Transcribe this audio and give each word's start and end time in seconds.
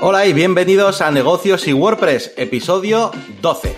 Hola 0.00 0.26
y 0.26 0.32
bienvenidos 0.32 1.00
a 1.00 1.10
Negocios 1.10 1.66
y 1.66 1.72
WordPress, 1.72 2.32
episodio 2.36 3.10
12. 3.42 3.74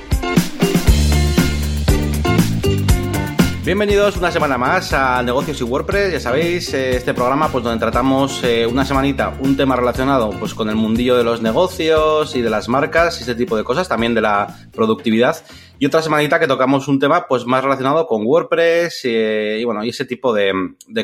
Bienvenidos 3.63 4.17
una 4.17 4.31
semana 4.31 4.57
más 4.57 4.95
a 4.95 5.23
Negocios 5.23 5.61
y 5.61 5.65
WordPress. 5.65 6.15
Ya 6.15 6.21
sabéis, 6.21 6.73
eh, 6.73 6.97
este 6.97 7.13
programa 7.13 7.53
pues 7.53 7.63
donde 7.63 7.79
tratamos 7.79 8.43
eh, 8.43 8.67
una 8.67 8.87
semanita 8.87 9.35
un 9.39 9.55
tema 9.55 9.77
relacionado 9.77 10.31
pues 10.31 10.55
con 10.55 10.71
el 10.71 10.77
mundillo 10.77 11.15
de 11.15 11.25
los 11.25 11.43
negocios 11.43 12.35
y 12.35 12.41
de 12.41 12.49
las 12.49 12.71
marcas 12.71 13.21
y 13.21 13.23
ese 13.25 13.35
tipo 13.35 13.59
de 13.59 13.65
cosas, 13.65 13.87
también 13.87 14.15
de 14.15 14.23
la 14.23 14.57
productividad 14.73 15.45
y 15.79 15.87
otra 15.87 16.03
semanita 16.03 16.39
que 16.39 16.47
tocamos 16.47 16.89
un 16.89 16.99
tema 16.99 17.27
pues 17.27 17.47
más 17.47 17.63
relacionado 17.63 18.07
con 18.07 18.27
WordPress 18.27 19.01
eh, 19.05 19.59
y 19.61 19.65
bueno, 19.65 19.83
y 19.83 19.91
ese 19.91 20.05
tipo 20.05 20.33
de, 20.35 20.53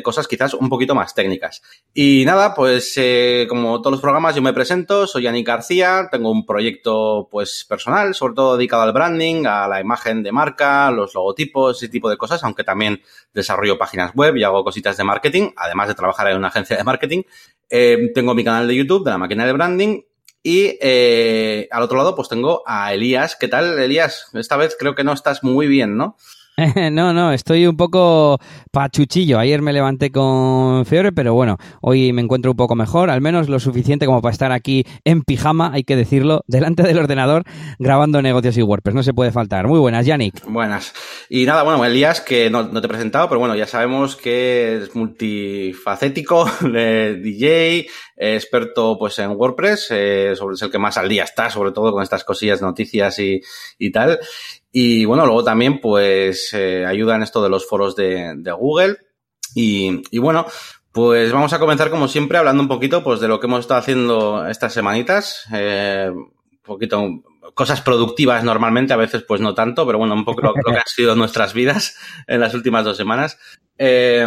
cosas 0.03 0.27
quizás 0.27 0.53
un 0.53 0.69
poquito 0.69 0.93
más 0.93 1.15
técnicas. 1.15 1.63
Y 1.95 2.23
nada, 2.25 2.53
pues 2.53 2.95
como 3.49 3.81
todos 3.81 3.93
los 3.93 4.01
programas 4.01 4.35
yo 4.35 4.43
me 4.43 4.53
presento, 4.53 5.07
soy 5.07 5.23
Yannick 5.23 5.47
García, 5.47 6.09
tengo 6.11 6.29
un 6.29 6.45
proyecto 6.45 7.27
pues 7.31 7.65
personal, 7.67 8.13
sobre 8.13 8.35
todo 8.35 8.55
dedicado 8.55 8.83
al 8.83 8.93
branding, 8.93 9.47
a 9.47 9.67
la 9.67 9.81
imagen 9.81 10.21
de 10.21 10.31
marca, 10.31 10.91
los 10.91 11.15
logotipos, 11.15 11.77
ese 11.77 11.89
tipo 11.89 12.07
de 12.07 12.17
cosas, 12.17 12.43
aunque 12.47 12.63
también 12.63 13.01
desarrollo 13.33 13.77
páginas 13.77 14.13
web 14.15 14.35
y 14.35 14.43
hago 14.43 14.63
cositas 14.63 14.97
de 14.97 15.03
marketing, 15.03 15.51
además 15.55 15.87
de 15.87 15.95
trabajar 15.95 16.27
en 16.29 16.37
una 16.37 16.47
agencia 16.47 16.75
de 16.75 16.83
marketing. 16.83 17.23
Eh, 17.69 18.11
tengo 18.15 18.33
mi 18.33 18.43
canal 18.43 18.67
de 18.67 18.75
YouTube 18.75 19.05
de 19.05 19.11
la 19.11 19.17
máquina 19.17 19.45
de 19.45 19.53
branding 19.53 20.01
y 20.41 20.77
eh, 20.81 21.67
al 21.71 21.83
otro 21.83 21.97
lado, 21.97 22.15
pues 22.15 22.29
tengo 22.29 22.63
a 22.65 22.93
Elías. 22.93 23.35
¿Qué 23.35 23.47
tal, 23.47 23.77
Elías? 23.79 24.29
Esta 24.33 24.55
vez 24.55 24.75
creo 24.79 24.95
que 24.95 25.03
no 25.03 25.13
estás 25.13 25.43
muy 25.43 25.67
bien, 25.67 25.97
¿no? 25.97 26.15
no, 26.91 27.13
no, 27.13 27.33
estoy 27.33 27.67
un 27.67 27.77
poco 27.77 28.39
pachuchillo. 28.71 29.37
Ayer 29.37 29.61
me 29.61 29.73
levanté 29.73 30.11
con 30.11 30.87
fiebre, 30.87 31.11
pero 31.11 31.35
bueno, 31.35 31.57
hoy 31.81 32.11
me 32.13 32.23
encuentro 32.23 32.49
un 32.49 32.57
poco 32.57 32.75
mejor, 32.75 33.11
al 33.11 33.21
menos 33.21 33.47
lo 33.47 33.59
suficiente 33.59 34.07
como 34.07 34.23
para 34.23 34.31
estar 34.33 34.51
aquí 34.51 34.83
en 35.05 35.21
pijama, 35.21 35.71
hay 35.71 35.83
que 35.83 35.95
decirlo, 35.95 36.43
delante 36.47 36.81
del 36.81 36.97
ordenador 36.97 37.43
grabando 37.77 38.23
negocios 38.23 38.57
y 38.57 38.63
WordPress. 38.63 38.95
No 38.95 39.03
se 39.03 39.13
puede 39.13 39.31
faltar. 39.31 39.67
Muy 39.67 39.79
buenas, 39.79 40.07
Yannick. 40.07 40.43
Buenas. 40.47 40.93
Y 41.29 41.45
nada, 41.45 41.61
bueno, 41.61 41.85
Elías, 41.85 42.21
que 42.21 42.49
no, 42.49 42.67
te 42.67 42.85
he 42.85 42.89
presentado, 42.89 43.29
pero 43.29 43.39
bueno, 43.39 43.55
ya 43.55 43.67
sabemos 43.67 44.15
que 44.15 44.77
es 44.77 44.95
multifacético, 44.95 46.49
DJ, 46.61 47.87
experto 48.15 48.97
pues 48.97 49.19
en 49.19 49.29
WordPress, 49.29 49.89
eh, 49.91 50.33
sobre 50.35 50.55
es 50.55 50.61
el 50.63 50.71
que 50.71 50.79
más 50.79 50.97
al 50.97 51.07
día 51.07 51.23
está, 51.23 51.51
sobre 51.51 51.71
todo 51.71 51.91
con 51.91 52.01
estas 52.01 52.23
cosillas, 52.23 52.63
noticias 52.63 53.19
y, 53.19 53.41
y 53.77 53.91
tal. 53.91 54.19
Y 54.71 55.05
bueno, 55.05 55.25
luego 55.25 55.43
también 55.43 55.79
pues 55.79 56.53
eh, 56.53 56.85
ayuda 56.85 57.15
en 57.15 57.23
esto 57.23 57.41
de 57.41 57.49
los 57.49 57.67
foros 57.67 57.95
de, 57.95 58.35
Google. 58.57 58.97
Y, 59.55 60.01
y, 60.11 60.19
bueno, 60.19 60.45
pues 60.91 61.31
vamos 61.31 61.53
a 61.53 61.59
comenzar 61.59 61.89
como 61.89 62.07
siempre 62.07 62.37
hablando 62.37 62.61
un 62.61 62.67
poquito 62.67 63.03
pues 63.03 63.19
de 63.19 63.27
lo 63.27 63.39
que 63.39 63.47
hemos 63.47 63.61
estado 63.61 63.79
haciendo 63.79 64.47
estas 64.47 64.73
semanitas. 64.73 65.45
Eh, 65.53 66.11
un 66.11 66.31
poquito 66.63 67.23
cosas 67.53 67.81
productivas 67.81 68.43
normalmente, 68.43 68.93
a 68.93 68.97
veces 68.97 69.23
pues 69.23 69.41
no 69.41 69.53
tanto, 69.53 69.85
pero 69.85 69.97
bueno, 69.97 70.13
un 70.13 70.25
poco 70.25 70.41
lo, 70.41 70.53
que 70.53 70.75
han 70.75 70.85
sido 70.85 71.15
nuestras 71.15 71.53
vidas 71.53 71.97
en 72.27 72.39
las 72.39 72.53
últimas 72.53 72.83
dos 72.83 72.97
semanas. 72.97 73.39
Eh, 73.77 74.25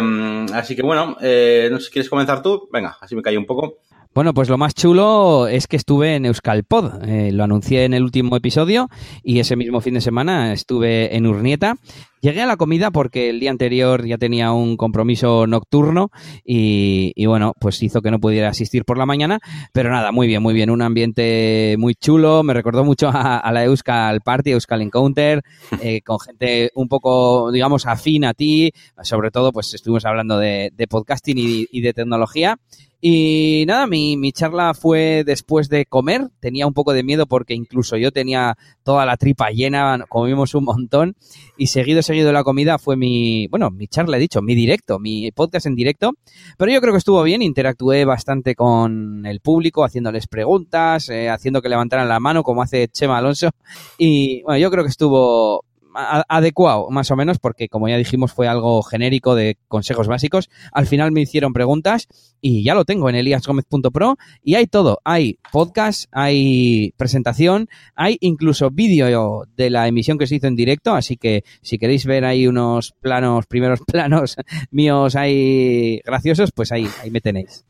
así 0.53 0.75
que 0.75 0.81
bueno, 0.81 1.17
eh, 1.21 1.69
no 1.71 1.79
sé 1.79 1.85
si 1.85 1.91
quieres 1.91 2.09
comenzar 2.09 2.41
tú. 2.41 2.69
Venga, 2.71 2.97
así 2.99 3.15
me 3.15 3.21
callo 3.21 3.39
un 3.39 3.45
poco. 3.45 3.79
Bueno, 4.13 4.33
pues 4.33 4.49
lo 4.49 4.57
más 4.57 4.75
chulo 4.75 5.47
es 5.47 5.67
que 5.67 5.77
estuve 5.77 6.15
en 6.15 6.25
Euskalpod. 6.25 7.03
Eh, 7.07 7.31
lo 7.31 7.45
anuncié 7.45 7.85
en 7.85 7.93
el 7.93 8.03
último 8.03 8.35
episodio 8.35 8.89
y 9.23 9.39
ese 9.39 9.55
mismo 9.55 9.79
fin 9.79 9.93
de 9.93 10.01
semana 10.01 10.51
estuve 10.51 11.15
en 11.15 11.27
Urnieta. 11.27 11.77
Llegué 12.21 12.41
a 12.41 12.45
la 12.45 12.55
comida 12.55 12.91
porque 12.91 13.31
el 13.31 13.39
día 13.39 13.49
anterior 13.49 14.05
ya 14.05 14.19
tenía 14.19 14.51
un 14.51 14.77
compromiso 14.77 15.47
nocturno 15.47 16.11
y, 16.45 17.25
bueno, 17.25 17.53
pues 17.59 17.81
hizo 17.81 18.03
que 18.03 18.11
no 18.11 18.19
pudiera 18.19 18.49
asistir 18.49 18.85
por 18.85 18.99
la 18.99 19.07
mañana. 19.07 19.39
Pero 19.73 19.89
nada, 19.89 20.11
muy 20.11 20.27
bien, 20.27 20.43
muy 20.43 20.53
bien. 20.53 20.69
Un 20.69 20.83
ambiente 20.83 21.75
muy 21.79 21.95
chulo. 21.95 22.43
Me 22.43 22.53
recordó 22.53 22.85
mucho 22.85 23.09
a, 23.11 23.51
la 23.51 23.63
Euskal 23.63 24.21
Party, 24.21 24.51
Euskal 24.51 24.83
Encounter, 24.83 25.41
eh, 25.81 26.01
con 26.03 26.19
gente 26.19 26.69
un 26.75 26.87
poco, 26.87 27.51
digamos, 27.51 27.87
afín 27.87 28.23
a 28.25 28.35
ti. 28.35 28.71
Sobre 29.01 29.31
todo, 29.31 29.51
pues 29.51 29.73
estuvimos 29.73 30.05
hablando 30.05 30.37
de, 30.37 30.71
podcasting 30.87 31.37
y 31.39 31.81
de 31.81 31.93
tecnología. 31.93 32.59
Y 33.03 33.63
nada, 33.65 33.87
mi, 33.87 34.15
mi 34.15 34.31
charla 34.31 34.75
fue 34.75 35.23
después 35.25 35.69
de 35.69 35.87
comer. 35.87 36.29
Tenía 36.39 36.67
un 36.67 36.75
poco 36.75 36.93
de 36.93 37.01
miedo 37.01 37.25
porque 37.25 37.55
incluso 37.55 37.97
yo 37.97 38.11
tenía 38.11 38.55
toda 38.83 39.07
la 39.07 39.17
tripa 39.17 39.49
llena, 39.49 40.05
comimos 40.07 40.53
un 40.53 40.65
montón. 40.65 41.15
Y 41.57 41.67
seguido, 41.67 42.03
seguido 42.11 42.27
de 42.27 42.33
la 42.33 42.43
comida 42.43 42.77
fue 42.77 42.97
mi, 42.97 43.47
bueno, 43.47 43.71
mi 43.71 43.87
charla, 43.87 44.17
he 44.17 44.19
dicho, 44.19 44.41
mi 44.41 44.53
directo, 44.53 44.99
mi 44.99 45.31
podcast 45.31 45.65
en 45.65 45.75
directo. 45.75 46.11
Pero 46.57 46.71
yo 46.71 46.81
creo 46.81 46.93
que 46.93 46.97
estuvo 46.97 47.23
bien, 47.23 47.41
interactué 47.41 48.03
bastante 48.03 48.53
con 48.53 49.25
el 49.25 49.39
público, 49.39 49.85
haciéndoles 49.85 50.27
preguntas, 50.27 51.07
eh, 51.09 51.29
haciendo 51.29 51.61
que 51.61 51.69
levantaran 51.69 52.09
la 52.09 52.19
mano, 52.19 52.43
como 52.43 52.61
hace 52.61 52.89
Chema 52.89 53.17
Alonso. 53.17 53.51
Y 53.97 54.41
bueno, 54.43 54.57
yo 54.59 54.69
creo 54.69 54.83
que 54.83 54.89
estuvo 54.89 55.63
adecuado, 55.95 56.89
más 56.89 57.11
o 57.11 57.15
menos, 57.15 57.39
porque 57.39 57.69
como 57.69 57.87
ya 57.87 57.97
dijimos 57.97 58.33
fue 58.33 58.47
algo 58.47 58.81
genérico 58.83 59.35
de 59.35 59.57
consejos 59.67 60.07
básicos. 60.07 60.49
Al 60.71 60.87
final 60.87 61.11
me 61.11 61.21
hicieron 61.21 61.53
preguntas 61.53 62.07
y 62.41 62.63
ya 62.63 62.75
lo 62.75 62.85
tengo 62.85 63.09
en 63.09 63.15
eliasgomez.pro 63.15 64.17
y 64.43 64.55
hay 64.55 64.67
todo. 64.67 64.99
Hay 65.03 65.39
podcast, 65.51 66.05
hay 66.11 66.93
presentación, 66.97 67.69
hay 67.95 68.17
incluso 68.21 68.71
vídeo 68.71 69.45
de 69.55 69.69
la 69.69 69.87
emisión 69.87 70.17
que 70.17 70.27
se 70.27 70.35
hizo 70.35 70.47
en 70.47 70.55
directo, 70.55 70.93
así 70.93 71.17
que 71.17 71.43
si 71.61 71.77
queréis 71.77 72.05
ver 72.05 72.25
ahí 72.25 72.47
unos 72.47 72.93
planos, 73.01 73.45
primeros 73.45 73.79
planos 73.87 74.35
míos 74.71 75.15
ahí 75.15 75.99
graciosos, 76.05 76.51
pues 76.51 76.71
ahí, 76.71 76.87
ahí 77.01 77.11
me 77.11 77.21
tenéis. 77.21 77.65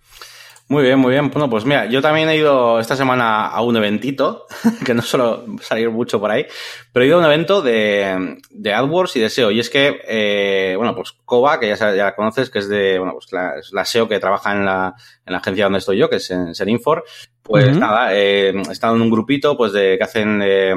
Muy 0.72 0.84
bien, 0.84 1.00
muy 1.00 1.12
bien. 1.12 1.30
Bueno, 1.30 1.50
pues 1.50 1.66
mira, 1.66 1.88
yo 1.88 2.02
también 2.02 2.30
he 2.30 2.38
ido 2.38 2.80
esta 2.80 2.96
semana 2.96 3.48
a 3.48 3.62
un 3.62 3.76
eventito, 3.76 4.46
que 4.86 4.94
no 4.94 5.02
suelo 5.02 5.44
salir 5.59 5.90
mucho 5.90 6.18
por 6.18 6.32
ahí, 6.32 6.46
pero 6.94 7.04
he 7.04 7.08
ido 7.09 7.18
a 7.18 7.20
un 7.20 7.26
evento 7.26 7.62
de, 7.62 8.38
de 8.50 8.74
AdWords 8.74 9.18
y 9.18 9.20
de 9.20 9.30
SEO. 9.30 9.52
Y 9.52 9.59
es 9.59 9.70
que, 9.70 10.00
eh, 10.08 10.76
bueno, 10.78 10.96
pues 10.96 11.12
Coba, 11.26 11.59
que 11.59 11.68
ya, 11.68 11.94
ya 11.94 12.16
conoces, 12.16 12.50
que 12.50 12.59
es 12.59 12.70
de, 12.70 12.98
bueno, 13.00 13.12
pues 13.12 13.34
la, 13.34 13.56
la, 13.74 13.84
SEO 13.84 14.08
que 14.08 14.22
trabaja 14.22 14.54
en 14.54 14.64
la, 14.64 14.96
en 15.26 15.34
la 15.34 15.40
agencia 15.40 15.66
donde 15.66 15.80
estoy 15.80 15.98
yo, 15.98 16.09
que 16.09 16.16
es 16.16 16.32
en 16.32 16.56
Serinfor, 16.56 17.03
pues 17.44 17.76
nada, 17.76 18.16
eh, 18.16 18.53
he 18.56 18.72
estado 18.72 18.96
en 18.96 19.02
un 19.02 19.09
grupito, 19.09 19.58
pues 19.58 19.74
de 19.74 19.98
que 19.98 20.03
hacen 20.06 20.42
eh, 20.42 20.74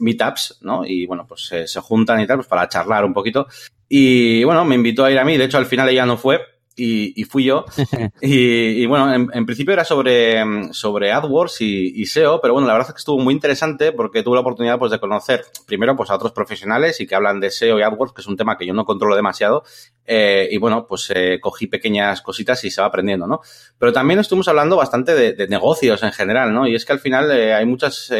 meetups, 0.00 0.60
¿no? 0.62 0.86
Y 0.86 1.04
bueno, 1.04 1.26
pues 1.28 1.52
se 1.66 1.80
juntan 1.82 2.22
y 2.22 2.26
tal, 2.26 2.38
pues 2.38 2.48
para 2.48 2.70
charlar 2.70 3.04
un 3.04 3.12
poquito. 3.12 3.46
Y 3.86 4.44
bueno, 4.44 4.64
me 4.64 4.76
invitó 4.76 5.04
a 5.04 5.10
ir 5.10 5.18
a 5.18 5.26
mí, 5.26 5.36
de 5.36 5.44
hecho 5.44 5.58
al 5.58 5.66
final 5.66 5.90
ella 5.90 6.06
no 6.06 6.16
fue, 6.16 6.40
y, 6.76 7.24
fui 7.24 7.44
yo. 7.44 7.64
y, 8.20 8.84
bueno, 8.86 9.30
en, 9.32 9.46
principio 9.46 9.72
era 9.72 9.84
sobre, 9.84 10.72
sobre 10.72 11.10
AdWords 11.10 11.60
y, 11.62 12.04
SEO, 12.06 12.40
pero 12.40 12.52
bueno, 12.54 12.66
la 12.66 12.74
verdad 12.74 12.90
es 12.90 12.94
que 12.94 12.98
estuvo 12.98 13.18
muy 13.18 13.32
interesante 13.32 13.92
porque 13.92 14.22
tuve 14.22 14.34
la 14.34 14.42
oportunidad 14.42 14.78
pues, 14.78 14.90
de 14.90 15.00
conocer 15.00 15.44
primero 15.66 15.96
pues, 15.96 16.10
a 16.10 16.16
otros 16.16 16.32
profesionales 16.32 17.00
y 17.00 17.06
que 17.06 17.14
hablan 17.14 17.40
de 17.40 17.50
SEO 17.50 17.78
y 17.78 17.82
AdWords, 17.82 18.12
que 18.12 18.20
es 18.20 18.26
un 18.26 18.36
tema 18.36 18.58
que 18.58 18.66
yo 18.66 18.74
no 18.74 18.84
controlo 18.84 19.16
demasiado. 19.16 19.64
Eh, 20.04 20.48
y 20.50 20.58
bueno, 20.58 20.86
pues 20.86 21.10
eh, 21.14 21.38
cogí 21.40 21.66
pequeñas 21.66 22.20
cositas 22.20 22.62
y 22.64 22.70
se 22.70 22.80
va 22.80 22.88
aprendiendo, 22.88 23.26
¿no? 23.26 23.40
Pero 23.78 23.92
también 23.92 24.20
estuvimos 24.20 24.48
hablando 24.48 24.76
bastante 24.76 25.14
de, 25.14 25.48
negocios 25.48 26.02
en 26.02 26.12
general, 26.12 26.52
¿no? 26.52 26.66
Y 26.66 26.74
es 26.74 26.84
que 26.84 26.92
al 26.92 27.00
final 27.00 27.30
eh, 27.32 27.54
hay 27.54 27.64
muchas... 27.64 28.12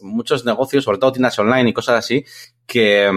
muchos 0.00 0.44
negocios, 0.44 0.84
sobre 0.84 0.98
todo 0.98 1.12
tiendas 1.12 1.38
online 1.38 1.70
y 1.70 1.72
cosas 1.72 1.96
así, 1.96 2.24
que, 2.66 3.10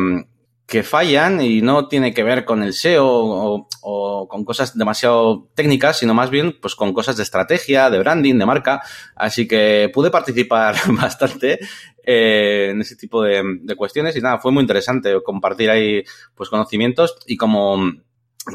que 0.71 0.83
fallan 0.83 1.41
y 1.41 1.61
no 1.61 1.89
tiene 1.89 2.13
que 2.13 2.23
ver 2.23 2.45
con 2.45 2.63
el 2.63 2.71
SEO 2.71 3.05
o, 3.05 4.27
con 4.29 4.45
cosas 4.45 4.77
demasiado 4.77 5.49
técnicas, 5.53 5.99
sino 5.99 6.13
más 6.13 6.29
bien 6.29 6.55
pues 6.61 6.75
con 6.75 6.93
cosas 6.93 7.17
de 7.17 7.23
estrategia, 7.23 7.89
de 7.89 7.99
branding, 7.99 8.37
de 8.37 8.45
marca. 8.45 8.81
Así 9.13 9.49
que 9.49 9.91
pude 9.93 10.09
participar 10.09 10.75
bastante 10.87 11.59
eh, 12.05 12.69
en 12.71 12.79
ese 12.79 12.95
tipo 12.95 13.21
de, 13.21 13.43
cuestiones 13.75 14.15
y 14.15 14.21
nada, 14.21 14.39
fue 14.39 14.53
muy 14.53 14.61
interesante 14.61 15.13
compartir 15.25 15.69
ahí 15.69 16.03
pues 16.35 16.47
conocimientos 16.47 17.17
y 17.27 17.35
como 17.35 17.91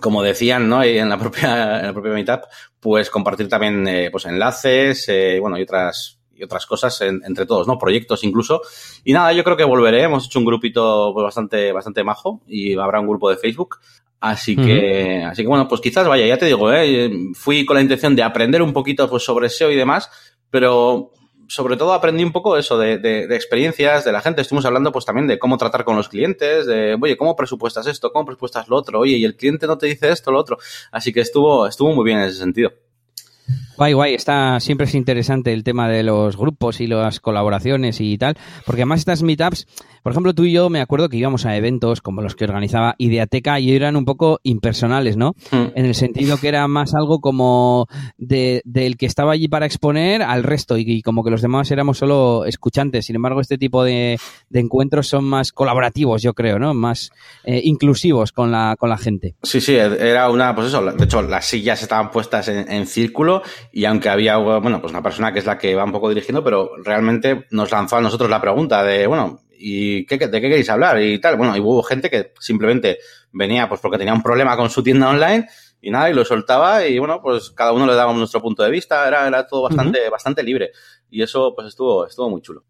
como 0.01 0.23
decían, 0.23 0.71
¿no? 0.71 0.83
en 0.83 1.11
la 1.11 1.19
propia, 1.19 1.81
en 1.81 1.87
la 1.87 1.93
propia 1.93 2.13
Meetup, 2.13 2.45
pues 2.81 3.11
compartir 3.11 3.49
también, 3.49 3.87
eh, 3.87 4.09
pues 4.11 4.25
enlaces, 4.25 5.05
eh, 5.09 5.39
bueno, 5.39 5.59
y 5.59 5.63
otras, 5.63 6.16
y 6.37 6.45
otras 6.45 6.67
cosas 6.67 7.01
entre 7.01 7.47
todos, 7.47 7.67
¿no? 7.67 7.79
Proyectos 7.79 8.25
incluso. 8.25 8.61
Y 9.05 9.13
nada, 9.13 9.33
yo 9.33 9.45
creo 9.45 9.57
que 9.57 9.65
volveré. 9.65 10.03
Hemos 10.03 10.27
hecho 10.27 10.39
un 10.39 10.45
grupito 10.45 11.13
pues, 11.15 11.25
bastante, 11.25 11.73
bastante 11.73 12.05
majo 12.05 12.43
y 12.47 12.77
habrá 12.79 13.01
un 13.01 13.09
grupo 13.09 13.31
de 13.31 13.37
Facebook. 13.37 13.79
Así 14.21 14.57
que, 14.57 15.23
así 15.25 15.43
que 15.43 15.49
bueno, 15.49 15.69
pues 15.69 15.81
quizás 15.81 16.09
vaya, 16.09 16.27
ya 16.27 16.39
te 16.39 16.47
digo, 16.47 16.73
¿eh? 16.73 17.11
fui 17.35 17.67
con 17.67 17.77
la 17.77 17.83
intención 17.83 18.17
de 18.17 18.23
aprender 18.23 18.63
un 18.63 18.73
poquito 18.73 19.09
pues, 19.11 19.23
sobre 19.23 19.51
SEO 19.51 19.71
y 19.71 19.77
demás, 19.77 20.11
pero 20.51 21.13
sobre 21.49 21.77
todo 21.77 21.93
aprendí 21.93 22.25
un 22.25 22.33
poco 22.33 22.57
eso 22.57 22.79
de, 22.79 22.99
de, 22.99 23.27
de, 23.27 23.37
experiencias 23.37 24.05
de 24.05 24.13
la 24.13 24.21
gente. 24.21 24.43
Estuvimos 24.43 24.65
hablando 24.65 24.91
pues 24.91 25.05
también 25.05 25.27
de 25.27 25.39
cómo 25.39 25.59
tratar 25.59 25.85
con 25.85 25.97
los 25.97 26.09
clientes, 26.09 26.67
de, 26.67 26.97
oye, 27.01 27.17
¿cómo 27.17 27.37
presupuestas 27.37 27.87
esto? 27.87 28.11
¿Cómo 28.13 28.25
presupuestas 28.25 28.69
lo 28.69 28.77
otro? 28.77 29.01
Oye, 29.01 29.17
y 29.17 29.25
el 29.25 29.37
cliente 29.37 29.67
no 29.67 29.79
te 29.79 29.87
dice 29.87 30.11
esto, 30.11 30.33
lo 30.33 30.41
otro. 30.41 30.59
Así 30.91 31.13
que 31.13 31.21
estuvo, 31.21 31.67
estuvo 31.67 31.93
muy 31.93 32.05
bien 32.05 32.19
en 32.19 32.25
ese 32.25 32.39
sentido. 32.39 32.73
Guay, 33.77 33.93
guay, 33.93 34.15
está 34.15 34.59
siempre 34.59 34.87
es 34.87 34.95
interesante 34.95 35.53
el 35.53 35.63
tema 35.63 35.87
de 35.87 36.03
los 36.03 36.39
grupos 36.39 36.81
y 36.81 36.87
las 36.87 37.21
colaboraciones 37.21 38.01
y 38.01 38.17
tal, 38.17 38.35
porque 38.65 38.83
además 38.83 39.01
estas 39.01 39.23
meetups, 39.23 39.67
por 40.03 40.13
ejemplo, 40.13 40.35
tú 40.35 40.45
y 40.45 40.53
yo 40.53 40.71
me 40.71 40.81
acuerdo 40.81 41.11
que 41.11 41.19
íbamos 41.19 41.45
a 41.45 41.57
eventos 41.57 42.01
como 42.01 42.23
los 42.23 42.35
que 42.35 42.45
organizaba 42.45 42.95
Ideateca 42.97 43.61
y 43.61 43.75
eran 43.75 43.97
un 43.97 44.07
poco 44.07 44.41
impersonales, 44.45 45.19
¿no? 45.19 45.35
Mm. 45.51 45.67
En 45.75 45.85
el 45.85 45.95
sentido 45.95 46.39
que 46.39 46.49
era 46.49 46.67
más 46.69 46.95
algo 46.95 47.21
como 47.21 47.87
de, 48.17 48.63
del 48.65 48.97
que 48.97 49.05
estaba 49.05 49.33
allí 49.33 49.49
para 49.49 49.67
exponer 49.67 50.23
al 50.23 50.43
resto 50.43 50.79
y, 50.79 51.03
como 51.03 51.23
que 51.23 51.31
los 51.31 51.43
demás 51.43 51.71
éramos 51.71 51.99
solo 51.99 52.47
escuchantes. 52.47 53.05
Sin 53.05 53.17
embargo, 53.17 53.43
este 53.43 53.59
tipo 53.59 53.85
de, 53.85 54.19
encuentros 54.55 55.07
son 55.07 55.25
más 55.25 55.53
colaborativos, 55.53 56.23
yo 56.23 56.33
creo, 56.33 56.59
¿no? 56.59 56.73
Más 56.73 57.11
eh, 57.45 57.61
inclusivos 57.65 58.33
con 58.33 58.51
la, 58.51 58.77
con 58.79 58.89
la 58.89 58.97
gente. 58.97 59.35
Sí, 59.43 59.61
sí, 59.61 59.75
era 59.75 60.31
una, 60.31 60.55
pues 60.55 60.69
eso, 60.69 60.83
de 60.83 61.05
hecho, 61.05 61.21
las 61.21 61.45
sillas 61.45 61.83
estaban 61.83 62.11
puestas 62.11 62.49
en, 62.49 62.71
en 62.73 62.87
círculo 62.87 63.43
y 63.77 63.85
aunque 63.85 64.09
había, 64.09 64.39
bueno, 64.39 64.81
pues 64.81 64.91
una 64.91 65.03
persona 65.03 65.35
que 65.35 65.39
es 65.39 65.45
la 65.45 65.59
que 65.59 65.75
va 65.75 65.85
un 65.85 65.93
poco 65.93 66.09
dirigiendo, 66.09 66.43
pero 66.43 66.79
realmente 66.83 67.45
nos 67.51 67.71
lanzó 67.71 67.97
a 67.97 68.01
nosotros 68.01 68.31
la 68.31 68.41
pregunta 68.41 68.83
de, 68.83 69.07
bueno, 69.07 69.41
¿y 69.53 70.07
qué, 70.07 70.17
de 70.17 70.41
qué 70.41 70.49
queréis 70.49 70.71
hablar? 70.71 71.03
Y 71.03 71.19
tal. 71.19 71.37
Bueno, 71.37 71.55
y 71.55 71.61
hubo 71.61 71.83
gente 71.83 72.09
que 72.09 72.33
simplemente 72.41 72.97
venía 73.33 73.69
pues 73.69 73.83
porque 73.83 73.99
tenía 73.99 74.15
un 74.15 74.23
problema 74.23 74.57
con 74.57 74.71
su 74.71 74.83
tienda 74.83 75.11
online 75.11 75.47
y 75.83 75.91
nada, 75.91 76.09
y 76.09 76.15
lo 76.15 76.25
soltaba 76.25 76.87
y 76.87 76.99
bueno, 76.99 77.21
pues 77.21 77.51
cada 77.51 77.75
uno 77.75 77.85
le 77.85 77.93
daba 77.93 78.15
nuestro 78.15 78.41
punto 78.41 78.63
de 78.63 78.71
vista, 78.71 79.07
era, 79.07 79.29
era 79.29 79.47
todo 79.47 79.65
bastante, 79.65 80.09
bastante 80.09 80.43
libre. 80.43 80.71
Y 81.11 81.21
eso 81.21 81.53
pues 81.55 81.69
estuvo, 81.69 82.07
estuvo 82.07 82.31
muy 82.31 82.41
chulo. 82.41 82.65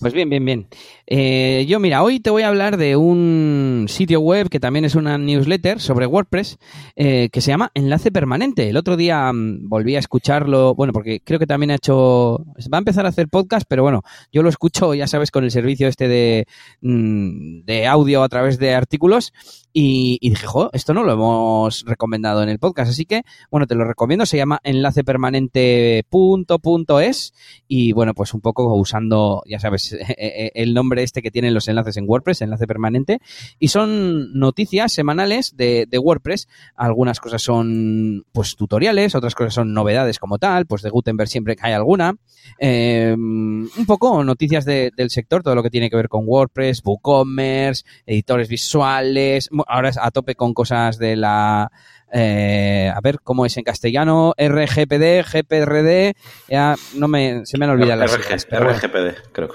Pues 0.00 0.12
bien, 0.12 0.28
bien, 0.28 0.44
bien. 0.44 0.68
Eh, 1.10 1.64
yo, 1.66 1.80
mira, 1.80 2.02
hoy 2.02 2.20
te 2.20 2.28
voy 2.28 2.42
a 2.42 2.48
hablar 2.48 2.76
de 2.76 2.94
un 2.94 3.86
sitio 3.88 4.20
web 4.20 4.50
que 4.50 4.60
también 4.60 4.84
es 4.84 4.94
una 4.94 5.16
newsletter 5.16 5.80
sobre 5.80 6.04
WordPress 6.04 6.58
eh, 6.96 7.30
que 7.32 7.40
se 7.40 7.50
llama 7.50 7.70
Enlace 7.72 8.12
Permanente. 8.12 8.68
El 8.68 8.76
otro 8.76 8.94
día 8.94 9.32
mm, 9.32 9.70
volví 9.70 9.96
a 9.96 10.00
escucharlo, 10.00 10.74
bueno, 10.74 10.92
porque 10.92 11.22
creo 11.24 11.38
que 11.38 11.46
también 11.46 11.70
ha 11.70 11.76
hecho, 11.76 12.44
va 12.70 12.76
a 12.76 12.80
empezar 12.80 13.06
a 13.06 13.08
hacer 13.08 13.28
podcast, 13.28 13.64
pero 13.66 13.82
bueno, 13.82 14.02
yo 14.30 14.42
lo 14.42 14.50
escucho, 14.50 14.92
ya 14.92 15.06
sabes, 15.06 15.30
con 15.30 15.44
el 15.44 15.50
servicio 15.50 15.88
este 15.88 16.08
de, 16.08 16.46
mm, 16.82 17.64
de 17.64 17.86
audio 17.86 18.22
a 18.22 18.28
través 18.28 18.58
de 18.58 18.74
artículos 18.74 19.32
y, 19.72 20.18
dije, 20.20 20.46
jo, 20.46 20.68
esto 20.74 20.92
no 20.92 21.04
lo 21.04 21.12
hemos 21.12 21.86
recomendado 21.86 22.42
en 22.42 22.50
el 22.50 22.58
podcast, 22.58 22.90
así 22.90 23.06
que, 23.06 23.22
bueno, 23.50 23.66
te 23.66 23.76
lo 23.76 23.84
recomiendo, 23.84 24.26
se 24.26 24.36
llama 24.36 24.60
enlacepermanente.es 24.62 27.32
y 27.66 27.92
bueno, 27.92 28.12
pues 28.12 28.34
un 28.34 28.40
poco 28.40 28.74
usando, 28.74 29.42
ya 29.46 29.58
sabes, 29.58 29.96
el 30.18 30.74
nombre 30.74 30.97
este 31.02 31.22
que 31.22 31.30
tienen 31.30 31.54
los 31.54 31.68
enlaces 31.68 31.96
en 31.96 32.04
WordPress, 32.08 32.42
enlace 32.42 32.66
permanente, 32.66 33.20
y 33.58 33.68
son 33.68 34.32
noticias 34.38 34.92
semanales 34.92 35.56
de, 35.56 35.86
WordPress, 35.98 36.48
algunas 36.76 37.20
cosas 37.20 37.42
son 37.42 38.24
pues 38.32 38.56
tutoriales, 38.56 39.14
otras 39.14 39.34
cosas 39.34 39.54
son 39.54 39.74
novedades 39.74 40.18
como 40.18 40.38
tal, 40.38 40.66
pues 40.66 40.82
de 40.82 40.90
Gutenberg 40.90 41.28
siempre 41.28 41.56
hay 41.60 41.72
alguna, 41.72 42.14
em, 42.58 43.62
un 43.64 43.86
poco 43.86 44.22
noticias 44.24 44.64
del 44.64 45.10
sector, 45.10 45.42
todo 45.42 45.54
lo 45.54 45.62
que 45.62 45.70
tiene 45.70 45.90
que 45.90 45.96
ver 45.96 46.08
con 46.08 46.24
WordPress, 46.26 46.82
WooCommerce, 46.84 47.84
editores 48.06 48.48
visuales, 48.48 49.48
ahora 49.66 49.88
es 49.90 49.98
a 49.98 50.10
tope 50.10 50.34
con 50.34 50.54
cosas 50.54 50.98
de 50.98 51.16
la... 51.16 51.70
Eh, 52.12 52.90
a 52.94 53.00
ver 53.00 53.18
cómo 53.22 53.44
es 53.44 53.56
en 53.56 53.64
castellano, 53.64 54.34
RGPD, 54.38 55.24
GPRD, 55.24 56.14
ya 56.48 56.74
no 56.94 57.08
me, 57.08 57.44
se 57.44 57.58
me 57.58 57.66
han 57.66 57.72
olvidado 57.72 58.00
las 58.00 58.16
RGPD, 58.16 59.32
creo. 59.32 59.50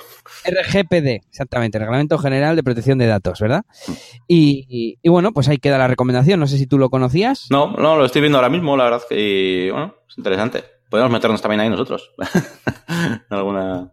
RGPD, 0.46 1.26
exactamente, 1.30 1.80
Reglamento 1.80 2.18
General 2.20 2.56
de 2.56 2.64
Protección 2.64 3.00
de 3.00 3.08
Datos, 3.08 3.40
¿verdad? 3.40 3.64
Y, 4.28 4.98
y, 5.02 5.10
bueno, 5.10 5.32
pues 5.32 5.48
ahí 5.50 5.58
queda 5.58 5.78
la 5.78 5.88
recomendación, 5.88 6.40
no 6.40 6.48
sé 6.48 6.58
si 6.58 6.68
tú 6.68 6.78
lo 6.78 6.90
conocías. 6.90 7.48
No, 7.50 7.72
no, 7.72 7.98
lo 7.98 8.06
estoy 8.06 8.22
viendo 8.22 8.38
ahora 8.38 8.50
mismo, 8.50 8.78
la 8.78 8.84
verdad 8.86 9.02
que, 9.10 9.70
bueno, 9.72 9.96
es 10.08 10.18
interesante 10.18 10.64
podemos 10.94 11.12
meternos 11.12 11.42
también 11.42 11.60
ahí 11.60 11.70
nosotros. 11.70 12.14
alguna 13.30 13.92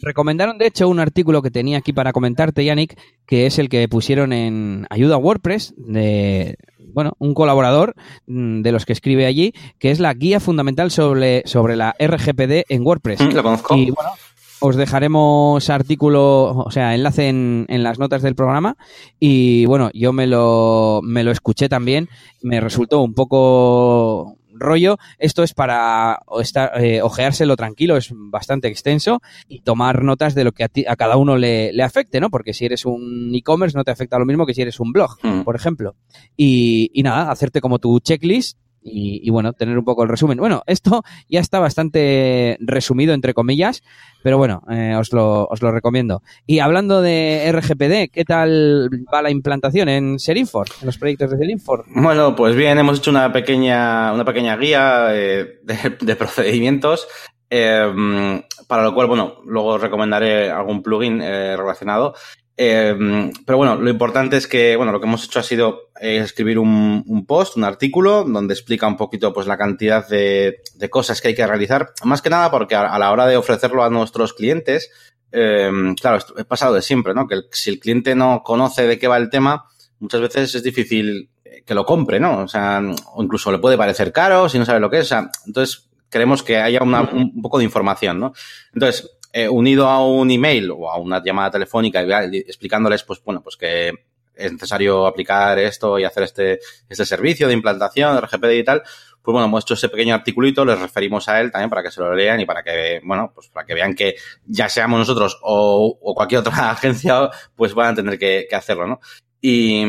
recomendaron, 0.00 0.56
de 0.56 0.66
hecho, 0.66 0.88
un 0.88 0.98
artículo 0.98 1.42
que 1.42 1.50
tenía 1.50 1.76
aquí 1.76 1.92
para 1.92 2.14
comentarte, 2.14 2.64
Yannick, 2.64 2.98
que 3.26 3.44
es 3.44 3.58
el 3.58 3.68
que 3.68 3.86
pusieron 3.86 4.32
en 4.32 4.86
Ayuda 4.88 5.16
a 5.16 5.18
WordPress 5.18 5.74
de 5.76 6.56
bueno, 6.98 7.12
un 7.20 7.32
colaborador 7.32 7.94
mm, 8.26 8.62
de 8.62 8.72
los 8.72 8.84
que 8.84 8.92
escribe 8.92 9.24
allí, 9.24 9.52
que 9.78 9.92
es 9.92 10.00
la 10.00 10.12
guía 10.14 10.40
fundamental 10.40 10.90
sobre, 10.90 11.44
sobre 11.46 11.76
la 11.76 11.94
RGPD 11.96 12.64
en 12.68 12.84
WordPress. 12.84 13.20
Mm, 13.20 13.34
lo 13.36 13.42
conozco. 13.44 13.76
Y 13.76 13.92
bueno, 13.92 14.10
os 14.58 14.74
dejaremos 14.74 15.70
artículo, 15.70 16.56
o 16.56 16.72
sea, 16.72 16.96
enlace 16.96 17.28
en, 17.28 17.66
en, 17.68 17.84
las 17.84 18.00
notas 18.00 18.22
del 18.22 18.34
programa. 18.34 18.76
Y 19.20 19.64
bueno, 19.66 19.90
yo 19.94 20.12
me 20.12 20.26
lo, 20.26 20.98
me 21.04 21.22
lo 21.22 21.30
escuché 21.30 21.68
también. 21.68 22.08
Me 22.42 22.60
resultó 22.60 23.00
un 23.00 23.14
poco 23.14 24.37
rollo. 24.60 24.98
Esto 25.18 25.42
es 25.42 25.54
para 25.54 26.20
estar, 26.40 26.82
eh, 26.82 27.02
ojeárselo 27.02 27.56
tranquilo, 27.56 27.96
es 27.96 28.10
bastante 28.12 28.68
extenso 28.68 29.20
y 29.48 29.60
tomar 29.60 30.02
notas 30.02 30.34
de 30.34 30.44
lo 30.44 30.52
que 30.52 30.64
a, 30.64 30.70
a 30.88 30.96
cada 30.96 31.16
uno 31.16 31.36
le, 31.36 31.72
le, 31.72 31.82
afecte, 31.82 32.20
¿no? 32.20 32.30
Porque 32.30 32.52
si 32.52 32.64
eres 32.64 32.84
un 32.84 33.32
e-commerce 33.34 33.76
no 33.76 33.84
te 33.84 33.90
afecta 33.90 34.18
lo 34.18 34.26
mismo 34.26 34.46
que 34.46 34.54
si 34.54 34.62
eres 34.62 34.80
un 34.80 34.92
blog, 34.92 35.16
mm. 35.22 35.42
por 35.42 35.56
ejemplo. 35.56 35.94
Y, 36.36 36.90
y 36.92 37.02
nada, 37.02 37.30
hacerte 37.30 37.60
como 37.60 37.78
tu 37.78 37.98
checklist 38.00 38.58
y, 38.90 39.28
bueno, 39.30 39.52
tener 39.52 39.78
un 39.78 39.84
poco 39.84 40.02
el 40.02 40.08
resumen. 40.08 40.38
Bueno, 40.38 40.62
esto 40.66 41.02
ya 41.28 41.40
está 41.40 41.58
bastante 41.58 42.56
resumido, 42.60 43.14
entre 43.14 43.34
comillas, 43.34 43.82
pero 44.22 44.38
bueno, 44.38 44.62
eh, 44.70 44.94
os, 44.98 45.12
lo, 45.12 45.46
os 45.46 45.62
lo 45.62 45.72
recomiendo. 45.72 46.22
Y 46.46 46.58
hablando 46.58 47.02
de 47.02 47.50
RGPD, 47.52 48.12
¿qué 48.12 48.24
tal 48.26 48.88
va 49.12 49.22
la 49.22 49.30
implantación 49.30 49.88
en 49.88 50.18
Serinfor, 50.18 50.66
en 50.80 50.86
los 50.86 50.98
proyectos 50.98 51.30
de 51.30 51.38
Serinfor? 51.38 51.84
Bueno, 51.88 52.34
pues 52.34 52.54
bien, 52.56 52.78
hemos 52.78 52.98
hecho 52.98 53.10
una 53.10 53.32
pequeña, 53.32 54.12
una 54.12 54.24
pequeña 54.24 54.56
guía 54.56 55.08
eh, 55.14 55.60
de, 55.62 56.16
procedimientos. 56.16 57.06
Eh, 57.50 58.42
para 58.66 58.82
lo 58.82 58.94
cual, 58.94 59.06
bueno, 59.06 59.36
luego 59.46 59.78
recomendaré 59.78 60.50
algún 60.50 60.82
plugin 60.82 61.20
relacionado. 61.20 62.14
Em, 62.60 63.30
pero 63.46 63.56
bueno, 63.56 63.76
lo 63.76 63.88
importante 63.88 64.36
es 64.36 64.48
que, 64.48 64.74
bueno, 64.74 64.90
lo 64.90 65.00
que 65.00 65.06
hemos 65.06 65.24
hecho 65.24 65.38
ha 65.38 65.44
sido 65.44 65.90
eh, 66.00 66.18
escribir 66.18 66.58
un, 66.58 67.24
post, 67.24 67.56
un 67.56 67.62
artículo, 67.62 68.24
donde 68.24 68.52
explica 68.52 68.88
un 68.88 68.96
poquito, 68.96 69.32
pues, 69.32 69.46
la 69.46 69.56
cantidad 69.56 70.08
de, 70.08 70.60
cosas 70.90 71.20
que 71.20 71.28
hay 71.28 71.34
que 71.36 71.46
realizar. 71.46 71.92
Más 72.02 72.20
que 72.20 72.30
nada 72.30 72.50
porque 72.50 72.74
a, 72.74 72.98
la 72.98 73.12
hora 73.12 73.28
de 73.28 73.36
ofrecerlo 73.36 73.84
a 73.84 73.90
nuestros 73.90 74.32
clientes, 74.32 74.90
em, 75.30 75.94
claro, 75.94 76.18
he 76.36 76.44
pasado 76.44 76.74
de 76.74 76.82
siempre, 76.82 77.14
¿no? 77.14 77.28
Que 77.28 77.42
si 77.52 77.70
el 77.70 77.78
cliente 77.78 78.16
no 78.16 78.42
conoce 78.44 78.88
de 78.88 78.98
qué 78.98 79.06
va 79.06 79.18
el 79.18 79.30
tema, 79.30 79.66
muchas 80.00 80.20
veces 80.20 80.52
es 80.56 80.64
difícil 80.64 81.30
que 81.64 81.74
lo 81.74 81.84
compre, 81.86 82.18
¿no? 82.18 82.40
O 82.40 82.48
sea, 82.48 82.82
o 83.14 83.22
incluso 83.22 83.52
le 83.52 83.58
puede 83.58 83.78
parecer 83.78 84.10
caro 84.10 84.48
si 84.48 84.58
no 84.58 84.64
sabe 84.64 84.80
lo 84.80 84.90
que 84.90 84.98
es. 84.98 85.04
O 85.04 85.08
sea, 85.08 85.30
entonces, 85.46 85.88
queremos 86.10 86.42
que 86.42 86.56
haya 86.56 86.80
un 86.82 87.40
poco 87.40 87.58
de 87.58 87.64
información, 87.64 88.18
¿no? 88.18 88.32
Entonces, 88.74 89.17
eh, 89.38 89.48
unido 89.48 89.86
a 89.86 90.04
un 90.04 90.30
email 90.30 90.70
o 90.70 90.90
a 90.90 90.98
una 90.98 91.22
llamada 91.22 91.52
telefónica 91.52 92.02
explicándoles, 92.32 93.04
pues 93.04 93.22
bueno, 93.24 93.42
pues 93.42 93.56
que 93.56 93.92
es 94.34 94.52
necesario 94.52 95.06
aplicar 95.06 95.58
esto 95.58 95.98
y 95.98 96.04
hacer 96.04 96.24
este, 96.24 96.60
este 96.88 97.04
servicio 97.04 97.46
de 97.46 97.54
implantación, 97.54 98.14
de 98.14 98.20
RGPD 98.20 98.52
y 98.52 98.64
tal, 98.64 98.82
pues 99.22 99.32
bueno, 99.32 99.46
hemos 99.46 99.64
hecho 99.64 99.74
ese 99.74 99.88
pequeño 99.88 100.14
articulito, 100.14 100.64
les 100.64 100.80
referimos 100.80 101.28
a 101.28 101.40
él 101.40 101.50
también 101.50 101.70
para 101.70 101.82
que 101.82 101.90
se 101.90 102.00
lo 102.00 102.14
lean 102.14 102.40
y 102.40 102.46
para 102.46 102.62
que, 102.62 103.00
bueno, 103.04 103.30
pues 103.34 103.48
para 103.48 103.66
que 103.66 103.74
vean 103.74 103.94
que 103.94 104.16
ya 104.46 104.68
seamos 104.68 104.98
nosotros 104.98 105.38
o, 105.42 105.98
cualquier 106.14 106.40
otra 106.40 106.70
agencia, 106.70 107.30
pues 107.54 107.74
van 107.74 107.92
a 107.92 107.94
tener 107.94 108.18
que, 108.18 108.46
que 108.48 108.56
hacerlo, 108.56 108.86
¿no? 108.86 109.00
Y, 109.40 109.84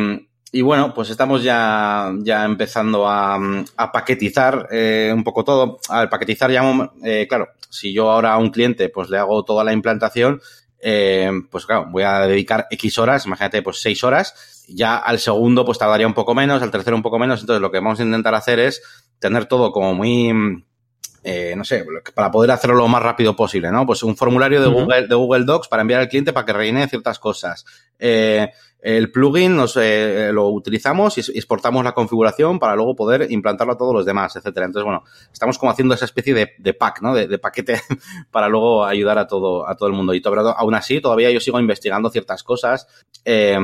y 0.52 0.62
bueno, 0.62 0.94
pues 0.94 1.10
estamos 1.10 1.44
ya, 1.44 2.12
ya 2.22 2.44
empezando 2.44 3.08
a, 3.08 3.40
a 3.78 3.92
paquetizar 3.92 4.68
eh, 4.72 5.12
un 5.14 5.24
poco 5.24 5.44
todo. 5.44 5.80
A 5.90 6.02
ver, 6.02 6.10
paquetizar 6.10 6.52
ya, 6.52 6.64
eh, 7.04 7.28
claro, 7.30 7.50
si 7.70 7.94
yo 7.94 8.10
ahora 8.10 8.34
a 8.34 8.38
un 8.38 8.50
cliente 8.50 8.90
pues 8.90 9.10
le 9.10 9.20
hago 9.20 9.44
toda 9.46 9.64
la 9.64 9.74
implantación, 9.74 10.42
eh, 10.82 11.30
pues 11.52 11.66
claro, 11.66 11.88
voy 11.92 12.04
a 12.04 12.22
dedicar 12.22 12.68
X 12.72 12.98
horas, 12.98 13.26
imagínate, 13.26 13.62
pues 13.62 13.82
6 13.82 14.04
horas. 14.04 14.66
Ya 14.68 14.98
al 14.98 15.20
segundo 15.20 15.66
pues 15.66 15.78
tardaría 15.78 16.08
un 16.08 16.14
poco 16.14 16.34
menos, 16.34 16.62
al 16.64 16.72
tercero 16.72 16.96
un 16.96 17.04
poco 17.04 17.20
menos. 17.20 17.42
Entonces 17.42 17.62
lo 17.62 17.72
que 17.72 17.80
vamos 17.80 18.00
a 18.00 18.04
intentar 18.04 18.34
hacer 18.34 18.60
es 18.60 18.82
tener 19.20 19.46
todo 19.46 19.72
como 19.72 19.94
muy, 19.94 20.64
eh, 21.24 21.54
no 21.56 21.64
sé, 21.64 21.86
para 22.14 22.32
poder 22.32 22.52
hacerlo 22.52 22.76
lo 22.76 22.88
más 22.88 23.04
rápido 23.04 23.36
posible, 23.36 23.72
¿no? 23.72 23.86
Pues 23.86 24.04
un 24.04 24.16
formulario 24.16 24.62
de, 24.62 24.68
Google, 24.68 25.08
de 25.08 25.16
Google 25.16 25.46
Docs 25.46 25.68
para 25.68 25.82
enviar 25.82 26.02
al 26.02 26.10
cliente 26.10 26.34
para 26.34 26.46
que 26.46 26.54
rellene 26.54 26.88
ciertas 26.88 27.20
cosas. 27.20 27.66
Eh, 27.98 28.50
el 28.82 29.12
plugin 29.12 29.58
nos, 29.58 29.76
eh, 29.76 30.30
lo 30.32 30.48
utilizamos 30.48 31.18
y 31.18 31.38
exportamos 31.38 31.84
la 31.84 31.92
configuración 31.92 32.60
para 32.60 32.76
luego 32.76 32.96
poder 32.96 33.30
implantarlo 33.30 33.74
a 33.74 33.78
todos 33.78 33.94
los 33.94 34.06
demás, 34.06 34.36
etcétera. 34.38 34.68
Entonces, 34.68 34.86
bueno, 34.86 35.04
estamos 35.34 35.58
como 35.58 35.72
haciendo 35.72 35.94
esa 35.94 36.06
especie 36.06 36.34
de, 36.34 36.54
de 36.58 36.74
pack, 36.74 37.02
¿no? 37.02 37.14
De, 37.14 37.28
de, 37.28 37.40
paquete 37.40 37.82
para 38.32 38.48
luego 38.48 38.86
ayudar 38.86 39.18
a 39.18 39.28
todo, 39.28 39.68
a 39.68 39.76
todo 39.76 39.90
el 39.90 39.96
mundo. 39.96 40.14
Y 40.14 40.22
todo, 40.22 40.58
aún 40.58 40.76
así, 40.76 41.02
todavía 41.02 41.30
yo 41.32 41.42
sigo 41.42 41.60
investigando 41.60 42.10
ciertas 42.10 42.44
cosas. 42.44 42.88
Eh, 43.26 43.58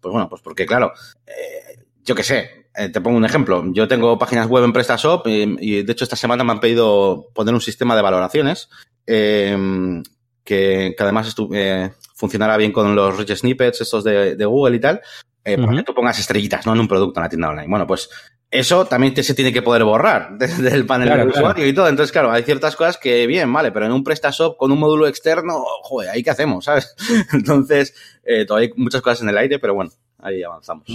pues 0.00 0.12
bueno, 0.12 0.28
pues 0.28 0.40
porque 0.40 0.66
claro, 0.66 0.92
eh, 1.26 1.84
yo 2.04 2.14
qué 2.14 2.22
sé, 2.22 2.61
eh, 2.74 2.88
te 2.88 3.00
pongo 3.00 3.16
un 3.16 3.24
ejemplo. 3.24 3.64
Yo 3.72 3.88
tengo 3.88 4.18
páginas 4.18 4.46
web 4.46 4.64
en 4.64 4.72
PrestaShop 4.72 5.26
y, 5.26 5.56
y, 5.60 5.82
de 5.82 5.92
hecho 5.92 6.04
esta 6.04 6.16
semana 6.16 6.44
me 6.44 6.52
han 6.52 6.60
pedido 6.60 7.28
poner 7.34 7.54
un 7.54 7.60
sistema 7.60 7.96
de 7.96 8.02
valoraciones 8.02 8.68
eh, 9.06 10.02
que, 10.44 10.94
que, 10.96 11.02
además 11.02 11.34
eh, 11.52 11.90
funcionará 12.14 12.56
bien 12.56 12.72
con 12.72 12.94
los 12.94 13.16
rich 13.16 13.34
snippets 13.36 13.80
estos 13.80 14.04
de, 14.04 14.36
de, 14.36 14.44
Google 14.44 14.76
y 14.76 14.80
tal. 14.80 15.00
eh, 15.44 15.56
para 15.58 15.76
que 15.76 15.82
tú 15.82 15.94
pongas 15.94 16.18
estrellitas, 16.18 16.66
¿no? 16.66 16.72
En 16.72 16.80
un 16.80 16.88
producto 16.88 17.20
en 17.20 17.24
la 17.24 17.28
tienda 17.28 17.48
online. 17.48 17.68
Bueno, 17.68 17.86
pues 17.86 18.08
eso 18.50 18.84
también 18.86 19.14
te, 19.14 19.22
se 19.22 19.34
tiene 19.34 19.52
que 19.52 19.62
poder 19.62 19.82
borrar 19.84 20.30
desde 20.38 20.74
el 20.74 20.86
panel 20.86 21.08
del 21.08 21.28
usuario 21.28 21.66
y 21.66 21.72
todo. 21.72 21.88
Entonces, 21.88 22.12
claro, 22.12 22.30
hay 22.30 22.42
ciertas 22.42 22.76
cosas 22.76 22.98
que 22.98 23.26
bien, 23.26 23.52
vale, 23.52 23.72
pero 23.72 23.86
en 23.86 23.92
un 23.92 24.04
PrestaShop 24.04 24.56
con 24.56 24.70
un 24.70 24.78
módulo 24.78 25.06
externo, 25.06 25.64
joder, 25.82 26.10
ahí 26.10 26.22
qué 26.22 26.30
hacemos, 26.30 26.64
¿sabes? 26.66 26.94
Entonces, 27.32 27.94
eh, 28.24 28.44
todavía 28.44 28.68
hay 28.68 28.80
muchas 28.80 29.02
cosas 29.02 29.22
en 29.22 29.30
el 29.30 29.38
aire, 29.38 29.58
pero 29.58 29.74
bueno, 29.74 29.90
ahí 30.22 30.42
avanzamos. 30.42 30.86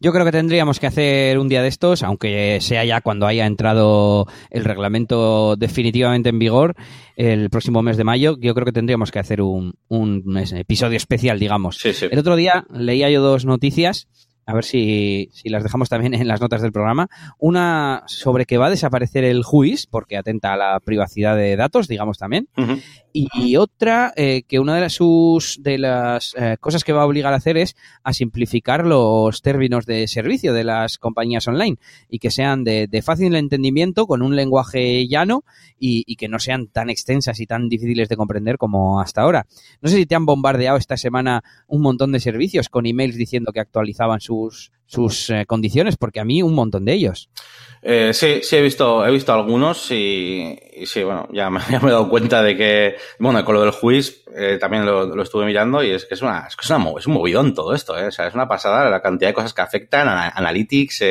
Yo 0.00 0.12
creo 0.12 0.24
que 0.24 0.32
tendríamos 0.32 0.78
que 0.78 0.86
hacer 0.86 1.38
un 1.38 1.48
día 1.48 1.62
de 1.62 1.68
estos, 1.68 2.02
aunque 2.02 2.58
sea 2.60 2.84
ya 2.84 3.00
cuando 3.00 3.26
haya 3.26 3.46
entrado 3.46 4.26
el 4.50 4.64
reglamento 4.64 5.56
definitivamente 5.56 6.28
en 6.28 6.38
vigor 6.38 6.74
el 7.16 7.50
próximo 7.50 7.82
mes 7.82 7.96
de 7.96 8.04
mayo, 8.04 8.36
yo 8.38 8.54
creo 8.54 8.66
que 8.66 8.72
tendríamos 8.72 9.10
que 9.10 9.18
hacer 9.18 9.40
un, 9.40 9.74
un 9.88 10.36
episodio 10.36 10.96
especial, 10.96 11.38
digamos. 11.38 11.76
Sí, 11.78 11.92
sí. 11.92 12.06
El 12.10 12.18
otro 12.18 12.36
día 12.36 12.66
leía 12.70 13.10
yo 13.10 13.22
dos 13.22 13.46
noticias 13.46 14.06
a 14.46 14.54
ver 14.54 14.64
si, 14.64 15.28
si, 15.32 15.48
las 15.48 15.64
dejamos 15.64 15.88
también 15.88 16.14
en 16.14 16.28
las 16.28 16.40
notas 16.40 16.62
del 16.62 16.70
programa. 16.70 17.08
Una 17.38 18.04
sobre 18.06 18.46
que 18.46 18.58
va 18.58 18.66
a 18.66 18.70
desaparecer 18.70 19.24
el 19.24 19.42
juiz, 19.42 19.88
porque 19.88 20.16
atenta 20.16 20.52
a 20.52 20.56
la 20.56 20.80
privacidad 20.80 21.36
de 21.36 21.56
datos, 21.56 21.88
digamos 21.88 22.16
también. 22.16 22.48
Uh 22.56 22.62
-huh. 22.62 22.82
y, 23.12 23.56
otra, 23.56 24.12
eh, 24.16 24.44
que 24.46 24.60
una 24.60 24.76
de 24.76 24.82
las, 24.82 24.92
sus, 24.92 25.58
de 25.62 25.78
las 25.78 26.34
eh, 26.38 26.56
cosas 26.60 26.84
que 26.84 26.92
va 26.92 27.02
a 27.02 27.06
obligar 27.06 27.32
a 27.32 27.36
hacer 27.36 27.56
es 27.56 27.74
a 28.04 28.12
simplificar 28.12 28.86
los 28.86 29.42
términos 29.42 29.84
de 29.84 30.06
servicio 30.06 30.52
de 30.52 30.62
las 30.62 30.98
compañías 30.98 31.48
online 31.48 31.78
y 32.08 32.20
que 32.20 32.30
sean 32.30 32.62
de, 32.62 32.86
de 32.86 33.02
fácil 33.02 33.34
entendimiento, 33.34 34.06
con 34.06 34.22
un 34.22 34.36
lenguaje 34.36 35.08
llano 35.08 35.42
y, 35.76 36.04
y, 36.06 36.14
que 36.14 36.28
no 36.28 36.38
sean 36.38 36.68
tan 36.68 36.88
extensas 36.88 37.40
y 37.40 37.46
tan 37.46 37.68
difíciles 37.68 38.08
de 38.08 38.16
comprender 38.16 38.58
como 38.58 39.00
hasta 39.00 39.22
ahora. 39.22 39.46
No 39.80 39.88
sé 39.88 39.96
si 39.96 40.06
te 40.06 40.14
han 40.14 40.24
bombardeado 40.24 40.78
esta 40.78 40.96
semana 40.96 41.42
un 41.66 41.82
montón 41.82 42.12
de 42.12 42.20
servicios 42.20 42.68
con 42.68 42.86
emails 42.86 43.16
diciendo 43.16 43.52
que 43.52 43.60
actualizaban 43.60 44.20
su 44.20 44.35
sus, 44.36 44.72
sus 44.86 45.30
eh, 45.30 45.46
condiciones, 45.46 45.96
porque 45.96 46.20
a 46.20 46.24
mí 46.24 46.42
un 46.42 46.54
montón 46.54 46.84
de 46.84 46.92
ellos. 46.94 47.30
Eh, 47.82 48.12
sí, 48.12 48.40
sí 48.42 48.56
he 48.56 48.62
visto, 48.62 49.06
he 49.06 49.10
visto 49.10 49.32
algunos 49.32 49.90
y, 49.90 50.58
y 50.74 50.86
sí, 50.86 51.02
bueno, 51.02 51.28
ya 51.32 51.50
me, 51.50 51.60
ya 51.70 51.80
me, 51.80 51.88
he 51.88 51.92
dado 51.92 52.08
cuenta 52.08 52.42
de 52.42 52.56
que, 52.56 52.96
bueno, 53.18 53.44
con 53.44 53.54
lo 53.54 53.62
del 53.62 53.70
juiz 53.70 54.24
eh, 54.34 54.58
también 54.60 54.86
lo, 54.86 55.06
lo, 55.06 55.22
estuve 55.22 55.46
mirando 55.46 55.82
y 55.82 55.90
es 55.90 56.04
que 56.04 56.14
es 56.14 56.22
una, 56.22 56.46
es, 56.48 56.70
una, 56.70 56.78
un 56.78 57.12
movidón 57.12 57.54
todo 57.54 57.74
esto, 57.74 57.98
¿eh? 57.98 58.06
o 58.06 58.12
sea, 58.12 58.26
es 58.26 58.34
una 58.34 58.48
pasada 58.48 58.88
la 58.88 59.02
cantidad 59.02 59.30
de 59.30 59.34
cosas 59.34 59.54
que 59.54 59.62
afectan 59.62 60.08
a 60.08 60.28
Analytics, 60.30 61.04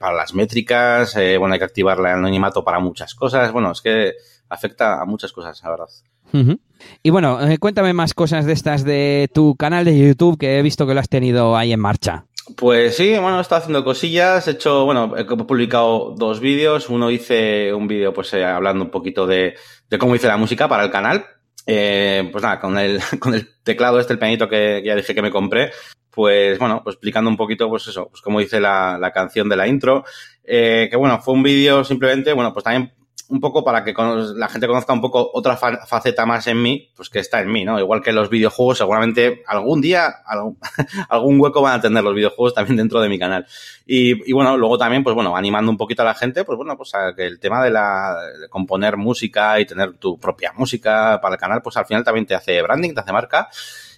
para 0.00 0.16
las 0.16 0.32
métricas, 0.32 1.14
bueno, 1.38 1.52
hay 1.52 1.58
que 1.58 1.66
activar 1.66 1.98
el 1.98 2.06
anonimato 2.06 2.64
para 2.64 2.78
muchas 2.78 3.14
cosas, 3.14 3.52
bueno, 3.52 3.72
es 3.72 3.82
que 3.82 4.14
afecta 4.48 4.98
a 4.98 5.04
muchas 5.04 5.30
cosas, 5.30 5.60
la 5.62 5.70
verdad. 5.70 5.88
Uh 6.32 6.38
-huh. 6.38 6.60
Y 7.02 7.10
bueno, 7.10 7.38
cuéntame 7.60 7.92
más 7.92 8.14
cosas 8.14 8.46
de 8.46 8.54
estas 8.54 8.82
de 8.82 9.28
tu 9.34 9.56
canal 9.56 9.84
de 9.84 9.98
YouTube 9.98 10.38
que 10.38 10.58
he 10.58 10.62
visto 10.62 10.86
que 10.86 10.94
lo 10.94 11.00
has 11.00 11.10
tenido 11.10 11.54
ahí 11.54 11.74
en 11.74 11.80
marcha. 11.80 12.24
Pues 12.56 12.96
sí, 12.96 13.10
bueno, 13.18 13.38
he 13.38 13.40
estado 13.42 13.60
haciendo 13.60 13.84
cosillas, 13.84 14.48
he 14.48 14.52
hecho, 14.52 14.84
bueno, 14.84 15.14
he 15.16 15.24
publicado 15.24 16.14
dos 16.16 16.40
vídeos, 16.40 16.88
uno 16.88 17.10
hice 17.10 17.74
un 17.74 17.86
vídeo 17.86 18.12
pues 18.12 18.32
eh, 18.32 18.44
hablando 18.44 18.84
un 18.84 18.90
poquito 18.90 19.26
de, 19.26 19.56
de, 19.90 19.98
cómo 19.98 20.14
hice 20.14 20.28
la 20.28 20.36
música 20.36 20.68
para 20.68 20.84
el 20.84 20.90
canal, 20.90 21.26
eh, 21.66 22.28
pues 22.32 22.42
nada, 22.42 22.58
con 22.58 22.78
el, 22.78 23.00
con 23.20 23.34
el 23.34 23.48
teclado 23.62 24.00
este, 24.00 24.14
el 24.14 24.18
pianito 24.18 24.48
que, 24.48 24.80
que, 24.82 24.88
ya 24.88 24.96
dije 24.96 25.14
que 25.14 25.22
me 25.22 25.30
compré, 25.30 25.72
pues 26.10 26.58
bueno, 26.58 26.80
pues 26.82 26.94
explicando 26.94 27.30
un 27.30 27.36
poquito, 27.36 27.68
pues 27.68 27.86
eso, 27.86 28.08
pues 28.08 28.22
cómo 28.22 28.40
hice 28.40 28.60
la, 28.60 28.98
la 28.98 29.12
canción 29.12 29.48
de 29.48 29.56
la 29.56 29.68
intro, 29.68 30.04
eh, 30.42 30.88
que 30.90 30.96
bueno, 30.96 31.20
fue 31.20 31.34
un 31.34 31.42
vídeo 31.42 31.84
simplemente, 31.84 32.32
bueno, 32.32 32.52
pues 32.52 32.64
también 32.64 32.94
un 33.28 33.40
poco 33.40 33.62
para 33.62 33.84
que 33.84 33.94
la 34.36 34.48
gente 34.48 34.66
conozca 34.66 34.92
un 34.92 35.02
poco 35.02 35.30
otra 35.34 35.56
fa 35.56 35.86
faceta 35.86 36.24
más 36.24 36.46
en 36.46 36.62
mí, 36.62 36.90
pues 36.96 37.10
que 37.10 37.18
está 37.18 37.40
en 37.40 37.52
mí, 37.52 37.64
¿no? 37.64 37.78
Igual 37.78 38.02
que 38.02 38.12
los 38.12 38.30
videojuegos, 38.30 38.78
seguramente 38.78 39.42
algún 39.46 39.80
día 39.82 40.06
algún, 40.24 40.58
algún 41.08 41.40
hueco 41.40 41.60
van 41.60 41.74
a 41.74 41.80
tener 41.80 42.02
los 42.02 42.14
videojuegos 42.14 42.54
también 42.54 42.76
dentro 42.76 43.00
de 43.00 43.08
mi 43.08 43.18
canal. 43.18 43.46
Y, 43.86 44.30
y, 44.30 44.32
bueno, 44.32 44.56
luego 44.56 44.78
también, 44.78 45.04
pues 45.04 45.14
bueno, 45.14 45.36
animando 45.36 45.70
un 45.70 45.76
poquito 45.76 46.02
a 46.02 46.06
la 46.06 46.14
gente, 46.14 46.44
pues 46.44 46.56
bueno, 46.56 46.76
pues 46.76 46.94
a 46.94 47.14
que 47.14 47.26
el 47.26 47.38
tema 47.38 47.62
de 47.62 47.70
la 47.70 48.16
de 48.40 48.48
componer 48.48 48.96
música 48.96 49.60
y 49.60 49.66
tener 49.66 49.94
tu 49.94 50.18
propia 50.18 50.52
música 50.56 51.18
para 51.20 51.34
el 51.34 51.40
canal, 51.40 51.60
pues 51.62 51.76
al 51.76 51.86
final 51.86 52.04
también 52.04 52.26
te 52.26 52.34
hace 52.34 52.62
branding, 52.62 52.94
te 52.94 53.00
hace 53.00 53.12
marca. 53.12 53.48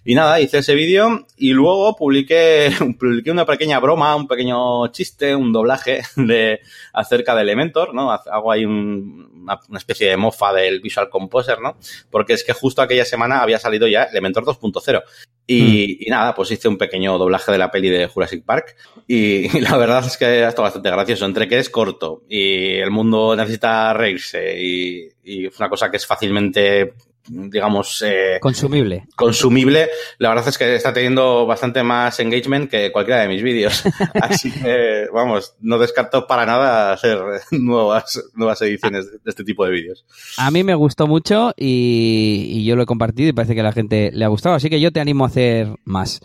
Y 0.02 0.14
nada, 0.14 0.40
hice 0.40 0.58
ese 0.58 0.74
vídeo 0.74 1.26
y 1.36 1.52
luego 1.52 1.94
publiqué, 1.94 2.70
publiqué 2.98 3.30
una 3.30 3.44
pequeña 3.44 3.78
broma, 3.80 4.16
un 4.16 4.26
pequeño 4.26 4.86
chiste, 4.88 5.36
un 5.36 5.52
doblaje 5.52 6.02
de 6.16 6.60
acerca 6.92 7.34
de 7.34 7.42
Elementor, 7.42 7.94
¿no? 7.94 8.10
Hago 8.10 8.50
ahí 8.50 8.64
un, 8.64 9.30
una, 9.42 9.78
especie 9.78 10.08
de 10.08 10.16
mofa 10.16 10.52
del 10.54 10.80
Visual 10.80 11.10
Composer, 11.10 11.60
¿no? 11.60 11.76
Porque 12.10 12.32
es 12.32 12.44
que 12.44 12.54
justo 12.54 12.80
aquella 12.80 13.04
semana 13.04 13.42
había 13.42 13.58
salido 13.58 13.86
ya 13.86 14.04
Elementor 14.04 14.44
2.0. 14.44 15.02
Y, 15.46 15.98
mm. 16.00 16.06
y, 16.06 16.10
nada, 16.10 16.34
pues 16.34 16.50
hice 16.50 16.68
un 16.68 16.78
pequeño 16.78 17.18
doblaje 17.18 17.52
de 17.52 17.58
la 17.58 17.70
peli 17.70 17.90
de 17.90 18.06
Jurassic 18.06 18.44
Park 18.44 18.76
y, 19.06 19.54
y 19.58 19.60
la 19.60 19.76
verdad 19.76 20.06
es 20.06 20.16
que 20.16 20.24
ha 20.24 20.48
estado 20.48 20.62
bastante 20.62 20.90
gracioso, 20.90 21.26
entre 21.26 21.46
que 21.46 21.58
es 21.58 21.68
corto 21.68 22.22
y 22.28 22.76
el 22.76 22.90
mundo 22.90 23.36
necesita 23.36 23.92
reírse 23.92 24.58
y, 24.58 25.08
y 25.24 25.46
es 25.46 25.58
una 25.58 25.68
cosa 25.68 25.90
que 25.90 25.98
es 25.98 26.06
fácilmente 26.06 26.94
digamos... 27.30 28.02
Eh, 28.04 28.38
consumible. 28.40 29.06
Consumible. 29.14 29.88
La 30.18 30.30
verdad 30.30 30.48
es 30.48 30.58
que 30.58 30.74
está 30.74 30.92
teniendo 30.92 31.46
bastante 31.46 31.82
más 31.82 32.18
engagement 32.18 32.68
que 32.68 32.90
cualquiera 32.90 33.20
de 33.22 33.28
mis 33.28 33.42
vídeos. 33.42 33.84
Así 34.20 34.50
que, 34.50 35.06
vamos, 35.12 35.54
no 35.60 35.78
descarto 35.78 36.26
para 36.26 36.44
nada 36.44 36.92
hacer 36.92 37.18
nuevas, 37.52 38.20
nuevas 38.34 38.60
ediciones 38.62 39.10
de 39.10 39.30
este 39.30 39.44
tipo 39.44 39.64
de 39.64 39.70
vídeos. 39.70 40.04
A 40.38 40.50
mí 40.50 40.64
me 40.64 40.74
gustó 40.74 41.06
mucho 41.06 41.52
y, 41.56 42.48
y, 42.50 42.64
yo 42.64 42.74
lo 42.74 42.82
he 42.82 42.86
compartido 42.86 43.28
y 43.28 43.32
parece 43.32 43.54
que 43.54 43.60
a 43.60 43.64
la 43.64 43.72
gente 43.72 44.10
le 44.12 44.24
ha 44.24 44.28
gustado. 44.28 44.56
Así 44.56 44.68
que 44.68 44.80
yo 44.80 44.90
te 44.92 45.00
animo 45.00 45.24
a 45.24 45.28
hacer 45.28 45.68
más. 45.84 46.20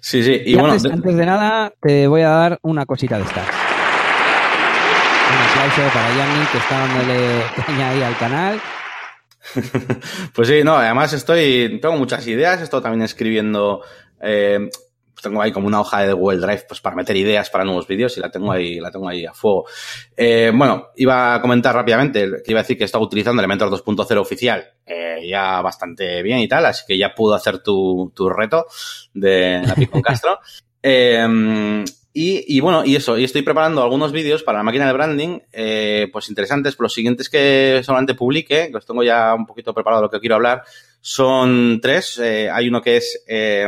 Sí, 0.00 0.22
sí. 0.22 0.42
Y, 0.44 0.52
y 0.52 0.54
bueno, 0.54 0.68
antes, 0.68 0.82
de... 0.82 0.92
antes 0.92 1.16
de 1.16 1.26
nada, 1.26 1.72
te 1.80 2.06
voy 2.06 2.20
a 2.22 2.28
dar 2.28 2.58
una 2.62 2.84
cosita 2.84 3.16
de 3.16 3.24
estas. 3.24 3.48
Un 5.30 5.62
aplauso 5.62 5.94
para 5.94 6.08
Yanni 6.16 6.46
que 6.52 6.58
está 6.58 6.78
dándole 6.78 7.42
caña 7.66 7.90
ahí 7.90 8.02
al 8.02 8.18
canal 8.18 8.60
pues 10.34 10.48
sí, 10.48 10.62
no, 10.64 10.76
además 10.76 11.12
estoy, 11.12 11.78
tengo 11.80 11.96
muchas 11.96 12.26
ideas, 12.26 12.60
estoy 12.60 12.82
también 12.82 13.02
escribiendo, 13.02 13.82
eh, 14.20 14.68
tengo 15.22 15.42
ahí 15.42 15.52
como 15.52 15.66
una 15.66 15.80
hoja 15.80 16.00
de 16.00 16.12
Google 16.12 16.40
Drive 16.40 16.64
pues 16.68 16.80
para 16.80 16.96
meter 16.96 17.16
ideas 17.16 17.50
para 17.50 17.64
nuevos 17.64 17.86
vídeos 17.86 18.16
y 18.16 18.20
la 18.20 18.30
tengo 18.30 18.52
ahí, 18.52 18.80
la 18.80 18.90
tengo 18.90 19.08
ahí 19.08 19.26
a 19.26 19.32
fuego. 19.32 19.66
Eh, 20.16 20.52
bueno, 20.54 20.88
iba 20.96 21.34
a 21.34 21.40
comentar 21.40 21.74
rápidamente 21.74 22.26
que 22.44 22.52
iba 22.52 22.60
a 22.60 22.62
decir 22.62 22.78
que 22.78 22.84
estaba 22.84 23.04
utilizando 23.04 23.40
Elementor 23.40 23.70
2.0 23.70 24.16
oficial 24.18 24.64
eh, 24.86 25.26
ya 25.28 25.60
bastante 25.60 26.22
bien 26.22 26.38
y 26.38 26.48
tal, 26.48 26.66
así 26.66 26.84
que 26.86 26.96
ya 26.96 27.14
pudo 27.14 27.34
hacer 27.34 27.62
tu, 27.62 28.12
tu 28.14 28.28
reto 28.28 28.66
de 29.14 29.62
la 29.64 29.74
con 29.86 30.02
Castro. 30.02 30.38
eh, 30.82 31.84
y, 32.12 32.56
y, 32.56 32.60
bueno, 32.60 32.84
y 32.84 32.96
eso, 32.96 33.16
y 33.16 33.24
estoy 33.24 33.42
preparando 33.42 33.82
algunos 33.82 34.10
vídeos 34.10 34.42
para 34.42 34.58
la 34.58 34.64
máquina 34.64 34.86
de 34.86 34.92
branding, 34.92 35.38
eh, 35.52 36.08
pues 36.12 36.28
interesantes, 36.28 36.76
los 36.78 36.92
siguientes 36.92 37.28
que 37.28 37.82
solamente 37.84 38.14
publique, 38.14 38.68
los 38.72 38.84
tengo 38.84 39.04
ya 39.04 39.32
un 39.34 39.46
poquito 39.46 39.72
preparado 39.72 40.02
lo 40.02 40.10
que 40.10 40.18
quiero 40.18 40.34
hablar, 40.34 40.64
son 41.00 41.80
tres. 41.80 42.18
Eh, 42.18 42.50
hay 42.50 42.68
uno 42.68 42.82
que 42.82 42.96
es 42.96 43.22
eh, 43.28 43.66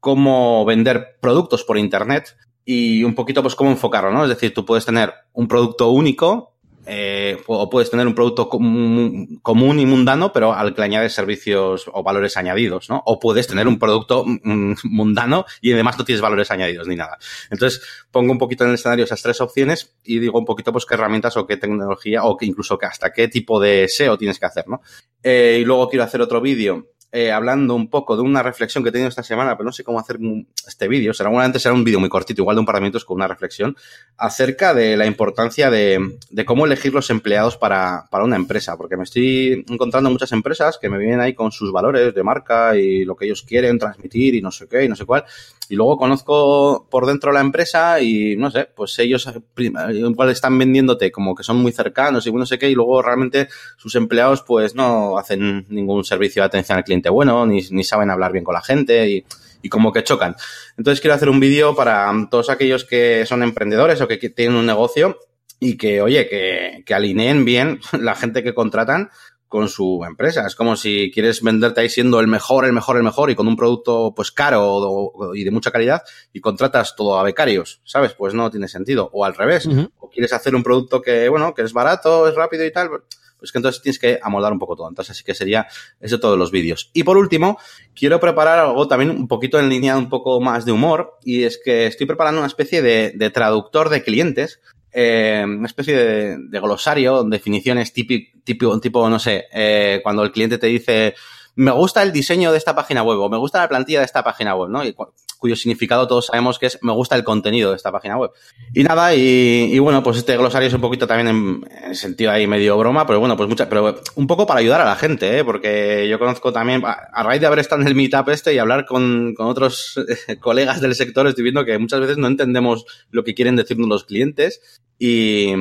cómo 0.00 0.64
vender 0.64 1.16
productos 1.20 1.62
por 1.62 1.78
internet 1.78 2.36
y 2.64 3.04
un 3.04 3.14
poquito 3.14 3.42
pues 3.42 3.54
cómo 3.54 3.70
enfocarlo, 3.70 4.10
¿no? 4.10 4.24
Es 4.24 4.30
decir, 4.30 4.52
tú 4.52 4.64
puedes 4.64 4.84
tener 4.84 5.12
un 5.32 5.46
producto 5.46 5.90
único 5.90 6.53
eh, 6.86 7.42
o 7.46 7.70
puedes 7.70 7.90
tener 7.90 8.06
un 8.06 8.14
producto 8.14 8.48
com 8.48 9.38
común 9.42 9.80
y 9.80 9.86
mundano, 9.86 10.32
pero 10.32 10.52
al 10.52 10.74
que 10.74 10.80
le 10.80 10.84
añades 10.86 11.12
servicios 11.12 11.90
o 11.92 12.02
valores 12.02 12.36
añadidos, 12.36 12.90
¿no? 12.90 13.02
O 13.06 13.18
puedes 13.18 13.46
tener 13.46 13.66
un 13.66 13.78
producto 13.78 14.24
mm, 14.26 14.74
mundano 14.84 15.46
y 15.60 15.72
además 15.72 15.98
no 15.98 16.04
tienes 16.04 16.20
valores 16.20 16.50
añadidos 16.50 16.86
ni 16.88 16.96
nada. 16.96 17.18
Entonces, 17.50 17.82
pongo 18.10 18.32
un 18.32 18.38
poquito 18.38 18.64
en 18.64 18.70
el 18.70 18.74
escenario 18.74 19.04
esas 19.04 19.22
tres 19.22 19.40
opciones 19.40 19.94
y 20.04 20.18
digo 20.18 20.38
un 20.38 20.44
poquito, 20.44 20.72
pues, 20.72 20.86
qué 20.86 20.94
herramientas 20.94 21.36
o 21.36 21.46
qué 21.46 21.56
tecnología 21.56 22.24
o 22.24 22.36
que 22.36 22.46
incluso 22.46 22.78
hasta 22.82 23.12
qué 23.12 23.28
tipo 23.28 23.60
de 23.60 23.88
SEO 23.88 24.18
tienes 24.18 24.38
que 24.38 24.46
hacer, 24.46 24.68
¿no? 24.68 24.80
Eh, 25.22 25.58
y 25.60 25.64
luego 25.64 25.88
quiero 25.88 26.04
hacer 26.04 26.20
otro 26.20 26.40
vídeo 26.40 26.90
eh, 27.16 27.30
hablando 27.30 27.76
un 27.76 27.86
poco 27.88 28.16
de 28.16 28.22
una 28.22 28.42
reflexión 28.42 28.82
que 28.82 28.88
he 28.88 28.92
tenido 28.92 29.08
esta 29.08 29.22
semana, 29.22 29.56
pero 29.56 29.66
no 29.66 29.72
sé 29.72 29.84
cómo 29.84 30.00
hacer 30.00 30.18
este 30.66 30.88
vídeo. 30.88 31.14
Seguramente 31.14 31.60
será 31.60 31.72
un 31.72 31.84
vídeo 31.84 32.00
muy 32.00 32.08
cortito, 32.08 32.42
igual 32.42 32.56
de 32.56 32.60
un 32.60 32.66
par 32.66 32.74
de 32.74 32.80
minutos 32.80 33.04
con 33.04 33.14
una 33.14 33.28
reflexión 33.28 33.76
acerca 34.16 34.74
de 34.74 34.96
la 34.96 35.06
importancia 35.06 35.70
de, 35.70 36.18
de 36.28 36.44
cómo 36.44 36.66
elegir 36.66 36.92
los 36.92 37.10
empleados 37.10 37.56
para, 37.56 38.08
para, 38.10 38.24
una 38.24 38.34
empresa. 38.34 38.76
Porque 38.76 38.96
me 38.96 39.04
estoy 39.04 39.64
encontrando 39.68 40.10
muchas 40.10 40.32
empresas 40.32 40.76
que 40.76 40.88
me 40.88 40.98
vienen 40.98 41.20
ahí 41.20 41.34
con 41.34 41.52
sus 41.52 41.70
valores 41.70 42.12
de 42.12 42.22
marca 42.24 42.76
y 42.76 43.04
lo 43.04 43.14
que 43.14 43.26
ellos 43.26 43.42
quieren 43.42 43.78
transmitir 43.78 44.34
y 44.34 44.42
no 44.42 44.50
sé 44.50 44.66
qué 44.66 44.82
y 44.82 44.88
no 44.88 44.96
sé 44.96 45.04
cuál. 45.04 45.24
Y 45.68 45.76
luego 45.76 45.96
conozco 45.96 46.86
por 46.90 47.06
dentro 47.06 47.32
la 47.32 47.40
empresa 47.40 48.00
y 48.00 48.36
no 48.36 48.50
sé, 48.50 48.68
pues 48.74 48.98
ellos 48.98 49.28
igual 49.56 50.30
están 50.30 50.58
vendiéndote 50.58 51.10
como 51.10 51.34
que 51.34 51.42
son 51.42 51.56
muy 51.56 51.72
cercanos 51.72 52.26
y 52.26 52.32
no 52.32 52.44
sé 52.44 52.58
qué, 52.58 52.68
y 52.68 52.74
luego 52.74 53.00
realmente 53.00 53.48
sus 53.76 53.94
empleados 53.94 54.42
pues 54.42 54.74
no 54.74 55.16
hacen 55.16 55.66
ningún 55.70 56.04
servicio 56.04 56.42
de 56.42 56.46
atención 56.46 56.76
al 56.76 56.84
cliente 56.84 57.08
bueno, 57.08 57.46
ni, 57.46 57.62
ni 57.70 57.82
saben 57.82 58.10
hablar 58.10 58.32
bien 58.32 58.44
con 58.44 58.54
la 58.54 58.60
gente 58.60 59.08
y, 59.08 59.24
y 59.62 59.68
como 59.70 59.92
que 59.92 60.04
chocan. 60.04 60.36
Entonces 60.76 61.00
quiero 61.00 61.14
hacer 61.14 61.30
un 61.30 61.40
vídeo 61.40 61.74
para 61.74 62.12
todos 62.30 62.50
aquellos 62.50 62.84
que 62.84 63.24
son 63.24 63.42
emprendedores 63.42 64.00
o 64.02 64.06
que 64.06 64.18
tienen 64.18 64.56
un 64.56 64.66
negocio 64.66 65.18
y 65.58 65.78
que, 65.78 66.02
oye, 66.02 66.28
que, 66.28 66.82
que 66.84 66.94
alineen 66.94 67.44
bien 67.44 67.80
la 67.98 68.14
gente 68.14 68.42
que 68.42 68.54
contratan 68.54 69.10
con 69.48 69.68
su 69.68 70.04
empresa. 70.06 70.46
Es 70.46 70.54
como 70.54 70.76
si 70.76 71.10
quieres 71.12 71.42
venderte 71.42 71.80
ahí 71.80 71.88
siendo 71.88 72.20
el 72.20 72.26
mejor, 72.26 72.64
el 72.64 72.72
mejor, 72.72 72.96
el 72.96 73.02
mejor 73.02 73.30
y 73.30 73.34
con 73.34 73.46
un 73.46 73.56
producto 73.56 74.12
pues 74.14 74.30
caro 74.30 75.12
y 75.34 75.44
de 75.44 75.50
mucha 75.50 75.70
calidad 75.70 76.02
y 76.32 76.40
contratas 76.40 76.96
todo 76.96 77.18
a 77.18 77.22
becarios, 77.22 77.80
¿sabes? 77.84 78.14
Pues 78.14 78.34
no 78.34 78.50
tiene 78.50 78.68
sentido. 78.68 79.10
O 79.12 79.24
al 79.24 79.34
revés. 79.34 79.68
O 79.98 80.10
quieres 80.10 80.32
hacer 80.32 80.54
un 80.54 80.62
producto 80.62 81.00
que, 81.00 81.28
bueno, 81.28 81.54
que 81.54 81.62
es 81.62 81.72
barato, 81.72 82.28
es 82.28 82.34
rápido 82.34 82.64
y 82.64 82.72
tal 82.72 82.90
pues 83.36 83.52
que 83.52 83.58
entonces 83.58 83.82
tienes 83.82 83.98
que 83.98 84.18
amoldar 84.22 84.52
un 84.52 84.58
poco 84.58 84.74
todo. 84.74 84.88
Entonces, 84.88 85.10
así 85.10 85.22
que 85.22 85.34
sería 85.34 85.66
eso 86.00 86.18
todos 86.18 86.38
los 86.38 86.50
vídeos. 86.50 86.90
Y 86.94 87.04
por 87.04 87.18
último, 87.18 87.58
quiero 87.94 88.18
preparar 88.18 88.58
algo 88.58 88.88
también 88.88 89.10
un 89.10 89.28
poquito 89.28 89.60
en 89.60 89.68
línea, 89.68 89.98
un 89.98 90.08
poco 90.08 90.40
más 90.40 90.64
de 90.64 90.72
humor, 90.72 91.18
y 91.22 91.42
es 91.42 91.60
que 91.62 91.86
estoy 91.86 92.06
preparando 92.06 92.40
una 92.40 92.46
especie 92.46 92.80
de 92.80 93.30
traductor 93.34 93.90
de 93.90 94.02
clientes 94.02 94.60
eh, 94.94 95.42
una 95.44 95.66
especie 95.66 95.96
de, 95.96 96.60
glosario, 96.60 97.24
definiciones 97.24 97.92
típico, 97.92 98.80
tipo, 98.80 99.10
no 99.10 99.18
sé, 99.18 99.46
eh, 99.52 100.00
cuando 100.02 100.22
el 100.22 100.30
cliente 100.30 100.58
te 100.58 100.68
dice, 100.68 101.14
me 101.56 101.70
gusta 101.70 102.02
el 102.02 102.12
diseño 102.12 102.52
de 102.52 102.58
esta 102.58 102.74
página 102.74 103.02
web 103.02 103.18
o 103.20 103.28
me 103.28 103.36
gusta 103.36 103.60
la 103.60 103.68
plantilla 103.68 104.00
de 104.00 104.06
esta 104.06 104.24
página 104.24 104.54
web, 104.54 104.70
¿no? 104.70 104.84
Y 104.84 104.94
cuyo 105.38 105.56
significado 105.56 106.06
todos 106.06 106.26
sabemos 106.26 106.58
que 106.58 106.66
es 106.66 106.78
me 106.82 106.92
gusta 106.92 107.16
el 107.16 107.22
contenido 107.22 107.70
de 107.70 107.76
esta 107.76 107.92
página 107.92 108.16
web. 108.16 108.30
Y 108.72 108.82
nada, 108.82 109.14
y, 109.14 109.78
bueno, 109.78 110.02
pues 110.02 110.16
este 110.16 110.36
glosario 110.36 110.68
es 110.68 110.74
un 110.74 110.80
poquito 110.80 111.06
también 111.06 111.62
en, 111.84 111.94
sentido 111.94 112.30
ahí 112.30 112.46
medio 112.46 112.76
broma, 112.78 113.06
pero 113.06 113.20
bueno, 113.20 113.36
pues 113.36 113.48
mucha, 113.48 113.68
pero 113.68 114.00
un 114.16 114.26
poco 114.26 114.46
para 114.46 114.60
ayudar 114.60 114.80
a 114.80 114.86
la 114.86 114.96
gente, 114.96 115.38
¿eh? 115.38 115.44
Porque 115.44 116.08
yo 116.08 116.18
conozco 116.18 116.52
también, 116.52 116.82
a, 116.84 117.22
raíz 117.22 117.40
de 117.40 117.46
haber 117.46 117.58
estado 117.58 117.82
en 117.82 117.88
el 117.88 117.94
meetup 117.94 118.28
este 118.30 118.54
y 118.54 118.58
hablar 118.58 118.86
con, 118.86 119.34
con 119.34 119.46
otros 119.46 120.00
colegas 120.40 120.80
del 120.80 120.94
sector, 120.94 121.26
estoy 121.26 121.44
viendo 121.44 121.64
que 121.64 121.78
muchas 121.78 122.00
veces 122.00 122.16
no 122.16 122.26
entendemos 122.26 122.86
lo 123.10 123.22
que 123.22 123.34
quieren 123.34 123.56
decirnos 123.56 123.88
los 123.88 124.04
clientes 124.04 124.82
y, 124.98 125.52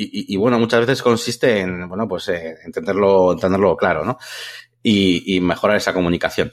y, 0.00 0.36
bueno, 0.36 0.60
muchas 0.60 0.80
veces 0.80 1.02
consiste 1.02 1.58
en, 1.58 1.88
bueno, 1.88 2.06
pues 2.06 2.28
eh, 2.28 2.56
entenderlo, 2.64 3.32
entenderlo 3.32 3.76
claro, 3.76 4.04
¿no? 4.04 4.16
Y, 4.82 5.40
mejorar 5.40 5.76
esa 5.76 5.92
comunicación. 5.92 6.52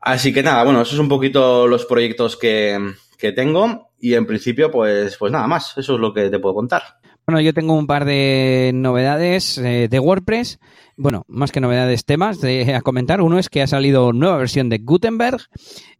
Así 0.00 0.32
que 0.32 0.42
nada, 0.42 0.62
bueno, 0.64 0.82
esos 0.82 0.96
son 0.96 1.06
un 1.06 1.08
poquito 1.08 1.66
los 1.66 1.86
proyectos 1.86 2.36
que, 2.36 2.78
que 3.18 3.32
tengo 3.32 3.90
y 4.00 4.14
en 4.14 4.26
principio, 4.26 4.70
pues, 4.70 5.16
pues 5.16 5.32
nada 5.32 5.46
más, 5.46 5.76
eso 5.76 5.94
es 5.94 6.00
lo 6.00 6.14
que 6.14 6.30
te 6.30 6.38
puedo 6.38 6.54
contar. 6.54 6.82
Bueno, 7.28 7.42
yo 7.42 7.52
tengo 7.52 7.74
un 7.74 7.86
par 7.86 8.06
de 8.06 8.70
novedades 8.74 9.58
eh, 9.58 9.88
de 9.90 9.98
WordPress. 9.98 10.58
Bueno, 10.96 11.24
más 11.28 11.52
que 11.52 11.60
novedades, 11.60 12.06
temas 12.06 12.40
de, 12.40 12.74
a 12.74 12.80
comentar. 12.80 13.20
Uno 13.20 13.38
es 13.38 13.50
que 13.50 13.60
ha 13.60 13.66
salido 13.66 14.14
nueva 14.14 14.38
versión 14.38 14.70
de 14.70 14.78
Gutenberg, 14.78 15.38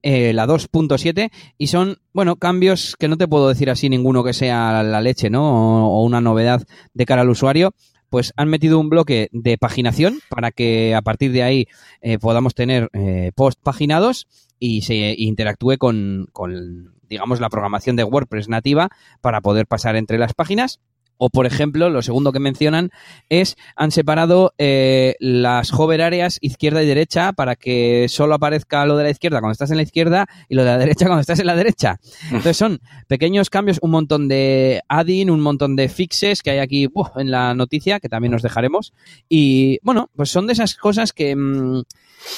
eh, 0.02 0.32
la 0.32 0.46
2.7, 0.46 1.30
y 1.58 1.66
son, 1.66 1.98
bueno, 2.14 2.36
cambios 2.36 2.96
que 2.98 3.08
no 3.08 3.18
te 3.18 3.28
puedo 3.28 3.50
decir 3.50 3.68
así 3.68 3.90
ninguno 3.90 4.24
que 4.24 4.32
sea 4.32 4.82
la 4.82 5.02
leche, 5.02 5.28
¿no? 5.28 5.90
O, 5.90 6.02
una 6.02 6.22
novedad 6.22 6.62
de 6.94 7.04
cara 7.04 7.20
al 7.20 7.28
usuario. 7.28 7.74
Pues 8.10 8.32
han 8.36 8.48
metido 8.48 8.78
un 8.78 8.88
bloque 8.88 9.28
de 9.32 9.58
paginación 9.58 10.20
para 10.28 10.50
que 10.50 10.94
a 10.94 11.02
partir 11.02 11.32
de 11.32 11.42
ahí 11.42 11.66
eh, 12.00 12.18
podamos 12.18 12.54
tener 12.54 12.90
post 13.34 13.60
paginados 13.62 14.26
y 14.58 14.82
se 14.82 15.14
interactúe 15.16 15.76
con, 15.78 16.28
con, 16.32 16.94
digamos, 17.08 17.40
la 17.40 17.48
programación 17.48 17.96
de 17.96 18.04
WordPress 18.04 18.48
nativa 18.48 18.88
para 19.20 19.40
poder 19.40 19.66
pasar 19.66 19.96
entre 19.96 20.18
las 20.18 20.34
páginas. 20.34 20.80
O, 21.18 21.30
por 21.30 21.46
ejemplo, 21.46 21.90
lo 21.90 22.02
segundo 22.02 22.32
que 22.32 22.40
mencionan 22.40 22.90
es, 23.28 23.56
han 23.76 23.90
separado 23.90 24.54
eh, 24.58 25.16
las 25.20 25.72
hover 25.72 26.00
áreas 26.02 26.38
izquierda 26.40 26.82
y 26.82 26.86
derecha 26.86 27.32
para 27.32 27.56
que 27.56 28.06
solo 28.08 28.34
aparezca 28.34 28.86
lo 28.86 28.96
de 28.96 29.04
la 29.04 29.10
izquierda 29.10 29.40
cuando 29.40 29.52
estás 29.52 29.70
en 29.70 29.76
la 29.76 29.82
izquierda 29.82 30.26
y 30.48 30.54
lo 30.54 30.64
de 30.64 30.70
la 30.70 30.78
derecha 30.88 31.06
cuando 31.06 31.20
estás 31.20 31.40
en 31.40 31.46
la 31.46 31.56
derecha. 31.56 32.00
Entonces 32.26 32.56
son 32.56 32.80
pequeños 33.08 33.50
cambios, 33.50 33.78
un 33.82 33.90
montón 33.90 34.28
de 34.28 34.82
adding, 34.88 35.30
un 35.30 35.40
montón 35.40 35.76
de 35.76 35.88
fixes 35.88 36.42
que 36.42 36.50
hay 36.50 36.58
aquí 36.58 36.88
en 37.16 37.30
la 37.30 37.54
noticia, 37.54 38.00
que 38.00 38.08
también 38.08 38.32
nos 38.32 38.42
dejaremos. 38.42 38.92
Y 39.28 39.78
bueno, 39.82 40.10
pues 40.16 40.30
son 40.30 40.46
de 40.46 40.52
esas 40.54 40.76
cosas 40.76 41.12
que... 41.12 41.34
Mm, 41.36 41.82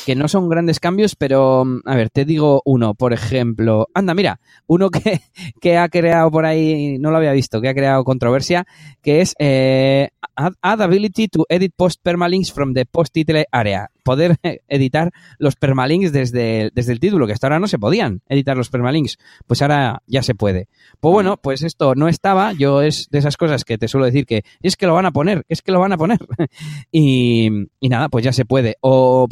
que 0.05 0.15
no 0.15 0.29
son 0.29 0.49
grandes 0.49 0.81
cambios, 0.81 1.17
pero 1.17 1.65
mm, 1.65 1.81
a 1.87 1.97
ver, 1.97 2.11
te 2.11 2.25
digo 2.25 2.63
uno, 2.65 2.95
por 2.95 3.13
ejemplo, 3.13 3.89
anda, 3.95 4.15
mira, 4.15 4.41
uno 4.67 4.91
que, 4.91 5.21
que 5.61 5.79
ha 5.79 5.89
creado 5.89 6.31
por 6.31 6.45
ahí, 6.45 6.99
no 6.99 7.11
lo 7.11 7.17
había 7.17 7.33
visto, 7.33 7.61
que 7.61 7.69
ha 7.69 7.75
creado 7.75 8.05
controversia, 8.05 8.67
que 9.03 9.21
es 9.21 9.35
eh, 9.39 10.11
add, 10.37 10.83
ability 10.83 11.29
to 11.29 11.47
edit 11.49 11.73
post 11.77 12.01
permalinks 12.03 12.53
from 12.53 12.75
the 12.75 12.87
post 12.87 13.13
title 13.13 13.45
area 13.53 13.91
poder 14.11 14.37
editar 14.69 15.13
los 15.39 15.57
permalinks 15.57 16.13
desde, 16.13 16.71
desde 16.75 16.93
el 16.93 17.01
título, 17.01 17.27
que 17.27 17.33
hasta 17.33 17.47
ahora 17.47 17.61
no 17.61 17.69
se 17.69 17.79
podían 17.79 18.23
editar 18.29 18.57
los 18.57 18.69
permalinks, 18.69 19.19
pues 19.47 19.63
ahora 19.63 20.03
ya 20.07 20.23
se 20.23 20.35
puede. 20.35 20.69
Pues 20.99 21.13
bueno, 21.13 21.37
pues 21.37 21.63
esto 21.63 21.95
no 21.95 22.09
estaba, 22.09 22.53
yo 22.53 22.83
es 22.83 23.09
de 23.11 23.19
esas 23.19 23.37
cosas 23.37 23.65
que 23.65 23.79
te 23.79 23.89
suelo 23.89 24.07
decir 24.07 24.27
que 24.27 24.43
es 24.63 24.77
que 24.77 24.87
lo 24.87 24.95
van 24.95 25.07
a 25.07 25.13
poner, 25.13 25.45
es 25.49 25.63
que 25.63 25.73
lo 25.73 25.81
van 25.81 25.93
a 25.93 25.97
poner. 25.97 26.19
y, 26.93 27.51
nada, 27.83 28.09
pues 28.09 28.25
ya 28.25 28.33
se 28.33 28.45
puede. 28.45 28.77
O 28.81 29.29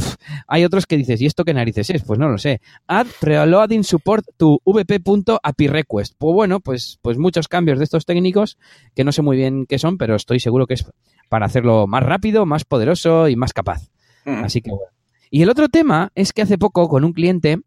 hay 0.47 0.65
otros 0.65 0.87
que 0.87 0.97
dices, 0.97 1.21
¿y 1.21 1.27
esto 1.27 1.45
qué 1.45 1.55
narices 1.55 1.91
es? 1.91 2.05
Pues 2.05 2.19
no 2.19 2.29
lo 2.29 2.39
sé. 2.39 2.61
Add 2.87 3.09
preloading 3.21 3.85
support 3.85 4.27
to 4.37 4.61
vp.api 4.65 5.67
request. 5.67 6.15
Pues 6.19 6.35
bueno, 6.35 6.61
pues, 6.61 6.99
pues 7.03 7.19
muchos 7.19 7.49
cambios 7.49 7.79
de 7.79 7.85
estos 7.85 8.07
técnicos 8.07 8.59
que 8.95 9.05
no 9.05 9.13
sé 9.13 9.23
muy 9.29 9.37
bien 9.37 9.67
qué 9.67 9.79
son, 9.79 9.99
pero 9.99 10.15
estoy 10.15 10.41
seguro 10.41 10.67
que 10.67 10.73
es 10.73 10.87
para 11.29 11.45
hacerlo 11.45 11.87
más 11.87 12.03
rápido, 12.03 12.47
más 12.47 12.65
poderoso 12.65 13.29
y 13.29 13.37
más 13.37 13.53
capaz. 13.53 13.91
Así 14.25 14.63
que 14.63 14.71
bueno. 14.71 14.87
Y 15.31 15.43
el 15.43 15.51
otro 15.51 15.69
tema 15.69 16.11
es 16.15 16.33
que 16.33 16.41
hace 16.41 16.57
poco 16.57 16.89
con 16.89 17.05
un 17.05 17.13
cliente 17.13 17.59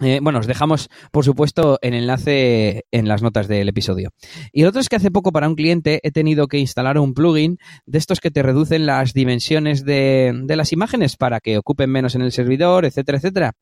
eh, 0.00 0.20
bueno, 0.22 0.40
os 0.40 0.46
dejamos, 0.46 0.90
por 1.10 1.24
supuesto, 1.24 1.78
el 1.80 1.94
enlace 1.94 2.84
en 2.90 3.08
las 3.08 3.22
notas 3.22 3.48
del 3.48 3.68
episodio. 3.68 4.10
Y 4.52 4.62
el 4.62 4.68
otro 4.68 4.80
es 4.80 4.88
que 4.88 4.96
hace 4.96 5.10
poco 5.10 5.32
para 5.32 5.48
un 5.48 5.54
cliente 5.54 6.00
he 6.02 6.10
tenido 6.10 6.48
que 6.48 6.58
instalar 6.58 6.98
un 6.98 7.14
plugin 7.14 7.58
de 7.86 7.98
estos 7.98 8.20
que 8.20 8.30
te 8.30 8.42
reducen 8.42 8.84
las 8.84 9.14
dimensiones 9.14 9.84
de, 9.84 10.32
de 10.44 10.56
las 10.56 10.72
imágenes 10.72 11.16
para 11.16 11.40
que 11.40 11.56
ocupen 11.56 11.90
menos 11.90 12.14
en 12.14 12.22
el 12.22 12.32
servidor, 12.32 12.84
etcétera, 12.84 13.18
etcétera. 13.18 13.52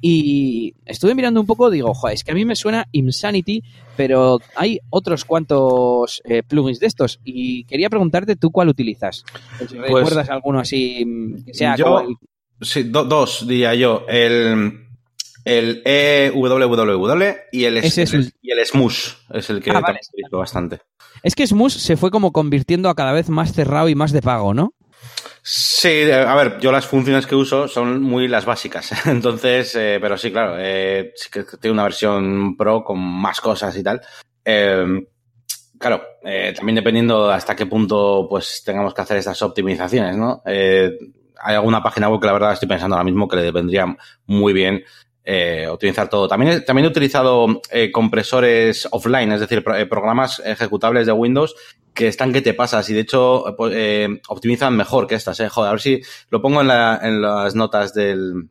Y 0.00 0.74
estuve 0.86 1.14
mirando 1.14 1.40
un 1.40 1.46
poco, 1.46 1.70
digo, 1.70 1.92
joder, 1.92 2.14
es 2.14 2.24
que 2.24 2.32
a 2.32 2.34
mí 2.34 2.44
me 2.44 2.56
suena 2.56 2.86
Insanity, 2.92 3.62
pero 3.96 4.38
hay 4.56 4.80
otros 4.88 5.24
cuantos 5.24 6.22
eh, 6.24 6.42
plugins 6.42 6.80
de 6.80 6.86
estos. 6.86 7.20
Y 7.24 7.64
quería 7.64 7.90
preguntarte 7.90 8.36
tú 8.36 8.50
cuál 8.50 8.68
utilizas. 8.68 9.24
Si 9.58 9.76
pues 9.76 9.90
¿Recuerdas 9.90 10.30
alguno 10.30 10.60
así 10.60 11.04
que 11.44 11.52
sea 11.52 11.76
yo, 11.76 12.06
Sí, 12.60 12.84
dos, 12.84 13.46
diría 13.46 13.74
yo. 13.74 14.04
El 14.08 14.84
el 15.44 15.82
EWWW 15.84 17.24
y 17.52 17.64
el, 17.64 17.76
es 17.76 17.98
el, 17.98 18.32
y 18.40 18.50
el 18.50 18.66
Smush 18.66 19.12
es 19.32 19.50
el 19.50 19.62
que 19.62 19.70
ah, 19.70 19.82
bastante. 20.32 20.80
Es 21.22 21.34
que 21.34 21.46
Smush 21.46 21.76
se 21.76 21.96
fue 21.96 22.10
como 22.10 22.32
convirtiendo 22.32 22.88
a 22.88 22.94
cada 22.94 23.12
vez 23.12 23.28
más 23.28 23.52
cerrado 23.52 23.88
y 23.88 23.94
más 23.94 24.12
de 24.12 24.22
pago, 24.22 24.54
¿no? 24.54 24.74
Sí, 25.42 26.10
a 26.10 26.34
ver, 26.34 26.58
yo 26.58 26.72
las 26.72 26.86
funciones 26.86 27.26
que 27.26 27.34
uso 27.34 27.68
son 27.68 28.02
muy 28.02 28.28
las 28.28 28.46
básicas. 28.46 28.92
Entonces, 29.06 29.74
eh, 29.74 29.98
pero 30.00 30.16
sí, 30.16 30.32
claro, 30.32 30.56
eh, 30.58 31.12
sí 31.14 31.28
que 31.30 31.44
tiene 31.60 31.74
una 31.74 31.82
versión 31.82 32.56
pro 32.56 32.82
con 32.82 32.98
más 32.98 33.40
cosas 33.42 33.76
y 33.76 33.82
tal. 33.82 34.00
Eh, 34.42 35.06
claro, 35.78 36.02
eh, 36.24 36.54
también 36.56 36.76
dependiendo 36.76 37.30
hasta 37.30 37.54
qué 37.54 37.66
punto 37.66 38.26
pues 38.28 38.62
tengamos 38.64 38.94
que 38.94 39.02
hacer 39.02 39.18
estas 39.18 39.42
optimizaciones, 39.42 40.16
¿no? 40.16 40.42
hay 40.46 41.56
alguna 41.56 41.82
página 41.82 42.08
web 42.08 42.20
que 42.20 42.26
la 42.26 42.32
verdad 42.32 42.52
estoy 42.54 42.68
pensando 42.68 42.96
ahora 42.96 43.04
mismo 43.04 43.28
que 43.28 43.36
le 43.36 43.50
vendría 43.50 43.94
muy 44.26 44.54
bien 44.54 44.82
eh, 45.24 45.66
optimizar 45.70 46.08
todo. 46.10 46.28
También, 46.28 46.64
también 46.64 46.84
he 46.84 46.88
utilizado 46.88 47.62
eh, 47.70 47.90
compresores 47.90 48.86
offline, 48.90 49.32
es 49.32 49.40
decir, 49.40 49.64
eh, 49.74 49.86
programas 49.86 50.42
ejecutables 50.44 51.06
de 51.06 51.12
Windows 51.12 51.54
que 51.94 52.08
están 52.08 52.32
que 52.32 52.42
te 52.42 52.54
pasas 52.54 52.90
y 52.90 52.94
de 52.94 53.00
hecho 53.00 53.44
pues, 53.56 54.10
optimizan 54.28 54.76
mejor 54.76 55.06
que 55.06 55.14
estas. 55.14 55.40
Joder, 55.48 55.68
a 55.68 55.72
ver 55.72 55.80
si 55.80 56.02
lo 56.28 56.42
pongo 56.42 56.60
en, 56.60 56.68
la, 56.68 57.00
en 57.02 57.22
las 57.22 57.54
notas 57.54 57.94
del, 57.94 58.50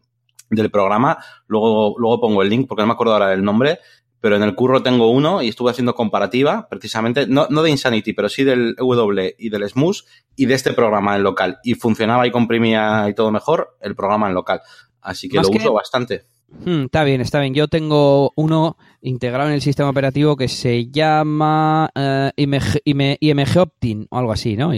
del 0.50 0.72
programa, 0.72 1.18
luego, 1.48 1.94
luego 2.00 2.22
pongo 2.22 2.42
el 2.42 2.50
link 2.50 2.68
porque 2.68 2.82
no 2.82 2.88
me 2.88 2.94
acuerdo 2.94 3.14
ahora 3.14 3.28
del 3.28 3.44
nombre, 3.44 3.80
pero 4.20 4.38
en 4.38 4.44
el 4.44 4.56
curro 4.56 4.82
tengo 4.82 5.12
uno 5.12 5.42
y 5.42 5.50
estuve 5.50 5.72
haciendo 5.72 5.94
comparativa, 5.94 6.70
precisamente, 6.70 7.28
no, 7.28 7.48
no 7.50 7.62
de 7.62 7.70
Insanity, 7.70 8.14
pero 8.14 8.30
sí 8.30 8.46
del 8.46 8.76
EW 8.80 9.34
y 9.38 9.50
del 9.50 9.70
Smooth 9.70 9.98
y 10.38 10.46
de 10.46 10.54
este 10.54 10.72
programa 10.72 11.18
en 11.18 11.24
local. 11.24 11.60
Y 11.64 11.76
funcionaba 11.76 12.26
y 12.26 12.32
comprimía 12.32 13.06
y 13.10 13.14
todo 13.14 13.32
mejor 13.32 13.76
el 13.82 13.96
programa 13.96 14.30
en 14.30 14.34
local. 14.34 14.62
Así 15.02 15.28
que 15.28 15.36
lo 15.36 15.50
uso 15.50 15.74
bastante. 15.74 16.33
Hmm, 16.66 16.86
está 16.86 17.04
bien, 17.04 17.20
está 17.20 17.40
bien. 17.40 17.54
Yo 17.54 17.68
tengo 17.68 18.32
uno 18.36 18.78
integrado 19.02 19.50
en 19.50 19.56
el 19.56 19.62
sistema 19.62 19.90
operativo 19.90 20.38
que 20.38 20.48
se 20.48 20.86
llama 20.90 21.90
uh, 21.94 22.30
IMG, 22.36 23.60
Optin 23.60 24.08
o 24.10 24.18
algo 24.18 24.32
así, 24.32 24.56
¿no? 24.56 24.72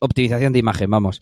optimización 0.00 0.52
de 0.52 0.58
imagen, 0.58 0.90
vamos. 0.90 1.20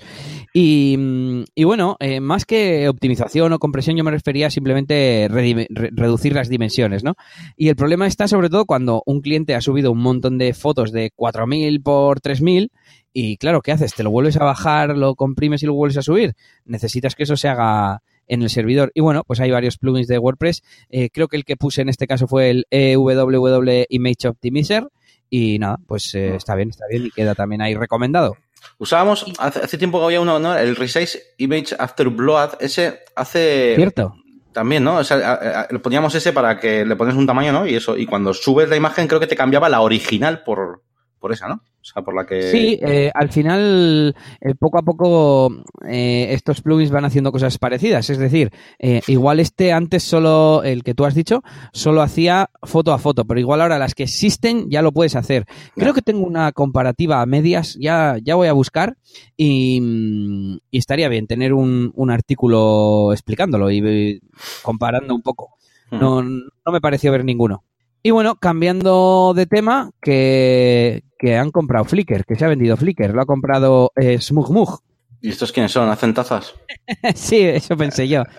Y, 0.53 0.97
mm, 0.97 1.65
bueno, 1.65 1.97
eh, 1.99 2.21
más 2.21 2.45
que 2.45 2.89
optimización 2.89 3.53
o 3.53 3.59
compresión, 3.59 3.97
yo 3.97 4.05
me 4.05 4.13
refería 4.13 4.47
a 4.47 4.51
simplemente 4.51 5.27
reducir 5.29 6.35
las 6.35 6.49
dimensiones, 6.49 7.03
¿no? 7.03 7.15
Y 7.57 7.69
el 7.69 7.77
problema 7.77 8.07
está 8.07 8.29
sobre 8.29 8.51
todo 8.51 8.67
cuando 8.67 9.03
un 9.07 9.21
cliente 9.21 9.57
ha 9.57 9.61
subido 9.61 9.91
un 9.91 10.01
montón 10.01 10.39
de 10.39 10.55
fotos 10.55 10.93
de 10.93 11.11
4000 11.17 11.83
por 11.83 12.21
3000 12.21 12.71
y 13.13 13.37
claro, 13.37 13.63
¿qué 13.63 13.73
haces? 13.73 13.95
¿Te 13.95 14.03
lo 14.03 14.11
vuelves 14.11 14.37
a 14.37 14.45
bajar, 14.45 14.97
lo 14.97 15.15
comprimes 15.15 15.63
y 15.63 15.67
lo 15.67 15.75
vuelves 15.75 15.99
a 15.99 16.03
subir? 16.03 16.35
Necesitas 16.65 17.15
que 17.15 17.25
eso 17.25 17.37
se 17.37 17.49
haga 17.49 18.03
en 18.29 18.43
el 18.43 18.51
servidor. 18.51 18.91
Y 18.95 19.01
bueno, 19.01 19.23
pues 19.27 19.41
hay 19.41 19.51
varios 19.51 19.79
plugins 19.79 20.07
de 20.09 20.19
WordPress. 20.19 20.63
Eh, 20.91 21.11
creo 21.11 21.29
que 21.29 21.37
el 21.37 21.45
que 21.45 21.57
puse 21.57 21.83
en 21.83 21.89
este 21.89 22.07
caso 22.07 22.27
fue 22.27 22.51
el 22.51 22.67
EWW 22.71 23.85
Image 23.89 24.29
Optimizer. 24.29 24.89
Y 25.31 25.59
nada, 25.59 25.79
pues 25.87 26.15
eh, 26.15 26.37
está 26.37 26.55
bien, 26.55 26.71
está 26.71 26.85
bien 26.89 27.07
y 27.07 27.11
queda 27.11 27.35
también 27.35 27.63
ahí 27.63 27.75
recomendado. 27.75 28.37
Usábamos, 28.79 29.27
hace, 29.39 29.61
hace 29.61 29.79
tiempo 29.79 29.99
que 29.99 30.07
había 30.07 30.21
uno, 30.21 30.39
¿no? 30.39 30.57
El 30.57 30.77
Resize 30.77 31.21
Image 31.39 31.75
After 31.79 32.09
Blood, 32.09 32.51
ese 32.61 33.01
hace... 33.15 33.75
Cierto. 33.77 34.15
También, 34.53 34.85
¿no? 34.85 34.99
O 34.99 35.05
sea, 35.05 35.67
le 35.69 35.79
poníamos 35.81 36.15
ese 36.15 36.33
para 36.33 36.61
que 36.61 36.85
le 36.85 36.95
pones 36.95 37.17
un 37.17 37.27
tamaño, 37.27 37.53
¿no? 37.53 37.67
Y 37.67 37.75
eso, 37.75 37.97
y 37.97 38.07
cuando 38.07 38.33
subes 38.33 38.69
la 38.69 38.77
imagen 38.77 39.09
creo 39.09 39.19
que 39.19 39.27
te 39.27 39.35
cambiaba 39.35 39.69
la 39.69 39.81
original 39.81 40.45
por, 40.45 40.85
por 41.25 41.33
esa, 41.33 41.49
¿no? 41.49 41.55
O 41.55 41.85
sea, 41.85 42.03
por 42.03 42.15
la 42.15 42.27
que... 42.27 42.43
Sí, 42.51 42.79
eh, 42.83 43.11
al 43.15 43.31
final, 43.31 44.15
eh, 44.43 44.55
poco 44.55 44.77
a 44.77 44.83
poco, 44.83 45.51
eh, 45.89 46.27
estos 46.33 46.61
plugins 46.61 46.91
van 46.91 47.07
haciendo 47.07 47.33
cosas 47.33 47.57
parecidas. 47.57 48.11
Es 48.11 48.19
decir, 48.19 48.51
eh, 48.79 49.01
igual 49.07 49.41
este 49.41 49.73
antes 49.73 50.03
solo, 50.03 50.63
el 50.65 50.85
que 50.85 50.93
tú 50.93 51.07
has 51.07 51.15
dicho, 51.15 51.43
solo 51.73 52.03
hacía 52.03 52.51
foto 52.63 52.93
a 52.93 52.99
foto, 52.99 53.25
pero 53.25 53.41
igual 53.41 53.63
ahora 53.63 53.79
las 53.79 53.95
que 53.95 54.03
existen 54.03 54.69
ya 54.69 54.83
lo 54.83 54.93
puedes 54.93 55.17
hacer. 55.17 55.47
Creo 55.75 55.95
que 55.95 56.03
tengo 56.03 56.27
una 56.27 56.53
comparativa 56.53 57.23
a 57.23 57.27
medias, 57.27 57.79
ya, 57.81 58.19
ya 58.23 58.35
voy 58.35 58.49
a 58.49 58.53
buscar 58.53 58.99
y, 59.35 59.81
mm, 59.81 60.59
y 60.73 60.77
estaría 60.77 61.09
bien 61.09 61.27
tener 61.27 61.55
un, 61.55 61.91
un 61.95 62.11
artículo 62.11 63.15
explicándolo 63.15 63.71
y 63.71 63.81
eh, 63.83 64.21
comparando 64.61 65.15
un 65.15 65.23
poco. 65.23 65.55
Hmm. 65.91 66.01
No, 66.01 66.23
no 66.23 66.71
me 66.71 66.83
pareció 66.83 67.13
ver 67.13 67.25
ninguno. 67.25 67.65
Y 68.07 68.11
bueno, 68.11 68.37
cambiando 68.37 69.33
de 69.35 69.47
tema, 69.47 69.91
que, 70.03 71.05
que 71.19 71.39
han 71.39 71.51
comprado 71.51 71.87
Flickr, 71.87 72.27
que 72.27 72.35
se 72.35 72.45
ha 72.45 72.49
vendido 72.49 72.77
Flickr, 72.77 73.15
lo 73.15 73.23
ha 73.23 73.25
comprado 73.25 73.93
eh, 73.97 74.21
Smugmug. 74.21 74.81
¿Y 75.23 75.31
estos 75.31 75.53
quiénes 75.53 75.73
son? 75.73 75.89
¿Hacen 75.89 76.13
tazas? 76.13 76.55
sí, 77.15 77.41
eso 77.41 77.79
pensé 77.79 78.07
yo. 78.07 78.23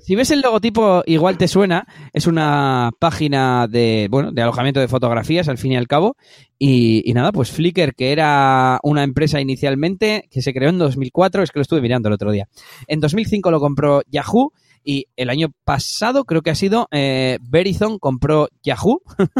Si 0.00 0.14
ves 0.14 0.30
el 0.30 0.42
logotipo, 0.42 1.02
igual 1.06 1.36
te 1.36 1.48
suena. 1.48 1.88
Es 2.12 2.28
una 2.28 2.92
página 3.00 3.66
de, 3.66 4.06
bueno, 4.08 4.30
de 4.30 4.40
alojamiento 4.40 4.78
de 4.78 4.86
fotografías, 4.86 5.48
al 5.48 5.58
fin 5.58 5.72
y 5.72 5.76
al 5.76 5.88
cabo. 5.88 6.16
Y, 6.56 7.02
y 7.04 7.14
nada, 7.14 7.32
pues 7.32 7.50
Flickr, 7.50 7.92
que 7.96 8.12
era 8.12 8.78
una 8.84 9.02
empresa 9.02 9.40
inicialmente 9.40 10.28
que 10.30 10.40
se 10.40 10.54
creó 10.54 10.68
en 10.68 10.78
2004, 10.78 11.42
es 11.42 11.50
que 11.50 11.58
lo 11.58 11.62
estuve 11.62 11.80
mirando 11.80 12.08
el 12.08 12.14
otro 12.14 12.30
día. 12.30 12.48
En 12.86 13.00
2005 13.00 13.50
lo 13.50 13.58
compró 13.58 14.02
Yahoo 14.08 14.52
y 14.84 15.06
el 15.16 15.30
año 15.30 15.52
pasado 15.64 16.24
creo 16.24 16.42
que 16.42 16.50
ha 16.50 16.54
sido 16.54 16.88
eh, 16.90 17.38
Verizon 17.42 17.98
compró 17.98 18.48
Yahoo 18.62 19.02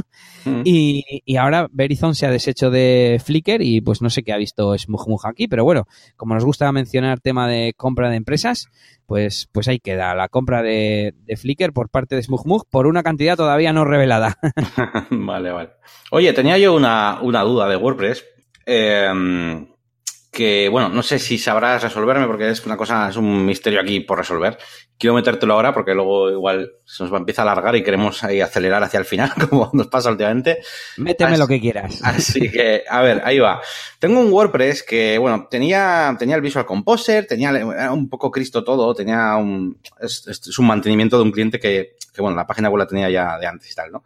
Mm. 0.45 0.63
y, 0.65 1.05
y 1.25 1.37
ahora 1.37 1.69
Verizon 1.71 2.17
se 2.17 2.27
ha 2.27 2.31
deshecho 2.33 2.69
de 2.73 3.21
Flickr 3.25 3.63
y 3.63 3.81
pues 3.81 4.03
no 4.03 4.11
sé 4.11 4.25
qué 4.25 4.33
ha 4.33 4.37
visto 4.37 4.77
Smugmug 4.77 5.25
aquí, 5.25 5.47
pero 5.47 5.63
bueno, 5.63 5.87
como 6.17 6.35
nos 6.35 6.45
gusta 6.45 6.73
mencionar 6.73 7.21
tema 7.21 7.47
de 7.49 7.75
compra 7.77 8.11
de 8.11 8.17
empresas, 8.17 8.67
pues, 9.07 9.49
pues 9.53 9.69
ahí 9.69 9.79
queda 9.79 10.17
la 10.17 10.29
compra 10.29 10.63
de, 10.65 11.15
de 11.27 11.37
Flickr 11.37 11.73
por 11.73 11.91
parte 11.91 12.17
de 12.17 12.25
Smugmug 12.25 12.67
por 12.69 12.89
una 12.89 13.05
cantidad 13.05 13.37
todavía 13.37 13.73
no 13.73 13.85
revelada. 13.85 14.37
vale, 15.11 15.53
vale. 15.53 15.71
Oye, 16.11 16.33
tenía 16.33 16.59
yo 16.59 16.75
una, 16.75 17.21
una 17.23 17.43
duda 17.43 17.69
de 17.69 17.77
WordPress. 17.77 18.25
eh, 18.67 19.67
que, 20.33 20.71
bueno, 20.71 20.89
no 20.89 21.03
sé 21.03 21.19
si 21.19 21.37
sabrás 21.37 21.83
resolverme 21.83 22.27
porque 22.27 22.49
es 22.49 22.65
una 22.65 22.77
cosa, 22.79 23.11
es 23.11 23.17
un 23.17 23.45
misterio 23.45 23.81
aquí 23.81 24.01
por 24.01 24.17
resolver. 24.17 24.57
Quiero 24.99 25.15
metértelo 25.15 25.53
ahora 25.53 25.75
porque 25.75 25.95
luego 25.95 26.31
igual 26.31 26.73
se 26.87 27.03
nos 27.03 27.13
va 27.13 27.19
a 27.19 27.21
empezar 27.21 27.47
a 27.47 27.53
alargar 27.53 27.77
y 27.77 27.83
queremos 27.83 28.25
ahí 28.25 28.41
acelerar 28.41 28.83
hacia 28.83 28.99
el 28.99 29.05
final, 29.05 29.31
como 29.51 29.69
nos 29.75 29.89
pasa 29.89 30.11
últimamente. 30.11 30.61
Méteme 30.97 31.33
Así- 31.33 31.41
lo 31.41 31.47
que 31.47 31.61
quieras. 31.61 32.01
Así 32.03 32.51
que, 32.51 32.83
a 32.89 33.03
ver, 33.03 33.21
ahí 33.27 33.39
va. 33.41 33.61
Tengo 33.99 34.21
un 34.21 34.33
WordPress 34.33 34.83
que, 34.85 35.19
bueno, 35.19 35.49
tenía, 35.51 36.17
tenía 36.19 36.37
el 36.37 36.41
Visual 36.43 36.65
Composer, 36.65 37.27
tenía 37.27 37.51
era 37.51 37.93
un 37.93 38.09
poco 38.09 38.31
Cristo 38.31 38.65
todo, 38.65 38.95
tenía 38.95 39.37
un, 39.37 39.79
es, 40.01 40.27
es- 40.29 40.47
es 40.49 40.59
un 40.59 40.67
mantenimiento 40.67 41.19
de 41.19 41.25
un 41.25 41.31
cliente 41.33 41.61
que, 41.61 41.97
que, 42.15 42.23
bueno, 42.23 42.37
la 42.39 42.47
página 42.47 42.71
web 42.71 42.79
la 42.79 42.87
tenía 42.87 43.11
ya 43.11 43.37
de 43.39 43.47
antes 43.47 43.71
y 43.71 43.75
tal, 43.75 43.93
¿no? 43.93 44.03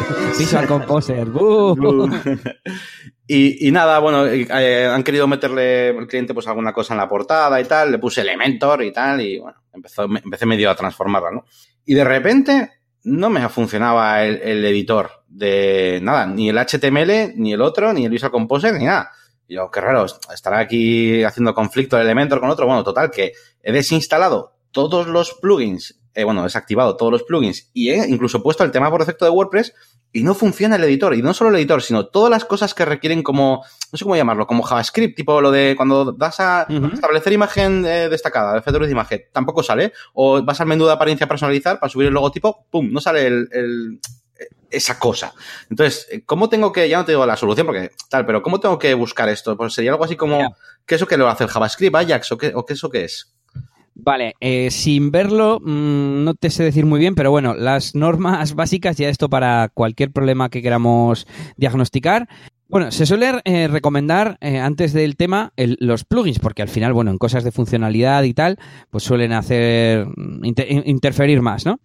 Visual 0.38 0.66
Composer. 0.66 1.26
¡buh! 1.26 2.10
Y, 3.28 3.66
y 3.66 3.72
nada, 3.72 3.98
bueno, 3.98 4.24
eh, 4.24 4.86
han 4.86 5.02
querido 5.02 5.26
meterle 5.26 5.88
el 5.88 6.06
cliente 6.06 6.32
pues 6.32 6.46
alguna 6.46 6.72
cosa 6.72 6.94
en 6.94 6.98
la 6.98 7.08
portada 7.08 7.60
y 7.60 7.64
tal, 7.64 7.90
le 7.90 7.98
puse 7.98 8.20
Elementor 8.20 8.84
y 8.84 8.92
tal, 8.92 9.20
y 9.20 9.40
bueno, 9.40 9.58
empezó, 9.72 10.06
me- 10.06 10.20
empecé 10.24 10.46
medio 10.46 10.70
a 10.70 10.76
transformarla, 10.76 11.32
¿no? 11.32 11.44
Y 11.84 11.94
de 11.94 12.04
repente 12.04 12.70
no 13.02 13.28
me 13.28 13.48
funcionaba 13.48 14.22
el, 14.22 14.36
el 14.42 14.64
editor 14.66 15.10
de 15.26 15.98
nada, 16.04 16.24
ni 16.26 16.50
el 16.50 16.56
HTML, 16.56 17.32
ni 17.34 17.52
el 17.52 17.62
otro, 17.62 17.92
ni 17.92 18.04
el 18.04 18.12
Visual 18.12 18.30
Composer, 18.30 18.74
ni 18.74 18.84
nada. 18.84 19.10
Y 19.48 19.56
yo, 19.56 19.68
qué 19.72 19.80
raro, 19.80 20.06
estará 20.32 20.60
aquí 20.60 21.24
haciendo 21.24 21.52
conflicto 21.52 21.96
el 21.96 22.04
Elementor 22.04 22.38
con 22.38 22.50
otro. 22.50 22.66
Bueno, 22.66 22.84
total, 22.84 23.10
que 23.10 23.32
he 23.60 23.72
desinstalado 23.72 24.52
todos 24.70 25.08
los 25.08 25.34
plugins, 25.34 25.98
eh, 26.16 26.24
bueno, 26.24 26.42
desactivado 26.42 26.96
todos 26.96 27.12
los 27.12 27.22
plugins 27.22 27.70
y 27.72 27.90
he 27.90 28.08
incluso 28.08 28.42
puesto 28.42 28.64
el 28.64 28.72
tema 28.72 28.90
por 28.90 28.98
defecto 29.00 29.24
de 29.24 29.30
WordPress 29.30 29.72
y 30.12 30.22
no 30.24 30.34
funciona 30.34 30.76
el 30.76 30.84
editor. 30.84 31.14
Y 31.14 31.20
no 31.22 31.34
solo 31.34 31.50
el 31.50 31.56
editor, 31.56 31.82
sino 31.82 32.06
todas 32.06 32.30
las 32.30 32.44
cosas 32.44 32.72
que 32.74 32.84
requieren 32.84 33.22
como, 33.22 33.62
no 33.92 33.98
sé 33.98 34.04
cómo 34.04 34.16
llamarlo, 34.16 34.46
como 34.46 34.62
JavaScript, 34.62 35.14
tipo 35.16 35.40
lo 35.40 35.50
de 35.50 35.74
cuando 35.76 36.12
das 36.12 36.40
a 36.40 36.66
establecer 36.94 37.32
imagen 37.34 37.84
eh, 37.84 38.08
destacada, 38.08 38.56
efectos 38.58 38.86
de 38.86 38.92
imagen, 38.92 39.22
tampoco 39.32 39.62
sale. 39.62 39.92
O 40.14 40.42
vas 40.42 40.60
al 40.60 40.66
menú 40.66 40.86
de 40.86 40.92
apariencia 40.92 41.28
personalizar 41.28 41.78
para 41.78 41.90
subir 41.92 42.08
el 42.08 42.14
logotipo, 42.14 42.66
pum, 42.70 42.90
no 42.90 43.00
sale 43.00 43.26
el, 43.26 43.48
el- 43.52 44.00
esa 44.70 44.98
cosa. 44.98 45.32
Entonces, 45.70 46.06
eh, 46.10 46.22
¿cómo 46.26 46.48
tengo 46.48 46.72
que, 46.72 46.88
ya 46.88 46.98
no 46.98 47.04
te 47.04 47.12
digo 47.12 47.24
la 47.24 47.36
solución 47.36 47.66
porque 47.66 47.92
tal, 48.10 48.26
pero 48.26 48.42
¿cómo 48.42 48.58
tengo 48.60 48.78
que 48.78 48.92
buscar 48.94 49.28
esto? 49.28 49.56
Pues 49.56 49.72
sería 49.74 49.92
algo 49.92 50.04
así 50.04 50.16
como. 50.16 50.38
¿qué 50.86 50.94
eso 50.96 51.06
que 51.06 51.16
lo 51.16 51.28
hace 51.28 51.44
el 51.44 51.50
JavaScript, 51.50 51.94
Ajax 51.94 52.32
o 52.32 52.38
qué, 52.38 52.52
o 52.54 52.64
qué 52.64 52.72
eso 52.74 52.90
qué 52.90 53.04
es? 53.04 53.34
Vale, 53.98 54.34
eh, 54.40 54.70
sin 54.70 55.10
verlo, 55.10 55.58
mm, 55.58 56.24
no 56.24 56.34
te 56.34 56.50
sé 56.50 56.62
decir 56.62 56.84
muy 56.84 57.00
bien, 57.00 57.14
pero 57.14 57.30
bueno, 57.30 57.54
las 57.54 57.94
normas 57.94 58.54
básicas, 58.54 58.96
ya 58.98 59.08
esto 59.08 59.30
para 59.30 59.70
cualquier 59.72 60.10
problema 60.12 60.50
que 60.50 60.60
queramos 60.62 61.26
diagnosticar. 61.56 62.28
Bueno, 62.68 62.90
se 62.90 63.06
suele 63.06 63.30
eh, 63.44 63.68
recomendar 63.68 64.38
eh, 64.40 64.58
antes 64.58 64.92
del 64.92 65.16
tema 65.16 65.52
los 65.56 66.04
plugins, 66.04 66.40
porque 66.40 66.62
al 66.62 66.68
final, 66.68 66.92
bueno, 66.92 67.12
en 67.12 67.16
cosas 67.18 67.44
de 67.44 67.52
funcionalidad 67.52 68.24
y 68.24 68.34
tal, 68.34 68.58
pues 68.90 69.04
suelen 69.04 69.32
hacer 69.32 70.04
mm, 70.16 70.44
inter- 70.44 70.70
in- 70.70 70.82
interferir 70.84 71.40
más, 71.42 71.64
¿no? 71.64 71.78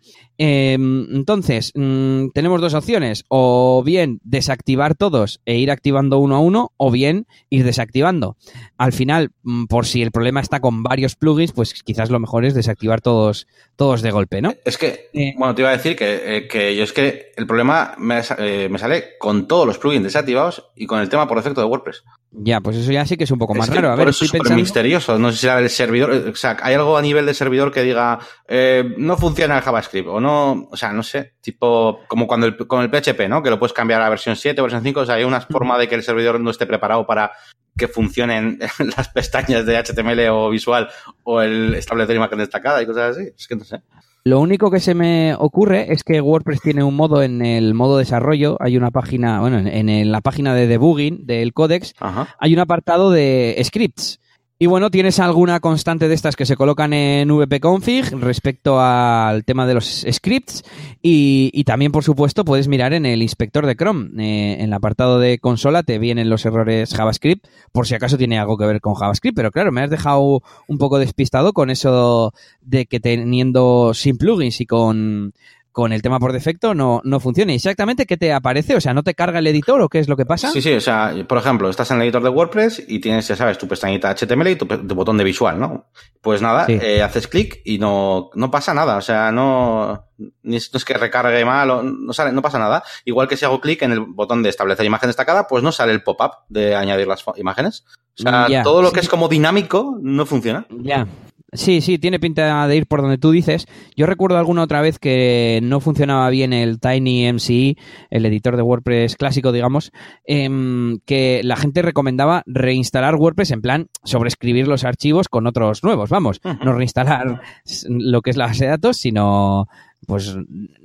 Eh, 0.43 0.73
entonces, 0.73 1.71
mm, 1.75 2.29
tenemos 2.33 2.61
dos 2.61 2.73
opciones, 2.73 3.25
o 3.27 3.83
bien 3.85 4.19
desactivar 4.23 4.95
todos 4.95 5.39
e 5.45 5.59
ir 5.59 5.69
activando 5.69 6.17
uno 6.17 6.35
a 6.35 6.39
uno, 6.39 6.71
o 6.77 6.89
bien 6.89 7.27
ir 7.51 7.63
desactivando. 7.63 8.37
Al 8.75 8.91
final, 8.91 9.29
mm, 9.43 9.65
por 9.65 9.85
si 9.85 10.01
el 10.01 10.09
problema 10.09 10.41
está 10.41 10.59
con 10.59 10.81
varios 10.81 11.15
plugins, 11.15 11.51
pues 11.51 11.83
quizás 11.83 12.09
lo 12.09 12.19
mejor 12.19 12.43
es 12.43 12.55
desactivar 12.55 13.01
todos, 13.01 13.45
todos 13.75 14.01
de 14.01 14.09
golpe, 14.09 14.41
¿no? 14.41 14.55
Es 14.65 14.79
que, 14.79 15.11
Eh. 15.13 15.35
bueno, 15.37 15.53
te 15.53 15.61
iba 15.61 15.69
a 15.69 15.77
decir 15.77 15.95
que, 15.95 16.37
eh, 16.37 16.47
que 16.47 16.75
yo 16.75 16.85
es 16.85 16.93
que 16.93 17.33
el 17.37 17.45
problema 17.45 17.93
me, 17.99 18.21
eh, 18.39 18.67
me 18.67 18.79
sale 18.79 19.19
con 19.19 19.47
todos 19.47 19.67
los 19.67 19.77
plugins 19.77 20.03
desactivados 20.05 20.71
y 20.75 20.87
con 20.87 21.01
el 21.01 21.09
tema 21.09 21.27
por 21.27 21.37
defecto 21.37 21.61
de 21.61 21.67
WordPress. 21.67 22.03
Ya, 22.33 22.61
pues 22.61 22.77
eso 22.77 22.91
ya 22.93 23.05
sí 23.05 23.17
que 23.17 23.25
es 23.25 23.31
un 23.31 23.39
poco 23.39 23.53
más 23.53 23.67
Es 23.67 23.73
que 23.73 23.81
raro. 23.81 23.89
A 23.89 23.95
por 23.95 24.05
ver, 24.05 24.09
eso 24.09 24.23
estoy 24.23 24.37
es 24.37 24.43
pensando... 24.43 24.61
misterioso. 24.61 25.19
No 25.19 25.31
sé 25.31 25.37
si 25.37 25.47
el 25.47 25.69
servidor. 25.69 26.11
O 26.31 26.35
sea, 26.35 26.55
hay 26.61 26.75
algo 26.75 26.97
a 26.97 27.01
nivel 27.01 27.25
de 27.25 27.33
servidor 27.33 27.73
que 27.73 27.83
diga 27.83 28.19
eh, 28.47 28.95
no 28.97 29.17
funciona 29.17 29.57
el 29.57 29.61
JavaScript 29.61 30.07
o 30.07 30.21
no. 30.21 30.69
O 30.71 30.77
sea, 30.77 30.93
no 30.93 31.03
sé. 31.03 31.33
Tipo, 31.41 31.99
como 32.07 32.27
cuando 32.27 32.47
el, 32.47 32.55
con 32.55 32.81
el 32.81 32.89
PHP, 32.89 33.27
¿no? 33.27 33.43
Que 33.43 33.49
lo 33.49 33.59
puedes 33.59 33.73
cambiar 33.73 34.01
a 34.01 34.09
versión 34.09 34.37
7 34.37 34.61
o 34.61 34.63
versión 34.63 34.81
5. 34.81 34.99
O 35.01 35.05
sea, 35.05 35.15
hay 35.15 35.25
una 35.25 35.41
forma 35.41 35.77
de 35.77 35.89
que 35.89 35.95
el 35.95 36.03
servidor 36.03 36.39
no 36.39 36.51
esté 36.51 36.65
preparado 36.65 37.05
para 37.05 37.33
que 37.77 37.89
funcionen 37.89 38.59
las 38.97 39.09
pestañas 39.09 39.65
de 39.65 39.77
HTML 39.77 40.29
o 40.29 40.49
visual 40.49 40.89
o 41.23 41.41
el 41.41 41.73
establecer 41.75 42.15
imagen 42.15 42.39
destacada 42.39 42.81
y 42.81 42.85
cosas 42.85 43.17
así. 43.17 43.29
Es 43.37 43.45
que 43.45 43.57
no 43.57 43.65
sé. 43.65 43.81
Lo 44.23 44.39
único 44.39 44.69
que 44.69 44.79
se 44.79 44.93
me 44.93 45.33
ocurre 45.33 45.91
es 45.91 46.03
que 46.03 46.21
WordPress 46.21 46.61
tiene 46.61 46.83
un 46.83 46.95
modo 46.95 47.23
en 47.23 47.43
el 47.43 47.73
modo 47.73 47.97
desarrollo, 47.97 48.55
hay 48.59 48.77
una 48.77 48.91
página, 48.91 49.39
bueno, 49.39 49.57
en, 49.57 49.89
en 49.89 50.11
la 50.11 50.21
página 50.21 50.53
de 50.53 50.67
debugging 50.67 51.25
del 51.25 51.53
codex, 51.53 51.95
Ajá. 51.99 52.27
hay 52.39 52.53
un 52.53 52.59
apartado 52.59 53.09
de 53.09 53.59
scripts. 53.63 54.19
Y 54.61 54.67
bueno, 54.67 54.91
tienes 54.91 55.19
alguna 55.19 55.59
constante 55.59 56.07
de 56.07 56.13
estas 56.13 56.35
que 56.35 56.45
se 56.45 56.55
colocan 56.55 56.93
en 56.93 57.29
vpconfig 57.29 58.15
respecto 58.19 58.79
al 58.79 59.43
tema 59.43 59.65
de 59.65 59.73
los 59.73 60.05
scripts 60.07 60.63
y, 61.01 61.63
también, 61.63 61.91
por 61.91 62.03
supuesto, 62.03 62.45
puedes 62.45 62.67
mirar 62.67 62.93
en 62.93 63.07
el 63.07 63.23
inspector 63.23 63.65
de 63.65 63.75
Chrome. 63.75 64.11
Eh, 64.23 64.57
en 64.59 64.65
el 64.65 64.73
apartado 64.73 65.17
de 65.17 65.39
consola 65.39 65.81
te 65.81 65.97
vienen 65.97 66.29
los 66.29 66.45
errores 66.45 66.93
JavaScript, 66.93 67.47
por 67.71 67.87
si 67.87 67.95
acaso 67.95 68.19
tiene 68.19 68.37
algo 68.37 68.55
que 68.55 68.67
ver 68.67 68.81
con 68.81 68.93
JavaScript, 68.93 69.35
pero 69.35 69.49
claro, 69.49 69.71
me 69.71 69.81
has 69.81 69.89
dejado 69.89 70.43
un 70.67 70.77
poco 70.77 70.99
despistado 70.99 71.53
con 71.53 71.71
eso 71.71 72.31
de 72.61 72.85
que 72.85 72.99
teniendo 72.99 73.95
sin 73.95 74.19
plugins 74.19 74.61
y 74.61 74.67
con 74.67 75.33
con 75.71 75.93
el 75.93 76.01
tema 76.01 76.19
por 76.19 76.33
defecto 76.33 76.73
no, 76.73 77.01
no 77.03 77.19
funciona. 77.19 77.53
¿Exactamente 77.53 78.05
qué 78.05 78.17
te 78.17 78.33
aparece? 78.33 78.75
O 78.75 78.81
sea, 78.81 78.93
¿no 78.93 79.03
te 79.03 79.13
carga 79.13 79.39
el 79.39 79.47
editor 79.47 79.81
o 79.81 79.89
qué 79.89 79.99
es 79.99 80.09
lo 80.09 80.17
que 80.17 80.25
pasa? 80.25 80.49
Sí, 80.51 80.61
sí, 80.61 80.73
o 80.73 80.81
sea, 80.81 81.13
por 81.27 81.37
ejemplo, 81.37 81.69
estás 81.69 81.91
en 81.91 81.97
el 81.97 82.03
editor 82.03 82.23
de 82.23 82.29
WordPress 82.29 82.83
y 82.87 82.99
tienes, 82.99 83.27
ya 83.27 83.35
sabes, 83.35 83.57
tu 83.57 83.67
pestañita 83.67 84.13
HTML 84.13 84.47
y 84.49 84.55
tu, 84.55 84.65
botón 84.65 85.17
de 85.17 85.23
visual, 85.23 85.59
¿no? 85.59 85.85
Pues 86.21 86.41
nada, 86.41 86.65
Sí. 86.65 86.77
eh, 86.81 87.01
haces 87.01 87.27
clic 87.27 87.61
y 87.63 87.77
no, 87.79 88.29
no 88.35 88.51
pasa 88.51 88.73
nada, 88.73 88.97
o 88.97 89.01
sea, 89.01 89.31
no, 89.31 90.05
no 90.17 90.55
es 90.55 90.85
que 90.85 90.93
recargue 90.95 91.43
mal, 91.45 91.69
o 91.71 91.83
no 91.83 92.13
sale, 92.13 92.31
no 92.31 92.41
pasa 92.41 92.59
nada. 92.59 92.83
Igual 93.05 93.27
que 93.27 93.37
si 93.37 93.45
hago 93.45 93.61
clic 93.61 93.81
en 93.81 93.91
el 93.93 94.01
botón 94.01 94.43
de 94.43 94.49
establecer 94.49 94.85
imagen 94.85 95.09
destacada, 95.09 95.47
pues 95.47 95.63
no 95.63 95.71
sale 95.71 95.93
el 95.93 96.03
pop-up 96.03 96.31
de 96.49 96.75
añadir 96.75 97.07
las 97.07 97.23
imágenes. 97.37 97.85
O 97.87 98.27
O 98.27 98.29
sea, 98.47 98.63
todo 98.63 98.81
lo 98.81 98.91
que 98.91 98.99
es 98.99 99.09
como 99.09 99.27
dinámico 99.29 99.97
no 100.01 100.25
funciona. 100.25 100.65
Ya. 100.69 101.07
Sí, 101.53 101.81
sí, 101.81 101.97
tiene 101.97 102.17
pinta 102.17 102.65
de 102.65 102.77
ir 102.77 102.87
por 102.87 103.01
donde 103.01 103.17
tú 103.17 103.31
dices. 103.31 103.65
Yo 103.97 104.05
recuerdo 104.05 104.37
alguna 104.37 104.63
otra 104.63 104.79
vez 104.79 104.99
que 104.99 105.59
no 105.61 105.81
funcionaba 105.81 106.29
bien 106.29 106.53
el 106.53 106.79
Tiny 106.79 107.27
MCE, 107.33 107.75
el 108.09 108.25
editor 108.25 108.55
de 108.55 108.61
WordPress 108.61 109.17
clásico, 109.17 109.51
digamos, 109.51 109.91
em, 110.23 110.99
que 111.05 111.41
la 111.43 111.57
gente 111.57 111.81
recomendaba 111.81 112.43
reinstalar 112.45 113.15
WordPress 113.15 113.51
en 113.51 113.61
plan 113.61 113.87
sobreescribir 114.05 114.69
los 114.69 114.85
archivos 114.85 115.27
con 115.27 115.45
otros 115.45 115.83
nuevos, 115.83 116.09
vamos, 116.09 116.39
no 116.63 116.73
reinstalar 116.73 117.41
lo 117.89 118.21
que 118.21 118.29
es 118.29 118.37
la 118.37 118.47
base 118.47 118.63
de 118.63 118.71
datos, 118.71 118.95
sino 118.95 119.67
pues 120.07 120.37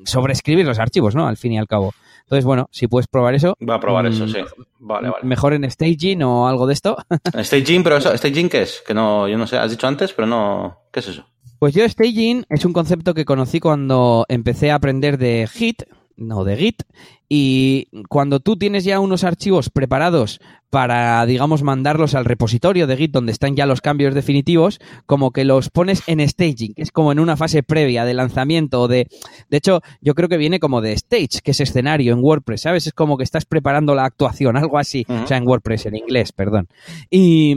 sobreescribir 0.04 0.66
los 0.66 0.80
archivos, 0.80 1.14
¿no? 1.14 1.28
Al 1.28 1.36
fin 1.36 1.52
y 1.52 1.58
al 1.58 1.68
cabo. 1.68 1.94
Entonces, 2.26 2.44
bueno, 2.44 2.68
si 2.72 2.88
puedes 2.88 3.06
probar 3.06 3.36
eso. 3.36 3.56
Va 3.68 3.76
a 3.76 3.80
probar 3.80 4.04
eso, 4.06 4.26
mm, 4.26 4.28
sí. 4.28 4.38
Vale, 4.80 5.10
vale. 5.10 5.24
Mejor 5.24 5.54
en 5.54 5.70
staging 5.70 6.24
o 6.24 6.48
algo 6.48 6.66
de 6.66 6.72
esto. 6.72 6.96
staging, 7.40 7.84
pero 7.84 7.98
eso, 7.98 8.16
staging 8.16 8.48
qué 8.48 8.62
es? 8.62 8.82
Que 8.84 8.94
no, 8.94 9.28
yo 9.28 9.38
no 9.38 9.46
sé, 9.46 9.56
has 9.58 9.70
dicho 9.70 9.86
antes, 9.86 10.12
pero 10.12 10.26
no, 10.26 10.80
¿qué 10.92 11.00
es 11.00 11.08
eso? 11.08 11.24
Pues 11.60 11.72
yo 11.72 11.88
staging 11.88 12.44
es 12.50 12.64
un 12.64 12.72
concepto 12.72 13.14
que 13.14 13.24
conocí 13.24 13.60
cuando 13.60 14.26
empecé 14.28 14.72
a 14.72 14.74
aprender 14.74 15.18
de 15.18 15.48
Git, 15.50 15.84
no 16.16 16.42
de 16.42 16.56
Git, 16.56 16.82
y 17.28 17.88
cuando 18.08 18.40
tú 18.40 18.56
tienes 18.56 18.84
ya 18.84 19.00
unos 19.00 19.24
archivos 19.24 19.70
preparados 19.70 20.40
para, 20.70 21.24
digamos, 21.26 21.62
mandarlos 21.62 22.14
al 22.14 22.24
repositorio 22.24 22.86
de 22.86 22.96
Git 22.96 23.12
donde 23.12 23.32
están 23.32 23.56
ya 23.56 23.66
los 23.66 23.80
cambios 23.80 24.14
definitivos, 24.14 24.80
como 25.06 25.30
que 25.30 25.44
los 25.44 25.70
pones 25.70 26.02
en 26.06 26.26
staging, 26.28 26.74
que 26.74 26.82
es 26.82 26.90
como 26.90 27.12
en 27.12 27.20
una 27.20 27.36
fase 27.36 27.62
previa 27.62 28.04
de 28.04 28.14
lanzamiento 28.14 28.82
o 28.82 28.88
de... 28.88 29.08
De 29.48 29.56
hecho, 29.56 29.80
yo 30.00 30.14
creo 30.14 30.28
que 30.28 30.36
viene 30.36 30.58
como 30.58 30.80
de 30.80 30.92
stage, 30.92 31.40
que 31.42 31.52
es 31.52 31.60
escenario 31.60 32.12
en 32.12 32.18
WordPress, 32.22 32.62
¿sabes? 32.62 32.86
Es 32.86 32.92
como 32.92 33.16
que 33.16 33.24
estás 33.24 33.44
preparando 33.44 33.94
la 33.94 34.04
actuación, 34.04 34.56
algo 34.58 34.78
así. 34.78 35.06
O 35.08 35.26
sea, 35.26 35.36
en 35.36 35.46
WordPress, 35.46 35.86
en 35.86 35.96
inglés, 35.96 36.32
perdón. 36.32 36.68
Y, 37.10 37.54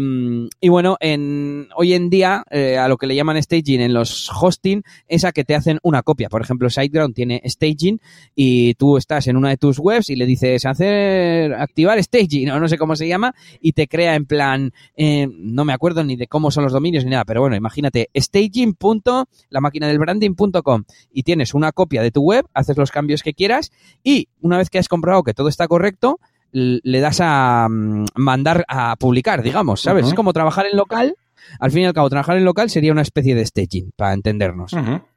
y 0.62 0.70
bueno, 0.70 0.98
en, 1.00 1.68
hoy 1.76 1.94
en 1.94 2.10
día, 2.10 2.44
eh, 2.52 2.78
a 2.78 2.88
lo 2.88 2.98
que 2.98 3.08
le 3.08 3.16
llaman 3.16 3.42
staging 3.42 3.82
en 3.82 3.94
los 3.94 4.30
hosting, 4.32 4.84
es 5.08 5.26
a 5.26 5.32
que 5.32 5.44
te 5.44 5.56
hacen 5.56 5.80
una 5.84 6.04
copia. 6.04 6.30
Por 6.30 6.42
ejemplo, 6.42 6.70
SiteGround 6.70 7.16
tiene 7.16 7.42
staging 7.46 8.00
y 8.36 8.76
tú 8.76 8.98
estás 8.98 9.28
en 9.28 9.36
una 9.36 9.50
de 9.50 9.58
tus 9.60 9.80
webs 9.80 10.10
y 10.10 10.15
le 10.15 10.26
dices 10.26 10.65
hacer, 10.65 11.54
activar 11.54 12.02
staging, 12.02 12.50
o 12.50 12.60
no 12.60 12.67
sé 12.67 12.78
cómo 12.78 12.95
se 12.95 13.08
llama, 13.08 13.36
y 13.62 13.74
te 13.74 13.88
crea 13.88 14.15
en 14.15 14.26
plan, 14.26 14.72
eh, 14.95 15.28
no 15.32 15.65
me 15.65 15.74
acuerdo 15.74 16.04
ni 16.04 16.15
de 16.15 16.28
cómo 16.28 16.52
son 16.52 16.63
los 16.63 16.74
dominios 16.74 17.04
ni 17.04 17.12
nada, 17.12 17.26
pero 17.26 17.41
bueno, 17.41 17.56
imagínate, 17.56 18.10
staging. 18.15 18.76
la 19.50 19.62
máquina 19.62 19.88
del 19.88 20.00
branding.com 20.00 20.84
y 21.12 21.24
tienes 21.24 21.54
una 21.54 21.72
copia 21.72 22.02
de 22.02 22.12
tu 22.12 22.22
web, 22.22 22.45
haces 22.54 22.78
los 22.78 22.91
cambios 22.91 23.24
que 23.24 23.34
quieras 23.34 23.72
y 24.04 24.30
una 24.41 24.58
vez 24.58 24.69
que 24.69 24.80
has 24.80 24.88
comprobado 24.88 25.24
que 25.24 25.34
todo 25.34 25.50
está 25.50 25.67
correcto, 25.67 26.19
le 26.52 27.00
das 27.00 27.19
a 27.22 27.67
mm, 27.69 28.06
mandar 28.15 28.65
a 28.67 28.95
publicar, 28.95 29.43
digamos, 29.43 29.82
¿sabes? 29.82 30.08
Es 30.08 30.13
como 30.13 30.34
trabajar 30.34 30.65
en 30.65 30.78
local. 30.78 31.15
Al 31.60 31.72
fin 31.72 31.84
y 31.84 31.86
al 31.86 31.93
cabo, 31.93 32.10
trabajar 32.10 32.38
en 32.38 32.45
local 32.45 32.69
sería 32.69 32.91
una 32.91 33.02
especie 33.02 33.34
de 33.34 33.45
staging, 33.45 33.91
para 33.95 34.13
entendernos. 34.13 34.74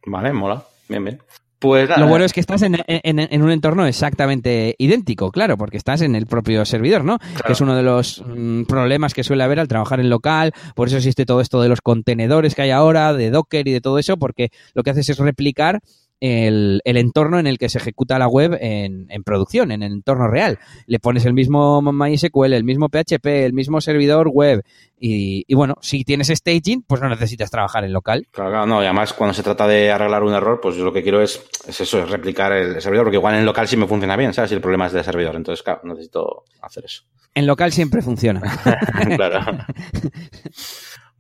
Vale, 0.07 0.33
mola. 0.33 0.63
Bien, 0.89 1.05
bien. 1.05 1.19
Pues 1.63 1.89
Lo 1.97 2.09
bueno 2.09 2.25
es 2.25 2.33
que 2.33 2.41
estás 2.41 2.61
en, 2.63 2.75
un 2.75 3.51
entorno 3.53 3.87
exactamente 3.87 4.75
idéntico, 4.79 5.31
claro, 5.31 5.57
porque 5.57 5.77
estás 5.77 6.01
en 6.03 6.17
el 6.17 6.27
propio 6.27 6.65
servidor, 6.65 7.05
¿no? 7.05 7.21
Que 7.47 7.53
es 7.53 7.61
uno 7.61 7.77
de 7.77 7.85
los 7.85 8.21
mm, 8.27 8.65
problemas 8.65 9.15
que 9.15 9.23
suele 9.23 9.45
haber 9.45 9.61
al 9.61 9.69
trabajar 9.69 10.01
en 10.01 10.11
local, 10.11 10.53
por 10.75 10.89
eso 10.89 10.97
existe 10.97 11.25
todo 11.25 11.41
esto 11.41 11.63
de 11.63 11.69
los 11.69 11.81
contenedores 11.81 12.57
que 12.57 12.63
hay 12.63 12.71
ahora, 12.71 13.13
de 13.15 13.31
Docker 13.31 13.69
y 13.69 13.73
de 13.73 13.81
todo 13.81 14.01
eso, 14.01 14.17
porque 14.17 14.51
lo 14.75 14.83
que 14.83 14.91
haces 14.91 15.09
es 15.09 15.19
replicar 15.19 15.83
el, 16.23 16.81
entorno 16.85 17.41
en 17.41 17.49
el 17.49 17.59
que 17.59 17.69
se 17.69 17.79
ejecuta 17.79 18.19
la 18.19 18.29
web 18.29 18.57
en, 18.61 19.09
producción, 19.25 19.73
en 19.73 19.83
el 19.83 19.93
entorno 19.93 20.29
real. 20.29 20.59
Le 20.87 21.01
pones 21.01 21.25
el 21.25 21.35
mismo 21.35 21.83
MySQL, 21.83 22.53
el 22.53 22.65
mismo 22.65 22.89
PHP, 22.89 23.27
el 23.27 23.53
mismo 23.53 23.81
servidor 23.81 24.29
web 24.29 24.63
y, 25.05 25.53
bueno, 25.55 25.75
si 25.81 26.05
tienes 26.05 26.29
staging, 26.29 26.83
pues 26.83 27.01
no 27.01 27.09
necesitas 27.09 27.51
trabajar 27.51 27.83
en 27.83 27.93
local. 27.93 28.29
Claro, 28.31 28.51
claro, 28.51 28.67
no, 28.67 28.83
y 28.83 28.85
además 28.85 29.13
cuando 29.13 29.35
se 29.35 29.43
trata 29.43 29.67
de 29.67 29.91
arreglar 29.91 30.23
un 30.23 30.33
error, 30.33 30.61
pues 30.63 30.77
yo 30.77 30.85
lo 30.85 30.93
que 30.93 31.03
quiero 31.03 31.21
es, 31.21 31.45
eso, 31.67 31.99
es 31.99 32.09
replicar 32.09 32.53
el 32.53 32.81
servidor, 32.81 33.07
porque 33.07 33.17
igual 33.17 33.35
en 33.35 33.45
local 33.45 33.67
sí 33.67 33.77
me 33.77 33.89
funciona 33.89 34.17
bien, 34.17 34.33
¿sabes? 34.33 34.51
Si 34.51 34.55
el 34.55 34.61
problema 34.61 34.87
es 34.87 34.93
del 34.93 35.03
servidor, 35.03 35.35
entonces 35.35 35.65
claro, 35.65 35.81
necesito 35.85 36.45
hacer 36.61 36.85
eso. 36.85 37.03
En 37.35 37.47
local 37.47 37.73
siempre 37.73 38.01
funciona. 38.01 38.43
claro. 39.17 39.41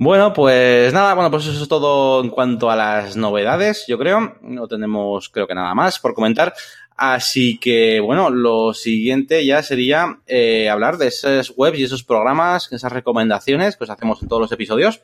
Bueno, 0.04 0.32
pues 0.32 0.92
nada, 0.92 1.14
bueno, 1.14 1.30
pues 1.30 1.46
eso 1.46 1.62
es 1.62 1.68
todo 1.68 2.24
en 2.24 2.30
cuanto 2.30 2.72
a 2.72 2.74
las 2.74 3.16
novedades, 3.16 3.84
yo 3.86 3.98
creo. 3.98 4.36
No 4.42 4.66
tenemos, 4.66 5.28
creo 5.28 5.46
que 5.46 5.54
nada 5.54 5.76
más 5.76 6.00
por 6.00 6.12
comentar. 6.12 6.54
Así 6.96 7.56
que, 7.60 8.00
bueno, 8.00 8.28
lo 8.28 8.74
siguiente 8.74 9.46
ya 9.46 9.62
sería 9.62 10.18
eh, 10.26 10.68
hablar 10.68 10.98
de 10.98 11.06
esas 11.06 11.52
webs 11.56 11.78
y 11.78 11.84
esos 11.84 12.02
programas, 12.02 12.72
esas 12.72 12.90
recomendaciones 12.90 13.76
que 13.76 13.84
os 13.84 13.90
hacemos 13.90 14.20
en 14.20 14.28
todos 14.28 14.42
los 14.42 14.50
episodios. 14.50 15.02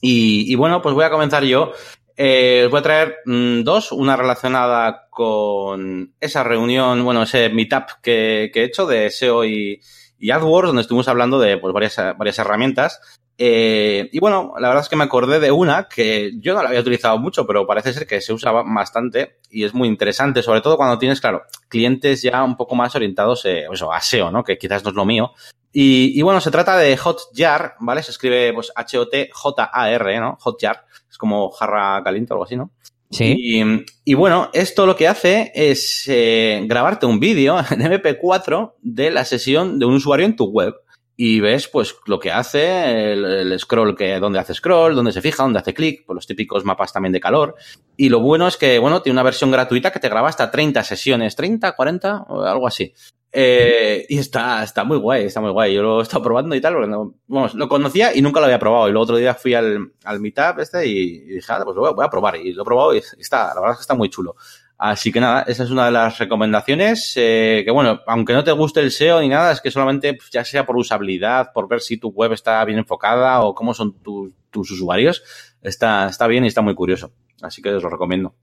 Y, 0.00 0.52
bueno, 0.56 0.82
pues 0.82 0.96
voy 0.96 1.04
a 1.04 1.10
comenzar 1.10 1.44
yo. 1.44 1.70
Eh, 2.16 2.64
os 2.64 2.72
voy 2.72 2.80
a 2.80 2.82
traer 2.82 3.18
mm, 3.26 3.62
dos, 3.62 3.92
una 3.92 4.16
relacionada 4.16 5.06
con 5.10 6.12
esa 6.18 6.42
reunión, 6.42 7.04
bueno, 7.04 7.22
ese 7.22 7.50
meetup 7.50 8.00
que, 8.02 8.50
que 8.52 8.62
he 8.62 8.64
hecho 8.64 8.86
de 8.86 9.10
SEO 9.10 9.44
y, 9.44 9.80
y 10.18 10.30
AdWords, 10.32 10.66
donde 10.68 10.82
estuvimos 10.82 11.06
hablando 11.06 11.38
de 11.38 11.56
pues, 11.56 11.72
varias, 11.72 11.96
varias 12.18 12.38
herramientas. 12.40 13.00
Eh, 13.42 14.10
y 14.12 14.18
bueno, 14.18 14.52
la 14.58 14.68
verdad 14.68 14.82
es 14.84 14.90
que 14.90 14.96
me 14.96 15.04
acordé 15.04 15.40
de 15.40 15.50
una 15.50 15.88
que 15.88 16.32
yo 16.40 16.52
no 16.52 16.62
la 16.62 16.68
había 16.68 16.82
utilizado 16.82 17.16
mucho, 17.16 17.46
pero 17.46 17.66
parece 17.66 17.94
ser 17.94 18.06
que 18.06 18.20
se 18.20 18.34
usa 18.34 18.52
bastante 18.52 19.38
y 19.48 19.64
es 19.64 19.72
muy 19.72 19.88
interesante, 19.88 20.42
sobre 20.42 20.60
todo 20.60 20.76
cuando 20.76 20.98
tienes, 20.98 21.22
claro, 21.22 21.44
clientes 21.68 22.20
ya 22.20 22.44
un 22.44 22.58
poco 22.58 22.74
más 22.74 22.94
orientados 22.94 23.46
eh, 23.46 23.64
eso, 23.72 23.90
a 23.90 24.02
SEO, 24.02 24.30
¿no? 24.30 24.44
Que 24.44 24.58
quizás 24.58 24.84
no 24.84 24.90
es 24.90 24.94
lo 24.94 25.06
mío. 25.06 25.32
Y, 25.72 26.20
bueno, 26.20 26.42
se 26.42 26.50
trata 26.50 26.76
de 26.76 26.94
Hotjar, 26.98 27.76
¿vale? 27.80 28.02
Se 28.02 28.10
escribe 28.10 28.52
pues 28.52 28.72
H-O-T-J-A-R, 28.76 30.20
¿no? 30.20 30.36
Hotjar. 30.38 30.84
Es 31.08 31.16
como 31.16 31.50
jarra 31.50 32.02
caliente 32.04 32.34
o 32.34 32.36
algo 32.36 32.44
así, 32.44 32.56
¿no? 32.56 32.72
Sí. 33.10 33.62
Y, 34.04 34.14
bueno, 34.14 34.50
esto 34.52 34.84
lo 34.84 34.96
que 34.96 35.08
hace 35.08 35.50
es 35.54 36.04
eh, 36.08 36.62
grabarte 36.66 37.06
un 37.06 37.18
vídeo 37.18 37.58
en 37.58 37.80
MP4 37.80 38.74
de 38.82 39.10
la 39.10 39.24
sesión 39.24 39.78
de 39.78 39.86
un 39.86 39.94
usuario 39.94 40.26
en 40.26 40.36
tu 40.36 40.44
web 40.44 40.74
y 41.22 41.38
ves 41.38 41.68
pues 41.68 41.96
lo 42.06 42.18
que 42.18 42.32
hace, 42.32 43.12
el, 43.12 43.58
scroll, 43.58 43.94
que 43.94 44.18
dónde 44.18 44.38
hace 44.38 44.54
scroll, 44.54 44.94
dónde 44.94 45.12
se 45.12 45.20
fija, 45.20 45.42
dónde 45.42 45.58
hace 45.58 45.74
clic, 45.74 46.06
pues 46.06 46.14
los 46.14 46.26
típicos 46.26 46.64
mapas 46.64 46.94
también 46.94 47.12
de 47.12 47.20
calor. 47.20 47.56
Y 47.94 48.08
lo 48.08 48.20
bueno 48.20 48.48
es 48.48 48.56
que, 48.56 48.78
bueno, 48.78 49.02
tiene 49.02 49.16
una 49.16 49.22
versión 49.22 49.50
gratuita 49.50 49.92
que 49.92 50.00
te 50.00 50.08
graba 50.08 50.30
hasta 50.30 50.50
30 50.50 50.82
sesiones, 50.82 51.36
30, 51.36 51.72
40, 51.72 52.22
o 52.26 52.40
algo 52.40 52.66
así. 52.66 52.94
Eh, 53.32 54.06
y 54.08 54.16
está, 54.16 54.62
está 54.62 54.82
muy 54.84 54.96
guay, 54.96 55.26
está 55.26 55.42
muy 55.42 55.50
guay. 55.50 55.74
Yo 55.74 55.82
lo 55.82 56.00
he 56.00 56.04
estado 56.04 56.22
probando 56.24 56.54
y 56.54 56.60
tal, 56.62 56.72
porque 56.72 56.88
no, 56.88 57.14
bueno, 57.26 57.50
lo 57.52 57.68
conocía 57.68 58.16
y 58.16 58.22
nunca 58.22 58.40
lo 58.40 58.46
había 58.46 58.58
probado. 58.58 58.88
Y 58.88 58.92
el 58.92 58.96
otro 58.96 59.18
día 59.18 59.34
fui 59.34 59.52
al, 59.52 59.92
al 60.04 60.20
meetup 60.20 60.60
este 60.60 60.86
y, 60.86 61.20
dije, 61.34 61.52
ah, 61.52 61.60
pues 61.62 61.76
lo 61.76 61.82
voy, 61.82 61.92
voy, 61.92 62.06
a 62.06 62.08
probar. 62.08 62.36
Y 62.36 62.54
lo 62.54 62.62
he 62.62 62.64
probado 62.64 62.94
y 62.94 62.98
está, 63.18 63.48
la 63.48 63.60
verdad 63.60 63.72
es 63.72 63.76
que 63.76 63.82
está 63.82 63.94
muy 63.94 64.08
chulo. 64.08 64.36
Así 64.82 65.12
que 65.12 65.20
nada, 65.20 65.42
esa 65.42 65.64
es 65.64 65.70
una 65.70 65.84
de 65.84 65.90
las 65.90 66.18
recomendaciones. 66.18 67.12
Eh, 67.16 67.60
que 67.66 67.70
bueno, 67.70 68.00
aunque 68.06 68.32
no 68.32 68.42
te 68.42 68.52
guste 68.52 68.80
el 68.80 68.90
SEO 68.90 69.20
ni 69.20 69.28
nada, 69.28 69.52
es 69.52 69.60
que 69.60 69.70
solamente 69.70 70.14
pues, 70.14 70.30
ya 70.30 70.42
sea 70.42 70.64
por 70.64 70.74
usabilidad, 70.78 71.52
por 71.52 71.68
ver 71.68 71.80
si 71.82 71.98
tu 71.98 72.08
web 72.08 72.32
está 72.32 72.64
bien 72.64 72.78
enfocada 72.78 73.42
o 73.42 73.54
cómo 73.54 73.74
son 73.74 73.98
tus 74.00 74.70
usuarios, 74.70 75.22
está, 75.60 76.06
está 76.08 76.26
bien 76.26 76.44
y 76.44 76.46
está 76.46 76.62
muy 76.62 76.74
curioso. 76.74 77.12
Así 77.42 77.60
que 77.60 77.68
os 77.74 77.82
lo 77.82 77.90
recomiendo. 77.90 78.34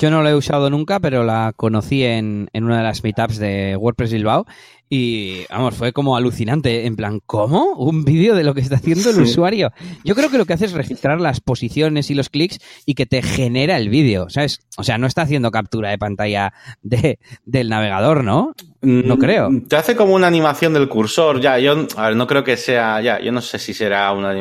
Yo 0.00 0.10
no 0.10 0.22
lo 0.22 0.28
he 0.28 0.34
usado 0.34 0.70
nunca, 0.70 1.00
pero 1.00 1.24
la 1.24 1.52
conocí 1.56 2.04
en, 2.04 2.48
en 2.52 2.64
una 2.64 2.78
de 2.78 2.82
las 2.84 3.02
meetups 3.02 3.38
de 3.38 3.76
WordPress 3.76 4.12
Bilbao 4.12 4.46
y, 4.90 5.44
vamos, 5.50 5.74
fue 5.74 5.92
como 5.92 6.16
alucinante. 6.16 6.86
En 6.86 6.96
plan, 6.96 7.20
¿cómo? 7.26 7.74
¿Un 7.74 8.04
vídeo 8.04 8.34
de 8.34 8.42
lo 8.42 8.54
que 8.54 8.60
está 8.62 8.76
haciendo 8.76 9.10
el 9.10 9.20
usuario? 9.20 9.70
Yo 10.04 10.14
creo 10.14 10.30
que 10.30 10.38
lo 10.38 10.46
que 10.46 10.54
hace 10.54 10.64
es 10.64 10.72
registrar 10.72 11.20
las 11.20 11.40
posiciones 11.40 12.10
y 12.10 12.14
los 12.14 12.30
clics 12.30 12.58
y 12.86 12.94
que 12.94 13.04
te 13.04 13.22
genera 13.22 13.76
el 13.76 13.90
vídeo, 13.90 14.30
¿sabes? 14.30 14.60
O 14.78 14.84
sea, 14.84 14.96
no 14.96 15.06
está 15.06 15.22
haciendo 15.22 15.50
captura 15.50 15.90
de 15.90 15.98
pantalla 15.98 16.54
de, 16.82 17.18
del 17.44 17.68
navegador, 17.68 18.24
¿no? 18.24 18.54
No 18.80 19.16
mm, 19.16 19.18
creo. 19.18 19.50
Te 19.68 19.76
hace 19.76 19.94
como 19.94 20.14
una 20.14 20.26
animación 20.26 20.72
del 20.72 20.88
cursor, 20.88 21.40
ya. 21.40 21.58
Yo, 21.58 21.86
a 21.96 22.08
ver, 22.08 22.16
no 22.16 22.26
creo 22.26 22.44
que 22.44 22.56
sea, 22.56 23.00
ya, 23.02 23.20
yo 23.20 23.32
no 23.32 23.42
sé 23.42 23.58
si 23.58 23.74
será 23.74 24.12
una. 24.12 24.34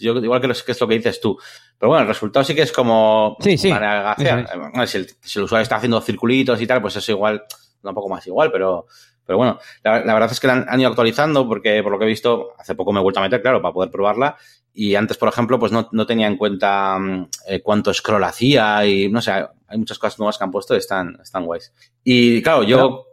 Yo 0.00 0.16
igual 0.16 0.40
que, 0.40 0.48
que 0.48 0.72
es 0.72 0.80
lo 0.80 0.88
que 0.88 0.94
dices 0.94 1.20
tú. 1.20 1.36
Pero 1.78 1.90
bueno, 1.90 2.02
el 2.02 2.08
resultado 2.08 2.44
sí 2.44 2.54
que 2.54 2.62
es 2.62 2.72
como 2.72 3.36
sí, 3.40 3.58
sí. 3.58 3.70
Si, 3.70 4.96
el, 4.96 5.06
si 5.20 5.38
el 5.38 5.44
usuario 5.44 5.62
está 5.62 5.76
haciendo 5.76 6.00
circulitos 6.00 6.60
y 6.60 6.66
tal, 6.66 6.80
pues 6.80 6.96
eso 6.96 7.12
igual, 7.12 7.44
un 7.82 7.94
poco 7.94 8.08
más 8.08 8.26
igual, 8.26 8.50
pero 8.50 8.86
pero 9.26 9.38
bueno, 9.38 9.58
la, 9.82 10.00
verdad 10.00 10.30
es 10.30 10.38
que 10.38 10.46
la 10.46 10.64
han, 10.68 10.80
ido 10.80 10.88
actualizando 10.88 11.48
porque, 11.48 11.82
por 11.82 11.90
lo 11.90 11.98
que 11.98 12.04
he 12.04 12.08
visto, 12.08 12.54
hace 12.58 12.76
poco 12.76 12.92
me 12.92 13.00
he 13.00 13.02
vuelto 13.02 13.18
a 13.18 13.24
meter, 13.24 13.42
claro, 13.42 13.60
para 13.60 13.74
poder 13.74 13.90
probarla. 13.90 14.36
Y 14.72 14.94
antes, 14.94 15.16
por 15.16 15.28
ejemplo, 15.28 15.58
pues 15.58 15.72
no, 15.72 15.88
no 15.90 16.06
tenía 16.06 16.28
en 16.28 16.36
cuenta 16.36 16.96
mm, 16.96 17.28
eh, 17.48 17.60
cuánto 17.60 17.92
scroll 17.92 18.22
hacía 18.22 18.86
y 18.86 19.10
no 19.10 19.20
sé, 19.20 19.32
hay 19.32 19.78
muchas 19.78 19.98
cosas 19.98 20.20
nuevas 20.20 20.38
que 20.38 20.44
han 20.44 20.52
puesto 20.52 20.74
y 20.74 20.78
están, 20.78 21.18
están 21.20 21.44
guays. 21.44 21.72
Y 22.04 22.40
claro, 22.40 22.62
yo... 22.62 23.06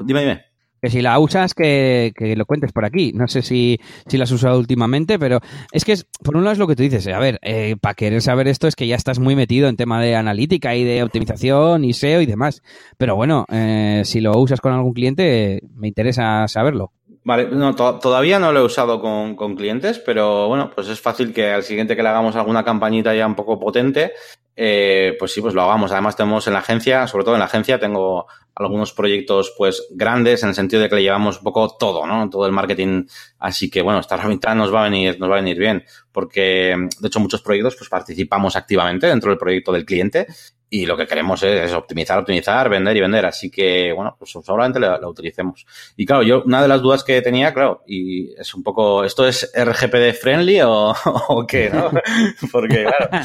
Dime, 0.00 0.20
dime 0.20 0.47
que 0.80 0.90
si 0.90 1.02
la 1.02 1.18
usas, 1.18 1.54
que, 1.54 2.12
que, 2.16 2.36
lo 2.36 2.46
cuentes 2.46 2.72
por 2.72 2.84
aquí. 2.84 3.12
No 3.12 3.28
sé 3.28 3.42
si, 3.42 3.80
si 4.06 4.16
la 4.16 4.24
has 4.24 4.30
usado 4.30 4.58
últimamente, 4.58 5.18
pero 5.18 5.40
es 5.72 5.84
que, 5.84 5.92
es, 5.92 6.06
por 6.22 6.36
un 6.36 6.44
lado 6.44 6.52
es 6.52 6.58
lo 6.58 6.66
que 6.66 6.76
tú 6.76 6.82
dices. 6.82 7.06
A 7.08 7.18
ver, 7.18 7.38
eh, 7.42 7.76
para 7.80 7.94
querer 7.94 8.22
saber 8.22 8.48
esto 8.48 8.68
es 8.68 8.76
que 8.76 8.86
ya 8.86 8.96
estás 8.96 9.18
muy 9.18 9.36
metido 9.36 9.68
en 9.68 9.76
tema 9.76 10.00
de 10.00 10.16
analítica 10.16 10.74
y 10.74 10.84
de 10.84 11.02
optimización 11.02 11.84
y 11.84 11.92
SEO 11.92 12.20
y 12.20 12.26
demás. 12.26 12.62
Pero 12.96 13.16
bueno, 13.16 13.44
eh, 13.50 14.02
si 14.04 14.20
lo 14.20 14.38
usas 14.38 14.60
con 14.60 14.72
algún 14.72 14.94
cliente, 14.94 15.62
me 15.74 15.88
interesa 15.88 16.46
saberlo. 16.48 16.92
Vale, 17.24 17.48
no, 17.50 17.74
todavía 17.74 18.38
no 18.38 18.52
lo 18.52 18.60
he 18.60 18.64
usado 18.64 19.02
con, 19.02 19.36
con, 19.36 19.54
clientes, 19.54 19.98
pero 19.98 20.48
bueno, 20.48 20.70
pues 20.74 20.88
es 20.88 20.98
fácil 20.98 21.34
que 21.34 21.50
al 21.50 21.62
siguiente 21.62 21.94
que 21.94 22.02
le 22.02 22.08
hagamos 22.08 22.36
alguna 22.36 22.64
campañita 22.64 23.14
ya 23.14 23.26
un 23.26 23.34
poco 23.34 23.60
potente, 23.60 24.12
eh, 24.60 25.14
pues 25.20 25.32
sí, 25.32 25.40
pues 25.40 25.54
lo 25.54 25.62
hagamos. 25.62 25.92
Además 25.92 26.16
tenemos 26.16 26.48
en 26.48 26.52
la 26.52 26.58
agencia, 26.58 27.06
sobre 27.06 27.22
todo 27.22 27.34
en 27.36 27.38
la 27.38 27.44
agencia, 27.44 27.78
tengo 27.78 28.26
algunos 28.56 28.92
proyectos 28.92 29.54
pues 29.56 29.86
grandes 29.92 30.42
en 30.42 30.48
el 30.48 30.54
sentido 30.56 30.82
de 30.82 30.88
que 30.88 30.96
le 30.96 31.02
llevamos 31.02 31.38
un 31.38 31.44
poco 31.44 31.76
todo, 31.78 32.04
¿no? 32.08 32.28
Todo 32.28 32.44
el 32.44 32.50
marketing. 32.50 33.04
Así 33.38 33.70
que 33.70 33.82
bueno, 33.82 34.00
esta 34.00 34.16
herramienta 34.16 34.56
nos 34.56 34.74
va 34.74 34.80
a 34.80 34.84
venir, 34.90 35.20
nos 35.20 35.30
va 35.30 35.34
a 35.34 35.40
venir 35.40 35.58
bien, 35.58 35.84
porque 36.10 36.74
de 36.98 37.06
hecho 37.06 37.20
muchos 37.20 37.40
proyectos 37.40 37.76
pues 37.76 37.88
participamos 37.88 38.56
activamente 38.56 39.06
dentro 39.06 39.30
del 39.30 39.38
proyecto 39.38 39.70
del 39.70 39.84
cliente 39.84 40.26
y 40.68 40.86
lo 40.86 40.96
que 40.96 41.06
queremos 41.06 41.40
es, 41.44 41.72
optimizar, 41.72 42.18
optimizar, 42.18 42.68
vender 42.68 42.96
y 42.96 43.00
vender. 43.00 43.26
Así 43.26 43.52
que, 43.52 43.92
bueno, 43.92 44.16
pues 44.18 44.32
seguramente 44.32 44.80
la, 44.80 44.98
utilicemos. 45.08 45.64
Y 45.96 46.04
claro, 46.04 46.24
yo, 46.24 46.42
una 46.42 46.62
de 46.62 46.68
las 46.68 46.82
dudas 46.82 47.04
que 47.04 47.22
tenía, 47.22 47.54
claro, 47.54 47.84
y 47.86 48.32
es 48.32 48.52
un 48.54 48.64
poco, 48.64 49.04
¿esto 49.04 49.24
es 49.24 49.52
RGPD 49.54 50.14
friendly 50.20 50.62
o, 50.62 50.96
o 51.28 51.46
qué, 51.46 51.70
no? 51.70 51.92
Porque, 52.52 52.84
claro. 52.84 53.24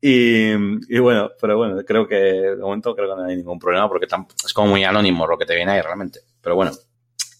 Y, 0.00 0.52
y, 0.52 0.98
bueno, 1.00 1.30
pero 1.40 1.56
bueno, 1.56 1.76
creo 1.84 2.06
que 2.06 2.14
de 2.14 2.56
momento 2.56 2.94
creo 2.94 3.08
que 3.08 3.20
no 3.20 3.26
hay 3.26 3.36
ningún 3.36 3.58
problema 3.58 3.88
porque 3.88 4.06
es 4.06 4.52
como 4.52 4.68
muy 4.68 4.84
anónimo 4.84 5.26
lo 5.26 5.36
que 5.36 5.46
te 5.46 5.56
viene 5.56 5.72
ahí 5.72 5.80
realmente. 5.80 6.20
Pero 6.40 6.54
bueno. 6.54 6.72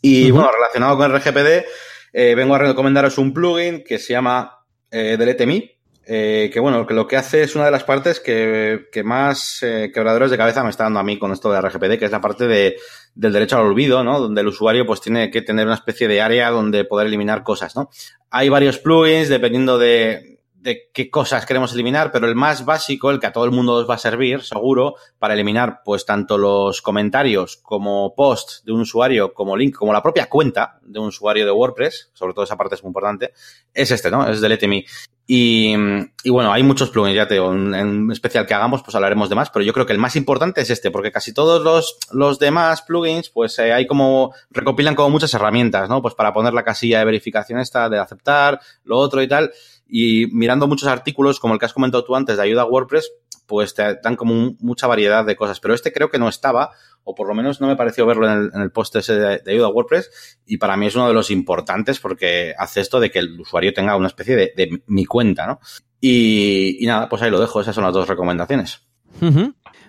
Y 0.03 0.31
bueno, 0.31 0.51
relacionado 0.53 0.97
con 0.97 1.13
RGPD, 1.13 1.67
eh, 2.13 2.35
vengo 2.35 2.55
a 2.55 2.59
recomendaros 2.59 3.19
un 3.19 3.33
plugin 3.33 3.85
que 3.85 3.99
se 3.99 4.13
llama 4.13 4.59
eh, 4.91 5.17
Delete 5.19 5.47
Me, 5.47 5.79
eh, 6.11 6.49
que 6.51 6.59
bueno, 6.59 6.87
que 6.87 6.95
lo 6.95 7.07
que 7.07 7.19
hace 7.19 7.43
es 7.43 7.55
una 7.55 7.67
de 7.67 7.71
las 7.71 7.85
partes 7.85 8.19
que, 8.19 8.87
que 8.91 9.03
más 9.03 9.63
eh, 9.63 9.91
quebradores 9.93 10.31
de 10.31 10.39
cabeza 10.39 10.65
me 10.65 10.71
está 10.71 10.85
dando 10.85 11.01
a 11.01 11.03
mí 11.03 11.19
con 11.19 11.33
esto 11.33 11.53
de 11.53 11.61
RGPD, 11.61 11.99
que 11.99 12.07
es 12.07 12.11
la 12.11 12.23
parte 12.23 12.47
de, 12.47 12.77
del 13.15 13.35
derecho 13.35 13.59
al 13.59 13.67
olvido, 13.67 14.03
¿no? 14.03 14.19
Donde 14.19 14.41
el 14.41 14.47
usuario 14.47 14.87
pues 14.87 15.03
tiene 15.03 15.31
que 15.31 15.43
tener 15.43 15.67
una 15.67 15.75
especie 15.75 16.09
de 16.09 16.23
área 16.23 16.51
donde 16.51 16.87
poder 16.87 17.09
eliminar 17.09 17.43
cosas, 17.43 17.77
¿no? 17.77 17.91
Hay 18.31 18.49
varios 18.49 18.79
plugins 18.79 19.29
dependiendo 19.29 19.77
de, 19.77 20.28
de 20.61 20.91
qué 20.93 21.09
cosas 21.09 21.47
queremos 21.47 21.73
eliminar, 21.73 22.11
pero 22.11 22.27
el 22.27 22.35
más 22.35 22.65
básico, 22.65 23.11
el 23.11 23.21
que 23.21 23.29
a 23.29 23.33
todo 23.33 23.45
el 23.45 23.53
mundo 23.53 23.75
os 23.75 23.89
va 23.89 23.95
a 23.95 23.99
servir, 23.99 24.43
seguro, 24.43 24.97
para 25.19 25.35
eliminar 25.35 25.83
pues 25.85 26.05
tanto 26.05 26.37
los 26.37 26.83
comentarios 26.83 27.59
como 27.59 28.15
post 28.15 28.65
de 28.65 28.73
un 28.73 28.81
usuario, 28.81 29.33
como 29.33 29.57
link, 29.57 29.77
como 29.77 29.93
la 29.93 30.03
propia 30.03 30.27
cuenta 30.29 30.79
de 30.83 30.99
un 30.99 31.09
usuario 31.09 31.45
de 31.45 31.53
WordPress, 31.53 32.11
sobre 32.13 32.35
todo 32.35 32.45
esa 32.45 32.57
parte 32.57 32.75
es 32.75 32.83
muy 32.83 32.91
importante, 32.91 33.33
es 33.73 33.91
este, 33.91 34.11
¿no? 34.11 34.29
Es 34.29 34.41
Delete 34.41 34.67
Me. 34.67 34.85
Y, 35.31 35.75
y 36.25 36.31
bueno, 36.31 36.51
hay 36.51 36.63
muchos 36.63 36.89
plugins, 36.89 37.15
ya 37.15 37.29
te 37.29 37.35
digo, 37.35 37.53
en, 37.53 38.11
especial 38.11 38.47
que 38.47 38.55
hagamos, 38.55 38.83
pues 38.83 38.95
hablaremos 38.95 39.29
de 39.29 39.35
más, 39.35 39.51
pero 39.51 39.63
yo 39.63 39.75
creo 39.75 39.85
que 39.85 39.93
el 39.93 39.99
más 39.99 40.17
importante 40.17 40.63
es 40.63 40.71
este, 40.71 40.91
porque 40.91 41.13
casi 41.13 41.35
todos 41.35 41.63
los, 41.63 41.99
los 42.13 42.39
demás 42.39 42.81
plugins, 42.81 43.29
pues 43.29 43.59
eh, 43.59 43.75
hay 43.75 43.87
como, 43.87 44.33
recopilan 44.51 44.95
como 44.95 45.11
muchas 45.11 45.35
herramientas, 45.35 45.91
¿no? 45.91 46.01
Pues 46.01 46.15
para 46.15 46.33
poner 46.33 46.55
la 46.55 46.65
casilla 46.65 47.01
de 47.01 47.05
verificación 47.05 47.61
esta, 47.61 47.91
de 47.91 47.99
aceptar, 47.99 48.59
lo 48.85 48.97
otro 48.97 49.21
y 49.21 49.29
tal, 49.29 49.53
y 49.89 50.27
mirando 50.33 50.67
muchos 50.67 50.89
artículos, 50.89 51.41
como 51.41 51.55
el 51.55 51.61
que 51.61 51.67
has 51.67 51.73
comentado 51.73 52.05
tú 52.05 52.15
antes, 52.15 52.37
de 52.37 52.43
ayuda 52.43 52.63
a 52.63 52.67
WordPress, 52.67 53.11
pues 53.47 53.75
te 53.75 53.99
dan 54.03 54.15
como 54.15 54.55
mucha 54.61 54.87
variedad 54.87 55.25
de 55.25 55.35
cosas. 55.35 55.59
Pero 55.59 55.75
este 55.75 55.93
creo 55.93 56.11
que 56.11 56.19
no 56.19 56.29
estaba, 56.29 56.71
o 57.03 57.15
por 57.15 57.27
lo 57.27 57.35
menos 57.35 57.61
no 57.61 57.67
me 57.67 57.77
pareció 57.77 58.05
verlo 58.05 58.31
en 58.31 58.51
el, 58.61 58.71
post 58.71 58.97
ese 58.97 59.15
de, 59.15 59.43
ayuda 59.47 59.67
a 59.67 59.71
WordPress, 59.71 60.39
y 60.47 60.59
para 60.59 60.77
mí 60.77 60.87
es 60.87 60.95
uno 60.95 61.09
de 61.09 61.15
los 61.15 61.31
importantes 61.31 61.99
porque 61.99 62.55
hace 62.59 62.83
esto 62.83 63.01
de 63.01 63.11
que 63.11 63.21
el 63.21 63.41
usuario 63.41 63.73
tenga 63.73 63.97
una 63.97 64.09
especie 64.09 64.37
de, 64.37 64.83
mi 64.87 65.07
cuenta, 65.07 65.47
¿no? 65.47 65.61
Y, 66.01 66.79
nada, 66.83 67.09
pues 67.09 67.23
ahí 67.23 67.31
lo 67.31 67.41
dejo, 67.41 67.61
esas 67.61 67.75
son 67.75 67.85
las 67.85 67.95
dos 67.95 68.07
recomendaciones. 68.07 68.83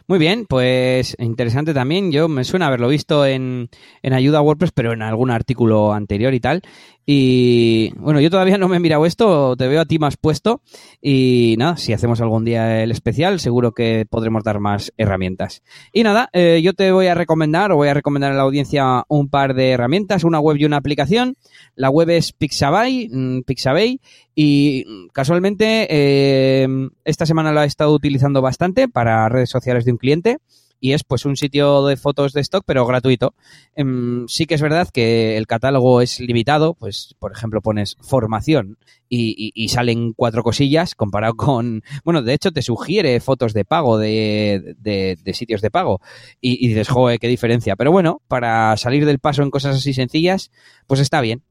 Muy 0.10 0.17
bien, 0.17 0.48
pues 0.50 1.15
interesante 1.19 1.72
también. 1.72 2.12
Yo 2.12 2.28
me 2.28 2.43
suena 2.43 2.65
haberlo 2.65 2.88
visto 2.88 3.28
en, 3.28 3.69
en 4.02 4.13
ayuda 4.13 4.39
a 4.39 4.41
WordPress, 4.41 4.72
pero 4.72 4.91
en 4.91 5.04
algún 5.04 5.30
artículo 5.30 5.93
anterior 5.93 6.34
y 6.34 6.39
tal. 6.39 6.63
Y 7.06 7.91
bueno, 7.95 8.19
yo 8.19 8.30
todavía 8.30 8.58
no 8.58 8.67
me 8.67 8.78
he 8.78 8.80
mirado 8.80 9.06
esto, 9.08 9.56
te 9.56 9.67
veo 9.67 9.82
a 9.82 9.86
ti 9.86 9.98
más 9.98 10.17
puesto. 10.17 10.62
Y 11.02 11.56
nada, 11.60 11.78
si 11.78 11.93
hacemos 11.93 12.22
algún 12.22 12.45
día 12.45 12.84
el 12.84 12.89
especial, 12.89 13.39
seguro 13.39 13.72
que 13.72 14.08
podremos 14.10 14.43
dar 14.43 14.60
más 14.60 14.91
herramientas. 14.98 15.63
Y 15.93 16.04
nada, 16.04 16.30
eh, 16.34 16.62
yo 16.63 16.74
te 16.74 16.91
voy 16.91 17.08
a 17.08 17.15
recomendar, 17.15 17.72
o 17.72 17.78
voy 17.78 17.88
a 17.88 17.93
recomendar 17.93 18.32
a 18.32 18.36
la 18.36 18.43
audiencia 18.43 19.06
un 19.08 19.30
par 19.30 19.54
de 19.54 19.72
herramientas, 19.72 20.24
una 20.24 20.39
web 20.39 20.58
y 20.58 20.65
una 20.65 20.78
aplicación. 20.78 21.36
La 21.76 21.89
web 21.89 22.10
es 22.10 22.32
Pixabay, 22.32 23.10
mm, 23.12 23.41
Pixabay, 23.41 24.02
y 24.41 24.86
casualmente 25.12 25.86
eh, 25.89 26.65
esta 27.04 27.25
semana 27.25 27.52
la 27.52 27.65
he 27.65 27.67
estado 27.67 27.91
utilizando 27.91 28.41
bastante 28.41 28.88
para 28.88 29.28
redes 29.28 29.49
sociales 29.49 29.84
de 29.84 29.91
un 29.91 29.97
cliente 29.97 30.38
y 30.80 30.93
es 30.93 31.04
pues 31.04 31.25
un 31.25 31.36
sitio 31.36 31.86
de 31.86 31.97
fotos 31.97 32.32
de 32.32 32.39
stock 32.39 32.63
pero 32.65 32.86
gratuito. 32.86 33.34
Em, 33.75 34.30
sí 34.30 34.45
que 34.45 34.56
es 34.56 34.62
verdad 34.62 34.88
que 34.93 35.36
el 35.36 35.45
catálogo 35.45 35.99
es 35.99 36.21
limitado, 36.21 36.73
pues 36.73 37.17
por 37.19 37.34
ejemplo 37.34 37.60
pones 37.60 37.97
formación 37.99 38.78
y, 39.10 39.67
salen 39.67 40.13
cuatro 40.13 40.41
cosillas 40.41 40.95
comparado 40.95 41.34
con, 41.34 41.84
bueno, 42.06 42.21
de 42.21 42.34
hecho 42.34 42.52
te 42.52 42.62
sugiere 42.62 43.19
fotos 43.19 43.54
de 43.54 43.65
pago 43.65 43.97
de, 43.97 44.73
de, 44.80 45.34
sitios 45.34 45.60
de 45.60 45.69
pago 45.69 45.99
y, 46.39 46.65
y 46.65 46.69
dices, 46.69 46.88
joder, 46.88 47.19
qué 47.19 47.28
diferencia. 47.28 47.75
Pero 47.75 47.91
bueno, 47.91 48.21
para 48.30 48.78
salir 48.78 49.06
del 49.06 49.19
paso 49.19 49.43
en 49.43 49.52
cosas 49.52 49.75
así 49.75 49.93
sencillas, 49.93 50.49
pues 50.88 51.02
está 51.02 51.19
bien. 51.19 51.43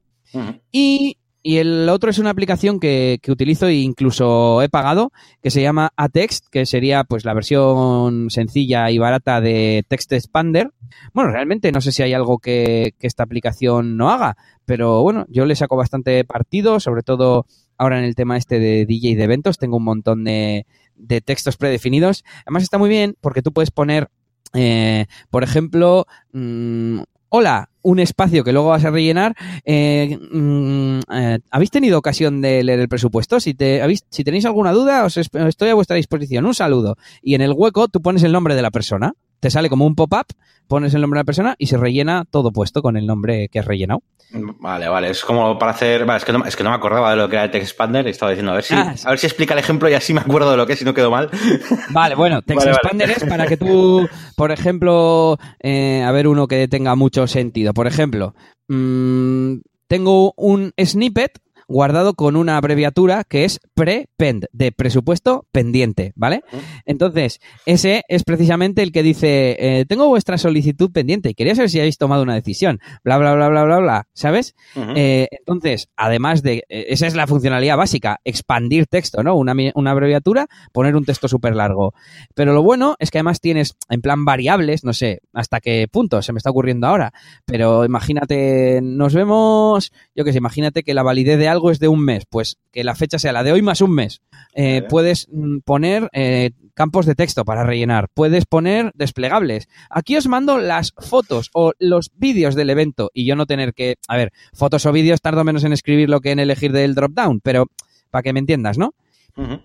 Y 0.71 1.17
y 1.41 1.57
el 1.57 1.87
otro 1.89 2.09
es 2.09 2.19
una 2.19 2.29
aplicación 2.29 2.79
que, 2.79 3.19
que, 3.21 3.31
utilizo 3.31 3.67
e 3.67 3.75
incluso 3.75 4.61
he 4.61 4.69
pagado, 4.69 5.11
que 5.41 5.51
se 5.51 5.61
llama 5.61 5.91
Atext, 5.95 6.47
que 6.51 6.65
sería 6.65 7.03
pues 7.03 7.25
la 7.25 7.33
versión 7.33 8.29
sencilla 8.29 8.91
y 8.91 8.97
barata 8.97 9.39
de 9.41 9.85
Text 9.87 10.11
Expander. 10.13 10.71
Bueno, 11.13 11.31
realmente 11.31 11.71
no 11.71 11.81
sé 11.81 11.91
si 11.91 12.03
hay 12.03 12.13
algo 12.13 12.39
que, 12.39 12.93
que 12.99 13.07
esta 13.07 13.23
aplicación 13.23 13.95
no 13.95 14.09
haga, 14.09 14.37
pero 14.65 15.01
bueno, 15.01 15.25
yo 15.29 15.45
le 15.45 15.55
saco 15.55 15.75
bastante 15.75 16.23
partido, 16.25 16.79
sobre 16.79 17.03
todo 17.03 17.45
ahora 17.77 17.99
en 17.99 18.05
el 18.05 18.15
tema 18.15 18.37
este 18.37 18.59
de 18.59 18.85
DJ 18.85 19.15
de 19.15 19.23
eventos, 19.23 19.57
tengo 19.57 19.77
un 19.77 19.85
montón 19.85 20.23
de, 20.25 20.65
de 20.95 21.21
textos 21.21 21.57
predefinidos. 21.57 22.25
Además 22.45 22.63
está 22.63 22.77
muy 22.77 22.89
bien 22.89 23.15
porque 23.21 23.41
tú 23.41 23.53
puedes 23.53 23.71
poner 23.71 24.09
eh, 24.53 25.05
por 25.29 25.43
ejemplo, 25.43 26.07
mmm, 26.33 27.01
hola, 27.29 27.68
un 27.81 27.99
espacio 27.99 28.43
que 28.43 28.53
luego 28.53 28.69
vas 28.69 28.85
a 28.85 28.91
rellenar. 28.91 29.35
Eh, 29.65 30.17
mm, 30.31 30.99
eh, 31.11 31.39
¿Habéis 31.51 31.71
tenido 31.71 31.97
ocasión 31.97 32.41
de 32.41 32.63
leer 32.63 32.79
el 32.79 32.89
presupuesto? 32.89 33.39
Si, 33.39 33.53
te, 33.53 33.81
si 34.09 34.23
tenéis 34.23 34.45
alguna 34.45 34.71
duda, 34.71 35.05
os 35.05 35.17
estoy 35.17 35.69
a 35.69 35.75
vuestra 35.75 35.95
disposición. 35.95 36.45
Un 36.45 36.55
saludo. 36.55 36.97
Y 37.21 37.35
en 37.35 37.41
el 37.41 37.53
hueco 37.53 37.87
tú 37.87 38.01
pones 38.01 38.23
el 38.23 38.31
nombre 38.31 38.55
de 38.55 38.61
la 38.61 38.71
persona. 38.71 39.13
Te 39.39 39.49
sale 39.49 39.69
como 39.69 39.85
un 39.85 39.95
pop-up, 39.95 40.25
pones 40.67 40.93
el 40.93 41.01
nombre 41.01 41.17
de 41.17 41.21
la 41.21 41.25
persona 41.25 41.55
y 41.57 41.67
se 41.67 41.77
rellena 41.77 42.25
todo 42.29 42.51
puesto 42.51 42.81
con 42.81 42.97
el 42.97 43.05
nombre 43.05 43.49
que 43.49 43.59
has 43.59 43.65
rellenado. 43.65 44.01
Vale, 44.31 44.87
vale. 44.87 45.09
Es 45.09 45.23
como 45.23 45.57
para 45.57 45.71
hacer. 45.71 46.05
Vale, 46.05 46.17
es 46.19 46.25
que 46.25 46.33
no, 46.33 46.45
es 46.45 46.55
que 46.55 46.63
no 46.63 46.69
me 46.69 46.75
acordaba 46.75 47.11
de 47.11 47.17
lo 47.17 47.27
que 47.29 47.35
era 47.35 47.45
el 47.45 47.51
Text 47.51 47.69
Expander 47.69 48.05
y 48.05 48.11
estaba 48.11 48.31
diciendo 48.31 48.51
a 48.51 48.55
ver 48.55 48.63
si, 48.63 48.75
ah, 48.75 48.93
a 49.03 49.09
ver 49.09 49.17
si 49.17 49.25
explica 49.25 49.53
el 49.53 49.59
ejemplo 49.59 49.89
y 49.89 49.93
así 49.93 50.13
me 50.13 50.21
acuerdo 50.21 50.51
de 50.51 50.57
lo 50.57 50.67
que 50.67 50.73
es 50.73 50.81
y 50.81 50.85
no 50.85 50.93
quedo 50.93 51.09
mal. 51.09 51.29
Vale, 51.89 52.15
bueno, 52.15 52.41
Text 52.45 52.67
Expander 52.67 53.09
es 53.09 53.23
para 53.25 53.47
que 53.47 53.57
tú, 53.57 54.07
por 54.35 54.51
ejemplo, 54.51 55.37
eh, 55.61 56.03
a 56.03 56.11
ver 56.11 56.27
uno 56.27 56.47
que 56.47 56.67
tenga 56.67 56.95
mucho 56.95 57.25
sentido. 57.25 57.73
Por 57.73 57.87
ejemplo, 57.87 58.35
mmm, 58.67 59.55
tengo 59.87 60.33
un 60.37 60.73
snippet 60.77 61.39
guardado 61.69 62.15
con 62.15 62.35
una 62.35 62.57
abreviatura 62.57 63.23
que 63.23 63.45
es 63.45 63.59
pre-pend, 63.75 64.47
de 64.51 64.71
presupuesto 64.71 65.45
pendiente, 65.51 66.11
¿vale? 66.15 66.43
Entonces, 66.85 67.39
ese 67.65 68.03
es 68.09 68.23
precisamente 68.23 68.81
el 68.81 68.91
que 68.91 69.03
dice, 69.03 69.55
eh, 69.59 69.85
tengo 69.85 70.07
vuestra 70.07 70.37
solicitud 70.37 70.91
pendiente 70.91 71.29
y 71.29 71.33
quería 71.35 71.55
saber 71.55 71.69
si 71.69 71.79
habéis 71.79 71.97
tomado 71.97 72.23
una 72.23 72.33
decisión, 72.33 72.79
bla, 73.03 73.17
bla, 73.19 73.35
bla, 73.35 73.49
bla, 73.49 73.63
bla, 73.63 73.77
bla, 73.77 74.07
¿sabes? 74.13 74.55
Eh, 74.75 75.27
entonces, 75.31 75.89
además 75.95 76.41
de, 76.41 76.63
eh, 76.69 76.87
esa 76.89 77.05
es 77.05 77.15
la 77.15 77.27
funcionalidad 77.27 77.77
básica, 77.77 78.19
expandir 78.25 78.87
texto, 78.87 79.23
¿no? 79.23 79.35
Una, 79.35 79.53
una 79.75 79.91
abreviatura, 79.91 80.47
poner 80.73 80.95
un 80.95 81.05
texto 81.05 81.27
súper 81.27 81.55
largo. 81.55 81.93
Pero 82.33 82.53
lo 82.53 82.63
bueno 82.63 82.95
es 82.97 83.11
que 83.11 83.19
además 83.19 83.41
tienes 83.41 83.75
en 83.89 84.01
plan 84.01 84.25
variables, 84.25 84.83
no 84.83 84.93
sé 84.93 85.21
hasta 85.33 85.59
qué 85.61 85.87
punto 85.89 86.23
se 86.23 86.33
me 86.33 86.37
está 86.37 86.49
ocurriendo 86.49 86.87
ahora, 86.87 87.13
pero 87.45 87.85
imagínate, 87.85 88.81
nos 88.81 89.13
vemos, 89.13 89.91
yo 90.15 90.25
qué 90.25 90.31
sé, 90.31 90.39
imagínate 90.39 90.81
que 90.81 90.95
la 90.95 91.03
validez 91.03 91.37
de 91.37 91.47
algo 91.47 91.58
es 91.71 91.79
de 91.79 91.87
un 91.87 92.03
mes, 92.03 92.23
pues 92.29 92.57
que 92.71 92.83
la 92.83 92.95
fecha 92.95 93.19
sea 93.19 93.33
la 93.33 93.43
de 93.43 93.51
hoy 93.51 93.61
más 93.61 93.81
un 93.81 93.93
mes. 93.93 94.21
Eh, 94.53 94.83
puedes 94.89 95.27
mm, 95.31 95.59
poner 95.65 96.09
eh, 96.13 96.51
campos 96.73 97.05
de 97.05 97.15
texto 97.15 97.43
para 97.43 97.63
rellenar, 97.63 98.07
puedes 98.13 98.45
poner 98.45 98.91
desplegables. 98.95 99.67
Aquí 99.89 100.15
os 100.15 100.27
mando 100.27 100.57
las 100.57 100.93
fotos 100.97 101.49
o 101.53 101.73
los 101.79 102.11
vídeos 102.15 102.55
del 102.55 102.69
evento 102.69 103.11
y 103.13 103.25
yo 103.25 103.35
no 103.35 103.45
tener 103.45 103.73
que, 103.73 103.97
a 104.07 104.17
ver, 104.17 104.31
fotos 104.53 104.85
o 104.85 104.91
vídeos 104.91 105.21
tardo 105.21 105.43
menos 105.43 105.63
en 105.63 105.73
escribirlo 105.73 106.21
que 106.21 106.31
en 106.31 106.39
elegir 106.39 106.71
del 106.71 106.95
drop 106.95 107.11
down, 107.11 107.41
pero 107.41 107.67
para 108.09 108.23
que 108.23 108.33
me 108.33 108.39
entiendas, 108.39 108.77
¿no? 108.77 108.93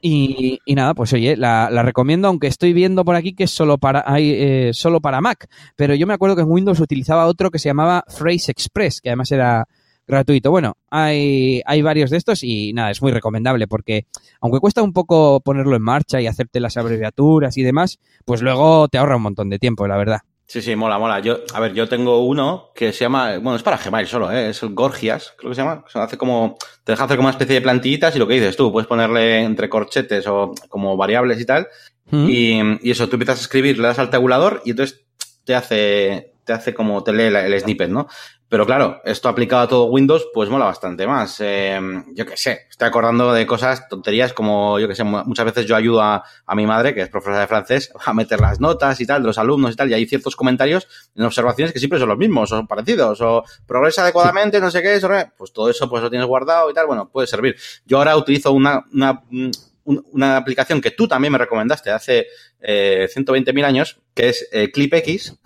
y, 0.01 0.61
nada, 0.69 0.95
pues 0.95 1.13
oye, 1.13 1.37
la, 1.37 1.69
recomiendo, 1.83 2.29
aunque 2.29 2.47
estoy 2.47 2.73
viendo 2.73 3.05
por 3.05 3.17
aquí 3.17 3.35
que 3.35 3.45
es 3.45 3.51
solo 3.51 3.79
para, 3.79 4.05
hay, 4.07 4.31
eh, 4.31 4.71
solo 4.73 5.01
para 5.01 5.21
Mac, 5.21 5.49
pero 5.77 5.95
yo 5.95 6.07
me 6.07 6.15
acuerdo 6.15 6.37
que 6.37 6.43
en 6.43 6.51
Windows 6.51 6.81
utilizaba 6.81 7.27
otro 7.27 7.51
que 7.51 7.59
se 7.59 7.71
llamaba 7.71 8.05
Phrase 8.07 8.53
Express, 8.53 9.01
que 9.01 9.11
además 9.11 9.33
era 9.33 9.67
gratuito. 10.07 10.51
Bueno, 10.51 10.77
hay, 10.91 11.63
hay 11.67 11.83
varios 11.83 12.11
de 12.11 12.17
estos 12.17 12.43
y 12.43 12.73
nada, 12.73 12.91
es 12.91 13.03
muy 13.03 13.13
recomendable 13.13 13.67
porque 13.67 14.07
aunque 14.41 14.61
cuesta 14.61 14.83
un 14.83 14.93
poco 14.93 15.41
ponerlo 15.41 15.77
en 15.77 15.83
marcha 15.83 16.21
y 16.21 16.27
hacerte 16.27 16.61
las 16.61 16.77
abreviaturas 16.77 17.57
y 17.57 17.63
demás, 17.63 17.99
pues 18.25 18.43
luego 18.43 18.89
te 18.89 18.99
ahorra 18.99 19.17
un 19.17 19.23
montón 19.23 19.51
de 19.51 19.59
tiempo, 19.59 19.87
la 19.87 19.97
verdad. 19.97 20.21
Sí, 20.47 20.61
sí, 20.61 20.77
mola, 20.77 20.99
mola. 20.99 21.21
Yo, 21.21 21.39
a 21.55 21.61
ver, 21.61 21.73
yo 21.73 21.89
tengo 21.89 22.25
uno 22.25 22.71
que 22.75 22.93
se 22.93 23.01
llama, 23.01 23.39
bueno, 23.39 23.57
es 23.57 23.63
para 23.63 23.79
Gmail 23.79 24.07
solo, 24.07 24.31
¿eh? 24.31 24.51
es 24.51 24.63
el 24.63 24.75
Gorgias, 24.75 25.35
creo 25.39 25.51
que 25.51 25.55
se 25.55 25.63
llama. 25.63 25.85
Se 25.91 25.99
hace 25.99 26.19
como, 26.19 26.57
te 26.85 26.93
deja 26.93 27.05
hacer 27.05 27.17
como 27.17 27.29
una 27.29 27.33
especie 27.33 27.55
de 27.55 27.63
plantillitas 27.63 28.15
y 28.15 28.19
lo 28.19 28.29
que 28.29 28.35
dices 28.35 28.57
tú, 28.57 28.71
puedes 28.71 28.87
ponerle 28.87 29.43
entre 29.43 29.71
corchetes 29.71 30.27
o 30.27 30.55
como 30.69 30.97
variables 30.97 31.41
y 31.41 31.47
tal. 31.47 31.67
¿Mm? 32.11 32.29
Y, 32.29 32.79
y 32.83 32.91
eso, 32.91 33.09
tú 33.09 33.17
empiezas 33.17 33.39
a 33.39 33.43
escribir, 33.43 33.79
le 33.79 33.89
das 33.89 33.99
al 33.99 34.11
tabulador 34.11 34.61
y 34.67 34.71
entonces 34.71 35.07
te 35.45 35.55
hace, 35.55 36.34
te 36.45 36.53
hace 36.53 36.75
como 36.75 37.03
te 37.03 37.13
lee 37.13 37.35
el 37.35 37.59
snippet, 37.61 37.89
¿no? 37.91 38.07
Pero 38.47 38.67
claro, 38.67 39.01
esto 39.05 39.29
aplicado 39.29 39.63
a 39.63 39.69
todo 39.69 39.85
Windows, 39.87 40.29
pues 40.33 40.49
mola 40.49 40.67
bastante 40.67 41.07
más. 41.09 41.41
Eh, 41.41 41.81
yo 42.15 42.25
qué 42.27 42.37
sé, 42.37 42.67
estoy 42.71 42.87
acordando 42.87 43.33
de 43.33 43.47
cosas, 43.47 43.89
tonterías 43.89 44.33
como, 44.33 44.79
yo 44.79 44.87
qué 44.87 44.95
sé, 44.95 45.03
mu- 45.03 45.25
muchas 45.25 45.47
veces 45.47 45.67
yo 45.67 45.75
ayudo 45.75 46.01
a, 46.03 46.23
a 46.47 46.55
mi 46.55 46.65
madre, 46.67 46.95
que 46.95 47.01
es 47.01 47.09
profesora 47.09 47.41
de 47.41 47.47
francés, 47.49 47.91
a 48.05 48.13
meter 48.15 48.39
las 48.41 48.61
notas 48.61 49.01
y 49.01 49.07
tal 49.07 49.23
de 49.23 49.27
los 49.29 49.39
alumnos 49.39 49.73
y 49.73 49.77
tal, 49.77 49.91
y 49.91 49.95
hay 49.95 50.07
ciertos 50.07 50.37
comentarios 50.37 50.87
en 51.17 51.25
observaciones 51.25 51.73
que 51.73 51.81
siempre 51.81 51.99
son 51.99 52.09
los 52.11 52.19
mismos, 52.19 52.53
o 52.53 52.65
parecidos, 52.67 53.21
o 53.23 53.43
progresa 53.67 54.03
adecuadamente, 54.03 54.61
no 54.61 54.71
sé 54.71 54.83
qué, 54.83 54.95
eso, 54.95 55.09
pues 55.37 55.53
todo 55.53 55.69
eso 55.71 55.89
pues 55.89 56.03
lo 56.03 56.11
tienes 56.11 56.29
guardado 56.29 56.71
y 56.71 56.75
tal, 56.75 56.87
bueno, 56.87 57.09
puede 57.09 57.27
servir. 57.27 57.57
Yo 57.87 57.99
ahora 57.99 58.17
utilizo 58.17 58.53
una, 58.53 58.85
una, 58.93 59.23
mm, 59.31 59.51
un- 59.85 60.05
una 60.13 60.37
aplicación 60.37 60.81
que 60.81 60.91
tú 60.91 61.07
también 61.09 61.33
me 61.33 61.39
recomendaste 61.39 61.91
hace 61.91 62.27
eh, 62.61 63.09
120.000 63.13 63.65
años, 63.65 64.01
que 64.15 64.29
es 64.31 64.49
eh, 64.53 64.71
ClipX, 64.73 65.39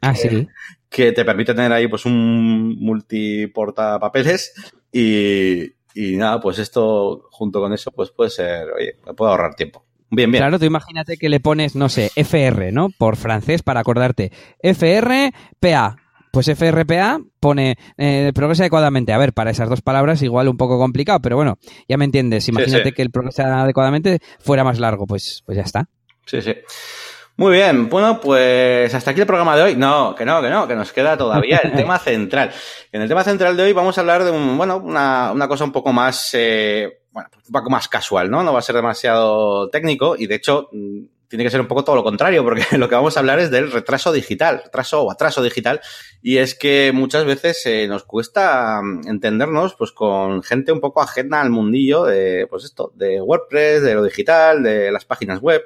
Ah, 0.00 0.14
sí. 0.14 0.46
que 0.88 1.12
te 1.12 1.24
permite 1.24 1.54
tener 1.54 1.72
ahí 1.72 1.88
pues 1.88 2.04
un 2.06 2.76
multiportapapeles 2.80 4.52
y, 4.90 5.64
y 5.94 6.16
nada, 6.16 6.40
pues 6.40 6.58
esto 6.58 7.28
junto 7.30 7.60
con 7.60 7.72
eso 7.72 7.90
pues 7.92 8.10
puede 8.10 8.30
ser, 8.30 8.68
oye, 8.70 8.96
me 9.06 9.14
puedo 9.14 9.30
ahorrar 9.30 9.54
tiempo. 9.54 9.84
Bien, 10.10 10.30
bien. 10.30 10.42
Claro, 10.42 10.58
tú 10.58 10.66
imagínate 10.66 11.16
que 11.16 11.30
le 11.30 11.40
pones, 11.40 11.74
no 11.74 11.88
sé, 11.88 12.10
FR, 12.16 12.70
¿no? 12.70 12.90
Por 12.90 13.16
francés, 13.16 13.62
para 13.62 13.80
acordarte. 13.80 14.30
FRPA. 14.62 15.96
Pues 16.32 16.48
FRPA 16.48 17.20
pone 17.40 17.76
eh, 17.98 18.32
progresa 18.34 18.62
adecuadamente. 18.62 19.12
A 19.12 19.18
ver, 19.18 19.34
para 19.34 19.50
esas 19.50 19.68
dos 19.68 19.82
palabras 19.82 20.22
igual 20.22 20.48
un 20.48 20.56
poco 20.56 20.78
complicado, 20.78 21.20
pero 21.20 21.36
bueno, 21.36 21.58
ya 21.88 21.98
me 21.98 22.06
entiendes. 22.06 22.48
Imagínate 22.48 22.88
sí. 22.88 22.92
que 22.92 23.02
el 23.02 23.10
progresa 23.10 23.60
adecuadamente 23.62 24.18
fuera 24.40 24.64
más 24.64 24.80
largo, 24.80 25.06
pues, 25.06 25.42
pues 25.44 25.56
ya 25.56 25.62
está. 25.62 25.88
Sí, 26.24 26.40
sí. 26.40 26.54
Muy 27.36 27.52
bien, 27.52 27.88
bueno, 27.88 28.18
pues 28.20 28.94
hasta 28.94 29.10
aquí 29.10 29.20
el 29.20 29.26
programa 29.26 29.56
de 29.56 29.62
hoy. 29.62 29.76
No, 29.76 30.14
que 30.14 30.24
no, 30.24 30.40
que 30.40 30.48
no, 30.48 30.66
que 30.66 30.74
nos 30.74 30.92
queda 30.92 31.18
todavía 31.18 31.58
el 31.58 31.72
tema 31.76 31.98
central. 31.98 32.50
En 32.90 33.02
el 33.02 33.08
tema 33.08 33.24
central 33.24 33.56
de 33.56 33.64
hoy 33.64 33.72
vamos 33.74 33.98
a 33.98 34.00
hablar 34.00 34.24
de 34.24 34.30
un, 34.30 34.56
bueno, 34.56 34.78
una, 34.78 35.32
una 35.32 35.48
cosa 35.48 35.64
un 35.64 35.72
poco 35.72 35.92
más, 35.92 36.30
eh, 36.32 37.00
bueno, 37.10 37.28
un 37.46 37.52
poco 37.52 37.68
más 37.68 37.88
casual, 37.88 38.30
¿no? 38.30 38.42
No 38.42 38.54
va 38.54 38.58
a 38.58 38.62
ser 38.62 38.76
demasiado 38.76 39.68
técnico 39.68 40.14
y 40.16 40.26
de 40.26 40.34
hecho 40.34 40.70
tiene 41.32 41.44
que 41.44 41.50
ser 41.50 41.62
un 41.62 41.66
poco 41.66 41.82
todo 41.82 41.96
lo 41.96 42.04
contrario 42.04 42.44
porque 42.44 42.62
lo 42.76 42.90
que 42.90 42.94
vamos 42.94 43.16
a 43.16 43.20
hablar 43.20 43.38
es 43.38 43.50
del 43.50 43.72
retraso 43.72 44.12
digital, 44.12 44.60
retraso 44.64 45.02
o 45.02 45.10
atraso 45.10 45.42
digital 45.42 45.80
y 46.20 46.36
es 46.36 46.54
que 46.54 46.92
muchas 46.92 47.24
veces 47.24 47.64
eh, 47.64 47.88
nos 47.88 48.04
cuesta 48.04 48.82
mm, 48.82 49.08
entendernos 49.08 49.74
pues 49.74 49.92
con 49.92 50.42
gente 50.42 50.72
un 50.72 50.80
poco 50.80 51.00
ajena 51.00 51.40
al 51.40 51.48
mundillo 51.48 52.04
de, 52.04 52.46
pues 52.50 52.64
esto, 52.64 52.92
de 52.96 53.22
WordPress, 53.22 53.82
de 53.82 53.94
lo 53.94 54.04
digital, 54.04 54.62
de 54.62 54.92
las 54.92 55.06
páginas 55.06 55.40
web 55.40 55.62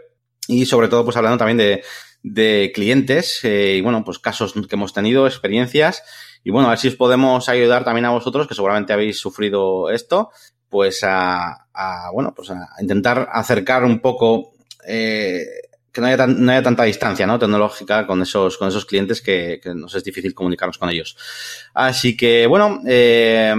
y 0.46 0.66
sobre 0.66 0.86
todo 0.86 1.04
pues 1.04 1.16
hablando 1.16 1.38
también 1.38 1.58
de, 1.58 1.82
de 2.22 2.70
clientes 2.72 3.40
eh, 3.42 3.74
y 3.78 3.80
bueno, 3.80 4.04
pues 4.04 4.20
casos 4.20 4.52
que 4.52 4.76
hemos 4.76 4.92
tenido, 4.92 5.26
experiencias 5.26 6.04
y 6.44 6.52
bueno, 6.52 6.68
a 6.68 6.70
ver 6.70 6.78
si 6.78 6.86
os 6.86 6.94
podemos 6.94 7.48
ayudar 7.48 7.82
también 7.82 8.04
a 8.04 8.10
vosotros 8.10 8.46
que 8.46 8.54
seguramente 8.54 8.92
habéis 8.92 9.18
sufrido 9.18 9.90
esto, 9.90 10.30
pues 10.68 11.02
a, 11.02 11.66
a 11.74 12.10
bueno, 12.12 12.34
pues 12.36 12.50
a 12.50 12.68
intentar 12.80 13.28
acercar 13.32 13.82
un 13.82 13.98
poco 13.98 14.55
eh, 14.86 15.44
que 15.92 16.00
no 16.00 16.08
haya, 16.08 16.16
tan, 16.18 16.44
no 16.44 16.52
haya 16.52 16.62
tanta 16.62 16.84
distancia 16.84 17.26
¿no? 17.26 17.38
tecnológica 17.38 18.06
con 18.06 18.20
esos, 18.20 18.58
con 18.58 18.68
esos 18.68 18.84
clientes 18.84 19.22
que, 19.22 19.58
que 19.62 19.74
nos 19.74 19.94
es 19.94 20.04
difícil 20.04 20.34
comunicarnos 20.34 20.78
con 20.78 20.90
ellos. 20.90 21.16
Así 21.72 22.16
que, 22.16 22.46
bueno, 22.46 22.80
eh, 22.86 23.54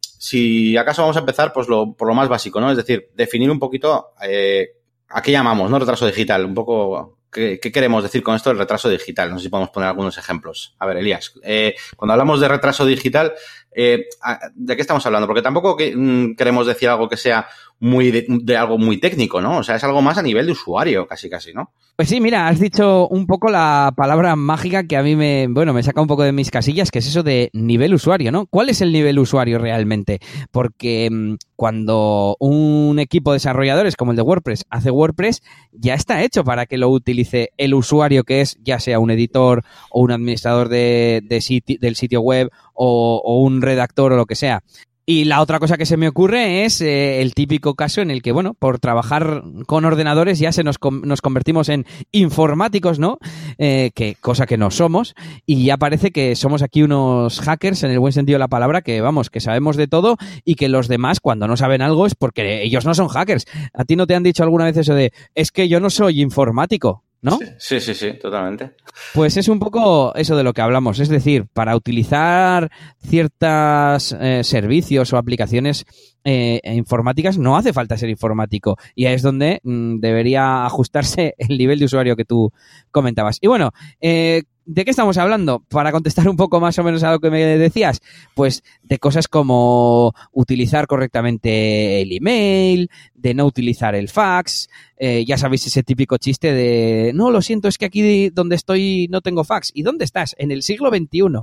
si 0.00 0.76
acaso 0.76 1.02
vamos 1.02 1.16
a 1.16 1.20
empezar 1.20 1.52
pues 1.52 1.66
por 1.66 2.08
lo 2.08 2.14
más 2.14 2.28
básico, 2.28 2.60
¿no? 2.60 2.70
Es 2.70 2.76
decir, 2.76 3.10
definir 3.14 3.50
un 3.50 3.58
poquito 3.58 4.12
eh, 4.22 4.68
a 5.08 5.20
qué 5.20 5.32
llamamos, 5.32 5.70
¿no? 5.70 5.78
Retraso 5.78 6.06
digital, 6.06 6.44
un 6.44 6.54
poco 6.54 7.18
¿Qué, 7.34 7.58
¿Qué, 7.60 7.72
queremos 7.72 8.04
decir 8.04 8.22
con 8.22 8.36
esto 8.36 8.50
del 8.50 8.60
retraso 8.60 8.88
digital? 8.88 9.30
No 9.30 9.38
sé 9.38 9.44
si 9.44 9.48
podemos 9.48 9.70
poner 9.70 9.88
algunos 9.88 10.16
ejemplos. 10.16 10.76
A 10.78 10.86
ver, 10.86 10.98
Elías, 10.98 11.34
eh, 11.42 11.74
cuando 11.96 12.12
hablamos 12.12 12.40
de 12.40 12.46
retraso 12.46 12.86
digital, 12.86 13.34
eh, 13.74 14.06
¿de 14.54 14.76
qué 14.76 14.80
estamos 14.80 15.04
hablando? 15.06 15.26
Porque 15.26 15.42
tampoco 15.42 15.76
mm, 15.76 16.34
queremos 16.34 16.66
decir 16.66 16.88
algo 16.88 17.08
que 17.08 17.16
sea 17.16 17.46
muy 17.80 18.10
de, 18.10 18.56
algo 18.56 18.78
muy 18.78 18.98
técnico, 18.98 19.40
¿no? 19.40 19.58
O 19.58 19.62
sea, 19.62 19.76
es 19.76 19.84
algo 19.84 20.00
más 20.00 20.16
a 20.16 20.22
nivel 20.22 20.46
de 20.46 20.52
usuario, 20.52 21.06
casi, 21.06 21.28
casi, 21.28 21.52
¿no? 21.52 21.72
Pues 21.96 22.08
sí, 22.08 22.20
mira, 22.20 22.48
has 22.48 22.58
dicho 22.58 23.06
un 23.08 23.26
poco 23.26 23.50
la 23.50 23.92
palabra 23.96 24.36
mágica 24.36 24.86
que 24.86 24.96
a 24.96 25.02
mí 25.02 25.16
me, 25.16 25.46
bueno, 25.48 25.72
me 25.72 25.82
saca 25.82 26.00
un 26.00 26.06
poco 26.06 26.22
de 26.22 26.32
mis 26.32 26.50
casillas, 26.50 26.90
que 26.90 27.00
es 27.00 27.06
eso 27.06 27.22
de 27.22 27.50
nivel 27.52 27.94
usuario, 27.94 28.32
¿no? 28.32 28.46
¿Cuál 28.46 28.70
es 28.70 28.80
el 28.80 28.92
nivel 28.92 29.18
usuario 29.18 29.58
realmente? 29.58 30.20
Porque 30.50 31.08
mmm, 31.10 31.34
cuando 31.56 32.36
un 32.40 32.98
equipo 32.98 33.32
de 33.32 33.36
desarrolladores 33.36 33.96
como 33.96 34.12
el 34.12 34.16
de 34.16 34.22
WordPress 34.22 34.64
hace 34.70 34.90
WordPress, 34.90 35.42
ya 35.72 35.94
está 35.94 36.22
hecho 36.22 36.42
para 36.42 36.66
que 36.66 36.78
lo 36.78 36.88
utilice 36.88 37.50
el 37.56 37.74
usuario 37.74 38.24
que 38.24 38.40
es, 38.40 38.58
ya 38.62 38.80
sea 38.80 38.98
un 38.98 39.10
editor 39.10 39.62
o 39.90 40.00
un 40.00 40.10
administrador 40.10 40.68
de, 40.68 41.22
del 41.26 41.96
sitio 41.96 42.20
web 42.20 42.50
o, 42.74 43.38
un 43.42 43.62
redactor 43.62 44.12
o 44.12 44.16
lo 44.16 44.26
que 44.26 44.34
sea. 44.34 44.62
Y 45.06 45.24
la 45.24 45.42
otra 45.42 45.58
cosa 45.58 45.76
que 45.76 45.84
se 45.84 45.98
me 45.98 46.08
ocurre 46.08 46.64
es 46.64 46.80
eh, 46.80 47.20
el 47.20 47.34
típico 47.34 47.74
caso 47.74 48.00
en 48.00 48.10
el 48.10 48.22
que, 48.22 48.32
bueno, 48.32 48.54
por 48.54 48.78
trabajar 48.78 49.42
con 49.66 49.84
ordenadores 49.84 50.38
ya 50.38 50.50
se 50.50 50.64
nos, 50.64 50.76
nos 51.02 51.20
convertimos 51.20 51.68
en 51.68 51.84
informáticos, 52.10 52.98
¿no? 52.98 53.18
Eh, 53.58 53.90
que 53.94 54.16
cosa 54.18 54.46
que 54.46 54.56
no 54.56 54.70
somos. 54.70 55.14
Y 55.44 55.66
ya 55.66 55.76
parece 55.76 56.10
que 56.10 56.34
somos 56.36 56.62
aquí 56.62 56.82
unos 56.82 57.38
hackers 57.40 57.82
en 57.82 57.90
el 57.90 57.98
buen 57.98 58.14
sentido 58.14 58.36
de 58.36 58.40
la 58.40 58.48
palabra, 58.48 58.80
que 58.80 59.02
vamos, 59.02 59.28
que 59.28 59.40
sabemos 59.40 59.76
de 59.76 59.88
todo 59.88 60.16
y 60.42 60.54
que 60.54 60.70
los 60.70 60.88
demás 60.88 61.20
cuando 61.20 61.48
no 61.48 61.58
saben 61.58 61.82
algo 61.82 62.06
es 62.06 62.14
porque 62.14 62.62
ellos 62.62 62.86
no 62.86 62.94
son 62.94 63.08
hackers. 63.08 63.44
¿A 63.74 63.84
ti 63.84 63.96
no 63.96 64.06
te 64.06 64.14
han 64.14 64.22
dicho 64.22 64.42
alguna 64.42 64.64
vez 64.64 64.78
eso 64.78 64.94
de, 64.94 65.12
es 65.34 65.50
que 65.50 65.68
yo 65.68 65.80
no 65.80 65.90
soy 65.90 66.22
informático? 66.22 67.04
¿No? 67.24 67.38
Sí, 67.58 67.80
sí, 67.80 67.94
sí, 67.94 68.12
totalmente. 68.20 68.72
Pues 69.14 69.38
es 69.38 69.48
un 69.48 69.58
poco 69.58 70.14
eso 70.14 70.36
de 70.36 70.42
lo 70.44 70.52
que 70.52 70.60
hablamos. 70.60 71.00
Es 71.00 71.08
decir, 71.08 71.46
para 71.54 71.74
utilizar 71.74 72.70
ciertos 72.98 74.14
eh, 74.20 74.44
servicios 74.44 75.10
o 75.10 75.16
aplicaciones 75.16 75.86
eh, 76.22 76.60
informáticas 76.64 77.38
no 77.38 77.56
hace 77.56 77.72
falta 77.72 77.96
ser 77.96 78.10
informático. 78.10 78.76
Y 78.94 79.06
ahí 79.06 79.14
es 79.14 79.22
donde 79.22 79.60
mm, 79.62 80.00
debería 80.00 80.66
ajustarse 80.66 81.34
el 81.38 81.56
nivel 81.56 81.78
de 81.78 81.86
usuario 81.86 82.14
que 82.14 82.26
tú 82.26 82.52
comentabas. 82.90 83.38
Y 83.40 83.46
bueno, 83.46 83.72
eh, 84.02 84.42
¿De 84.66 84.84
qué 84.84 84.90
estamos 84.90 85.18
hablando? 85.18 85.62
Para 85.68 85.92
contestar 85.92 86.28
un 86.28 86.36
poco 86.36 86.58
más 86.58 86.78
o 86.78 86.84
menos 86.84 87.02
a 87.02 87.12
lo 87.12 87.20
que 87.20 87.30
me 87.30 87.44
decías, 87.58 88.00
pues 88.34 88.62
de 88.82 88.98
cosas 88.98 89.28
como 89.28 90.14
utilizar 90.32 90.86
correctamente 90.86 92.00
el 92.00 92.12
email, 92.12 92.90
de 93.14 93.34
no 93.34 93.44
utilizar 93.44 93.94
el 93.94 94.08
fax, 94.08 94.70
eh, 94.96 95.24
ya 95.26 95.36
sabéis 95.36 95.66
ese 95.66 95.82
típico 95.82 96.16
chiste 96.16 96.52
de, 96.52 97.12
no, 97.14 97.30
lo 97.30 97.42
siento, 97.42 97.68
es 97.68 97.76
que 97.76 97.84
aquí 97.84 98.30
donde 98.30 98.56
estoy 98.56 99.08
no 99.10 99.20
tengo 99.20 99.44
fax. 99.44 99.70
¿Y 99.74 99.82
dónde 99.82 100.04
estás? 100.04 100.34
En 100.38 100.50
el 100.50 100.62
siglo 100.62 100.90
XXI. 100.90 101.20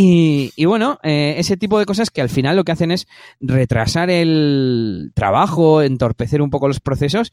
Y, 0.00 0.52
y, 0.54 0.64
bueno, 0.64 1.00
eh, 1.02 1.34
ese 1.38 1.56
tipo 1.56 1.76
de 1.76 1.84
cosas 1.84 2.10
que 2.10 2.20
al 2.20 2.28
final 2.28 2.54
lo 2.54 2.62
que 2.62 2.70
hacen 2.70 2.92
es 2.92 3.08
retrasar 3.40 4.10
el 4.10 5.10
trabajo, 5.12 5.82
entorpecer 5.82 6.40
un 6.40 6.50
poco 6.50 6.68
los 6.68 6.78
procesos 6.78 7.32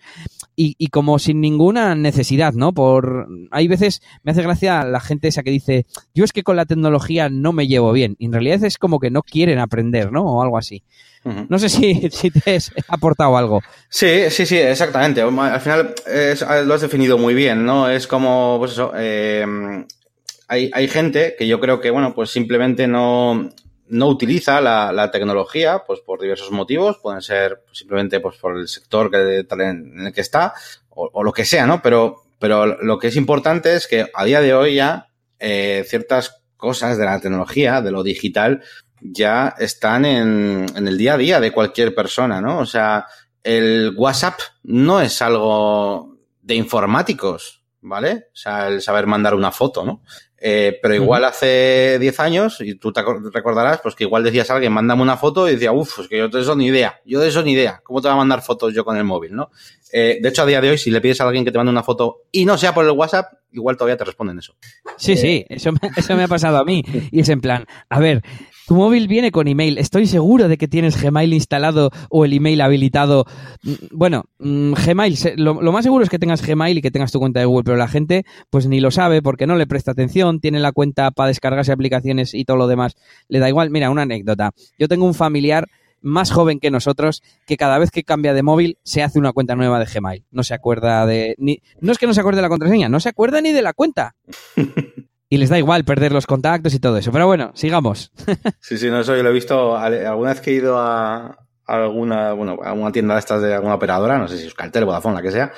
y, 0.56 0.74
y, 0.80 0.88
como 0.88 1.20
sin 1.20 1.42
ninguna 1.42 1.94
necesidad, 1.94 2.54
¿no? 2.54 2.74
Por 2.74 3.28
hay 3.52 3.68
veces 3.68 4.02
me 4.24 4.32
hace 4.32 4.42
gracia 4.42 4.84
la 4.84 5.00
gente 5.00 5.28
esa 5.28 5.44
que 5.44 5.52
dice 5.52 5.86
yo 6.16 6.24
es 6.24 6.34
que 6.34 6.42
con 6.42 6.56
la 6.56 6.66
tecnología 6.66 7.30
no 7.30 7.54
me 7.54 7.68
llevo 7.68 7.92
bien. 7.92 8.16
Y 8.18 8.26
en 8.26 8.34
realidad 8.34 8.64
es 8.64 8.80
como 8.80 9.00
que 9.00 9.12
no 9.12 9.22
quieren 9.22 9.60
aprender, 9.60 10.12
¿no? 10.12 10.24
O 10.24 10.42
algo 10.42 10.58
así. 10.58 10.82
No 11.24 11.60
sé 11.60 11.70
si, 11.70 12.10
si 12.12 12.32
te 12.32 12.56
has 12.56 12.72
aportado 12.88 13.38
algo. 13.38 13.62
Sí, 13.90 14.32
sí, 14.32 14.48
sí, 14.48 14.58
exactamente. 14.58 15.22
Al 15.22 15.62
final 15.62 15.94
es, 16.08 16.42
lo 16.42 16.74
has 16.74 16.82
definido 16.82 17.20
muy 17.20 17.36
bien, 17.36 17.64
¿no? 17.64 17.88
Es 17.88 18.08
como, 18.08 18.56
pues 18.58 18.72
eso, 18.72 18.92
eh, 18.96 19.46
hay, 20.48 20.72
hay 20.74 20.88
gente 20.88 21.36
que 21.38 21.48
yo 21.48 21.60
creo 21.60 21.80
que, 21.80 21.92
bueno, 21.92 22.14
pues 22.14 22.30
simplemente 22.30 22.88
no, 22.88 23.50
no 23.88 24.08
utiliza 24.08 24.62
la, 24.62 24.92
la, 24.92 25.12
tecnología, 25.12 25.84
pues 25.86 26.00
por 26.00 26.22
diversos 26.22 26.52
motivos, 26.52 26.98
pueden 27.02 27.22
ser 27.22 27.64
simplemente 27.72 28.20
pues 28.20 28.38
por 28.38 28.58
el 28.58 28.68
sector 28.68 29.12
que, 29.12 29.46
en 29.50 30.08
el 30.08 30.14
que 30.14 30.22
está, 30.22 30.54
o, 30.90 31.24
lo 31.24 31.34
que 31.34 31.46
sea, 31.46 31.66
¿no? 31.66 31.82
Pero, 31.82 32.24
pero 32.40 32.66
lo 32.66 32.98
que 32.98 33.08
es 33.08 33.16
importante 33.16 33.76
es 33.76 33.88
que 33.88 34.08
a 34.14 34.26
día 34.26 34.42
de 34.42 34.54
hoy 34.54 34.76
ya 34.76 35.10
eh, 35.40 35.86
ciertas 35.88 36.42
cosas 36.58 36.98
de 36.98 37.06
la 37.06 37.20
tecnología, 37.20 37.82
de 37.82 37.92
lo 37.92 38.04
digital, 38.04 38.64
ya 39.02 39.54
están 39.60 40.06
en, 40.06 40.66
en 40.76 40.88
el 40.88 40.98
día 40.98 41.14
a 41.14 41.18
día 41.18 41.40
de 41.40 41.52
cualquier 41.52 41.94
persona, 41.94 42.42
¿no? 42.42 42.60
O 42.60 42.66
sea, 42.66 43.06
el 43.44 43.94
WhatsApp 43.96 44.40
no 44.64 45.02
es 45.02 45.22
algo 45.22 46.18
de 46.42 46.56
informáticos, 46.56 47.64
¿vale? 47.82 48.28
O 48.34 48.36
sea, 48.36 48.68
el 48.68 48.82
saber 48.82 49.06
mandar 49.06 49.36
una 49.36 49.52
foto, 49.52 49.86
¿no? 49.86 50.02
Eh, 50.48 50.78
pero 50.80 50.94
igual 50.94 51.26
hace 51.26 51.98
10 51.98 52.20
años, 52.20 52.62
y 52.62 52.76
tú 52.76 52.94
te 52.94 53.02
recordarás, 53.34 53.82
pues 53.82 53.96
que 53.96 54.04
igual 54.04 54.24
decías 54.24 54.48
a 54.52 54.54
alguien, 54.54 54.72
mándame 54.72 55.02
una 55.02 55.18
foto, 55.18 55.50
y 55.50 55.54
decía, 55.54 55.72
uff, 55.72 56.02
es 56.02 56.08
que 56.08 56.20
yo 56.20 56.30
de 56.30 56.40
eso 56.40 56.56
ni 56.56 56.68
idea, 56.68 57.02
yo 57.04 57.20
de 57.20 57.30
eso 57.30 57.42
ni 57.42 57.54
idea, 57.54 57.82
¿cómo 57.84 58.00
te 58.00 58.10
va 58.10 58.14
a 58.14 58.18
mandar 58.18 58.44
fotos 58.44 58.72
yo 58.72 58.86
con 58.86 58.96
el 58.96 59.04
móvil, 59.04 59.36
no? 59.36 59.50
Eh, 59.92 60.20
de 60.22 60.30
hecho, 60.30 60.44
a 60.44 60.46
día 60.46 60.62
de 60.62 60.70
hoy, 60.70 60.78
si 60.78 60.92
le 60.92 61.02
pides 61.02 61.20
a 61.20 61.24
alguien 61.24 61.46
que 61.46 61.52
te 61.52 61.58
mande 61.58 61.72
una 61.72 61.82
foto 61.82 62.26
y 62.32 62.46
no 62.46 62.60
sea 62.60 62.76
por 62.76 62.86
el 62.86 62.92
WhatsApp, 62.92 63.34
igual 63.54 63.76
todavía 63.76 63.98
te 63.98 64.04
responden 64.04 64.38
eso. 64.38 64.56
Sí, 64.98 65.18
sí, 65.18 65.48
eso 65.50 65.72
eso 65.96 66.16
me 66.16 66.26
ha 66.26 66.28
pasado 66.28 66.58
a 66.58 66.64
mí. 66.64 66.84
Y 67.10 67.22
es 67.22 67.30
en 67.30 67.42
plan, 67.42 67.66
a 67.90 68.00
ver, 68.00 68.22
tu 68.68 68.76
móvil 68.76 69.08
viene 69.08 69.32
con 69.32 69.48
email. 69.48 69.78
Estoy 69.78 70.08
seguro 70.08 70.48
de 70.48 70.58
que 70.58 70.68
tienes 70.68 71.02
Gmail 71.02 71.34
instalado 71.34 71.92
o 72.10 72.26
el 72.26 72.34
email 72.34 72.62
habilitado. 72.62 73.26
Mm, 73.64 73.74
bueno, 73.92 74.26
mm, 74.40 74.74
Gmail, 74.74 75.18
lo, 75.38 75.72
más 75.72 75.84
seguro 75.84 76.04
es 76.04 76.10
que 76.10 76.20
tengas 76.20 76.46
Gmail 76.46 76.78
y 76.78 76.82
que 76.82 76.92
tengas 76.92 77.12
tu 77.12 77.20
cuenta 77.20 77.40
de 77.40 77.46
Google, 77.46 77.64
pero 77.64 77.78
la 77.78 77.88
gente 77.88 78.26
pues 78.50 78.68
ni 78.68 78.80
lo 78.80 78.92
sabe 78.92 79.22
porque 79.22 79.48
no 79.48 79.56
le 79.56 79.68
presta 79.68 79.92
atención, 79.92 80.40
tiene 80.40 80.60
la 80.60 80.72
cuenta 80.72 81.12
para 81.12 81.28
descargarse 81.28 81.72
aplicaciones 81.72 82.34
y 82.34 82.46
todo 82.46 82.58
lo 82.58 82.68
demás. 82.68 82.96
Le 83.28 83.40
da 83.40 83.50
igual. 83.50 83.70
Mira, 83.70 83.90
una 83.90 84.04
anécdota. 84.04 84.52
Yo 84.80 84.88
tengo 84.88 85.06
un 85.06 85.14
familiar 85.14 85.68
más 86.02 86.32
joven 86.32 86.60
que 86.60 86.70
nosotros 86.70 87.24
que 87.48 87.58
cada 87.58 87.80
vez 87.80 87.90
que 87.90 88.04
cambia 88.04 88.34
de 88.34 88.44
móvil 88.44 88.78
se 88.84 89.02
hace 89.02 89.18
una 89.18 89.34
cuenta 89.34 89.56
nueva 89.56 89.80
de 89.80 89.86
Gmail. 89.86 90.24
No 90.32 90.44
se 90.44 90.54
acuerda 90.54 91.06
de... 91.06 91.36
Ni, 91.40 91.62
no 91.82 91.92
es 91.92 91.98
que 91.98 92.06
no 92.06 92.14
se 92.14 92.20
acuerde 92.20 92.38
de 92.38 92.44
la 92.44 92.50
contraseña, 92.50 92.90
no 92.90 93.00
se 93.00 93.10
acuerda 93.10 93.42
ni 93.42 93.52
de 93.52 93.64
la 93.64 93.74
cuenta. 93.74 94.16
y 95.36 95.38
les 95.38 95.50
da 95.50 95.58
igual 95.58 95.84
perder 95.84 96.14
los 96.14 96.26
contactos 96.26 96.74
y 96.74 96.80
todo 96.80 96.98
eso. 96.98 97.12
Pero 97.12 97.28
bueno, 97.28 97.52
sigamos. 97.56 98.10
sí, 98.62 98.78
sí, 98.78 98.90
no, 98.90 99.02
eso 99.02 99.18
yo 99.18 99.22
lo 99.22 99.32
he 99.32 99.34
visto 99.34 99.76
alguna 99.76 100.30
vez 100.30 100.40
que 100.40 100.52
he 100.52 100.54
ido 100.54 100.80
a, 100.80 101.38
alguna, 101.66 102.32
bueno, 102.32 102.58
a 102.64 102.72
una 102.72 102.94
tienda 102.94 103.16
de 103.16 103.20
estas 103.20 103.42
de 103.42 103.54
alguna 103.54 103.76
operadora, 103.76 104.18
no 104.18 104.30
sé 104.30 104.38
si 104.38 104.48
es 104.48 104.54
Cartel, 104.54 104.86
Vodafone, 104.86 105.16
la 105.16 105.22
que 105.22 105.32
sea, 105.32 105.52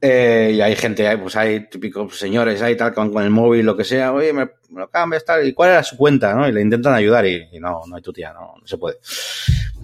eh, 0.00 0.52
y 0.54 0.62
hay 0.62 0.74
gente, 0.76 1.18
pues 1.18 1.36
hay 1.36 1.68
típicos 1.68 2.18
señores 2.18 2.62
ahí 2.62 2.74
tal 2.74 2.94
con, 2.94 3.14
el 3.22 3.28
móvil, 3.28 3.66
lo 3.66 3.76
que 3.76 3.84
sea, 3.84 4.14
oye, 4.14 4.32
me, 4.32 4.48
lo 4.70 4.88
cambias 4.88 5.26
tal, 5.26 5.46
y 5.46 5.52
cuál 5.52 5.72
era 5.72 5.82
su 5.82 5.98
cuenta, 5.98 6.32
¿no? 6.32 6.48
Y 6.48 6.52
le 6.52 6.62
intentan 6.62 6.94
ayudar 6.94 7.26
y, 7.26 7.50
no, 7.60 7.82
no 7.86 7.96
hay 7.96 8.02
tu 8.02 8.14
tía, 8.14 8.32
no, 8.32 8.54
no 8.58 8.66
se 8.66 8.78
puede. 8.78 8.96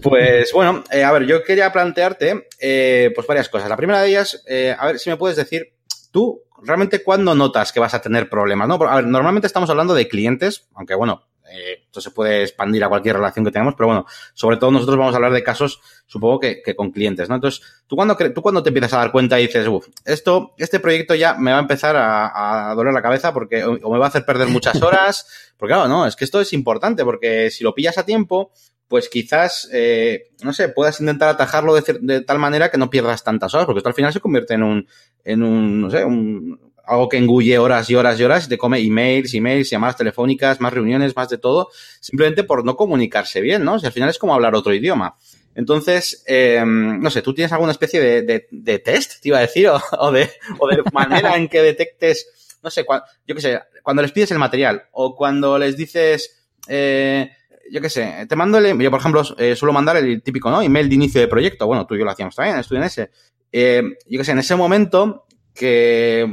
Pues 0.01 0.55
bueno, 0.55 0.85
eh, 0.91 1.05
a 1.05 1.13
ver, 1.13 1.27
yo 1.27 1.45
quería 1.45 1.71
plantearte, 1.71 2.47
eh, 2.59 3.13
pues 3.15 3.27
varias 3.27 3.51
cosas. 3.51 3.69
La 3.69 3.77
primera 3.77 4.01
de 4.01 4.09
ellas, 4.09 4.43
a 4.79 4.87
ver 4.87 4.99
si 4.99 5.11
me 5.11 5.19
puedes 5.19 5.37
decir, 5.37 5.75
tú, 6.11 6.48
realmente 6.63 7.03
cuándo 7.03 7.35
notas 7.35 7.73
que 7.73 7.81
vas 7.81 7.95
a 7.95 8.03
tener 8.03 8.29
problemas, 8.29 8.69
¿no? 8.69 8.75
A 8.75 8.97
ver, 8.97 9.07
normalmente 9.07 9.47
estamos 9.47 9.71
hablando 9.71 9.95
de 9.95 10.09
clientes, 10.09 10.69
aunque 10.75 10.95
bueno, 10.95 11.29
eh, 11.51 11.85
esto 11.87 12.01
se 12.01 12.11
puede 12.11 12.43
expandir 12.43 12.85
a 12.85 12.89
cualquier 12.89 13.17
relación 13.17 13.45
que 13.45 13.51
tengamos, 13.51 13.75
pero 13.75 13.87
bueno, 13.87 14.07
sobre 14.35 14.59
todo 14.59 14.71
nosotros 14.71 14.99
vamos 14.99 15.15
a 15.15 15.17
hablar 15.17 15.33
de 15.33 15.43
casos, 15.43 15.81
supongo 16.07 16.41
que, 16.41 16.63
con 16.77 16.91
clientes, 16.91 17.29
¿no? 17.29 17.37
Entonces, 17.37 17.63
¿tú 17.87 17.97
cuando, 17.97 18.17
tú 18.17 18.43
cuando 18.43 18.63
te 18.63 18.69
empiezas 18.69 18.93
a 18.93 18.99
dar 18.99 19.13
cuenta 19.13 19.41
y 19.41 19.47
dices, 19.47 19.67
uff, 19.67 19.87
esto, 20.05 20.55
este 20.59 20.79
proyecto 20.79 21.15
ya 21.15 21.35
me 21.35 21.53
va 21.53 21.59
a 21.59 21.63
empezar 21.63 21.97
a, 21.97 22.75
doler 22.75 22.93
la 22.93 23.03
cabeza 23.03 23.33
porque 23.33 23.65
o, 23.65 23.91
me 23.91 23.99
va 23.99 24.07
a 24.07 24.09
hacer 24.09 24.25
perder 24.27 24.49
muchas 24.49 24.81
horas, 24.83 25.53
porque 25.57 25.73
claro, 25.73 25.89
no, 25.89 26.07
es 26.07 26.17
que 26.17 26.25
esto 26.25 26.41
es 26.41 26.53
importante 26.53 27.05
porque 27.05 27.51
si 27.51 27.65
lo 27.65 27.75
pillas 27.75 27.99
a 27.99 28.05
tiempo, 28.05 28.53
pues 28.89 29.09
quizás, 29.09 29.69
eh, 29.73 30.31
no 30.43 30.53
sé, 30.53 30.71
puedas 30.71 31.01
intentar 31.01 31.29
atajarlo 31.29 31.75
de, 31.75 31.99
de, 32.01 32.21
tal 32.23 32.39
manera 32.39 32.71
que 32.71 32.79
no 32.79 32.91
pierdas 32.91 33.23
tantas 33.23 33.55
horas, 33.55 33.67
porque 33.67 33.79
esto 33.79 33.91
al 33.91 33.95
final 33.95 34.13
se 34.13 34.21
convierte 34.21 34.55
en 34.55 34.63
un, 34.63 34.89
en 35.25 35.43
un, 35.43 35.83
no 35.83 35.91
sé, 35.91 36.05
un, 36.05 36.59
algo 36.89 37.09
que 37.09 37.19
engulle 37.19 37.59
horas 37.59 37.89
y 37.91 37.95
horas 37.95 38.19
y 38.19 38.25
horas 38.25 38.47
y 38.47 38.49
te 38.49 38.59
come 38.59 38.81
emails, 38.81 39.35
emails, 39.35 39.69
llamadas 39.69 39.97
telefónicas, 39.97 40.61
más 40.61 40.73
reuniones, 40.73 41.15
más 41.15 41.29
de 41.29 41.37
todo, 41.37 41.69
simplemente 42.01 42.45
por 42.45 42.65
no 42.65 42.77
comunicarse 42.77 43.43
bien, 43.43 43.63
¿no? 43.63 43.75
O 43.75 43.85
al 43.85 43.93
final 43.93 44.09
es 44.09 44.19
como 44.19 44.35
hablar 44.35 44.55
otro 44.55 44.73
idioma. 44.73 45.15
Entonces, 45.55 46.23
eh, 46.27 46.63
no 46.65 47.11
sé, 47.11 47.21
¿tú 47.21 47.35
tienes 47.35 47.53
alguna 47.53 47.73
especie 47.73 48.01
de, 48.01 48.47
de, 48.51 48.79
test, 48.79 49.21
te 49.21 49.29
iba 49.29 49.39
a 49.39 49.43
decir, 49.43 49.69
o, 49.99 50.13
de, 50.13 50.31
o 50.59 50.69
de 50.69 50.83
manera 50.93 51.37
en 51.37 51.49
que 51.49 51.61
detectes, 51.61 52.57
no 52.63 52.71
sé, 52.71 52.87
yo 53.27 53.35
qué 53.35 53.41
sé, 53.41 53.61
cuando 53.83 54.03
les 54.03 54.13
pides 54.13 54.31
el 54.31 54.39
material 54.39 54.85
o 54.93 55.15
cuando 55.15 55.59
les 55.59 55.77
dices, 55.77 56.47
eh, 56.69 57.31
yo 57.71 57.81
qué 57.81 57.91
sé, 57.91 58.27
te 58.29 58.37
mando 58.37 58.59
el, 58.59 58.79
yo 58.79 58.91
por 58.91 59.01
ejemplo 59.01 59.23
eh, 59.39 59.57
suelo 59.57 59.73
mandar 59.73 59.97
el 59.97 60.23
típico. 60.23 60.49
Email 60.61 60.89
de 60.89 60.95
inicio 60.95 61.21
de 61.21 61.29
proyecto, 61.29 61.67
bueno, 61.67 61.87
tú 61.87 61.95
y 61.95 61.99
yo 61.99 62.05
lo 62.05 62.11
hacíamos 62.11 62.35
también, 62.35 62.59
estudio 62.59 62.81
en 62.81 62.87
ese. 62.87 63.11
Eh, 63.53 63.83
yo 64.07 64.19
qué 64.19 64.25
sé, 64.25 64.33
en 64.33 64.39
ese 64.39 64.57
momento 64.57 65.27
que 65.55 66.27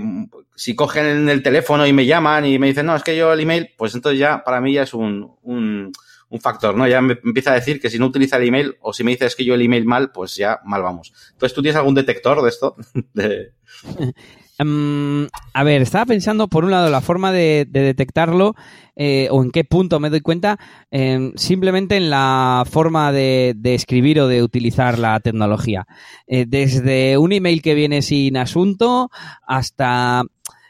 si 0.56 0.76
cogen 0.76 1.28
el 1.28 1.44
teléfono 1.44 1.86
y 1.86 1.94
me 1.94 2.06
llaman 2.06 2.46
y 2.46 2.60
me 2.60 2.68
dicen, 2.68 2.86
no, 2.86 2.96
es 2.96 3.04
que 3.04 3.18
yo 3.18 3.34
el 3.34 3.40
email, 3.40 3.72
pues 3.78 3.96
entonces 3.96 4.20
ya 4.20 4.44
para 4.44 4.62
mí 4.62 4.74
ya 4.74 4.84
es 4.84 4.94
un, 4.94 5.36
un, 5.42 5.92
factor, 6.42 6.76
¿no? 6.76 6.86
Ya 6.86 7.02
me 7.02 7.18
empieza 7.24 7.52
a 7.52 7.56
decir 7.56 7.80
que 7.80 7.90
si 7.90 7.98
no 7.98 8.08
utiliza 8.08 8.36
el 8.36 8.48
email 8.48 8.76
o 8.82 8.92
si 8.92 9.06
me 9.06 9.12
dices 9.12 9.38
que 9.38 9.46
yo 9.46 9.56
el 9.56 9.62
email 9.62 9.86
mal, 9.86 10.12
pues 10.12 10.36
ya 10.36 10.60
mal 10.66 10.84
vamos. 10.84 11.14
Entonces, 11.32 11.56
¿tú 11.56 11.62
tienes 11.62 11.78
algún 11.78 11.96
detector 11.96 12.42
de 12.42 12.50
esto? 12.50 12.76
de... 13.14 13.54
Em, 14.58 15.28
a 15.54 15.64
ver, 15.64 15.82
estaba 15.82 16.06
pensando, 16.06 16.48
por 16.48 16.64
un 16.64 16.72
lado, 16.72 16.90
la 16.90 17.02
forma 17.02 17.32
de, 17.32 17.68
detectarlo 17.70 18.56
eh, 18.96 19.28
o 19.32 19.44
en 19.44 19.52
qué 19.52 19.64
punto 19.64 20.00
me 20.00 20.10
doy 20.10 20.22
cuenta, 20.22 20.58
em, 20.92 21.34
simplemente 21.36 21.98
en 21.98 22.10
la 22.10 22.64
forma 22.70 23.12
de, 23.12 23.56
escribir 23.64 24.20
o 24.22 24.28
de 24.28 24.44
utilizar 24.44 24.98
la 24.98 25.20
tecnología. 25.20 25.86
Eh, 26.28 26.46
desde 26.48 27.18
un 27.18 27.34
email 27.34 27.62
que 27.62 27.76
viene 27.76 28.02
sin 28.02 28.38
asunto 28.38 29.10
hasta 29.46 30.24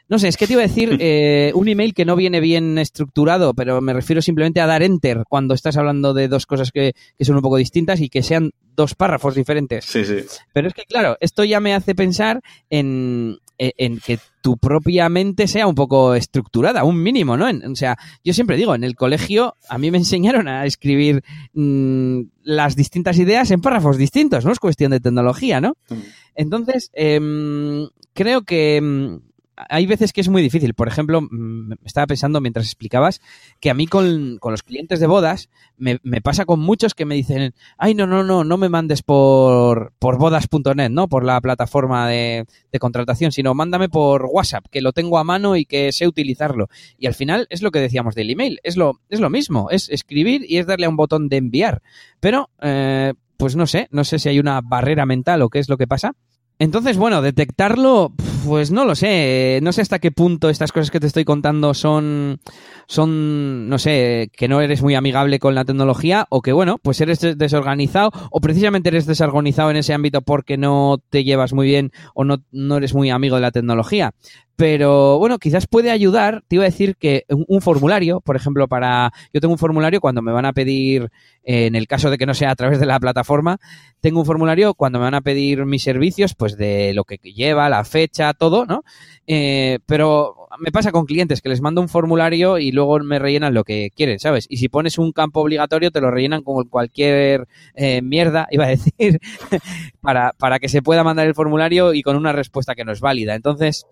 no 0.07 0.19
sé, 0.19 0.27
es 0.27 0.37
que 0.37 0.45
te 0.45 0.53
iba 0.53 0.61
a 0.61 0.67
decir 0.67 0.97
eh, 0.99 1.51
un 1.55 1.67
email 1.67 1.93
que 1.93 2.05
no 2.05 2.15
viene 2.15 2.39
bien 2.39 2.77
estructurado, 2.77 3.53
pero 3.53 3.81
me 3.81 3.93
refiero 3.93 4.21
simplemente 4.21 4.61
a 4.61 4.67
dar 4.67 4.83
enter 4.83 5.23
cuando 5.27 5.53
estás 5.53 5.77
hablando 5.77 6.13
de 6.13 6.27
dos 6.27 6.45
cosas 6.45 6.71
que, 6.71 6.93
son 7.19 7.35
un 7.35 7.41
poco 7.41 7.57
distintas 7.57 7.99
y 8.01 8.09
que 8.09 8.23
sean 8.23 8.51
dos 8.75 8.93
párrafos 8.93 9.35
diferentes. 9.35 9.85
Sí, 9.85 10.05
sí. 10.05 10.17
Pero 10.53 10.67
es 10.67 10.73
que, 10.73 10.83
claro, 10.83 11.17
esto 11.19 11.43
ya 11.43 11.59
me 11.59 11.73
hace 11.73 11.95
pensar 11.95 12.41
en, 12.69 13.39
en 13.57 13.99
que 13.99 14.19
tu 14.41 14.57
propia 14.57 15.09
mente 15.09 15.47
sea 15.47 15.67
un 15.67 15.75
poco 15.75 16.13
estructurada, 16.13 16.83
un 16.83 17.01
mínimo, 17.01 17.35
¿no? 17.37 17.47
o 17.47 17.75
sea, 17.75 17.97
yo 18.23 18.33
siempre 18.33 18.57
digo, 18.57 18.75
en 18.75 18.83
el 18.83 18.95
colegio 18.95 19.55
a 19.69 19.77
mí 19.77 19.89
me 19.91 19.97
enseñaron 19.97 20.47
a 20.47 20.65
escribir 20.65 21.23
mm, 21.53 22.21
las 22.43 22.75
distintas 22.75 23.17
ideas 23.17 23.49
en 23.51 23.61
párrafos 23.61 23.97
distintos, 23.97 24.45
no 24.45 24.51
es 24.51 24.59
cuestión 24.59 24.91
de 24.91 24.99
tecnología, 24.99 25.61
¿no? 25.61 25.75
Mm. 25.89 25.95
Entonces, 26.35 26.91
em, 26.93 27.87
creo 28.13 28.43
que 28.43 28.77
em, 28.77 29.21
hay 29.57 29.85
veces 29.85 30.13
que 30.13 30.21
es 30.21 30.29
muy 30.29 30.41
difícil. 30.41 30.73
Por 30.73 30.87
ejemplo, 30.87 31.21
mm, 31.21 31.67
me 31.69 31.77
estaba 31.85 32.07
pensando 32.07 32.41
mientras 32.41 32.65
explicabas 32.65 33.21
que 33.59 33.69
a 33.69 33.73
mí 33.73 33.87
con, 33.87 34.39
los 34.41 34.63
clientes 34.63 34.99
de 34.99 35.07
bodas 35.07 35.49
me, 35.77 35.99
pasa 36.21 36.45
con 36.45 36.59
muchos 36.59 36.93
que 36.93 37.05
me 37.05 37.15
dicen, 37.15 37.53
ay, 37.77 37.93
no, 37.93 38.07
no, 38.07 38.23
no, 38.23 38.43
no 38.43 38.57
me 38.57 38.69
mandes 38.69 39.01
por, 39.01 39.93
por 39.99 40.17
bodas.net, 40.17 40.89
¿no? 40.89 41.07
Por 41.07 41.23
la 41.23 41.39
plataforma 41.41 42.07
de, 42.07 42.45
de, 42.71 42.79
contratación, 42.79 43.31
sino 43.31 43.53
mándame 43.53 43.89
por 43.89 44.25
WhatsApp, 44.31 44.65
que 44.69 44.81
lo 44.81 44.93
tengo 44.93 45.17
a 45.17 45.23
mano 45.23 45.55
y 45.55 45.65
que 45.65 45.91
sé 45.91 46.07
utilizarlo. 46.07 46.69
Y 46.97 47.07
al 47.07 47.13
final 47.13 47.47
es 47.49 47.61
lo 47.61 47.71
que 47.71 47.79
decíamos 47.79 48.15
del 48.15 48.29
email, 48.29 48.59
es 48.63 48.77
lo, 48.77 48.99
es 49.09 49.19
lo 49.19 49.29
mismo, 49.29 49.69
es 49.69 49.89
escribir 49.89 50.45
y 50.47 50.57
es 50.57 50.67
darle 50.67 50.85
a 50.85 50.89
un 50.89 50.97
botón 50.97 51.29
de 51.29 51.37
enviar. 51.37 51.81
Pero, 52.19 52.49
eh, 52.61 53.13
pues 53.37 53.55
no 53.55 53.67
sé, 53.67 53.87
no 53.91 54.03
sé 54.03 54.19
si 54.19 54.29
hay 54.29 54.39
una 54.39 54.61
barrera 54.61 55.05
mental 55.05 55.41
o 55.41 55.49
qué 55.49 55.59
es 55.59 55.69
lo 55.69 55.77
que 55.77 55.87
pasa. 55.87 56.13
Entonces, 56.57 56.95
bueno, 56.97 57.21
detectarlo, 57.21 58.13
pues 58.45 58.71
no 58.71 58.85
lo 58.85 58.95
sé. 58.95 59.59
No 59.61 59.71
sé 59.71 59.81
hasta 59.81 59.99
qué 59.99 60.11
punto 60.11 60.49
estas 60.49 60.71
cosas 60.71 60.91
que 60.91 60.99
te 60.99 61.07
estoy 61.07 61.25
contando 61.25 61.73
son, 61.73 62.39
son, 62.87 63.67
no 63.67 63.77
sé, 63.77 64.29
que 64.35 64.47
no 64.47 64.61
eres 64.61 64.81
muy 64.81 64.95
amigable 64.95 65.39
con 65.39 65.55
la 65.55 65.65
tecnología 65.65 66.25
o 66.29 66.41
que, 66.41 66.53
bueno, 66.53 66.77
pues 66.81 67.01
eres 67.01 67.19
desorganizado 67.37 68.11
o 68.31 68.39
precisamente 68.39 68.89
eres 68.89 69.05
desorganizado 69.05 69.71
en 69.71 69.77
ese 69.77 69.93
ámbito 69.93 70.21
porque 70.21 70.57
no 70.57 70.97
te 71.09 71.23
llevas 71.23 71.53
muy 71.53 71.67
bien 71.67 71.91
o 72.13 72.23
no, 72.23 72.37
no 72.51 72.77
eres 72.77 72.93
muy 72.93 73.09
amigo 73.09 73.35
de 73.35 73.41
la 73.41 73.51
tecnología. 73.51 74.13
Pero 74.55 75.19
bueno, 75.19 75.37
quizás 75.37 75.67
puede 75.67 75.91
ayudar, 75.91 76.43
te 76.47 76.55
iba 76.55 76.63
a 76.63 76.69
decir 76.69 76.95
que 76.95 77.25
un, 77.29 77.61
formulario, 77.61 78.21
por 78.21 78.35
ejemplo, 78.35 78.67
para... 78.67 79.11
Yo 79.33 79.41
tengo 79.41 79.53
un 79.53 79.57
formulario 79.57 79.99
cuando 79.99 80.21
me 80.21 80.31
van 80.31 80.45
a 80.45 80.53
pedir, 80.53 81.09
eh, 81.43 81.65
en 81.65 81.75
el 81.75 81.87
caso 81.87 82.09
de 82.09 82.17
que 82.17 82.25
no 82.25 82.33
sea 82.33 82.51
a 82.51 82.55
través 82.55 82.79
de 82.79 82.85
la 82.85 82.99
plataforma, 82.99 83.59
tengo 83.99 84.19
un 84.19 84.25
formulario 84.25 84.73
cuando 84.73 84.99
me 84.99 85.05
van 85.05 85.15
a 85.15 85.21
pedir 85.21 85.65
mis 85.65 85.83
servicios, 85.83 86.35
pues 86.35 86.55
de 86.57 86.93
lo 86.93 87.03
que 87.03 87.17
lleva, 87.17 87.67
la 87.69 87.83
fecha, 87.83 88.33
todo, 88.33 88.65
¿no? 88.65 88.83
Eh, 89.27 89.79
pero 89.85 90.47
me 90.59 90.71
pasa 90.71 90.91
con 90.91 91.05
clientes 91.05 91.41
que 91.41 91.49
les 91.49 91.61
mando 91.61 91.81
un 91.81 91.89
formulario 91.89 92.57
y 92.57 92.71
luego 92.71 92.99
me 92.99 93.19
rellenan 93.19 93.53
lo 93.53 93.63
que 93.63 93.89
quieren, 93.95 94.19
¿sabes? 94.19 94.45
Y 94.49 94.57
si 94.57 94.69
pones 94.69 94.97
un 94.97 95.11
campo 95.11 95.41
obligatorio, 95.41 95.91
te 95.91 96.01
lo 96.01 96.11
rellenan 96.11 96.43
con 96.43 96.67
cualquier 96.67 97.47
eh, 97.73 98.01
mierda, 98.01 98.47
iba 98.51 98.65
a 98.65 98.69
decir, 98.69 99.19
para, 100.01 100.33
para 100.37 100.59
que 100.59 100.69
se 100.69 100.81
pueda 100.81 101.03
mandar 101.03 101.27
el 101.27 101.35
formulario 101.35 101.93
y 101.93 102.01
con 102.01 102.15
una 102.15 102.31
respuesta 102.31 102.75
que 102.75 102.85
no 102.85 102.91
es 102.91 103.01
válida. 103.01 103.35
Entonces, 103.35 103.85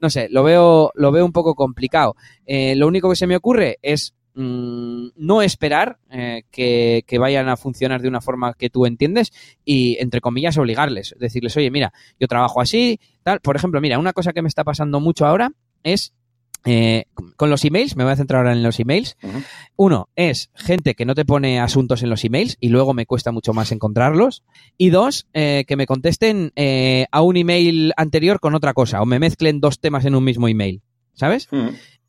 no 0.00 0.10
sé, 0.10 0.28
lo 0.30 0.42
veo, 0.42 0.92
lo 0.94 1.12
veo 1.12 1.24
un 1.24 1.32
poco 1.32 1.54
complicado. 1.54 2.16
Eh, 2.46 2.74
lo 2.76 2.86
único 2.86 3.10
que 3.10 3.16
se 3.16 3.26
me 3.26 3.36
ocurre 3.36 3.78
es 3.82 4.14
mm, 4.34 5.08
no 5.16 5.42
esperar 5.42 5.98
eh, 6.10 6.44
que, 6.50 7.04
que, 7.06 7.18
vayan 7.18 7.48
a 7.48 7.56
funcionar 7.56 8.00
de 8.00 8.08
una 8.08 8.20
forma 8.20 8.54
que 8.54 8.70
tú 8.70 8.86
entiendes 8.86 9.32
y, 9.64 9.96
entre 10.00 10.20
comillas, 10.20 10.58
obligarles. 10.58 11.14
Decirles, 11.18 11.56
oye, 11.56 11.70
mira, 11.70 11.92
yo 12.18 12.28
trabajo 12.28 12.60
así, 12.60 13.00
tal. 13.22 13.40
Por 13.40 13.56
ejemplo, 13.56 13.80
mira, 13.80 13.98
una 13.98 14.12
cosa 14.12 14.32
que 14.32 14.42
me 14.42 14.48
está 14.48 14.64
pasando 14.64 15.00
mucho 15.00 15.26
ahora 15.26 15.52
es 15.82 16.12
eh, 16.64 17.04
con 17.36 17.50
los 17.50 17.64
emails, 17.64 17.96
me 17.96 18.04
voy 18.04 18.12
a 18.12 18.16
centrar 18.16 18.40
ahora 18.40 18.52
en 18.52 18.62
los 18.62 18.78
emails. 18.80 19.16
Uno 19.76 20.08
es 20.16 20.50
gente 20.54 20.94
que 20.94 21.04
no 21.04 21.14
te 21.14 21.24
pone 21.24 21.60
asuntos 21.60 22.02
en 22.02 22.10
los 22.10 22.24
emails 22.24 22.56
y 22.60 22.68
luego 22.68 22.94
me 22.94 23.06
cuesta 23.06 23.32
mucho 23.32 23.52
más 23.52 23.72
encontrarlos. 23.72 24.44
Y 24.76 24.90
dos, 24.90 25.26
eh, 25.32 25.64
que 25.66 25.76
me 25.76 25.86
contesten 25.86 26.52
eh, 26.56 27.06
a 27.10 27.22
un 27.22 27.36
email 27.36 27.92
anterior 27.96 28.40
con 28.40 28.54
otra 28.54 28.74
cosa 28.74 29.00
o 29.02 29.06
me 29.06 29.18
mezclen 29.18 29.60
dos 29.60 29.80
temas 29.80 30.04
en 30.04 30.14
un 30.14 30.24
mismo 30.24 30.48
email. 30.48 30.82
¿Sabes? 31.14 31.48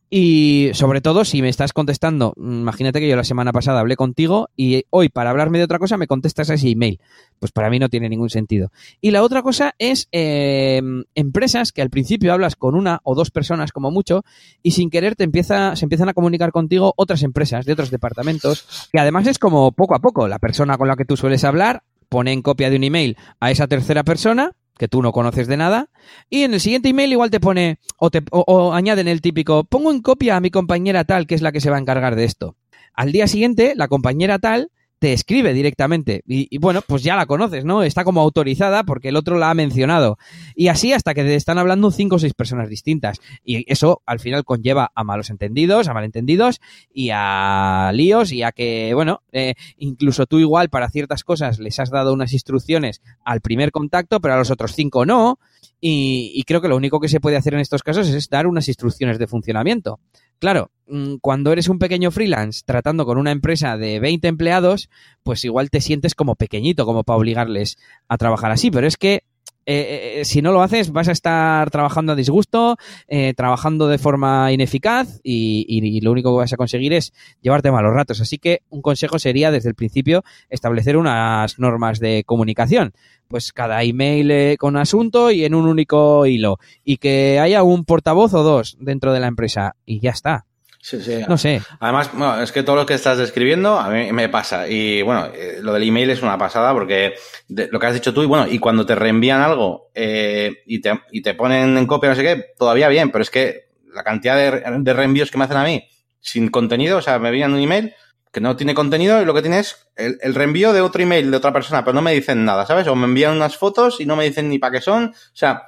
Y 0.09 0.71
sobre 0.73 1.01
todo, 1.01 1.23
si 1.23 1.41
me 1.41 1.49
estás 1.49 1.71
contestando, 1.71 2.33
imagínate 2.37 2.99
que 2.99 3.07
yo 3.07 3.15
la 3.15 3.23
semana 3.23 3.51
pasada 3.51 3.79
hablé 3.79 3.95
contigo 3.95 4.49
y 4.55 4.85
hoy 4.89 5.09
para 5.09 5.29
hablarme 5.29 5.59
de 5.59 5.65
otra 5.65 5.77
cosa 5.77 5.97
me 5.97 6.07
contestas 6.07 6.49
a 6.49 6.55
ese 6.55 6.69
email. 6.69 6.99
Pues 7.37 7.51
para 7.51 7.69
mí 7.69 7.77
no 7.77 7.89
tiene 7.89 8.09
ningún 8.09 8.31
sentido. 8.31 8.71
Y 9.01 9.11
la 9.11 9.21
otra 9.21 9.43
cosa 9.43 9.75
es 9.77 10.07
eh, 10.11 10.81
empresas 11.13 11.71
que 11.71 11.83
al 11.83 11.91
principio 11.91 12.33
hablas 12.33 12.55
con 12.55 12.73
una 12.73 13.01
o 13.03 13.13
dos 13.13 13.29
personas 13.29 13.71
como 13.71 13.91
mucho 13.91 14.23
y 14.63 14.71
sin 14.71 14.89
querer 14.89 15.15
te 15.15 15.25
empieza, 15.25 15.75
se 15.75 15.85
empiezan 15.85 16.09
a 16.09 16.13
comunicar 16.13 16.51
contigo 16.51 16.93
otras 16.97 17.21
empresas 17.21 17.65
de 17.65 17.73
otros 17.73 17.91
departamentos. 17.91 18.89
Y 18.91 18.97
además 18.97 19.27
es 19.27 19.37
como 19.37 19.71
poco 19.73 19.95
a 19.95 19.99
poco, 19.99 20.27
la 20.27 20.39
persona 20.39 20.77
con 20.77 20.87
la 20.87 20.95
que 20.95 21.05
tú 21.05 21.17
sueles 21.17 21.43
hablar 21.43 21.83
pone 22.09 22.33
en 22.33 22.41
copia 22.41 22.71
de 22.71 22.77
un 22.77 22.83
email 22.83 23.15
a 23.39 23.51
esa 23.51 23.67
tercera 23.67 24.03
persona 24.03 24.53
que 24.79 24.87
tú 24.87 25.03
no 25.03 25.11
conoces 25.11 25.47
de 25.47 25.57
nada, 25.57 25.89
y 26.29 26.43
en 26.43 26.53
el 26.53 26.61
siguiente 26.61 26.87
email 26.87 27.11
igual 27.11 27.29
te 27.29 27.41
pone, 27.41 27.79
o, 27.97 28.09
te, 28.09 28.23
añaden 28.71 29.09
el 29.09 29.19
típico, 29.21 29.65
pongo 29.65 29.91
en 29.91 30.01
copia 30.01 30.37
a 30.37 30.39
mi 30.39 30.49
compañera 30.49 31.03
tal, 31.03 31.27
que 31.27 31.35
es 31.35 31.41
la 31.41 31.51
que 31.51 31.59
se 31.59 31.69
va 31.69 31.75
a 31.75 31.81
encargar 31.81 32.15
de 32.15 32.23
esto. 32.23 32.55
Al 32.93 33.11
día 33.11 33.27
siguiente, 33.27 33.73
la 33.75 33.89
compañera 33.89 34.39
tal 34.39 34.71
te 34.99 35.13
escribe 35.13 35.53
directamente. 35.53 36.21
Y, 36.27 36.57
bueno, 36.59 36.81
pues 36.85 37.03
ya 37.03 37.15
la 37.15 37.25
conoces, 37.25 37.63
¿no? 37.63 37.83
Está 37.83 38.03
como 38.03 38.21
autorizada 38.21 38.83
porque 38.83 39.09
el 39.09 39.15
otro 39.15 39.37
la 39.37 39.49
ha 39.49 39.53
mencionado. 39.53 40.17
Y 40.55 40.67
así 40.67 40.93
hasta 40.93 41.13
que 41.13 41.23
te 41.23 41.35
están 41.35 41.57
hablando 41.57 41.89
cinco 41.89 42.17
o 42.17 42.19
seis 42.19 42.33
personas 42.33 42.69
distintas. 42.69 43.19
Y 43.43 43.71
eso 43.71 44.01
al 44.05 44.19
final 44.19 44.43
conlleva 44.43 44.91
a 44.93 45.03
malos 45.03 45.29
entendidos, 45.29 45.87
a 45.87 45.93
malentendidos 45.93 46.59
y 46.93 47.09
a 47.13 47.91
líos 47.93 48.31
y 48.33 48.43
a 48.43 48.51
que, 48.51 48.93
bueno, 48.93 49.21
eh, 49.31 49.55
incluso 49.77 50.25
tú 50.25 50.39
igual 50.39 50.69
para 50.69 50.89
ciertas 50.89 51.23
cosas 51.23 51.59
les 51.59 51.79
has 51.79 51.89
dado 51.89 52.13
unas 52.13 52.33
instrucciones 52.33 53.01
al 53.23 53.39
primer 53.39 53.71
contacto, 53.71 54.19
pero 54.19 54.33
a 54.33 54.37
los 54.37 54.51
otros 54.51 54.73
cinco 54.73 55.05
no. 55.05 55.39
Y, 55.81 56.33
y 56.35 56.43
creo 56.43 56.59
que 56.59 56.67
lo 56.67 56.75
único 56.75 56.99
que 56.99 57.07
se 57.07 57.21
puede 57.21 57.37
hacer 57.37 57.53
en 57.53 57.61
estos 57.61 57.83
casos 57.83 58.09
es 58.09 58.29
dar 58.29 58.47
unas 58.47 58.67
instrucciones 58.67 59.17
de 59.17 59.27
funcionamiento. 59.27 60.01
Claro, 60.39 60.71
mm, 60.87 61.15
cuando 61.21 61.51
eres 61.51 61.67
un 61.67 61.79
pequeño 61.79 62.11
freelance 62.11 62.63
tratando 62.65 63.05
con 63.05 63.17
una 63.17 63.31
empresa 63.31 63.77
de 63.77 63.99
20 63.99 64.27
empleados, 64.29 64.89
pues 65.23 65.43
igual 65.43 65.69
te 65.69 65.81
sientes 65.81 66.15
como 66.15 66.35
pequeñito, 66.35 66.85
como 66.85 67.03
para 67.03 67.17
obligarles 67.17 67.77
a 68.07 68.17
trabajar 68.17 68.51
así. 68.51 68.71
Pero 68.71 68.87
es 68.87 68.95
que 68.95 69.23
eh, 69.71 70.21
eh, 70.21 70.25
si 70.25 70.41
no 70.41 70.51
lo 70.51 70.63
haces, 70.63 70.91
vas 70.91 71.09
a 71.09 71.11
estar 71.11 71.69
trabajando 71.69 72.13
a 72.13 72.15
disgusto, 72.15 72.75
eh, 73.07 73.35
trabajando 73.35 73.87
de 73.87 73.99
forma 73.99 74.51
ineficaz 74.51 75.19
y, 75.21 75.63
y, 75.67 76.01
lo 76.01 76.11
único 76.11 76.31
que 76.31 76.39
vas 76.39 76.53
a 76.53 76.57
conseguir 76.57 76.91
es 76.91 77.13
llevarte 77.43 77.71
malos 77.71 77.93
ratos. 77.93 78.19
Así 78.19 78.39
que 78.39 78.63
un 78.69 78.81
consejo 78.81 79.19
sería 79.19 79.51
desde 79.51 79.69
el 79.69 79.75
principio 79.75 80.23
establecer 80.49 80.97
unas 80.97 81.59
normas 81.59 81.99
de 81.99 82.23
comunicación. 82.25 82.93
Pues 83.27 83.53
cada 83.53 83.83
email 83.83 84.57
con 84.57 84.75
asunto 84.75 85.29
y 85.29 85.45
en 85.45 85.53
un 85.53 85.67
único 85.67 86.25
hilo. 86.25 86.57
Y 86.83 86.97
que 86.97 87.39
haya 87.39 87.61
un 87.61 87.85
portavoz 87.85 88.33
o 88.33 88.41
dos 88.41 88.75
dentro 88.79 89.13
de 89.13 89.19
la 89.19 89.27
empresa. 89.27 89.75
Y 89.85 89.99
ya 89.99 90.09
está. 90.09 90.48
Sí, 90.81 91.01
sí. 91.01 91.21
No 91.27 91.37
sé. 91.37 91.61
Además, 91.79 92.09
bueno, 92.13 92.41
es 92.41 92.51
que 92.53 92.63
todo 92.63 92.77
lo 92.77 92.85
que 92.85 92.93
estás 92.93 93.17
describiendo 93.17 93.77
a 93.77 93.89
mí 93.89 94.13
me 94.13 94.29
pasa. 94.29 94.67
Y 94.67 95.01
bueno, 95.01 95.27
eh, 95.33 95.59
lo 95.61 95.73
del 95.73 95.83
email 95.83 96.09
es 96.09 96.21
una 96.21 96.37
pasada 96.37 96.73
porque 96.73 97.15
lo 97.49 97.79
que 97.79 97.85
has 97.85 97.93
dicho 97.93 98.13
tú, 98.13 98.23
y 98.23 98.27
bueno, 98.27 98.47
y 98.47 98.59
cuando 98.59 98.85
te 98.85 98.95
reenvían 98.95 99.41
algo 99.41 99.91
eh, 99.93 100.63
y, 100.65 100.79
te, 100.79 101.01
y 101.11 101.21
te 101.21 101.33
ponen 101.33 101.77
en 101.77 101.85
copia, 101.85 102.09
no 102.09 102.15
sé 102.15 102.23
qué, 102.23 102.45
todavía 102.57 102.87
bien, 102.87 103.11
pero 103.11 103.21
es 103.21 103.29
que 103.29 103.69
la 103.93 104.03
cantidad 104.03 104.37
de, 104.37 104.93
reenvíos 104.93 105.31
que 105.31 105.37
me 105.37 105.43
hacen 105.43 105.57
a 105.57 105.65
mí 105.65 105.83
sin 106.21 106.49
contenido, 106.49 106.97
o 106.97 107.01
sea, 107.01 107.19
me 107.19 107.29
envían 107.29 107.53
un 107.53 107.59
email 107.59 107.93
que 108.31 108.39
no 108.39 108.55
tiene 108.55 108.73
contenido 108.73 109.21
y 109.21 109.25
lo 109.25 109.33
que 109.33 109.41
tiene 109.41 109.59
es 109.59 109.89
el, 109.95 110.17
el, 110.21 110.35
reenvío 110.35 110.71
de 110.71 110.81
otro 110.81 111.01
email 111.01 111.31
de 111.31 111.37
otra 111.37 111.51
persona, 111.51 111.83
pero 111.83 111.95
no 111.95 112.01
me 112.01 112.13
dicen 112.13 112.45
nada, 112.45 112.65
¿sabes? 112.65 112.87
O 112.87 112.95
me 112.95 113.05
envían 113.05 113.35
unas 113.35 113.57
fotos 113.57 113.99
y 113.99 114.05
no 114.05 114.15
me 114.15 114.23
dicen 114.23 114.47
ni 114.47 114.59
para 114.59 114.73
qué 114.73 114.81
son. 114.81 115.05
O 115.07 115.35
sea, 115.35 115.63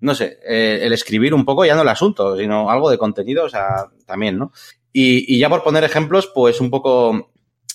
no 0.00 0.14
sé, 0.14 0.38
eh, 0.46 0.80
el 0.82 0.92
escribir 0.92 1.34
un 1.34 1.44
poco 1.44 1.64
ya 1.64 1.74
no 1.74 1.82
el 1.82 1.88
asunto, 1.88 2.36
sino 2.36 2.70
algo 2.70 2.90
de 2.90 2.98
contenido, 2.98 3.44
o 3.44 3.48
sea, 3.48 3.86
también, 4.06 4.38
¿no? 4.38 4.52
Y, 4.92 5.34
y 5.34 5.38
ya 5.38 5.48
por 5.48 5.62
poner 5.62 5.84
ejemplos, 5.84 6.30
pues 6.34 6.60
un 6.60 6.70
poco, 6.70 7.32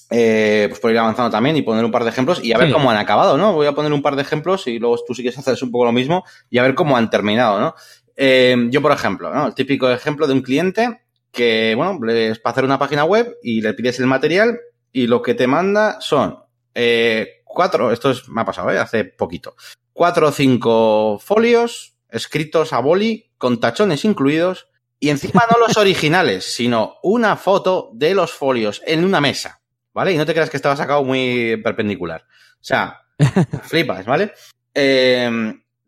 eh, 0.10 0.66
pues 0.70 0.80
por 0.80 0.92
ir 0.92 0.98
avanzando 0.98 1.32
también 1.32 1.56
y 1.56 1.62
poner 1.62 1.86
un 1.86 1.92
par 1.92 2.04
de 2.04 2.10
ejemplos 2.10 2.44
y 2.44 2.52
a 2.52 2.58
ver 2.58 2.72
cómo 2.72 2.92
han 2.92 2.98
acabado, 2.98 3.38
¿no? 3.38 3.54
Voy 3.54 3.68
a 3.68 3.74
poner 3.74 3.94
un 3.94 4.02
par 4.02 4.16
de 4.16 4.24
ejemplos 4.24 4.68
y 4.68 4.80
luego 4.80 4.98
tú 5.06 5.14
sí 5.14 5.24
que 5.24 5.30
haces 5.30 5.62
un 5.62 5.72
poco 5.72 5.86
lo 5.86 5.92
mismo 5.92 6.24
y 6.50 6.58
a 6.58 6.64
ver 6.64 6.76
cómo 6.76 6.98
han 6.98 7.10
terminado, 7.10 7.60
¿no? 7.60 7.76
Eh, 8.18 8.56
yo, 8.70 8.82
por 8.82 8.92
ejemplo, 8.92 9.34
¿no? 9.34 9.48
El 9.48 9.54
típico 9.54 9.90
ejemplo 9.90 10.28
de 10.28 10.34
un 10.34 10.42
cliente 10.42 11.02
que, 11.32 11.74
bueno, 11.76 12.00
es 12.12 12.40
para 12.40 12.52
hacer 12.52 12.66
una 12.66 12.80
página 12.80 13.04
web 13.04 13.36
y 13.44 13.62
le 13.62 13.74
pides 13.74 14.00
el 14.00 14.08
material 14.08 14.60
y 14.92 15.08
lo 15.08 15.22
que 15.22 15.34
te 15.34 15.48
manda 15.48 16.00
son 16.00 16.40
eh, 16.74 17.42
cuatro, 17.44 17.92
esto 17.92 18.12
es, 18.12 18.28
me 18.30 18.42
ha 18.42 18.46
pasado, 18.46 18.72
¿eh? 18.72 18.78
Hace 18.78 19.06
poquito, 19.06 19.56
cuatro 19.94 20.28
o 20.28 20.32
cinco 20.32 21.20
folios 21.20 21.95
escritos 22.16 22.74
a 22.74 22.80
boli, 22.80 23.32
con 23.38 23.60
tachones 23.60 24.06
incluidos, 24.06 24.68
y 25.00 25.10
encima 25.10 25.44
no 25.52 25.60
los 25.60 25.78
originales, 25.78 26.46
sino 26.56 26.96
una 27.04 27.36
foto 27.36 27.92
de 27.94 28.16
los 28.16 28.32
folios 28.32 28.82
en 28.86 29.06
una 29.06 29.22
mesa, 29.22 29.62
¿vale? 29.94 30.14
Y 30.14 30.18
no 30.18 30.26
te 30.26 30.34
creas 30.34 30.50
que 30.50 30.58
estaba 30.58 30.76
sacado 30.76 31.04
muy 31.04 31.58
perpendicular. 31.64 32.24
O 32.56 32.64
sea, 32.64 33.02
flipas, 33.64 34.06
¿vale? 34.06 34.34
Eh, 34.74 35.26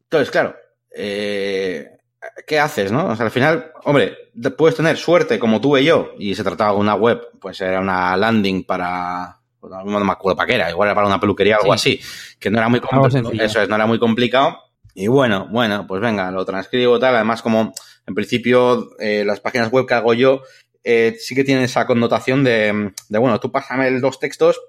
entonces, 0.04 0.32
claro, 0.32 0.56
eh, 0.96 1.98
¿qué 2.46 2.60
haces, 2.60 2.92
no? 2.92 3.08
O 3.08 3.16
sea, 3.16 3.26
al 3.26 3.32
final, 3.32 3.72
hombre, 3.84 4.16
puedes 4.58 4.78
tener 4.78 4.98
suerte 4.98 5.40
como 5.40 5.62
tuve 5.62 5.84
yo, 5.84 6.12
y 6.20 6.36
se 6.36 6.44
trataba 6.44 6.72
de 6.72 6.78
una 6.78 6.96
web, 6.96 7.22
pues 7.40 7.60
era 7.62 7.80
una 7.80 8.16
landing 8.18 8.64
para, 8.64 9.40
no 9.62 9.86
me 9.86 10.12
acuerdo 10.12 10.38
para 10.38 10.48
qué 10.48 10.56
era, 10.56 10.70
igual 10.70 10.88
era 10.88 10.96
para 10.96 11.08
una 11.08 11.20
peluquería 11.20 11.58
o 11.58 11.62
algo 11.62 11.74
así, 11.74 12.00
que 12.40 12.50
no 12.50 12.58
era 12.58 12.70
muy 12.70 12.80
complicado, 12.80 13.44
eso 13.44 13.62
es, 13.62 13.70
no 13.70 13.76
era 13.76 13.86
muy 13.86 14.00
complicado, 14.00 14.67
y 15.00 15.06
bueno, 15.06 15.48
bueno, 15.52 15.86
pues 15.86 16.02
venga, 16.02 16.32
lo 16.32 16.44
transcribo 16.44 16.98
tal. 16.98 17.16
Además, 17.16 17.44
como 17.44 17.72
en 18.08 18.16
principio 18.16 18.90
eh, 19.00 19.24
las 19.24 19.40
páginas 19.40 19.72
web 19.72 19.86
que 19.86 19.94
hago 19.94 20.16
yo 20.16 20.42
eh, 20.84 21.16
sí 21.20 21.36
que 21.36 21.44
tienen 21.44 21.64
esa 21.64 21.86
connotación 21.86 22.44
de, 22.44 22.94
de, 23.08 23.20
bueno, 23.20 23.40
tú 23.40 23.52
pásame 23.52 23.92
los 23.92 24.20
textos 24.20 24.60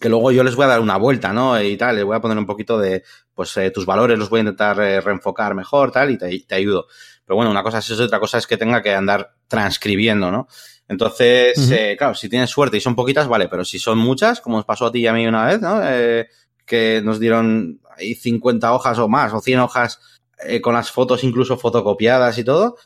que 0.00 0.08
luego 0.08 0.32
yo 0.32 0.42
les 0.42 0.56
voy 0.56 0.64
a 0.64 0.68
dar 0.68 0.80
una 0.80 0.96
vuelta, 0.96 1.32
¿no? 1.32 1.62
Y 1.62 1.76
tal, 1.76 1.94
les 1.94 2.04
voy 2.04 2.16
a 2.16 2.20
poner 2.20 2.36
un 2.38 2.46
poquito 2.46 2.76
de, 2.76 3.04
pues, 3.32 3.56
eh, 3.56 3.70
tus 3.70 3.86
valores 3.86 4.18
los 4.18 4.28
voy 4.28 4.38
a 4.38 4.40
intentar 4.40 4.80
eh, 4.80 5.00
reenfocar 5.00 5.54
mejor, 5.54 5.92
tal, 5.92 6.10
y 6.10 6.18
te, 6.18 6.40
te, 6.40 6.54
ayudo. 6.56 6.88
Pero 7.24 7.36
bueno, 7.36 7.50
una 7.52 7.62
cosa 7.62 7.78
es 7.78 7.88
eso, 7.88 8.02
otra 8.02 8.18
cosa 8.18 8.38
es 8.38 8.48
que 8.48 8.56
tenga 8.56 8.82
que 8.82 8.92
andar 8.92 9.34
transcribiendo, 9.46 10.32
¿no? 10.32 10.48
Entonces, 10.88 11.56
uh 11.56 11.60
-huh. 11.60 11.76
eh, 11.78 11.96
claro, 11.96 12.14
si 12.14 12.28
tienes 12.28 12.50
suerte 12.50 12.78
y 12.78 12.80
son 12.80 12.96
poquitas, 12.96 13.28
vale, 13.28 13.48
pero 13.48 13.64
si 13.64 13.78
son 13.78 13.98
muchas, 13.98 14.40
como 14.40 14.56
nos 14.56 14.64
pasó 14.66 14.86
a 14.86 14.92
ti 14.92 15.00
y 15.00 15.06
a 15.06 15.12
mí 15.12 15.24
una 15.26 15.46
vez, 15.46 15.60
¿no? 15.60 15.80
Eh, 15.84 16.28
que 16.68 17.00
nos 17.02 17.18
dieron 17.18 17.80
ahí 17.96 18.14
50 18.14 18.72
hojas 18.72 18.98
o 18.98 19.08
más, 19.08 19.32
o 19.32 19.40
100 19.40 19.60
hojas 19.60 20.00
eh, 20.44 20.60
con 20.60 20.74
las 20.74 20.92
fotos 20.92 21.24
incluso 21.24 21.56
fotocopiadas 21.56 22.38
y 22.38 22.44
todo, 22.44 22.76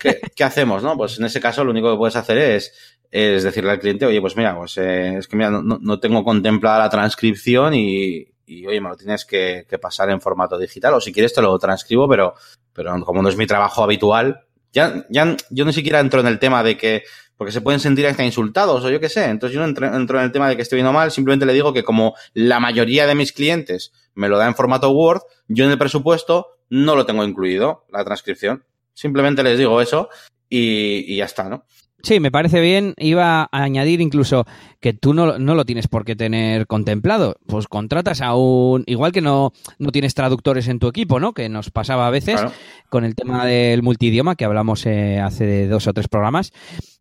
¿qué, 0.00 0.20
¿qué, 0.34 0.44
hacemos? 0.44 0.82
no? 0.82 0.96
Pues 0.96 1.18
en 1.18 1.26
ese 1.26 1.40
caso 1.40 1.62
lo 1.62 1.72
único 1.72 1.90
que 1.90 1.98
puedes 1.98 2.16
hacer 2.16 2.38
es, 2.38 2.72
es 3.10 3.42
decirle 3.42 3.72
al 3.72 3.80
cliente, 3.80 4.06
oye, 4.06 4.20
pues 4.20 4.36
mira, 4.36 4.56
pues 4.56 4.78
eh, 4.78 5.18
es 5.18 5.28
que 5.28 5.36
mira, 5.36 5.50
no, 5.50 5.62
no, 5.62 6.00
tengo 6.00 6.24
contemplada 6.24 6.78
la 6.78 6.88
transcripción 6.88 7.74
y, 7.74 8.28
y 8.46 8.66
oye, 8.66 8.80
me 8.80 8.88
lo 8.88 8.96
tienes 8.96 9.26
que, 9.26 9.66
que, 9.68 9.78
pasar 9.78 10.08
en 10.08 10.22
formato 10.22 10.56
digital, 10.56 10.94
o 10.94 11.00
si 11.00 11.12
quieres 11.12 11.34
te 11.34 11.42
lo 11.42 11.58
transcribo, 11.58 12.08
pero, 12.08 12.34
pero 12.72 12.98
como 13.04 13.20
no 13.20 13.28
es 13.28 13.36
mi 13.36 13.46
trabajo 13.46 13.82
habitual, 13.82 14.46
ya, 14.72 15.04
ya 15.10 15.36
yo 15.50 15.66
ni 15.66 15.74
siquiera 15.74 16.00
entro 16.00 16.20
en 16.20 16.26
el 16.26 16.38
tema 16.38 16.62
de 16.62 16.78
que 16.78 17.04
porque 17.42 17.50
se 17.50 17.60
pueden 17.60 17.80
sentir 17.80 18.06
hasta 18.06 18.24
insultados 18.24 18.84
o 18.84 18.88
yo 18.88 19.00
qué 19.00 19.08
sé. 19.08 19.24
Entonces 19.24 19.52
yo 19.52 19.60
no 19.60 19.66
entro, 19.66 19.92
entro, 19.96 20.18
en 20.20 20.26
el 20.26 20.30
tema 20.30 20.48
de 20.48 20.54
que 20.54 20.62
estoy 20.62 20.76
viendo 20.76 20.92
mal, 20.92 21.10
simplemente 21.10 21.44
le 21.44 21.52
digo 21.52 21.72
que 21.72 21.82
como 21.82 22.14
la 22.34 22.60
mayoría 22.60 23.04
de 23.04 23.16
mis 23.16 23.32
clientes 23.32 23.90
me 24.14 24.28
lo 24.28 24.38
da 24.38 24.46
en 24.46 24.54
formato 24.54 24.92
Word, 24.92 25.22
yo 25.48 25.64
en 25.64 25.72
el 25.72 25.76
presupuesto 25.76 26.46
no 26.70 26.94
lo 26.94 27.04
tengo 27.04 27.24
incluido, 27.24 27.84
la 27.92 28.04
transcripción. 28.04 28.62
Simplemente 28.94 29.42
les 29.42 29.58
digo 29.58 29.80
eso 29.80 30.08
y, 30.48 31.04
y 31.12 31.16
ya 31.16 31.24
está, 31.24 31.48
¿no? 31.48 31.64
Sí, 32.02 32.18
me 32.18 32.32
parece 32.32 32.60
bien. 32.60 32.94
Iba 32.98 33.42
a 33.42 33.48
añadir 33.62 34.00
incluso 34.00 34.44
que 34.80 34.92
tú 34.92 35.14
no, 35.14 35.38
no, 35.38 35.54
lo 35.54 35.64
tienes 35.64 35.86
por 35.86 36.04
qué 36.04 36.16
tener 36.16 36.66
contemplado. 36.66 37.36
Pues 37.46 37.68
contratas 37.68 38.20
a 38.20 38.34
un. 38.34 38.82
Igual 38.86 39.12
que 39.12 39.20
no, 39.20 39.52
no 39.78 39.92
tienes 39.92 40.14
traductores 40.14 40.66
en 40.66 40.80
tu 40.80 40.88
equipo, 40.88 41.20
¿no? 41.20 41.32
Que 41.32 41.48
nos 41.48 41.70
pasaba 41.70 42.08
a 42.08 42.10
veces 42.10 42.40
claro. 42.40 42.52
con 42.88 43.04
el 43.04 43.14
tema 43.14 43.46
del 43.46 43.82
multidioma 43.84 44.34
que 44.34 44.44
hablamos 44.44 44.84
eh, 44.86 45.20
hace 45.20 45.68
dos 45.68 45.86
o 45.86 45.92
tres 45.92 46.08
programas. 46.08 46.52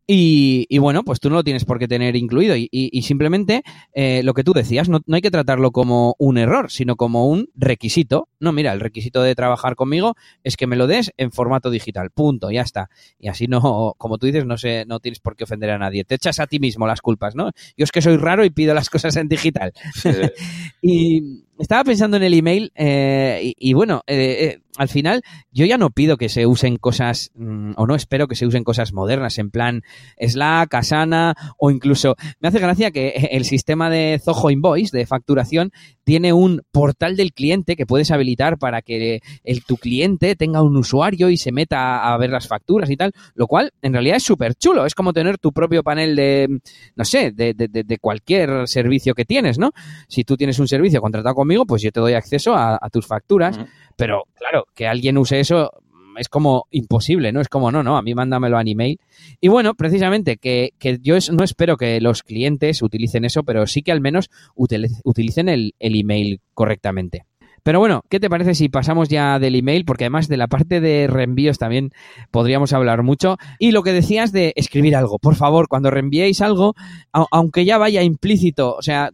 Y, 0.08 0.66
y, 0.70 0.78
bueno, 0.80 1.04
pues 1.04 1.20
tú 1.20 1.30
no 1.30 1.38
lo 1.38 1.44
tienes 1.44 1.64
por 1.64 1.80
qué 1.80 1.88
tener 1.88 2.16
incluido. 2.16 2.56
Y, 2.56 2.68
y, 2.72 2.90
y 2.92 3.02
simplemente 3.04 3.64
eh, 3.94 4.22
lo 4.24 4.34
que 4.34 4.44
tú 4.44 4.54
decías, 4.54 4.90
no, 4.90 5.00
no, 5.06 5.16
hay 5.16 5.22
que 5.22 5.32
tratarlo 5.32 5.72
como 5.72 6.16
un 6.18 6.38
error, 6.38 6.72
sino 6.72 6.96
como 6.96 7.28
un 7.28 7.50
requisito. 7.56 8.28
No, 8.40 8.52
mira, 8.52 8.74
el 8.74 8.80
requisito 8.80 9.22
de 9.22 9.36
trabajar 9.36 9.76
conmigo 9.76 10.16
es 10.44 10.58
que 10.58 10.68
me 10.68 10.76
lo 10.76 10.88
des 10.88 11.12
en 11.18 11.32
formato 11.32 11.70
digital. 11.70 12.10
Punto, 12.12 12.52
ya 12.52 12.62
está. 12.62 12.90
Y 13.20 13.30
así 13.30 13.48
no, 13.48 13.94
como 13.98 14.18
tú 14.18 14.26
dices, 14.26 14.46
no 14.46 14.58
sé, 14.58 14.86
no 14.86 15.00
tienes 15.00 15.20
por 15.20 15.36
qué 15.36 15.44
ofender 15.44 15.70
a 15.70 15.78
nadie. 15.78 16.04
Te 16.04 16.16
echas 16.16 16.40
a 16.40 16.48
ti 16.48 16.60
mismo 16.60 16.88
las 16.88 17.02
culpas, 17.02 17.36
¿no? 17.36 17.52
Yo 17.78 17.84
es 17.84 17.92
que 17.92 18.02
soy 18.02 18.18
raro 18.18 18.44
y 18.44 18.50
pido 18.50 18.74
las 18.74 18.90
cosas 18.92 19.16
en 19.16 19.28
digital. 19.28 19.74
Sí, 19.94 20.10
y 20.82 21.44
estaba 21.62 21.84
pensando 21.84 22.18
en 22.18 22.24
el 22.24 22.34
email 22.34 22.72
eh, 22.76 23.54
y, 23.58 23.74
bueno, 23.74 24.02
eh, 24.08 24.38
eh, 24.42 24.62
al 24.78 24.88
final 24.88 25.22
yo 25.52 25.66
ya 25.66 25.78
no 25.78 25.92
pido 25.92 26.18
que 26.18 26.30
se 26.30 26.48
usen 26.48 26.78
cosas, 26.78 27.32
mm, 27.36 27.74
o 27.78 27.86
no 27.86 27.94
espero 27.96 28.28
que 28.28 28.36
se 28.36 28.48
usen 28.48 28.64
cosas 28.64 28.94
modernas, 28.94 29.38
en 29.38 29.52
plan 29.52 29.84
Slack, 30.20 30.74
Asana, 30.74 31.36
o 31.60 31.72
incluso 31.72 32.16
me 32.40 32.48
hace 32.48 32.60
gracia 32.60 32.92
que 32.92 33.30
el 33.32 33.46
sistema 33.46 33.90
de 33.90 34.20
Zoho 34.24 34.50
Invoice, 34.50 34.98
de 34.98 35.06
facturación, 35.06 35.72
tiene 36.04 36.34
un 36.34 36.62
portal 36.72 37.16
del 37.16 37.34
cliente 37.34 37.76
que 37.76 37.86
puedes 37.86 38.12
habilitar 38.12 38.58
para 38.58 38.82
que 38.82 39.22
el, 39.44 39.64
tu 39.64 39.78
cliente 39.78 40.36
tenga 40.36 40.62
un 40.62 40.76
usuario 40.78 41.30
y 41.30 41.38
se 41.38 41.52
meta 41.52 42.12
a 42.12 42.18
ver 42.18 42.32
las 42.32 42.48
facturas 42.48 42.90
y 42.90 42.98
tal, 42.98 43.12
lo 43.36 43.48
cual 43.48 43.72
en 43.82 43.94
realidad 43.94 44.18
es 44.18 44.24
súper 44.24 44.56
chulo, 44.56 44.86
es 44.86 44.96
como 44.96 45.14
tener 45.14 45.38
tu 45.38 45.52
propio 45.52 45.84
panel 45.84 46.16
de, 46.16 46.60
no 46.96 47.06
sé, 47.06 47.32
de, 47.32 47.54
de, 47.54 47.68
de, 47.68 47.98
cualquier 48.00 48.68
servicio 48.68 49.14
que 49.14 49.26
tienes, 49.26 49.60
¿no? 49.60 49.72
Si 50.08 50.24
tú 50.24 50.38
tienes 50.38 50.58
un 50.60 50.68
servicio 50.68 51.02
contratado 51.02 51.36
conmigo, 51.52 51.66
pues 51.66 51.82
yo 51.82 51.92
te 51.92 52.00
doy 52.00 52.14
acceso 52.14 52.56
a, 52.56 52.80
tus 52.92 53.06
facturas, 53.06 53.60
pero 53.98 54.24
claro, 54.36 54.66
que 54.74 54.88
alguien 54.88 55.18
use 55.18 55.40
eso 55.40 55.70
es 56.18 56.30
como 56.30 56.68
imposible, 56.72 57.32
¿no? 57.32 57.42
Es 57.42 57.50
como, 57.50 57.72
no, 57.72 57.84
no, 57.84 57.98
a 57.98 58.02
mí 58.02 58.14
mándamelo 58.14 58.58
a 58.58 58.64
email. 58.66 59.00
Y 59.42 59.50
bueno, 59.50 59.74
precisamente 59.76 60.38
que, 60.38 60.72
que 60.80 61.00
yo 61.02 61.16
no 61.32 61.44
espero 61.44 61.78
que 61.78 62.00
los 62.00 62.24
clientes 62.24 62.82
utilicen 62.82 63.26
eso, 63.26 63.44
pero 63.44 63.68
sí 63.68 63.82
que 63.82 63.92
al 63.92 64.02
menos 64.02 64.30
utilicen 64.56 65.50
el, 65.50 65.74
el 65.80 66.00
email 66.00 66.40
correctamente. 66.54 67.26
Pero 67.64 67.80
bueno, 67.80 68.04
¿qué 68.10 68.20
te 68.20 68.30
parece 68.30 68.56
si 68.56 68.70
pasamos 68.70 69.08
ya 69.08 69.38
del 69.38 69.56
email? 69.56 69.86
Porque 69.86 70.06
además 70.06 70.28
de 70.28 70.38
la 70.38 70.48
parte 70.48 70.82
de 70.82 71.08
reenvíos 71.08 71.60
también 71.60 71.92
podríamos 72.32 72.74
hablar 72.74 73.04
mucho. 73.04 73.38
Y 73.60 73.72
lo 73.72 73.84
que 73.84 73.94
decías 73.94 74.32
de 74.32 74.54
escribir 74.56 74.96
algo, 74.96 75.20
por 75.20 75.36
favor, 75.36 75.68
cuando 75.68 75.92
reenviéis 75.92 76.42
algo, 76.42 76.74
aunque 77.12 77.66
ya 77.66 77.78
vaya 77.78 78.02
implícito, 78.02 78.76
o 78.76 78.82
sea, 78.82 79.12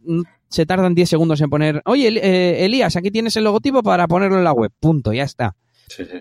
se 0.49 0.65
tardan 0.65 0.95
10 0.95 1.09
segundos 1.09 1.41
en 1.41 1.49
poner, 1.49 1.81
oye, 1.85 2.07
eh, 2.07 2.65
Elías, 2.65 2.95
aquí 2.95 3.11
tienes 3.11 3.35
el 3.35 3.43
logotipo 3.43 3.83
para 3.83 4.07
ponerlo 4.07 4.37
en 4.37 4.43
la 4.43 4.53
web, 4.53 4.71
punto, 4.79 5.13
ya 5.13 5.23
está. 5.23 5.55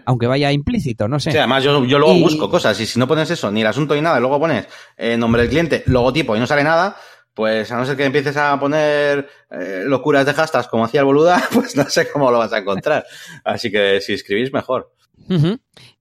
Aunque 0.04 0.26
vaya 0.26 0.52
implícito, 0.52 1.08
no 1.08 1.18
sé. 1.18 1.32
Sí, 1.32 1.38
además 1.38 1.64
yo, 1.64 1.84
yo 1.84 1.98
luego 1.98 2.14
busco 2.20 2.48
cosas 2.48 2.78
y 2.80 2.86
si 2.86 2.98
no 2.98 3.08
pones 3.08 3.30
eso, 3.30 3.50
ni 3.50 3.62
el 3.62 3.66
asunto 3.66 3.94
ni 3.94 4.00
nada, 4.00 4.18
y 4.18 4.20
luego 4.20 4.38
pones 4.38 4.66
eh, 4.96 5.16
nombre 5.16 5.42
del 5.42 5.50
cliente, 5.50 5.82
logotipo 5.86 6.36
y 6.36 6.38
no 6.38 6.46
sale 6.46 6.62
nada, 6.62 6.96
pues 7.34 7.70
a 7.70 7.76
no 7.76 7.84
ser 7.84 7.96
que 7.96 8.04
empieces 8.04 8.36
a 8.36 8.58
poner 8.58 9.28
eh, 9.50 9.82
locuras 9.84 10.24
de 10.24 10.32
hashtags 10.32 10.68
como 10.68 10.84
hacía 10.84 11.00
el 11.00 11.06
boluda, 11.06 11.42
pues 11.52 11.76
no 11.76 11.84
sé 11.84 12.08
cómo 12.10 12.30
lo 12.30 12.38
vas 12.38 12.52
a 12.52 12.58
encontrar. 12.58 13.04
Así 13.44 13.70
que 13.70 14.00
si 14.00 14.12
escribís, 14.14 14.52
mejor. 14.52 14.92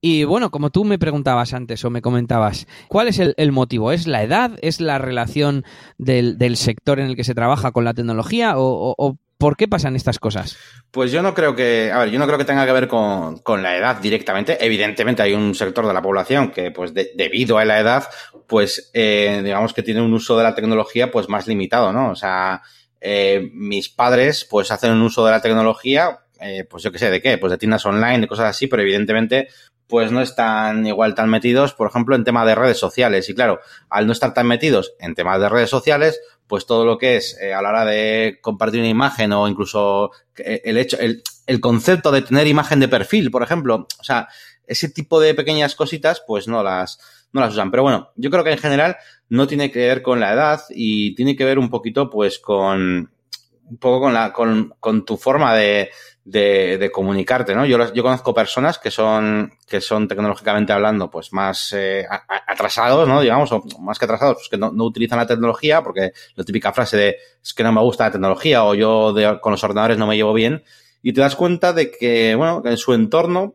Y 0.01 0.23
bueno, 0.23 0.51
como 0.51 0.69
tú 0.69 0.85
me 0.85 0.99
preguntabas 0.99 1.53
antes 1.53 1.83
o 1.83 1.89
me 1.89 2.01
comentabas, 2.01 2.67
¿cuál 2.87 3.07
es 3.07 3.19
el, 3.19 3.51
motivo? 3.51 3.91
¿Es 3.91 4.07
la 4.07 4.23
edad? 4.23 4.51
¿Es 4.61 4.81
la 4.81 4.97
relación 4.97 5.65
del, 5.97 6.37
del, 6.37 6.57
sector 6.57 6.99
en 6.99 7.07
el 7.07 7.15
que 7.15 7.23
se 7.23 7.35
trabaja 7.35 7.71
con 7.71 7.85
la 7.85 7.93
tecnología? 7.93 8.53
¿O, 8.57 9.17
por 9.37 9.57
qué 9.57 9.67
pasan 9.67 9.95
estas 9.95 10.19
cosas? 10.19 10.57
Pues 10.91 11.11
yo 11.11 11.21
no 11.21 11.33
creo 11.33 11.55
que, 11.55 11.91
a 11.91 11.99
ver, 11.99 12.09
yo 12.09 12.19
no 12.19 12.25
creo 12.25 12.37
que 12.37 12.45
tenga 12.45 12.65
que 12.65 12.71
ver 12.71 12.87
con, 12.87 13.39
con 13.39 13.61
la 13.61 13.75
edad 13.75 13.97
directamente. 13.97 14.57
Evidentemente 14.65 15.23
hay 15.23 15.33
un 15.33 15.53
sector 15.55 15.85
de 15.85 15.93
la 15.93 16.01
población 16.01 16.51
que, 16.51 16.71
pues, 16.71 16.93
debido 16.93 17.57
a 17.57 17.65
la 17.65 17.79
edad, 17.79 18.07
pues, 18.47 18.91
eh, 18.93 19.41
digamos 19.43 19.73
que 19.73 19.83
tiene 19.83 20.01
un 20.01 20.13
uso 20.13 20.37
de 20.37 20.43
la 20.43 20.55
tecnología, 20.55 21.11
pues, 21.11 21.27
más 21.27 21.47
limitado, 21.47 21.91
¿no? 21.91 22.11
O 22.11 22.15
sea, 22.15 22.61
eh, 23.01 23.49
mis 23.53 23.89
padres, 23.89 24.47
pues, 24.49 24.71
hacen 24.71 24.91
un 24.91 25.01
uso 25.01 25.25
de 25.25 25.31
la 25.31 25.41
tecnología 25.41 26.24
eh, 26.39 26.65
pues 26.69 26.83
yo 26.83 26.91
qué 26.91 26.99
sé, 26.99 27.09
¿de 27.09 27.21
qué? 27.21 27.37
Pues 27.37 27.51
de 27.51 27.57
tiendas 27.57 27.85
online, 27.85 28.19
de 28.19 28.27
cosas 28.27 28.49
así, 28.49 28.67
pero 28.67 28.81
evidentemente 28.81 29.47
pues 29.87 30.11
no 30.11 30.21
están 30.21 30.85
igual 30.87 31.13
tan 31.13 31.29
metidos, 31.29 31.73
por 31.73 31.87
ejemplo, 31.87 32.15
en 32.15 32.23
temas 32.23 32.47
de 32.47 32.55
redes 32.55 32.77
sociales. 32.77 33.29
Y 33.29 33.35
claro, 33.35 33.59
al 33.89 34.07
no 34.07 34.13
estar 34.13 34.33
tan 34.33 34.47
metidos 34.47 34.93
en 34.99 35.13
temas 35.13 35.39
de 35.39 35.49
redes 35.49 35.69
sociales, 35.69 36.19
pues 36.47 36.65
todo 36.65 36.85
lo 36.85 36.97
que 36.97 37.17
es 37.17 37.37
eh, 37.39 37.53
a 37.53 37.61
la 37.61 37.69
hora 37.69 37.85
de 37.85 38.39
compartir 38.41 38.79
una 38.79 38.89
imagen 38.89 39.31
o 39.33 39.47
incluso 39.47 40.11
eh, 40.37 40.61
el 40.65 40.77
hecho, 40.77 40.97
el, 40.99 41.21
el 41.45 41.59
concepto 41.59 42.11
de 42.11 42.23
tener 42.23 42.47
imagen 42.47 42.79
de 42.79 42.87
perfil, 42.87 43.29
por 43.29 43.43
ejemplo, 43.43 43.87
o 43.99 44.03
sea, 44.03 44.27
ese 44.67 44.89
tipo 44.89 45.19
de 45.19 45.35
pequeñas 45.35 45.75
cositas, 45.75 46.23
pues 46.25 46.47
no 46.47 46.63
las, 46.63 46.99
no 47.31 47.41
las 47.41 47.53
usan. 47.53 47.71
Pero 47.71 47.83
bueno, 47.83 48.11
yo 48.15 48.31
creo 48.31 48.43
que 48.43 48.51
en 48.51 48.57
general 48.57 48.97
no 49.29 49.47
tiene 49.47 49.71
que 49.71 49.79
ver 49.79 50.01
con 50.01 50.19
la 50.19 50.33
edad 50.33 50.61
y 50.69 51.13
tiene 51.15 51.35
que 51.35 51.45
ver 51.45 51.59
un 51.59 51.69
poquito, 51.69 52.09
pues, 52.09 52.39
con, 52.39 53.11
un 53.65 53.77
poco 53.77 54.01
con 54.01 54.13
la, 54.13 54.33
con, 54.33 54.73
con 54.79 55.05
tu 55.05 55.17
forma 55.17 55.55
de, 55.55 55.89
de, 56.25 56.79
de, 56.79 56.91
comunicarte, 56.91 57.53
¿no? 57.53 57.65
Yo, 57.67 57.93
yo 57.93 58.01
conozco 58.01 58.33
personas 58.33 58.79
que 58.79 58.89
son, 58.89 59.53
que 59.67 59.79
son 59.79 60.07
tecnológicamente 60.07 60.73
hablando, 60.73 61.09
pues 61.09 61.31
más 61.31 61.71
eh, 61.73 62.05
atrasados, 62.47 63.07
¿no? 63.07 63.21
Digamos, 63.21 63.51
o 63.51 63.63
más 63.79 63.99
que 63.99 64.05
atrasados, 64.05 64.37
pues 64.37 64.49
que 64.49 64.57
no, 64.57 64.71
utilizan 64.83 65.19
la 65.19 65.27
tecnología, 65.27 65.83
porque 65.83 66.13
la 66.33 66.43
típica 66.43 66.73
frase 66.73 66.97
de 66.97 67.17
es 67.43 67.53
que 67.53 67.63
no 67.63 67.71
me 67.71 67.81
gusta 67.81 68.05
la 68.05 68.11
tecnología 68.11 68.63
o 68.63 68.73
yo 68.73 69.13
con 69.39 69.51
los 69.51 69.63
ordenadores 69.63 69.99
no 69.99 70.07
me 70.07 70.17
llevo 70.17 70.33
bien, 70.33 70.63
y 71.03 71.13
te 71.13 71.21
das 71.21 71.35
cuenta 71.35 71.73
de 71.73 71.91
que, 71.91 72.33
bueno, 72.33 72.63
en 72.65 72.77
su 72.77 72.93
entorno, 72.93 73.53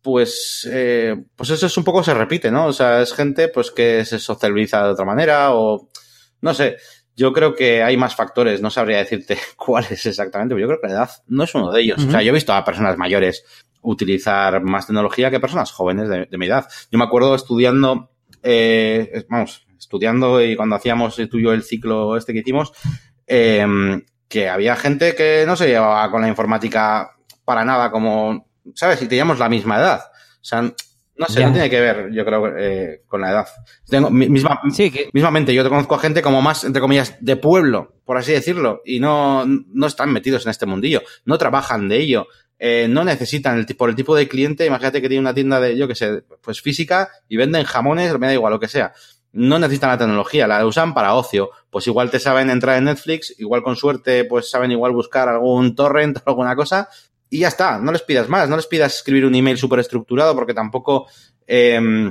pues, 0.00 0.66
eh, 0.72 1.16
pues 1.36 1.50
eso 1.50 1.66
es 1.66 1.76
un 1.76 1.84
poco 1.84 2.02
se 2.02 2.14
repite, 2.14 2.50
¿no? 2.50 2.66
O 2.66 2.72
sea, 2.72 3.02
es 3.02 3.12
gente, 3.12 3.48
pues 3.48 3.70
que 3.70 4.06
se 4.06 4.18
socializa 4.18 4.82
de 4.84 4.92
otra 4.92 5.04
manera 5.04 5.52
o, 5.52 5.90
no 6.40 6.54
sé, 6.54 6.78
yo 7.16 7.32
creo 7.32 7.54
que 7.54 7.82
hay 7.82 7.96
más 7.96 8.14
factores, 8.14 8.60
no 8.60 8.70
sabría 8.70 8.98
decirte 8.98 9.38
cuáles 9.56 10.04
exactamente, 10.04 10.54
pero 10.54 10.66
yo 10.66 10.68
creo 10.68 10.80
que 10.80 10.88
la 10.88 10.92
edad 11.00 11.10
no 11.26 11.44
es 11.44 11.54
uno 11.54 11.72
de 11.72 11.80
ellos. 11.82 12.04
O 12.04 12.10
sea, 12.10 12.22
yo 12.22 12.30
he 12.30 12.34
visto 12.34 12.52
a 12.52 12.64
personas 12.64 12.98
mayores 12.98 13.44
utilizar 13.82 14.62
más 14.62 14.86
tecnología 14.86 15.30
que 15.30 15.40
personas 15.40 15.72
jóvenes 15.72 16.08
de, 16.08 16.38
mi 16.38 16.46
edad. 16.46 16.66
Yo 16.90 16.98
me 16.98 17.04
acuerdo 17.04 17.34
estudiando, 17.34 18.10
eh, 18.42 19.24
vamos, 19.28 19.66
estudiando 19.78 20.42
y 20.44 20.56
cuando 20.56 20.76
hacíamos 20.76 21.16
tú 21.30 21.38
y 21.38 21.44
yo 21.44 21.52
el 21.52 21.62
ciclo 21.62 22.16
este 22.16 22.32
que 22.32 22.40
hicimos, 22.40 22.72
eh, 23.26 23.66
que 24.28 24.48
había 24.48 24.76
gente 24.76 25.14
que 25.14 25.44
no 25.46 25.56
se 25.56 25.68
llevaba 25.68 26.10
con 26.10 26.20
la 26.20 26.28
informática 26.28 27.16
para 27.44 27.64
nada 27.64 27.90
como, 27.90 28.48
¿sabes? 28.74 29.00
Y 29.02 29.08
teníamos 29.08 29.38
la 29.38 29.48
misma 29.48 29.78
edad. 29.78 30.00
O 30.40 30.44
sea, 30.44 30.72
no 31.18 31.26
sé, 31.26 31.44
no 31.44 31.52
tiene 31.52 31.70
que 31.70 31.80
ver, 31.80 32.10
yo 32.12 32.24
creo, 32.24 32.56
eh, 32.58 33.02
con 33.08 33.20
la 33.20 33.30
edad. 33.30 33.48
Tengo, 33.88 34.10
misma, 34.10 34.60
sí, 34.70 34.90
que... 34.90 35.08
Mismamente, 35.12 35.54
yo 35.54 35.62
te 35.62 35.70
conozco 35.70 35.94
a 35.94 35.98
gente 35.98 36.22
como 36.22 36.42
más, 36.42 36.64
entre 36.64 36.80
comillas, 36.80 37.16
de 37.20 37.36
pueblo, 37.36 37.94
por 38.04 38.18
así 38.18 38.32
decirlo, 38.32 38.82
y 38.84 39.00
no, 39.00 39.44
no 39.46 39.86
están 39.86 40.12
metidos 40.12 40.44
en 40.44 40.50
este 40.50 40.66
mundillo, 40.66 41.02
no 41.24 41.38
trabajan 41.38 41.88
de 41.88 41.98
ello, 41.98 42.26
eh, 42.58 42.86
no 42.88 43.04
necesitan 43.04 43.58
el, 43.58 43.66
por 43.76 43.90
el 43.90 43.96
tipo 43.96 44.16
de 44.16 44.28
cliente, 44.28 44.66
imagínate 44.66 45.02
que 45.02 45.08
tiene 45.08 45.20
una 45.20 45.34
tienda 45.34 45.60
de, 45.60 45.76
yo 45.76 45.88
qué 45.88 45.94
sé, 45.94 46.22
pues 46.40 46.60
física 46.60 47.10
y 47.28 47.36
venden 47.36 47.64
jamones, 47.64 48.18
me 48.18 48.26
da 48.26 48.32
igual 48.32 48.52
lo 48.52 48.60
que 48.60 48.68
sea. 48.68 48.92
No 49.32 49.58
necesitan 49.58 49.90
la 49.90 49.98
tecnología, 49.98 50.46
la 50.46 50.64
usan 50.64 50.94
para 50.94 51.12
ocio. 51.12 51.50
Pues 51.68 51.86
igual 51.86 52.10
te 52.10 52.18
saben 52.18 52.48
entrar 52.48 52.78
en 52.78 52.84
Netflix, 52.84 53.34
igual 53.38 53.62
con 53.62 53.76
suerte, 53.76 54.24
pues 54.24 54.48
saben 54.48 54.72
igual 54.72 54.92
buscar 54.92 55.28
algún 55.28 55.74
torrent 55.74 56.18
o 56.24 56.30
alguna 56.30 56.56
cosa, 56.56 56.88
y 57.30 57.40
ya 57.40 57.48
está, 57.48 57.78
no 57.78 57.92
les 57.92 58.02
pidas 58.02 58.28
más, 58.28 58.48
no 58.48 58.56
les 58.56 58.66
pidas 58.66 58.94
escribir 58.96 59.26
un 59.26 59.34
email 59.34 59.58
súper 59.58 59.80
estructurado 59.80 60.34
porque 60.34 60.54
tampoco, 60.54 61.06
eh, 61.46 62.10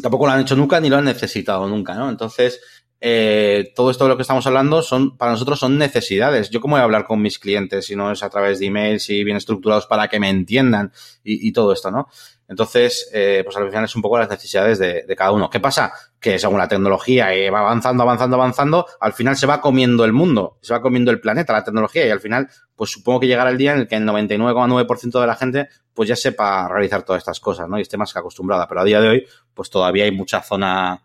tampoco 0.00 0.26
lo 0.26 0.32
han 0.32 0.40
hecho 0.40 0.56
nunca 0.56 0.80
ni 0.80 0.90
lo 0.90 0.96
han 0.96 1.04
necesitado 1.04 1.66
nunca, 1.68 1.94
¿no? 1.94 2.10
Entonces, 2.10 2.60
eh, 3.04 3.72
todo 3.74 3.90
esto 3.90 4.04
de 4.04 4.10
lo 4.10 4.16
que 4.16 4.22
estamos 4.22 4.46
hablando 4.46 4.80
son, 4.80 5.16
para 5.16 5.32
nosotros 5.32 5.58
son 5.58 5.76
necesidades. 5.76 6.50
Yo 6.50 6.60
cómo 6.60 6.74
voy 6.74 6.80
a 6.80 6.84
hablar 6.84 7.04
con 7.04 7.20
mis 7.20 7.38
clientes 7.38 7.86
si 7.86 7.96
no 7.96 8.12
es 8.12 8.22
a 8.22 8.30
través 8.30 8.60
de 8.60 8.66
emails 8.66 9.10
y 9.10 9.24
bien 9.24 9.36
estructurados 9.36 9.86
para 9.86 10.06
que 10.08 10.20
me 10.20 10.30
entiendan 10.30 10.92
y, 11.24 11.48
y 11.48 11.52
todo 11.52 11.72
esto, 11.72 11.90
¿no? 11.90 12.08
Entonces, 12.48 13.08
eh, 13.12 13.42
pues 13.44 13.56
al 13.56 13.68
final 13.68 13.84
es 13.84 13.96
un 13.96 14.02
poco 14.02 14.18
las 14.18 14.28
necesidades 14.28 14.78
de, 14.78 15.04
cada 15.16 15.32
uno. 15.32 15.48
¿Qué 15.48 15.60
pasa? 15.60 15.92
Que 16.20 16.38
según 16.38 16.58
la 16.58 16.68
tecnología 16.68 17.34
eh, 17.34 17.50
va 17.50 17.60
avanzando, 17.60 18.02
avanzando, 18.02 18.36
avanzando, 18.36 18.86
al 19.00 19.12
final 19.12 19.36
se 19.36 19.46
va 19.46 19.60
comiendo 19.60 20.04
el 20.04 20.12
mundo, 20.12 20.58
se 20.60 20.74
va 20.74 20.82
comiendo 20.82 21.10
el 21.10 21.20
planeta, 21.20 21.52
la 21.52 21.64
tecnología, 21.64 22.06
y 22.06 22.10
al 22.10 22.20
final, 22.20 22.48
pues 22.76 22.90
supongo 22.90 23.20
que 23.20 23.26
llegará 23.26 23.50
el 23.50 23.58
día 23.58 23.72
en 23.72 23.80
el 23.80 23.88
que 23.88 23.96
el 23.96 24.06
99,9% 24.06 25.20
de 25.20 25.26
la 25.26 25.34
gente 25.34 25.68
pues 25.94 26.08
ya 26.08 26.16
sepa 26.16 26.68
realizar 26.68 27.02
todas 27.02 27.20
estas 27.20 27.40
cosas, 27.40 27.68
¿no? 27.68 27.78
Y 27.78 27.82
esté 27.82 27.96
más 27.96 28.12
que 28.12 28.18
acostumbrada. 28.18 28.66
Pero 28.66 28.80
a 28.80 28.84
día 28.84 29.00
de 29.00 29.08
hoy, 29.08 29.26
pues 29.54 29.70
todavía 29.70 30.04
hay 30.04 30.12
mucha 30.12 30.42
zona, 30.42 31.02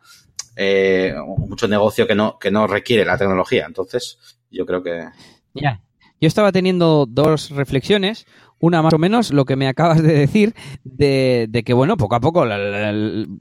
eh, 0.55 1.13
mucho 1.25 1.67
negocio 1.67 2.07
que 2.07 2.15
no, 2.15 2.37
que 2.39 2.51
no 2.51 2.67
requiere 2.67 3.05
la 3.05 3.17
tecnología. 3.17 3.65
Entonces, 3.65 4.37
yo 4.49 4.65
creo 4.65 4.81
que. 4.83 5.07
Ya. 5.53 5.81
Yo 6.19 6.27
estaba 6.27 6.51
teniendo 6.51 7.05
dos 7.07 7.51
reflexiones 7.51 8.25
una 8.59 8.81
más 8.81 8.93
o 8.93 8.97
menos 8.97 9.31
lo 9.31 9.45
que 9.45 9.55
me 9.55 9.67
acabas 9.67 10.01
de 10.01 10.13
decir 10.13 10.55
de, 10.83 11.47
de 11.49 11.63
que, 11.63 11.73
bueno, 11.73 11.97
poco 11.97 12.15
a 12.15 12.19
poco 12.19 12.45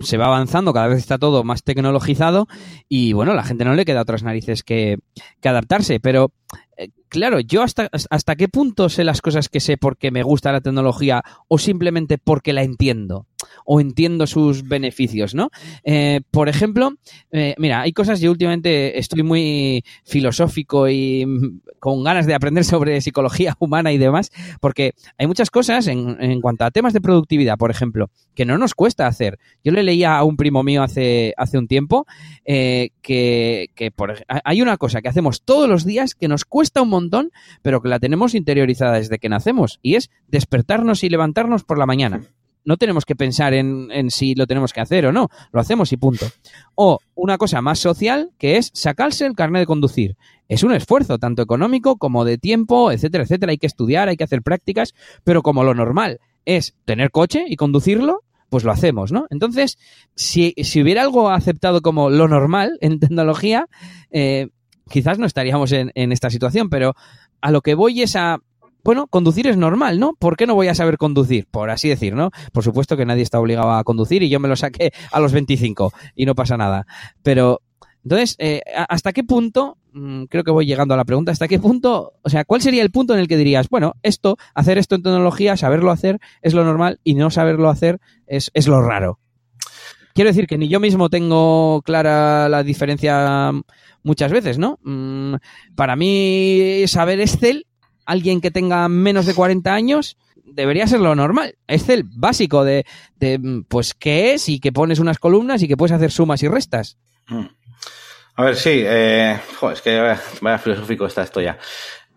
se 0.00 0.16
va 0.16 0.26
avanzando, 0.26 0.72
cada 0.72 0.88
vez 0.88 0.98
está 0.98 1.18
todo 1.18 1.44
más 1.44 1.62
tecnologizado 1.62 2.48
y, 2.88 3.12
bueno, 3.12 3.34
la 3.34 3.44
gente 3.44 3.64
no 3.64 3.74
le 3.74 3.84
queda 3.84 4.02
otras 4.02 4.22
narices 4.22 4.62
que, 4.62 4.98
que 5.40 5.48
adaptarse, 5.48 6.00
pero 6.00 6.32
eh, 6.76 6.90
claro, 7.08 7.40
yo 7.40 7.62
hasta, 7.62 7.88
hasta 8.10 8.36
qué 8.36 8.48
punto 8.48 8.88
sé 8.88 9.04
las 9.04 9.22
cosas 9.22 9.48
que 9.48 9.60
sé 9.60 9.76
porque 9.78 10.10
me 10.10 10.22
gusta 10.22 10.52
la 10.52 10.60
tecnología 10.60 11.22
o 11.48 11.58
simplemente 11.58 12.18
porque 12.18 12.52
la 12.52 12.62
entiendo 12.62 13.26
o 13.64 13.80
entiendo 13.80 14.26
sus 14.26 14.66
beneficios, 14.66 15.34
¿no? 15.34 15.50
Eh, 15.84 16.20
por 16.30 16.48
ejemplo, 16.48 16.94
eh, 17.30 17.54
mira, 17.58 17.80
hay 17.80 17.92
cosas, 17.92 18.20
yo 18.20 18.30
últimamente 18.30 18.98
estoy 18.98 19.22
muy 19.22 19.84
filosófico 20.04 20.88
y 20.88 21.26
con 21.78 22.02
ganas 22.04 22.26
de 22.26 22.34
aprender 22.34 22.64
sobre 22.64 23.00
psicología 23.00 23.54
humana 23.60 23.92
y 23.92 23.98
demás, 23.98 24.30
porque 24.60 24.94
hay 25.18 25.26
muchas 25.26 25.50
cosas 25.50 25.86
en, 25.86 26.16
en, 26.20 26.40
cuanto 26.40 26.64
a 26.64 26.70
temas 26.70 26.92
de 26.92 27.00
productividad, 27.00 27.56
por 27.56 27.70
ejemplo, 27.70 28.10
que 28.34 28.44
no 28.44 28.58
nos 28.58 28.74
cuesta 28.74 29.06
hacer. 29.06 29.38
Yo 29.64 29.72
le 29.72 29.82
leía 29.82 30.16
a 30.16 30.24
un 30.24 30.36
primo 30.36 30.62
mío 30.62 30.82
hace, 30.82 31.32
hace 31.36 31.58
un 31.58 31.68
tiempo 31.68 32.06
que, 32.44 32.90
que 33.02 33.92
hay 34.44 34.62
una 34.62 34.76
cosa 34.76 35.00
que 35.00 35.08
hacemos 35.08 35.42
todos 35.42 35.68
los 35.68 35.84
días 35.84 36.14
que 36.14 36.28
nos 36.28 36.44
cuesta 36.44 36.65
un 36.82 36.88
montón, 36.88 37.30
pero 37.62 37.80
que 37.80 37.88
la 37.88 37.98
tenemos 37.98 38.34
interiorizada 38.34 38.94
desde 38.98 39.18
que 39.18 39.28
nacemos, 39.28 39.78
y 39.82 39.94
es 39.96 40.10
despertarnos 40.28 41.04
y 41.04 41.08
levantarnos 41.08 41.64
por 41.64 41.78
la 41.78 41.86
mañana 41.86 42.22
no 42.66 42.76
tenemos 42.76 43.06
que 43.06 43.16
pensar 43.16 43.54
en, 43.54 43.90
en, 43.92 44.10
si 44.10 44.34
lo 44.34 44.46
tenemos 44.46 44.72
que 44.72 44.80
hacer 44.80 45.06
o 45.06 45.12
no, 45.12 45.30
lo 45.52 45.60
hacemos 45.60 45.92
y 45.92 45.96
punto. 45.96 46.26
O 46.74 46.98
una 47.14 47.38
cosa 47.38 47.62
más 47.62 47.78
social, 47.78 48.32
que 48.38 48.58
es 48.58 48.70
sacarse 48.74 49.24
el 49.24 49.34
carnet 49.34 49.60
de 49.60 49.66
conducir. 49.66 50.16
Es 50.48 50.64
un 50.64 50.72
esfuerzo, 50.72 51.18
tanto 51.18 51.42
económico 51.42 51.96
como 51.96 52.24
de 52.24 52.38
tiempo, 52.38 52.90
etcétera, 52.90 53.24
etcétera. 53.24 53.52
Hay 53.52 53.58
que 53.58 53.68
estudiar, 53.68 54.08
hay 54.08 54.16
que 54.16 54.24
hacer 54.24 54.42
prácticas, 54.42 54.94
pero 55.24 55.42
como 55.42 55.62
lo 55.62 55.74
normal 55.74 56.20
es 56.44 56.74
tener 56.84 57.12
coche 57.12 57.44
y 57.46 57.56
conducirlo, 57.56 58.24
pues 58.50 58.64
lo 58.64 58.72
hacemos, 58.72 59.12
¿no? 59.12 59.26
Entonces, 59.30 59.78
si, 60.14 60.52
si 60.62 60.82
hubiera 60.82 61.02
algo 61.02 61.30
aceptado 61.30 61.82
como 61.82 62.10
lo 62.10 62.28
normal 62.28 62.78
en 62.80 62.98
tecnología, 62.98 63.66
eh, 64.10 64.48
quizás 64.88 65.18
no 65.18 65.26
estaríamos 65.26 65.72
en, 65.72 65.90
esta 66.12 66.30
situación, 66.30 66.68
pero 66.68 66.94
a 67.40 67.50
lo 67.50 67.60
que 67.60 67.74
voy 67.74 68.02
es 68.02 68.16
a 68.16 68.38
bueno, 68.84 69.08
conducir 69.08 69.48
es 69.48 69.56
normal, 69.56 69.98
¿no? 69.98 70.14
¿Por 70.14 70.36
qué 70.36 70.46
no 70.46 70.54
voy 70.54 70.68
a 70.68 70.74
saber 70.76 70.96
conducir? 70.96 71.48
Por 71.50 71.70
así 71.70 71.88
decir, 71.88 72.14
¿no? 72.14 72.30
Por 72.52 72.62
supuesto 72.62 72.96
que 72.96 73.04
nadie 73.04 73.22
está 73.24 73.40
obligado 73.40 73.72
a 73.72 73.82
conducir 73.82 74.22
y 74.22 74.28
yo 74.28 74.38
me 74.38 74.46
lo 74.46 74.54
saqué 74.54 74.92
a 75.10 75.18
los 75.18 75.32
25 75.32 75.92
y 76.14 76.24
no 76.24 76.36
pasa 76.36 76.56
nada. 76.56 76.86
Pero, 77.24 77.62
entonces, 78.04 78.36
eh, 78.38 78.62
¿hasta 78.88 79.12
qué 79.12 79.24
punto, 79.24 79.76
mmm, 79.92 80.26
creo 80.26 80.44
que 80.44 80.52
voy 80.52 80.66
llegando 80.66 80.94
a 80.94 80.96
la 80.96 81.04
pregunta, 81.04 81.32
¿hasta 81.32 81.48
qué 81.48 81.58
punto, 81.58 82.12
o 82.22 82.30
sea, 82.30 82.44
cuál 82.44 82.62
sería 82.62 82.84
el 82.84 82.92
punto 82.92 83.12
en 83.12 83.18
el 83.18 83.26
que 83.26 83.36
dirías, 83.36 83.68
bueno, 83.68 83.94
esto, 84.04 84.36
hacer 84.54 84.78
esto 84.78 84.94
en 84.94 85.02
tecnología, 85.02 85.56
saberlo 85.56 85.90
hacer 85.90 86.20
es 86.40 86.54
lo 86.54 86.64
normal 86.64 87.00
y 87.02 87.14
no 87.14 87.30
saberlo 87.30 87.68
hacer 87.68 87.98
es, 88.28 88.52
es 88.54 88.68
lo 88.68 88.80
raro? 88.80 89.18
Quiero 90.16 90.30
decir 90.30 90.46
que 90.46 90.56
ni 90.56 90.68
yo 90.68 90.80
mismo 90.80 91.10
tengo 91.10 91.82
clara 91.82 92.48
la 92.48 92.62
diferencia 92.62 93.52
muchas 94.02 94.32
veces, 94.32 94.56
¿no? 94.56 94.78
Mm, 94.82 95.34
para 95.74 95.94
mí, 95.94 96.84
saber 96.86 97.20
Excel 97.20 97.66
alguien 98.06 98.40
que 98.40 98.50
tenga 98.50 98.88
menos 98.88 99.26
de 99.26 99.34
40 99.34 99.74
años 99.74 100.16
debería 100.42 100.86
ser 100.86 101.00
lo 101.00 101.14
normal. 101.14 101.56
Excel 101.68 102.04
básico 102.04 102.64
de, 102.64 102.86
de, 103.16 103.62
pues 103.68 103.92
qué 103.92 104.32
es 104.32 104.48
y 104.48 104.58
que 104.58 104.72
pones 104.72 105.00
unas 105.00 105.18
columnas 105.18 105.62
y 105.62 105.68
que 105.68 105.76
puedes 105.76 105.92
hacer 105.92 106.10
sumas 106.10 106.42
y 106.42 106.48
restas. 106.48 106.96
A 108.36 108.42
ver, 108.42 108.56
sí, 108.56 108.82
eh, 108.84 109.38
es 109.70 109.82
que 109.82 110.00
vaya, 110.00 110.58
filosófico 110.58 111.04
está 111.04 111.24
esto 111.24 111.42
ya. 111.42 111.58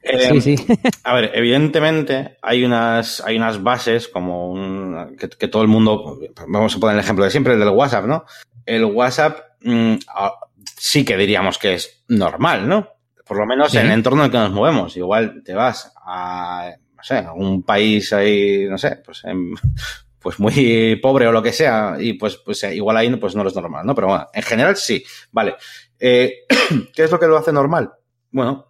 Eh, 0.01 0.41
sí, 0.41 0.57
sí. 0.57 0.65
a 1.03 1.13
ver, 1.13 1.31
evidentemente 1.33 2.37
hay 2.41 2.63
unas, 2.63 3.21
hay 3.21 3.37
unas 3.37 3.61
bases 3.61 4.07
como 4.07 4.49
un, 4.51 5.15
que, 5.17 5.29
que, 5.29 5.47
todo 5.47 5.61
el 5.61 5.67
mundo, 5.67 6.19
vamos 6.47 6.75
a 6.75 6.79
poner 6.79 6.95
el 6.95 7.03
ejemplo 7.03 7.25
de 7.25 7.31
siempre, 7.31 7.53
el 7.53 7.59
del 7.59 7.69
WhatsApp, 7.69 8.05
¿no? 8.05 8.25
El 8.65 8.85
WhatsApp 8.85 9.39
mmm, 9.61 9.95
sí 10.77 11.03
que 11.03 11.17
diríamos 11.17 11.57
que 11.57 11.75
es 11.75 12.03
normal, 12.07 12.67
¿no? 12.67 12.99
por 13.29 13.37
lo 13.37 13.45
menos 13.45 13.71
¿Sí? 13.71 13.77
en 13.77 13.85
el 13.85 13.91
entorno 13.91 14.23
en 14.23 14.25
el 14.25 14.31
que 14.31 14.39
nos 14.39 14.51
movemos. 14.51 14.97
Igual 14.97 15.43
te 15.43 15.53
vas 15.53 15.93
a, 16.03 16.71
no 16.95 17.03
sé, 17.03 17.19
a 17.19 17.31
un 17.31 17.61
país 17.61 18.11
ahí, 18.11 18.65
no 18.67 18.75
sé, 18.79 18.95
pues, 19.05 19.23
en, 19.23 19.53
pues 20.19 20.39
muy 20.39 20.95
pobre 20.95 21.27
o 21.27 21.31
lo 21.31 21.43
que 21.43 21.53
sea, 21.53 21.95
y 21.99 22.13
pues, 22.13 22.37
pues 22.37 22.63
igual 22.63 22.97
ahí 22.97 23.15
pues 23.17 23.35
no 23.35 23.47
es 23.47 23.55
normal, 23.55 23.85
¿no? 23.85 23.93
Pero 23.93 24.07
bueno, 24.07 24.27
en 24.33 24.41
general 24.41 24.75
sí. 24.77 25.03
Vale. 25.31 25.57
Eh, 25.99 26.39
¿Qué 26.93 27.03
es 27.03 27.11
lo 27.11 27.19
que 27.19 27.27
lo 27.27 27.37
hace 27.37 27.53
normal? 27.53 27.91
Bueno, 28.31 28.68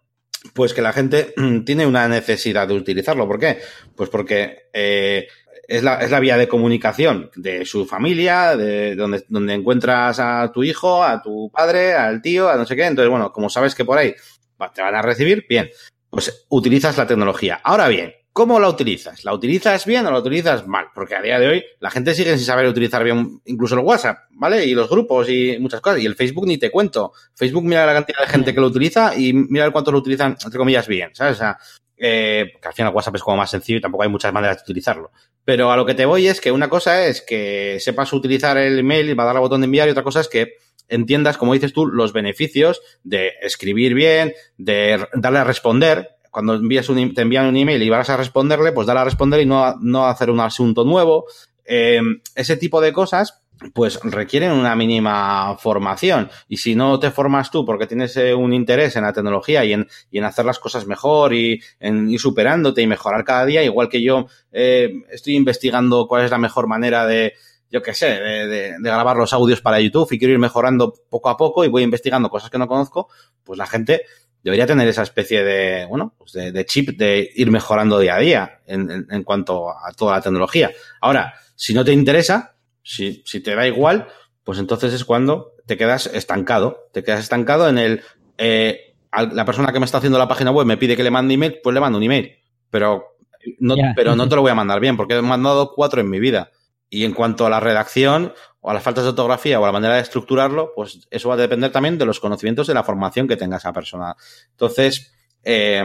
pues 0.54 0.74
que 0.74 0.82
la 0.82 0.94
gente 0.94 1.34
tiene 1.66 1.86
una 1.86 2.08
necesidad 2.08 2.68
de 2.68 2.76
utilizarlo. 2.76 3.28
¿Por 3.28 3.40
qué? 3.40 3.60
Pues 3.96 4.10
porque 4.10 4.70
eh, 4.74 5.28
es, 5.68 5.84
la, 5.84 5.96
es 5.96 6.12
la 6.12 6.20
vía 6.20 6.38
de 6.38 6.48
comunicación 6.48 7.30
de 7.36 7.66
su 7.66 7.86
familia, 7.86 8.56
de 8.56 8.96
donde, 8.96 9.24
donde 9.30 9.54
encuentras 9.54 10.20
a 10.20 10.52
tu 10.52 10.64
hijo, 10.64 11.04
a 11.04 11.22
tu 11.22 11.52
padre, 11.52 11.94
al 11.94 12.22
tío, 12.22 12.50
a 12.50 12.56
no 12.56 12.66
sé 12.66 12.76
qué. 12.76 12.86
Entonces, 12.86 13.10
bueno, 13.10 13.32
como 13.32 13.50
sabes 13.50 13.76
que 13.76 13.86
por 13.86 13.98
ahí 13.98 14.14
te 14.74 14.82
van 14.82 14.96
a 14.96 15.02
recibir, 15.02 15.46
bien, 15.48 15.70
pues 16.10 16.46
utilizas 16.50 16.98
la 16.98 17.08
tecnología. 17.08 17.62
Ahora 17.64 17.88
bien, 17.88 18.14
¿cómo 18.34 18.60
la 18.60 18.70
utilizas? 18.70 19.24
¿La 19.26 19.34
utilizas 19.34 19.86
bien 19.86 20.06
o 20.06 20.12
la 20.12 20.20
utilizas 20.20 20.68
mal? 20.68 20.88
Porque 20.94 21.16
a 21.16 21.22
día 21.22 21.40
de 21.40 21.48
hoy 21.48 21.64
la 21.80 21.90
gente 21.90 22.14
sigue 22.14 22.38
sin 22.38 22.46
saber 22.46 22.68
utilizar 22.68 23.04
bien 23.04 23.42
incluso 23.46 23.76
el 23.76 23.82
WhatsApp, 23.82 24.20
¿vale? 24.32 24.66
Y 24.66 24.74
los 24.74 24.90
grupos 24.90 25.30
y 25.30 25.58
muchas 25.60 25.82
cosas. 25.82 26.02
Y 26.02 26.06
el 26.06 26.16
Facebook 26.16 26.48
ni 26.48 26.58
te 26.58 26.72
cuento. 26.72 27.14
Facebook 27.36 27.64
mira 27.64 27.86
la 27.86 27.94
cantidad 27.94 28.20
de 28.20 28.28
gente 28.28 28.54
que 28.54 28.62
lo 28.62 28.68
utiliza 28.68 29.16
y 29.16 29.34
mira 29.34 29.70
cuánto 29.72 29.92
lo 29.92 30.00
utilizan, 30.00 30.38
entre 30.44 30.58
comillas, 30.58 30.88
bien, 30.88 31.10
¿sabes? 31.14 31.36
O 31.36 31.40
sea, 31.40 31.58
eh, 31.98 32.54
que 32.62 32.68
al 32.68 32.74
final 32.74 32.94
WhatsApp 32.94 33.16
es 33.16 33.24
como 33.24 33.38
más 33.38 33.50
sencillo 33.50 33.80
y 33.80 33.82
tampoco 33.82 34.04
hay 34.04 34.10
muchas 34.10 34.32
maneras 34.32 34.58
de 34.58 34.64
utilizarlo. 34.64 35.12
Pero 35.44 35.72
a 35.72 35.76
lo 35.76 35.86
que 35.86 35.96
te 35.96 36.06
voy 36.06 36.28
es 36.28 36.40
que 36.40 36.52
una 36.52 36.70
cosa 36.70 37.06
es 37.06 37.22
que 37.22 37.78
sepas 37.82 38.14
utilizar 38.14 38.58
el 38.58 38.80
email 38.80 39.10
y 39.10 39.14
va 39.14 39.24
a 39.24 39.28
dar 39.28 39.36
al 39.36 39.42
botón 39.42 39.62
de 39.62 39.66
enviar 39.66 39.88
y 39.88 39.92
otra 39.92 40.04
cosa 40.04 40.22
es 40.22 40.30
que 40.30 40.54
entiendas, 40.88 41.38
como 41.38 41.54
dices 41.54 41.74
tú, 41.74 41.88
los 41.88 42.14
beneficios 42.14 42.82
de 43.04 43.34
escribir 43.42 43.94
bien, 43.94 44.34
de 44.58 45.06
darle 45.14 45.40
a 45.40 45.44
responder. 45.44 46.19
Cuando 46.32 46.56
envías 46.56 46.90
un, 46.90 47.14
te 47.14 47.22
envían 47.22 47.48
un 47.48 47.58
email 47.58 47.82
y 47.82 47.90
vas 47.90 48.10
a 48.10 48.18
responderle, 48.18 48.72
pues 48.72 48.88
darle 48.88 49.02
a 49.02 49.06
responder 49.06 49.42
y 49.42 49.46
no, 49.46 49.76
no 49.82 50.06
hacer 50.06 50.30
un 50.30 50.40
asunto 50.40 50.84
nuevo. 50.84 51.26
Eh, 51.66 52.02
ese 52.36 52.58
tipo 52.58 52.82
de 52.82 52.94
cosas, 52.94 53.42
pues 53.74 54.00
requieren 54.04 54.52
una 54.52 54.76
mínima 54.76 55.58
formación. 55.58 56.30
Y 56.48 56.58
si 56.58 56.76
no 56.76 57.00
te 57.00 57.12
formas 57.12 57.52
tú 57.52 57.66
porque 57.66 57.88
tienes 57.88 58.16
eh, 58.18 58.34
un 58.34 58.54
interés 58.54 58.96
en 58.96 59.04
la 59.04 59.14
tecnología 59.14 59.66
y 59.66 59.74
en, 59.74 59.88
y 60.10 60.20
en, 60.20 60.24
hacer 60.24 60.46
las 60.46 60.60
cosas 60.60 60.88
mejor 60.88 61.34
y 61.34 61.62
en 61.80 62.10
ir 62.10 62.20
superándote 62.20 62.82
y 62.82 62.88
mejorar 62.88 63.24
cada 63.24 63.46
día, 63.46 63.64
igual 63.64 63.90
que 63.90 64.02
yo 64.02 64.28
eh, 64.52 65.04
estoy 65.12 65.36
investigando 65.36 66.08
cuál 66.08 66.26
es 66.26 66.32
la 66.32 66.38
mejor 66.38 66.68
manera 66.68 67.06
de, 67.06 67.34
yo 67.70 67.82
qué 67.82 67.94
sé, 67.94 68.08
de, 68.08 68.48
de, 68.48 68.72
de, 68.72 68.78
grabar 68.82 69.18
los 69.18 69.34
audios 69.34 69.62
para 69.62 69.80
YouTube 69.80 70.12
y 70.12 70.20
quiero 70.20 70.34
ir 70.34 70.40
mejorando 70.40 70.94
poco 71.10 71.30
a 71.30 71.38
poco 71.38 71.66
y 71.66 71.68
voy 71.68 71.84
investigando 71.84 72.30
cosas 72.30 72.50
que 72.50 72.58
no 72.58 72.68
conozco, 72.68 73.10
pues 73.44 73.58
la 73.58 73.68
gente 73.68 74.04
debería 74.44 74.66
tener 74.66 74.88
esa 74.88 75.04
especie 75.04 75.44
de, 75.44 75.86
bueno, 75.86 76.14
pues 76.18 76.34
de, 76.34 76.52
de 76.52 76.66
chip 76.66 76.98
de 76.98 77.30
ir 77.36 77.52
mejorando 77.52 78.00
día 78.00 78.16
a 78.16 78.20
día 78.20 78.60
en, 78.66 78.90
en, 78.90 79.08
en, 79.10 79.24
cuanto 79.24 79.70
a 79.70 79.92
toda 79.94 80.16
la 80.16 80.22
tecnología. 80.22 80.72
Ahora, 81.02 81.34
si 81.56 81.74
no 81.74 81.84
te 81.84 81.92
interesa, 81.92 82.56
si, 82.82 83.22
si 83.26 83.42
te 83.42 83.56
da 83.56 83.68
igual, 83.68 84.08
pues 84.44 84.60
entonces 84.60 84.94
es 84.94 85.06
cuando 85.06 85.54
te 85.66 85.78
quedas 85.78 86.08
estancado. 86.08 86.90
Te 86.92 87.04
quedas 87.04 87.20
estancado 87.20 87.70
en 87.70 87.78
el, 87.78 88.02
eh, 88.38 88.96
la 89.12 89.46
persona 89.46 89.72
que 89.72 89.80
me 89.80 89.86
está 89.86 89.98
haciendo 89.98 90.18
la 90.18 90.28
página 90.28 90.52
web 90.52 90.66
me 90.66 90.78
pide 90.78 90.96
que 90.96 91.04
le 91.04 91.12
mande 91.12 91.34
email, 91.34 91.60
pues 91.64 91.74
le 91.74 91.80
mando 91.80 91.98
un 91.98 92.04
email. 92.04 92.38
Pero 92.70 93.18
no, 93.60 93.76
yeah. 93.76 93.94
pero 93.96 94.16
no 94.16 94.28
te 94.28 94.36
lo 94.36 94.42
voy 94.42 94.52
a 94.52 94.56
mandar 94.56 94.80
bien, 94.80 94.98
porque 94.98 95.16
he 95.16 95.22
mandado 95.22 95.74
cuatro 95.76 96.02
en 96.02 96.10
mi 96.10 96.20
vida. 96.20 96.52
Y 96.90 97.06
en 97.06 97.14
cuanto 97.14 97.46
a 97.46 97.50
la 97.50 97.60
redacción 97.60 98.34
o 98.62 98.70
a 98.70 98.74
las 98.74 98.84
faltas 98.84 99.04
de 99.04 99.12
ortografía 99.12 99.60
o 99.60 99.64
a 99.64 99.68
la 99.68 99.72
manera 99.72 99.96
de 99.96 100.02
estructurarlo, 100.02 100.74
pues 100.76 101.08
eso 101.10 101.30
va 101.30 101.36
a 101.36 101.38
depender 101.38 101.72
también 101.72 101.98
de 101.98 102.06
los 102.06 102.20
conocimientos 102.20 102.68
de 102.68 102.74
la 102.74 102.84
formación 102.84 103.28
que 103.28 103.38
tenga 103.38 103.58
esa 103.58 103.74
persona. 103.74 104.16
Entonces, 104.52 105.14
eh, 105.44 105.82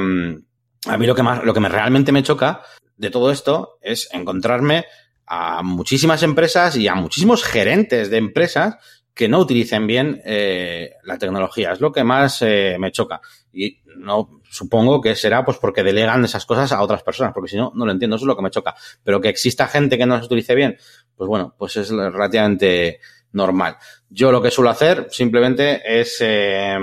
a 0.87 0.99
mí 0.99 1.07
lo 1.07 1.15
que 1.15 1.23
más, 1.23 1.45
lo 1.45 1.55
que 1.55 1.61
me 1.61 1.69
realmente 1.69 2.13
me 2.13 2.23
choca 2.23 2.63
de 2.97 3.11
todo 3.11 3.31
esto 3.31 3.79
es 3.81 4.09
encontrarme 4.13 4.85
a 5.27 5.63
muchísimas 5.63 6.23
empresas 6.23 6.77
y 6.77 6.89
a 6.89 6.95
muchísimos 6.95 7.45
gerentes 7.45 8.11
de 8.11 8.19
empresas 8.19 8.77
que 9.15 9.29
no 9.29 9.39
utilicen 9.39 9.87
bien 9.87 10.21
eh, 10.25 10.95
la 11.05 11.19
tecnología. 11.19 11.73
Es 11.73 11.81
lo 11.81 11.93
que 11.93 12.03
más 12.03 12.43
eh, 12.43 12.77
me 12.81 12.91
choca. 12.91 13.21
Y 13.53 13.81
no 13.97 14.41
supongo 14.51 15.01
que 15.01 15.15
será 15.15 15.45
pues 15.45 15.59
porque 15.59 15.85
delegan 15.85 16.25
esas 16.25 16.45
cosas 16.45 16.73
a 16.73 16.83
otras 16.83 17.05
personas, 17.05 17.33
porque 17.33 17.51
si 17.51 17.57
no, 17.57 17.73
no 17.75 17.87
lo 17.87 17.93
entiendo, 17.93 18.17
eso 18.17 18.25
es 18.25 18.29
lo 18.29 18.37
que 18.37 18.43
me 18.43 18.51
choca. 18.51 18.75
Pero 19.05 19.21
que 19.21 19.29
exista 19.29 19.69
gente 19.69 19.97
que 19.97 20.05
no 20.05 20.17
las 20.17 20.27
utilice 20.27 20.57
bien, 20.57 20.77
pues 21.17 21.29
bueno, 21.29 21.55
pues 21.59 21.77
es 21.77 21.91
relativamente 21.91 23.01
normal. 23.33 23.77
Yo 24.09 24.33
lo 24.33 24.41
que 24.41 24.51
suelo 24.51 24.71
hacer 24.71 25.09
simplemente 25.11 25.83
es 25.85 26.17
eh, 26.21 26.77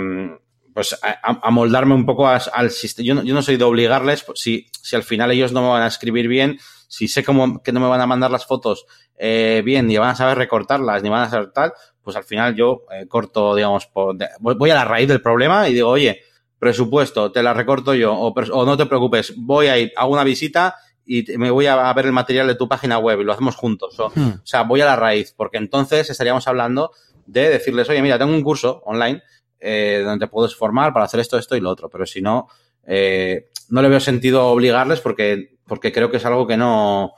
pues 0.74 0.98
amoldarme 1.24 1.96
un 1.96 2.06
poco 2.06 2.28
al 2.28 2.72
sistema. 2.72 3.06
Yo 3.06 3.16
no, 3.16 3.24
yo 3.24 3.34
no 3.34 3.42
soy 3.42 3.58
de 3.58 3.64
obligarles, 3.64 4.24
pues, 4.24 4.40
si, 4.40 4.68
si 4.82 4.96
al 4.96 5.04
final 5.04 5.32
ellos 5.32 5.52
no 5.52 5.62
me 5.62 5.70
van 5.70 5.84
a 5.84 5.88
escribir 5.88 6.28
bien, 6.28 6.60
si 6.88 7.08
sé 7.08 7.24
cómo, 7.24 7.62
que 7.62 7.72
no 7.72 7.80
me 7.80 7.88
van 7.88 8.02
a 8.02 8.08
mandar 8.08 8.32
las 8.32 8.46
fotos 8.46 8.86
eh, 9.18 9.62
bien, 9.64 9.88
ni 9.88 9.98
van 9.98 10.10
a 10.10 10.16
saber 10.16 10.38
recortarlas, 10.38 11.04
ni 11.04 11.10
van 11.10 11.24
a 11.24 11.30
saber 11.30 11.52
tal, 11.52 11.74
pues 12.02 12.16
al 12.16 12.24
final 12.24 12.56
yo 12.56 12.86
eh, 12.92 13.08
corto, 13.08 13.56
digamos, 13.56 13.88
por, 13.88 14.18
voy 14.40 14.70
a 14.70 14.76
la 14.76 14.86
raíz 14.86 15.08
del 15.08 15.22
problema 15.22 15.68
y 15.70 15.74
digo, 15.74 15.90
oye, 15.90 16.22
presupuesto, 16.60 17.32
te 17.32 17.44
la 17.44 17.54
recorto 17.54 17.94
yo, 17.94 18.14
o, 18.14 18.34
o 18.34 18.66
no 18.66 18.78
te 18.78 18.86
preocupes, 18.86 19.34
voy 19.38 19.68
a 19.68 19.78
ir, 19.78 19.92
hago 19.96 20.14
una 20.14 20.24
visita 20.24 20.76
y 21.06 21.26
me 21.38 21.52
voy 21.52 21.66
a 21.68 21.91
ver 21.93 22.06
el 22.06 22.12
material 22.12 22.47
de 22.47 22.56
tu 22.56 22.68
página 22.68 22.97
web 22.97 23.22
y 23.22 23.24
lo 23.24 23.34
hacemos 23.34 23.56
juntos. 23.56 23.99
O, 23.99 24.12
hmm. 24.14 24.34
o 24.43 24.45
sea, 24.45 24.64
voy 24.64 24.82
a 24.82 24.86
la 24.86 24.95
raíz, 24.95 25.34
porque 25.36 25.58
entonces 25.58 26.10
estaríamos 26.10 26.47
hablando 26.47 26.91
de 27.26 27.49
decirles, 27.49 27.89
oye, 27.89 28.02
mira, 28.02 28.18
tengo 28.18 28.34
un 28.34 28.43
curso 28.43 28.82
online 28.86 29.22
eh, 29.60 30.02
donde 30.04 30.26
te 30.26 30.32
puedes 30.32 30.56
formar 30.56 30.93
para 30.93 31.06
hacer 31.06 31.20
esto, 31.20 31.38
esto 31.38 31.56
y 31.56 31.62
lo 31.62 31.70
otro, 31.70 31.89
pero 31.89 32.06
si 32.06 32.22
no, 32.22 32.47
eh, 32.86 33.49
no 33.70 33.82
le 33.82 33.89
veo 33.89 33.99
sentido 33.99 34.47
obligarles 34.47 34.99
porque, 34.99 35.58
porque 35.68 35.91
creo 35.91 36.10
que 36.10 36.18
es 36.18 36.26
algo 36.26 36.47
que 36.47 36.58
no, 36.58 37.14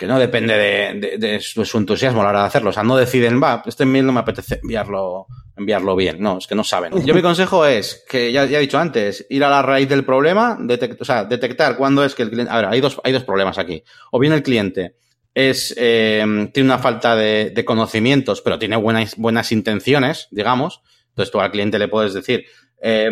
que 0.00 0.06
no 0.06 0.18
depende 0.18 0.56
de, 1.18 1.40
su, 1.40 1.76
entusiasmo 1.76 2.22
a 2.22 2.24
la 2.24 2.30
hora 2.30 2.40
de 2.40 2.46
hacerlo. 2.46 2.70
O 2.70 2.72
sea, 2.72 2.82
no 2.82 2.96
deciden, 2.96 3.38
va, 3.40 3.62
este 3.66 3.82
email 3.82 4.06
no 4.06 4.12
me 4.12 4.20
apetece 4.20 4.58
enviarlo, 4.62 5.26
enviarlo 5.54 5.94
bien. 5.94 6.22
No, 6.22 6.38
es 6.38 6.46
que 6.46 6.54
no 6.54 6.64
saben. 6.64 7.04
Yo 7.04 7.14
mi 7.14 7.20
consejo 7.20 7.66
es 7.66 8.02
que, 8.08 8.32
ya, 8.32 8.46
ya 8.46 8.56
he 8.56 8.62
dicho 8.62 8.78
antes, 8.78 9.26
ir 9.28 9.44
a 9.44 9.50
la 9.50 9.60
raíz 9.60 9.90
del 9.90 10.06
problema, 10.06 10.56
detectar 10.58 11.76
cuándo 11.76 12.02
es 12.02 12.14
que 12.14 12.22
el 12.22 12.30
cliente... 12.30 12.50
A 12.50 12.56
ver, 12.56 12.64
hay 12.70 12.80
dos, 12.80 12.98
hay 13.04 13.12
dos 13.12 13.24
problemas 13.24 13.58
aquí. 13.58 13.84
O 14.10 14.18
bien 14.18 14.32
el 14.32 14.42
cliente 14.42 14.94
es, 15.34 15.74
eh, 15.76 16.24
tiene 16.54 16.70
una 16.70 16.78
falta 16.78 17.14
de, 17.14 17.50
de, 17.50 17.64
conocimientos, 17.66 18.40
pero 18.40 18.58
tiene 18.58 18.76
buenas, 18.76 19.16
buenas 19.18 19.52
intenciones, 19.52 20.28
digamos. 20.30 20.80
Entonces 21.10 21.30
tú 21.30 21.40
al 21.42 21.50
cliente 21.50 21.78
le 21.78 21.88
puedes 21.88 22.14
decir, 22.14 22.46
eh, 22.80 23.10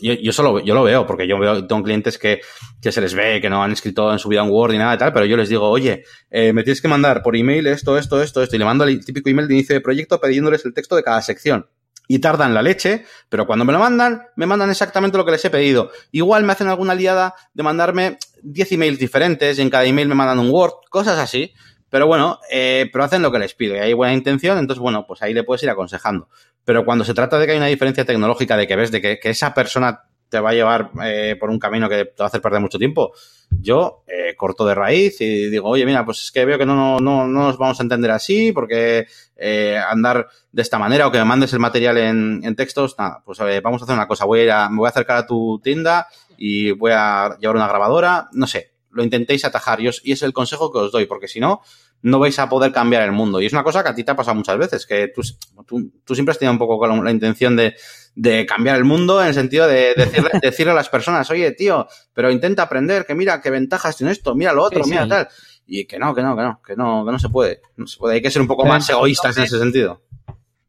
yo, 0.00 0.14
yo, 0.14 0.32
solo, 0.32 0.60
yo 0.60 0.74
lo 0.74 0.82
veo, 0.82 1.06
porque 1.06 1.28
yo 1.28 1.38
veo, 1.38 1.66
tengo 1.66 1.82
clientes 1.82 2.18
que, 2.18 2.40
que, 2.80 2.90
se 2.90 3.00
les 3.00 3.14
ve, 3.14 3.40
que 3.40 3.48
no 3.48 3.62
han 3.62 3.72
escrito 3.72 4.12
en 4.12 4.18
su 4.18 4.28
vida 4.28 4.42
un 4.42 4.50
Word 4.50 4.74
y 4.74 4.78
nada 4.78 4.94
y 4.94 4.98
tal, 4.98 5.12
pero 5.12 5.26
yo 5.26 5.36
les 5.36 5.48
digo, 5.48 5.68
oye, 5.68 6.04
eh, 6.30 6.52
me 6.52 6.64
tienes 6.64 6.80
que 6.80 6.88
mandar 6.88 7.22
por 7.22 7.36
email 7.36 7.66
esto, 7.68 7.96
esto, 7.96 8.20
esto, 8.20 8.42
esto, 8.42 8.56
y 8.56 8.58
le 8.58 8.64
mando 8.64 8.84
el 8.84 9.04
típico 9.04 9.30
email 9.30 9.48
de 9.48 9.54
inicio 9.54 9.74
de 9.74 9.80
proyecto 9.80 10.20
pidiéndoles 10.20 10.64
el 10.64 10.74
texto 10.74 10.96
de 10.96 11.02
cada 11.02 11.22
sección. 11.22 11.68
Y 12.08 12.20
tardan 12.20 12.54
la 12.54 12.62
leche, 12.62 13.04
pero 13.28 13.46
cuando 13.46 13.64
me 13.64 13.72
lo 13.72 13.80
mandan, 13.80 14.22
me 14.36 14.46
mandan 14.46 14.70
exactamente 14.70 15.18
lo 15.18 15.24
que 15.24 15.32
les 15.32 15.44
he 15.44 15.50
pedido. 15.50 15.90
Igual 16.12 16.44
me 16.44 16.52
hacen 16.52 16.68
alguna 16.68 16.94
liada 16.94 17.34
de 17.52 17.64
mandarme 17.64 18.18
10 18.44 18.72
emails 18.72 18.98
diferentes 19.00 19.58
y 19.58 19.62
en 19.62 19.70
cada 19.70 19.84
email 19.86 20.06
me 20.06 20.14
mandan 20.14 20.38
un 20.38 20.50
Word, 20.50 20.74
cosas 20.88 21.18
así. 21.18 21.52
Pero 21.88 22.06
bueno, 22.06 22.40
eh, 22.50 22.88
pero 22.92 23.04
hacen 23.04 23.22
lo 23.22 23.32
que 23.32 23.38
les 23.38 23.54
pido 23.54 23.74
y 23.74 23.78
hay 23.78 23.92
buena 23.92 24.12
intención, 24.12 24.58
entonces 24.58 24.80
bueno, 24.80 25.04
pues 25.06 25.22
ahí 25.22 25.32
le 25.32 25.44
puedes 25.44 25.62
ir 25.62 25.70
aconsejando. 25.70 26.28
Pero 26.66 26.84
cuando 26.84 27.04
se 27.04 27.14
trata 27.14 27.38
de 27.38 27.46
que 27.46 27.52
hay 27.52 27.58
una 27.58 27.68
diferencia 27.68 28.04
tecnológica, 28.04 28.56
de 28.56 28.66
que 28.66 28.74
ves 28.74 28.90
de 28.90 29.00
que, 29.00 29.20
esa 29.22 29.54
persona 29.54 30.02
te 30.28 30.40
va 30.40 30.50
a 30.50 30.52
llevar 30.52 30.90
eh, 31.04 31.36
por 31.38 31.48
un 31.48 31.60
camino 31.60 31.88
que 31.88 32.06
te 32.06 32.16
va 32.18 32.24
a 32.24 32.26
hacer 32.26 32.42
perder 32.42 32.60
mucho 32.60 32.76
tiempo, 32.76 33.12
yo 33.50 34.02
eh, 34.08 34.34
corto 34.36 34.66
de 34.66 34.74
raíz 34.74 35.20
y 35.20 35.48
digo, 35.48 35.68
oye, 35.68 35.86
mira, 35.86 36.04
pues 36.04 36.24
es 36.24 36.32
que 36.32 36.44
veo 36.44 36.58
que 36.58 36.66
no, 36.66 36.74
no, 36.74 36.98
no, 36.98 37.28
no 37.28 37.42
nos 37.44 37.56
vamos 37.56 37.78
a 37.78 37.84
entender 37.84 38.10
así, 38.10 38.50
porque 38.50 39.06
eh, 39.36 39.78
andar 39.88 40.26
de 40.50 40.62
esta 40.62 40.80
manera 40.80 41.06
o 41.06 41.12
que 41.12 41.18
me 41.18 41.24
mandes 41.24 41.52
el 41.52 41.60
material 41.60 41.98
en, 41.98 42.56
textos, 42.56 42.96
nada, 42.98 43.22
pues 43.24 43.38
vamos 43.62 43.80
a 43.80 43.84
hacer 43.84 43.94
una 43.94 44.08
cosa, 44.08 44.24
voy 44.24 44.40
a 44.40 44.42
ir 44.42 44.50
a, 44.50 44.68
me 44.68 44.78
voy 44.78 44.86
a 44.86 44.90
acercar 44.90 45.18
a 45.18 45.26
tu 45.26 45.60
tienda 45.62 46.08
y 46.36 46.72
voy 46.72 46.90
a 46.92 47.36
llevar 47.38 47.54
una 47.54 47.68
grabadora, 47.68 48.28
no 48.32 48.48
sé, 48.48 48.72
lo 48.90 49.04
intentéis 49.04 49.44
atajar 49.44 49.78
y 49.80 49.86
es 49.86 50.22
el 50.24 50.32
consejo 50.32 50.72
que 50.72 50.78
os 50.78 50.90
doy, 50.90 51.06
porque 51.06 51.28
si 51.28 51.38
no, 51.38 51.60
no 52.02 52.18
vais 52.18 52.38
a 52.38 52.48
poder 52.48 52.72
cambiar 52.72 53.02
el 53.02 53.12
mundo. 53.12 53.40
Y 53.40 53.46
es 53.46 53.52
una 53.52 53.64
cosa 53.64 53.82
que 53.82 53.88
a 53.88 53.94
ti 53.94 54.04
te 54.04 54.10
ha 54.10 54.16
pasado 54.16 54.36
muchas 54.36 54.58
veces, 54.58 54.86
que 54.86 55.08
tú, 55.14 55.22
tú, 55.66 55.92
tú 56.04 56.14
siempre 56.14 56.32
has 56.32 56.38
tenido 56.38 56.52
un 56.52 56.58
poco 56.58 56.86
la, 56.86 56.94
la 57.02 57.10
intención 57.10 57.56
de, 57.56 57.74
de, 58.14 58.46
cambiar 58.46 58.76
el 58.76 58.84
mundo 58.84 59.20
en 59.20 59.28
el 59.28 59.34
sentido 59.34 59.66
de 59.66 59.94
decirle, 59.96 60.30
decirle, 60.42 60.72
a 60.72 60.76
las 60.76 60.88
personas, 60.88 61.30
oye, 61.30 61.50
tío, 61.52 61.86
pero 62.12 62.30
intenta 62.30 62.62
aprender, 62.62 63.06
que 63.06 63.14
mira 63.14 63.40
qué 63.40 63.50
ventajas 63.50 63.96
tiene 63.96 64.12
esto, 64.12 64.34
mira 64.34 64.52
lo 64.52 64.62
otro, 64.62 64.84
sí, 64.84 64.90
mira 64.90 65.04
sí. 65.04 65.08
tal. 65.08 65.28
Y 65.68 65.86
que 65.86 65.98
no, 65.98 66.14
que 66.14 66.22
no, 66.22 66.36
que 66.36 66.42
no, 66.42 66.60
que 66.64 66.76
no, 66.76 67.04
que 67.04 67.12
no 67.12 67.18
se 67.18 67.28
puede. 67.28 67.60
No 67.76 67.86
se 67.88 67.98
puede. 67.98 68.14
Hay 68.14 68.22
que 68.22 68.30
ser 68.30 68.40
un 68.40 68.48
poco 68.48 68.62
pero 68.62 68.74
más 68.74 68.88
egoístas 68.88 69.36
en 69.36 69.44
ese 69.44 69.58
sentido. 69.58 70.02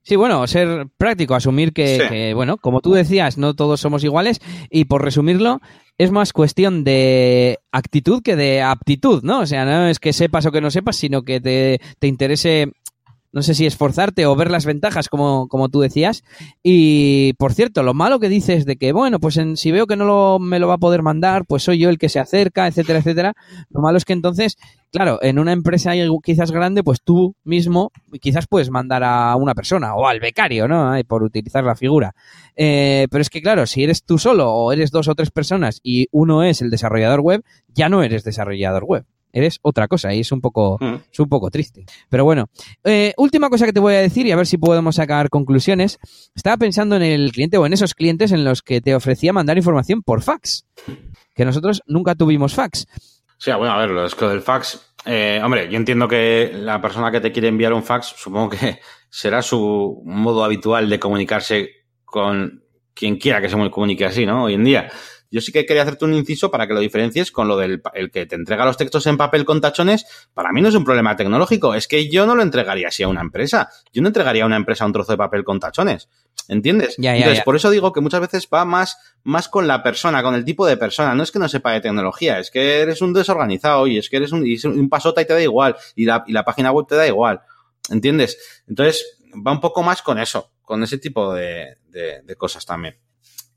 Sí, 0.08 0.16
bueno, 0.16 0.48
ser 0.48 0.88
práctico, 0.98 1.36
asumir 1.36 1.74
que, 1.74 2.00
sí. 2.00 2.08
que, 2.08 2.34
bueno, 2.34 2.56
como 2.56 2.80
tú 2.80 2.94
decías, 2.94 3.38
no 3.38 3.56
todos 3.56 3.82
somos 3.82 4.06
iguales 4.06 4.40
y 4.70 4.86
por 4.86 5.04
resumirlo, 5.04 5.60
es 5.98 6.12
más 6.12 6.32
cuestión 6.32 6.86
de 6.86 7.60
actitud 7.74 8.22
que 8.24 8.38
de 8.38 8.62
aptitud, 8.62 9.22
¿no? 9.24 9.42
O 9.42 9.46
sea, 9.46 9.66
no 9.66 9.90
es 9.90 10.00
que 10.00 10.14
sepas 10.14 10.46
o 10.46 10.54
que 10.54 10.62
no 10.62 10.72
sepas, 10.72 10.96
sino 10.96 11.24
que 11.24 11.42
te, 11.42 11.82
te 12.00 12.08
interese 12.08 12.72
no 13.32 13.42
sé 13.42 13.54
si 13.54 13.66
esforzarte 13.66 14.26
o 14.26 14.36
ver 14.36 14.50
las 14.50 14.66
ventajas, 14.66 15.10
como, 15.10 15.48
como 15.48 15.70
tú 15.70 15.82
decías. 15.82 16.24
Y, 16.64 17.34
por 17.34 17.54
cierto, 17.54 17.84
lo 17.84 17.94
malo 17.94 18.20
que 18.20 18.30
dices 18.30 18.66
de 18.66 18.78
que, 18.78 18.94
bueno, 18.94 19.20
pues 19.20 19.38
en, 19.38 19.58
si 19.58 19.72
veo 19.72 19.86
que 19.86 19.96
no 19.96 20.06
lo, 20.06 20.40
me 20.40 20.60
lo 20.60 20.68
va 20.68 20.76
a 20.76 20.80
poder 20.80 21.04
mandar, 21.04 21.46
pues 21.46 21.64
soy 21.64 21.80
yo 21.80 21.90
el 21.90 21.98
que 21.98 22.10
se 22.10 22.20
acerca, 22.20 22.68
etcétera, 22.68 23.00
etcétera. 23.00 23.34
Lo 23.70 23.82
malo 23.82 23.98
es 23.98 24.06
que 24.06 24.14
entonces, 24.14 24.58
claro, 24.92 25.20
en 25.22 25.40
una 25.40 25.52
empresa 25.52 25.92
quizás 26.24 26.52
grande, 26.52 26.84
pues 26.84 27.02
tú 27.04 27.36
mismo 27.44 27.92
quizás 28.22 28.48
puedes 28.48 28.70
mandar 28.70 29.04
a 29.04 29.36
una 29.36 29.54
persona 29.54 29.96
o 29.96 30.08
al 30.08 30.20
becario, 30.20 30.68
¿no? 30.68 30.94
Por 31.08 31.24
utilizar 31.24 31.64
la 31.64 31.76
figura. 31.76 32.16
Eh, 32.56 33.08
pero 33.12 33.22
es 33.22 33.30
que, 33.30 33.42
claro, 33.42 33.66
si 33.66 33.84
eres 33.84 34.04
tú 34.04 34.18
solo 34.18 34.52
o 34.52 34.72
eres 34.72 34.92
dos 34.92 35.08
o 35.08 35.16
tres 35.16 35.32
personas 35.32 35.80
y 35.84 36.08
uno 36.12 36.44
es 36.44 36.62
el 36.62 36.70
desarrollador 36.70 37.20
web, 37.22 37.44
ya 37.68 37.90
no 37.90 38.04
eres 38.04 38.24
desarrollador 38.24 38.84
web 38.86 39.06
eres 39.38 39.60
otra 39.62 39.88
cosa 39.88 40.14
y 40.14 40.22
es 40.22 40.32
un 40.32 40.42
poco, 40.42 40.78
mm. 40.80 40.96
es 41.12 41.20
un 41.20 41.30
poco 41.30 41.50
triste. 41.50 41.86
Pero 42.10 42.24
bueno, 42.26 42.50
eh, 42.84 43.14
última 43.18 43.50
cosa 43.50 43.66
que 43.66 43.74
te 43.74 43.80
voy 43.80 43.96
a 43.96 44.00
decir 44.00 44.26
y 44.26 44.32
a 44.32 44.36
ver 44.36 44.48
si 44.48 44.58
podemos 44.58 44.96
sacar 44.96 45.30
conclusiones. 45.30 46.00
Estaba 46.36 46.58
pensando 46.58 46.96
en 46.96 47.04
el 47.04 47.32
cliente 47.32 47.58
o 47.58 47.66
en 47.66 47.74
esos 47.74 47.94
clientes 47.94 48.32
en 48.32 48.44
los 48.44 48.62
que 48.62 48.82
te 48.82 48.96
ofrecía 48.96 49.34
mandar 49.34 49.58
información 49.58 50.02
por 50.02 50.22
fax, 50.22 50.66
que 51.34 51.46
nosotros 51.46 51.82
nunca 51.86 52.16
tuvimos 52.16 52.54
fax. 52.54 52.88
Sí, 53.38 53.52
bueno, 53.52 53.74
a 53.74 53.78
ver, 53.78 53.92
lo 53.92 54.06
es 54.06 54.16
que 54.16 54.26
del 54.26 54.42
fax, 54.42 54.94
eh, 55.06 55.40
hombre, 55.44 55.70
yo 55.70 55.78
entiendo 55.78 56.08
que 56.08 56.52
la 56.54 56.82
persona 56.82 57.12
que 57.12 57.22
te 57.22 57.32
quiere 57.32 57.48
enviar 57.48 57.72
un 57.74 57.84
fax, 57.84 58.08
supongo 58.18 58.50
que 58.50 58.80
será 59.10 59.42
su 59.42 60.02
modo 60.06 60.44
habitual 60.44 60.90
de 60.90 61.00
comunicarse 61.00 61.70
con 62.04 62.64
quien 62.94 63.18
quiera 63.18 63.40
que 63.40 63.50
se 63.50 63.70
comunique 63.70 64.06
así, 64.06 64.26
¿no? 64.26 64.46
Hoy 64.46 64.56
en 64.56 64.64
día. 64.64 64.90
Yo 65.30 65.42
sí 65.42 65.52
que 65.52 65.66
quería 65.66 65.84
hacerte 65.84 66.06
un 66.06 66.14
inciso 66.14 66.50
para 66.52 66.68
que 66.68 66.74
lo 66.74 66.80
diferencies 66.80 67.32
con 67.32 67.48
lo 67.48 67.58
del 67.58 67.82
el 67.94 68.12
que 68.12 68.26
te 68.26 68.36
entrega 68.36 68.66
los 68.66 68.78
textos 68.78 69.06
en 69.08 69.18
papel 69.18 69.46
con 69.46 69.62
tachones. 69.62 70.06
Para 70.34 70.52
mí 70.52 70.62
no 70.62 70.70
es 70.70 70.76
un 70.76 70.86
problema 70.86 71.16
tecnológico, 71.16 71.74
es 71.74 71.88
que 71.88 72.10
yo 72.10 72.26
no 72.26 72.36
lo 72.36 72.44
entregaría 72.44 72.88
así 72.88 73.04
a 73.04 73.08
una 73.08 73.22
empresa. 73.22 73.70
Yo 73.92 74.02
no 74.02 74.08
entregaría 74.08 74.44
a 74.44 74.46
una 74.46 74.56
empresa 74.56 74.86
un 74.86 74.94
trozo 74.94 75.12
de 75.12 75.18
papel 75.18 75.44
con 75.44 75.60
tachones. 75.60 76.10
¿Entiendes? 76.48 76.96
Ya, 76.98 77.12
ya, 77.12 77.18
Entonces, 77.18 77.40
ya. 77.40 77.44
por 77.44 77.56
eso 77.56 77.70
digo 77.70 77.92
que 77.92 78.00
muchas 78.00 78.22
veces 78.22 78.48
va 78.54 78.64
más, 78.64 78.98
más 79.24 79.50
con 79.50 79.68
la 79.68 79.84
persona, 79.84 80.24
con 80.24 80.34
el 80.34 80.46
tipo 80.46 80.66
de 80.66 80.78
persona. 80.78 81.14
No 81.14 81.24
es 81.24 81.32
que 81.32 81.40
no 81.40 81.50
sepa 81.50 81.74
de 81.74 81.82
tecnología, 81.82 82.40
es 82.40 82.52
que 82.52 82.82
eres 82.82 83.02
un 83.02 83.12
desorganizado 83.14 83.86
y 83.88 83.98
es 83.98 84.10
que 84.10 84.18
eres 84.18 84.32
un, 84.32 84.46
y 84.46 84.58
un 84.66 84.88
pasota 84.90 85.22
y 85.22 85.26
te 85.26 85.34
da 85.34 85.42
igual. 85.42 85.76
Y 85.96 86.06
la, 86.06 86.24
y 86.26 86.32
la 86.32 86.46
página 86.46 86.72
web 86.72 86.86
te 86.88 86.96
da 86.96 87.06
igual. 87.06 87.42
¿Entiendes? 87.90 88.64
Entonces, 88.68 89.20
va 89.46 89.52
un 89.52 89.60
poco 89.60 89.84
más 89.84 90.02
con 90.02 90.20
eso, 90.20 90.52
con 90.62 90.84
ese 90.84 90.98
tipo 90.98 91.34
de, 91.34 91.78
de, 91.90 92.22
de 92.24 92.36
cosas 92.36 92.66
también. 92.66 92.98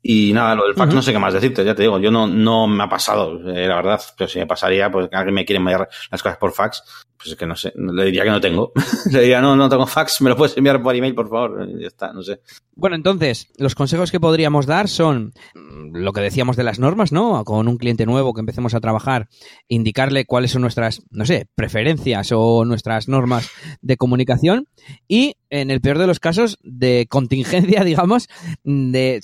Y 0.03 0.33
nada, 0.33 0.55
lo 0.55 0.65
del 0.65 0.73
fax 0.73 0.87
uh 0.87 0.91
-huh. 0.91 0.95
no 0.95 1.01
sé 1.01 1.13
qué 1.13 1.19
más 1.19 1.33
decirte, 1.33 1.63
ya 1.63 1.75
te 1.75 1.83
digo, 1.83 1.99
yo 1.99 2.09
no, 2.09 2.25
no 2.25 2.67
me 2.67 2.83
ha 2.83 2.89
pasado, 2.89 3.39
eh, 3.53 3.67
la 3.67 3.75
verdad, 3.75 4.01
pero 4.17 4.27
si 4.27 4.39
me 4.39 4.47
pasaría, 4.47 4.89
pues 4.89 5.07
alguien 5.11 5.35
me 5.35 5.45
quiere 5.45 5.57
enviar 5.57 5.87
las 6.09 6.23
cosas 6.23 6.37
por 6.37 6.51
fax, 6.53 7.05
pues 7.21 7.33
es 7.33 7.37
que 7.37 7.45
no 7.45 7.55
sé, 7.55 7.71
le 7.75 8.05
diría 8.05 8.23
que 8.23 8.31
no 8.31 8.41
tengo. 8.41 8.71
le 9.11 9.21
diría, 9.21 9.41
no, 9.41 9.55
no 9.55 9.69
tengo 9.69 9.85
fax, 9.85 10.21
me 10.21 10.31
lo 10.31 10.35
puedes 10.35 10.57
enviar 10.57 10.81
por 10.81 10.95
email, 10.95 11.13
por 11.13 11.29
favor, 11.29 11.67
ya 11.79 11.87
está, 11.87 12.11
no 12.13 12.23
sé. 12.23 12.41
Bueno, 12.73 12.95
entonces, 12.95 13.47
los 13.57 13.75
consejos 13.75 14.11
que 14.11 14.19
podríamos 14.19 14.65
dar 14.65 14.87
son 14.87 15.33
lo 15.53 16.13
que 16.13 16.21
decíamos 16.21 16.57
de 16.57 16.63
las 16.63 16.79
normas, 16.79 17.11
¿no? 17.11 17.43
Con 17.43 17.67
un 17.67 17.77
cliente 17.77 18.07
nuevo 18.07 18.33
que 18.33 18.39
empecemos 18.39 18.73
a 18.73 18.79
trabajar, 18.79 19.27
indicarle 19.67 20.25
cuáles 20.25 20.51
son 20.51 20.63
nuestras, 20.63 21.03
no 21.11 21.25
sé, 21.25 21.47
preferencias 21.53 22.31
o 22.33 22.65
nuestras 22.65 23.07
normas 23.07 23.51
de 23.81 23.97
comunicación 23.97 24.67
y, 25.07 25.35
en 25.51 25.69
el 25.69 25.79
peor 25.79 25.99
de 25.99 26.07
los 26.07 26.19
casos, 26.19 26.57
de 26.63 27.05
contingencia, 27.07 27.83
digamos, 27.83 28.29
de 28.63 29.21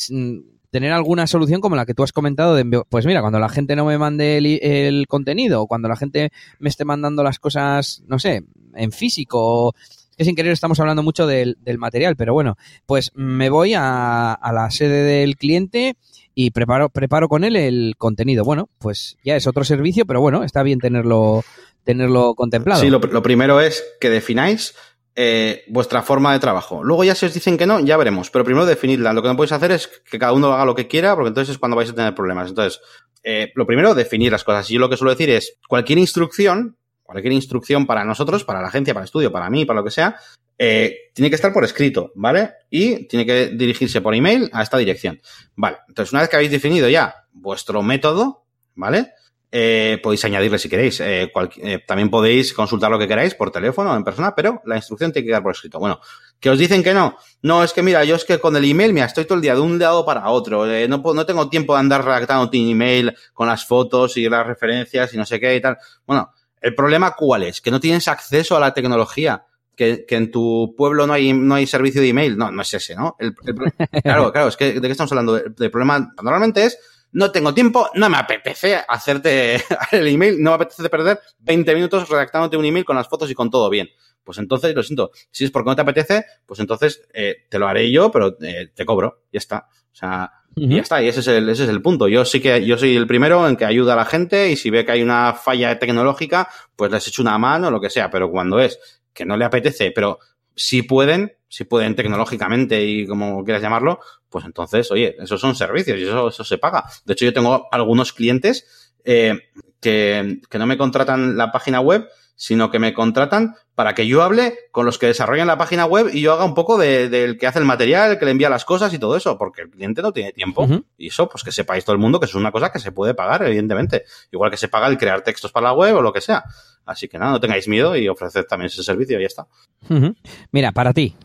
tener 0.69 0.91
alguna 0.91 1.27
solución 1.27 1.61
como 1.61 1.75
la 1.75 1.85
que 1.85 1.93
tú 1.93 2.03
has 2.03 2.11
comentado 2.11 2.55
de, 2.55 2.83
pues 2.89 3.05
mira, 3.05 3.21
cuando 3.21 3.39
la 3.39 3.49
gente 3.49 3.75
no 3.75 3.85
me 3.85 3.97
mande 3.97 4.37
el, 4.37 4.45
el, 4.61 5.07
contenido 5.07 5.61
o 5.61 5.67
cuando 5.67 5.87
la 5.87 5.95
gente 5.95 6.31
me 6.59 6.69
esté 6.69 6.85
mandando 6.85 7.23
las 7.23 7.39
cosas, 7.39 7.86
no 8.07 8.19
sé, 8.19 8.43
en 8.75 8.91
físico 8.91 9.73
que 10.17 10.25
sin 10.25 10.35
querer 10.35 10.51
estamos 10.51 10.79
hablando 10.79 11.03
mucho 11.03 11.27
del, 11.27 11.57
del 11.61 11.77
material, 11.77 12.15
pero 12.15 12.33
bueno, 12.33 12.57
pues 12.87 13.11
me 13.13 13.49
voy 13.49 13.75
a, 13.77 14.39
la 14.51 14.71
sede 14.71 15.03
del 15.03 15.37
cliente 15.37 15.95
y 16.33 16.49
preparo, 16.51 16.89
preparo 16.89 17.29
con 17.29 17.43
él 17.43 17.55
el 17.55 17.93
contenido. 17.97 18.43
Bueno, 18.43 18.67
pues 18.79 19.17
ya 19.23 19.35
es 19.35 19.45
otro 19.45 19.63
servicio, 19.63 20.07
pero 20.07 20.19
bueno, 20.19 20.43
está 20.43 20.63
bien 20.63 20.79
tenerlo, 20.79 21.43
tenerlo 21.83 22.33
contemplado. 22.33 22.81
Sí, 22.81 22.89
lo, 22.89 22.97
lo 22.97 23.21
primero 23.21 23.61
es 23.61 23.83
que 23.99 24.09
defináis 24.09 24.73
eh, 25.19 25.63
vuestra 25.67 26.03
forma 26.03 26.31
de 26.31 26.37
trabajo. 26.37 26.83
Luego 26.83 27.03
ya 27.03 27.15
si 27.15 27.25
os 27.25 27.33
dicen 27.33 27.57
que 27.57 27.65
no, 27.65 27.79
ya 27.79 27.97
veremos. 27.97 28.29
Pero 28.29 28.45
primero 28.45 28.67
definidla. 28.67 29.13
Lo 29.13 29.23
que 29.23 29.29
no 29.29 29.35
podéis 29.35 29.51
hacer 29.51 29.71
es 29.71 29.87
que 29.87 30.19
cada 30.19 30.31
uno 30.31 30.53
haga 30.53 30.63
lo 30.63 30.75
que 30.75 30.87
quiera, 30.87 31.15
porque 31.15 31.29
entonces 31.29 31.53
es 31.53 31.57
cuando 31.57 31.75
vais 31.75 31.89
a 31.89 31.95
tener 31.95 32.13
problemas. 32.13 32.49
Entonces, 32.49 32.79
eh, 33.23 33.51
lo 33.55 33.65
primero, 33.65 33.95
definir 33.95 34.31
las 34.31 34.43
cosas. 34.43 34.69
Y 34.69 34.75
yo 34.75 34.79
lo 34.79 34.91
que 34.91 34.95
suelo 34.95 35.09
decir 35.09 35.31
es, 35.31 35.57
cualquier 35.67 35.97
instrucción, 35.97 36.76
cualquier 37.07 37.33
instrucción 37.33 37.87
para 37.87 38.03
nosotros, 38.03 38.43
para 38.43 38.61
la 38.61 38.67
agencia, 38.67 38.93
para 38.93 39.03
el 39.03 39.07
estudio, 39.07 39.31
para 39.31 39.49
mí, 39.49 39.65
para 39.65 39.79
lo 39.79 39.83
que 39.85 39.91
sea, 39.91 40.17
eh, 40.57 41.09
tiene 41.13 41.29
que 41.29 41.35
estar 41.35 41.53
por 41.53 41.63
escrito, 41.63 42.11
¿vale? 42.15 42.51
Y 42.69 43.07
tiene 43.07 43.25
que 43.25 43.47
dirigirse 43.47 44.01
por 44.01 44.13
email 44.13 44.49
a 44.53 44.61
esta 44.61 44.77
dirección. 44.77 45.19
Vale. 45.55 45.77
Entonces, 45.87 46.11
una 46.11 46.21
vez 46.21 46.29
que 46.29 46.35
habéis 46.35 46.51
definido 46.51 46.89
ya 46.89 47.15
vuestro 47.31 47.81
método, 47.81 48.43
¿vale? 48.75 49.13
Eh, 49.49 49.99
podéis 50.03 50.25
añadirle 50.25 50.59
si 50.59 50.67
queréis. 50.67 50.99
Eh, 50.99 51.29
cual, 51.31 51.49
eh, 51.57 51.79
también 51.85 52.09
podéis 52.09 52.53
consultar 52.53 52.91
lo 52.91 52.99
que 52.99 53.07
queráis 53.07 53.33
por 53.33 53.51
teléfono 53.51 53.91
o 53.91 53.95
en 53.95 54.03
persona, 54.03 54.35
pero 54.35 54.61
la 54.65 54.75
instrucción 54.75 55.11
tiene 55.11 55.25
que 55.25 55.29
quedar 55.29 55.43
por 55.43 55.53
escrito. 55.53 55.79
Bueno, 55.79 55.99
que 56.39 56.49
os 56.49 56.59
dicen 56.59 56.83
que 56.83 56.93
no. 56.93 57.17
No, 57.41 57.63
es 57.63 57.71
que 57.73 57.81
mira, 57.81 58.03
yo 58.03 58.15
es 58.15 58.25
que 58.25 58.39
con 58.39 58.55
el 58.55 58.65
email, 58.65 58.93
mira, 58.93 59.05
estoy 59.05 59.25
todo 59.25 59.35
el 59.35 59.41
día 59.41 59.55
de 59.55 59.61
un 59.61 59.79
lado 59.79 60.05
para 60.05 60.29
otro. 60.29 60.69
Eh, 60.69 60.87
no, 60.87 60.97
no 60.97 61.25
tengo 61.25 61.49
tiempo 61.49 61.73
de 61.73 61.79
andar 61.79 62.03
redactando 62.03 62.49
tu 62.49 62.57
email 62.57 63.15
con 63.33 63.47
las 63.47 63.65
fotos 63.65 64.17
y 64.17 64.27
las 64.27 64.45
referencias 64.45 65.13
y 65.13 65.17
no 65.17 65.25
sé 65.25 65.39
qué 65.39 65.55
y 65.55 65.61
tal. 65.61 65.77
Bueno, 66.05 66.29
el 66.61 66.75
problema 66.75 67.15
cuál 67.15 67.43
es? 67.43 67.61
Que 67.61 67.71
no 67.71 67.79
tienes 67.79 68.07
acceso 68.07 68.55
a 68.55 68.59
la 68.59 68.73
tecnología. 68.73 69.45
Que, 69.75 70.05
que, 70.07 70.15
en 70.15 70.31
tu 70.31 70.73
pueblo 70.75 71.05
no 71.05 71.13
hay, 71.13 71.33
no 71.33 71.53
hay 71.53 71.67
servicio 71.67 72.01
de 72.01 72.09
email. 72.09 72.35
No, 72.35 72.49
no 72.49 72.63
es 72.63 72.73
ese, 72.73 72.95
¿no? 72.95 73.15
El, 73.19 73.35
el, 73.45 73.55
claro, 74.03 74.31
claro, 74.31 74.47
es 74.47 74.57
que 74.57 74.73
de 74.73 74.81
qué 74.81 74.91
estamos 74.91 75.11
hablando. 75.11 75.37
El, 75.37 75.53
el 75.57 75.71
problema 75.71 76.13
normalmente 76.23 76.65
es 76.65 76.79
no 77.11 77.31
tengo 77.31 77.53
tiempo, 77.53 77.89
no 77.93 78.09
me 78.09 78.17
apetece 78.17 78.81
hacerte 78.87 79.55
el 79.91 80.07
email, 80.07 80.41
no 80.41 80.51
me 80.51 80.55
apetece 80.55 80.89
perder 80.89 81.19
20 81.39 81.73
minutos 81.75 82.09
redactándote 82.09 82.57
un 82.57 82.65
email 82.65 82.85
con 82.85 82.95
las 82.95 83.07
fotos 83.07 83.29
y 83.31 83.35
con 83.35 83.49
todo 83.49 83.69
bien. 83.69 83.89
Pues 84.23 84.39
entonces, 84.39 84.75
lo 84.75 84.83
siento, 84.83 85.11
si 85.31 85.45
es 85.45 85.51
porque 85.51 85.69
no 85.69 85.75
te 85.75 85.83
apetece, 85.83 86.25
pues 86.45 86.59
entonces 86.59 87.07
eh, 87.13 87.45
te 87.49 87.59
lo 87.59 87.67
haré 87.67 87.89
yo, 87.89 88.11
pero 88.11 88.35
eh, 88.41 88.71
te 88.75 88.85
cobro, 88.85 89.23
ya 89.31 89.37
está. 89.37 89.67
O 89.69 89.95
sea, 89.95 90.36
y 90.57 90.75
ya 90.75 90.81
está, 90.81 91.03
y 91.03 91.07
ese 91.07 91.19
es, 91.19 91.27
el, 91.27 91.47
ese 91.49 91.63
es 91.63 91.69
el 91.69 91.81
punto. 91.81 92.07
Yo 92.07 92.25
sí 92.25 92.39
que 92.39 92.65
yo 92.65 92.77
soy 92.77 92.95
el 92.95 93.05
primero 93.05 93.47
en 93.47 93.55
que 93.55 93.65
ayuda 93.65 93.93
a 93.93 93.95
la 93.95 94.05
gente 94.05 94.49
y 94.49 94.55
si 94.55 94.71
ve 94.71 94.85
que 94.85 94.91
hay 94.91 95.03
una 95.03 95.33
falla 95.33 95.77
tecnológica, 95.77 96.49
pues 96.75 96.91
les 96.91 97.07
echo 97.07 97.21
una 97.21 97.37
mano 97.37 97.67
o 97.67 97.71
lo 97.71 97.79
que 97.79 97.91
sea, 97.91 98.09
pero 98.09 98.31
cuando 98.31 98.59
es 98.59 98.79
que 99.13 99.23
no 99.25 99.37
le 99.37 99.45
apetece, 99.45 99.91
pero 99.91 100.19
si 100.55 100.81
pueden, 100.81 101.33
si 101.47 101.65
pueden 101.65 101.95
tecnológicamente 101.95 102.83
y 102.83 103.05
como 103.05 103.43
quieras 103.43 103.61
llamarlo, 103.61 103.99
pues 104.29 104.45
entonces, 104.45 104.91
oye, 104.91 105.15
esos 105.19 105.39
son 105.39 105.55
servicios 105.55 105.99
y 105.99 106.03
eso, 106.03 106.29
eso 106.29 106.43
se 106.43 106.57
paga. 106.57 106.83
De 107.05 107.13
hecho, 107.13 107.25
yo 107.25 107.33
tengo 107.33 107.67
algunos 107.71 108.11
clientes 108.11 108.91
eh, 109.05 109.39
que, 109.79 110.41
que 110.49 110.57
no 110.57 110.65
me 110.65 110.77
contratan 110.77 111.37
la 111.37 111.51
página 111.51 111.81
web, 111.81 112.07
sino 112.37 112.69
que 112.69 112.79
me 112.79 112.93
contratan 112.93 113.55
para 113.75 113.93
que 113.93 114.07
yo 114.07 114.23
hable 114.23 114.57
con 114.71 114.85
los 114.85 114.97
que 114.97 115.07
desarrollan 115.07 115.47
la 115.47 115.57
página 115.57 115.85
web 115.85 116.09
y 116.13 116.21
yo 116.21 116.33
haga 116.33 116.45
un 116.45 116.53
poco 116.53 116.77
del 116.77 117.11
de, 117.11 117.37
que 117.37 117.47
hace 117.47 117.59
el 117.59 117.65
material, 117.65 118.11
el 118.11 118.19
que 118.19 118.25
le 118.25 118.31
envía 118.31 118.49
las 118.49 118.63
cosas 118.63 118.93
y 118.93 118.99
todo 118.99 119.17
eso, 119.17 119.37
porque 119.37 119.63
el 119.63 119.69
cliente 119.69 120.01
no 120.01 120.13
tiene 120.13 120.31
tiempo. 120.31 120.63
Uh 120.63 120.67
-huh. 120.67 120.83
Y 120.97 121.07
eso, 121.07 121.27
pues 121.27 121.43
que 121.43 121.51
sepáis 121.51 121.83
todo 121.83 121.93
el 121.93 121.99
mundo 121.99 122.19
que 122.19 122.27
es 122.27 122.35
una 122.35 122.51
cosa 122.51 122.71
que 122.71 122.79
se 122.79 122.91
puede 122.91 123.13
pagar, 123.15 123.43
evidentemente. 123.43 124.05
Igual 124.31 124.51
que 124.51 124.57
se 124.57 124.67
paga 124.67 124.87
el 124.87 124.97
crear 124.97 125.21
textos 125.21 125.51
para 125.51 125.67
la 125.67 125.73
web 125.73 125.95
o 125.95 126.01
lo 126.01 126.13
que 126.13 126.21
sea. 126.21 126.43
Así 126.85 127.07
que 127.07 127.17
nada, 127.17 127.31
no 127.31 127.39
tengáis 127.39 127.67
miedo 127.67 127.95
y 127.95 128.07
ofreced 128.07 128.45
también 128.45 128.67
ese 128.67 128.83
servicio 128.83 129.17
y 129.17 129.21
ya 129.21 129.27
está. 129.27 129.47
Uh 129.89 129.95
-huh. 129.95 130.15
Mira, 130.51 130.71
para 130.71 130.93
ti. 130.93 131.15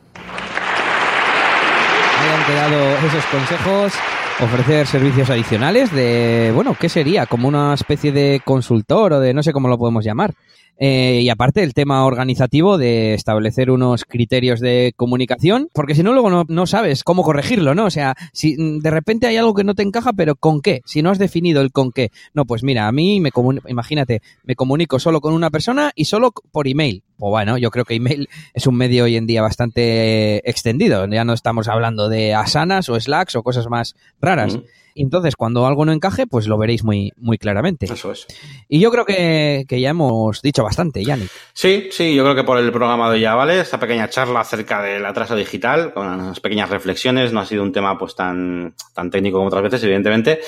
Hayan 2.20 2.44
quedado 2.46 3.06
esos 3.06 3.24
consejos 3.26 3.92
ofrecer 4.40 4.86
servicios 4.86 5.30
adicionales 5.30 5.92
de, 5.92 6.52
bueno, 6.54 6.76
¿qué 6.78 6.88
sería? 6.88 7.26
Como 7.26 7.48
una 7.48 7.74
especie 7.74 8.12
de 8.12 8.40
consultor 8.44 9.14
o 9.14 9.20
de 9.20 9.34
no 9.34 9.42
sé 9.42 9.52
cómo 9.52 9.68
lo 9.68 9.78
podemos 9.78 10.04
llamar. 10.04 10.34
Eh, 10.78 11.20
y 11.22 11.28
aparte 11.28 11.62
el 11.62 11.74
tema 11.74 12.04
organizativo 12.04 12.76
de 12.76 13.14
establecer 13.14 13.70
unos 13.70 14.04
criterios 14.04 14.58
de 14.58 14.92
comunicación, 14.96 15.68
porque 15.72 15.94
si 15.94 16.02
no 16.02 16.12
luego 16.12 16.28
no, 16.28 16.44
no, 16.48 16.66
sabes 16.66 17.04
cómo 17.04 17.22
corregirlo, 17.22 17.74
¿no? 17.74 17.84
O 17.84 17.90
sea, 17.90 18.16
si 18.32 18.56
de 18.56 18.90
repente 18.90 19.26
hay 19.26 19.36
algo 19.36 19.54
que 19.54 19.64
no 19.64 19.74
te 19.74 19.82
encaja, 19.82 20.12
pero 20.12 20.34
¿con 20.34 20.60
qué? 20.60 20.82
Si 20.84 21.02
no 21.02 21.10
has 21.10 21.18
definido 21.18 21.60
el 21.62 21.70
con 21.70 21.92
qué. 21.92 22.10
No, 22.34 22.46
pues 22.46 22.64
mira, 22.64 22.88
a 22.88 22.92
mí 22.92 23.20
me 23.20 23.30
imagínate, 23.68 24.22
me 24.44 24.56
comunico 24.56 24.98
solo 24.98 25.20
con 25.20 25.34
una 25.34 25.50
persona 25.50 25.92
y 25.94 26.06
solo 26.06 26.32
por 26.50 26.66
email. 26.66 27.04
O 27.18 27.30
bueno, 27.30 27.58
yo 27.58 27.70
creo 27.70 27.84
que 27.84 27.94
email 27.94 28.28
es 28.52 28.66
un 28.66 28.74
medio 28.74 29.04
hoy 29.04 29.16
en 29.16 29.26
día 29.26 29.42
bastante 29.42 30.48
extendido. 30.50 31.06
Ya 31.06 31.24
no 31.24 31.34
estamos 31.34 31.68
hablando 31.68 32.08
de 32.08 32.34
asanas 32.34 32.88
o 32.88 32.98
slacks 32.98 33.36
o 33.36 33.44
cosas 33.44 33.68
más 33.68 33.94
raras. 34.20 34.56
Mm. 34.56 34.62
Entonces, 34.94 35.36
cuando 35.36 35.66
algo 35.66 35.84
no 35.84 35.92
encaje, 35.92 36.26
pues 36.26 36.46
lo 36.46 36.58
veréis 36.58 36.84
muy, 36.84 37.12
muy 37.16 37.38
claramente. 37.38 37.86
Eso 37.86 38.12
es. 38.12 38.26
Y 38.68 38.80
yo 38.80 38.90
creo 38.90 39.04
que, 39.04 39.64
que 39.68 39.80
ya 39.80 39.90
hemos 39.90 40.42
dicho 40.42 40.62
bastante, 40.62 41.04
Yannick. 41.04 41.30
Sí, 41.52 41.88
sí, 41.90 42.14
yo 42.14 42.22
creo 42.24 42.34
que 42.34 42.44
por 42.44 42.58
el 42.58 42.70
programa 42.72 43.10
de 43.10 43.20
ya 43.20 43.34
vale. 43.34 43.60
Esta 43.60 43.78
pequeña 43.78 44.08
charla 44.08 44.40
acerca 44.40 44.82
del 44.82 45.04
atraso 45.06 45.36
digital, 45.36 45.92
con 45.92 46.06
unas 46.06 46.40
pequeñas 46.40 46.70
reflexiones. 46.70 47.32
No 47.32 47.40
ha 47.40 47.46
sido 47.46 47.62
un 47.62 47.72
tema 47.72 47.98
pues 47.98 48.14
tan, 48.14 48.74
tan 48.94 49.10
técnico 49.10 49.38
como 49.38 49.48
otras 49.48 49.62
veces, 49.62 49.82
evidentemente. 49.84 50.40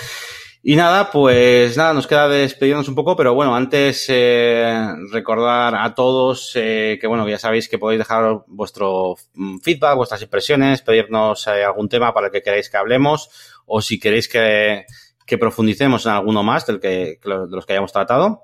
Y 0.66 0.76
nada, 0.76 1.10
pues 1.10 1.76
nada, 1.76 1.92
nos 1.92 2.06
queda 2.06 2.26
despedirnos 2.26 2.88
un 2.88 2.94
poco, 2.94 3.14
pero 3.16 3.34
bueno, 3.34 3.54
antes 3.54 4.06
eh, 4.08 4.94
recordar 5.12 5.74
a 5.74 5.94
todos 5.94 6.52
eh, 6.54 6.96
que 6.98 7.06
bueno, 7.06 7.28
ya 7.28 7.38
sabéis 7.38 7.68
que 7.68 7.76
podéis 7.76 7.98
dejar 7.98 8.44
vuestro 8.46 9.16
feedback, 9.62 9.94
vuestras 9.94 10.22
impresiones, 10.22 10.80
pedirnos 10.80 11.46
eh, 11.48 11.62
algún 11.62 11.90
tema 11.90 12.14
para 12.14 12.28
el 12.28 12.32
que 12.32 12.40
queráis 12.40 12.70
que 12.70 12.78
hablemos, 12.78 13.28
o 13.66 13.80
si 13.80 13.98
queréis 13.98 14.28
que, 14.28 14.84
que 15.26 15.38
profundicemos 15.38 16.06
en 16.06 16.12
alguno 16.12 16.42
más 16.42 16.66
del 16.66 16.80
que, 16.80 17.18
de 17.22 17.48
los 17.50 17.66
que 17.66 17.72
hayamos 17.72 17.92
tratado. 17.92 18.42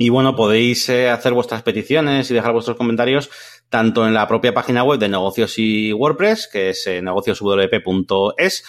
Y 0.00 0.10
bueno, 0.10 0.36
podéis 0.36 0.88
eh, 0.88 1.10
hacer 1.10 1.32
vuestras 1.32 1.62
peticiones 1.62 2.30
y 2.30 2.34
dejar 2.34 2.52
vuestros 2.52 2.76
comentarios 2.76 3.30
tanto 3.68 4.06
en 4.06 4.14
la 4.14 4.28
propia 4.28 4.54
página 4.54 4.84
web 4.84 5.00
de 5.00 5.08
negocios 5.08 5.58
y 5.58 5.92
WordPress, 5.92 6.48
que 6.50 6.70
es 6.70 6.86
eh, 6.86 7.02
negocioswp.es, 7.02 8.64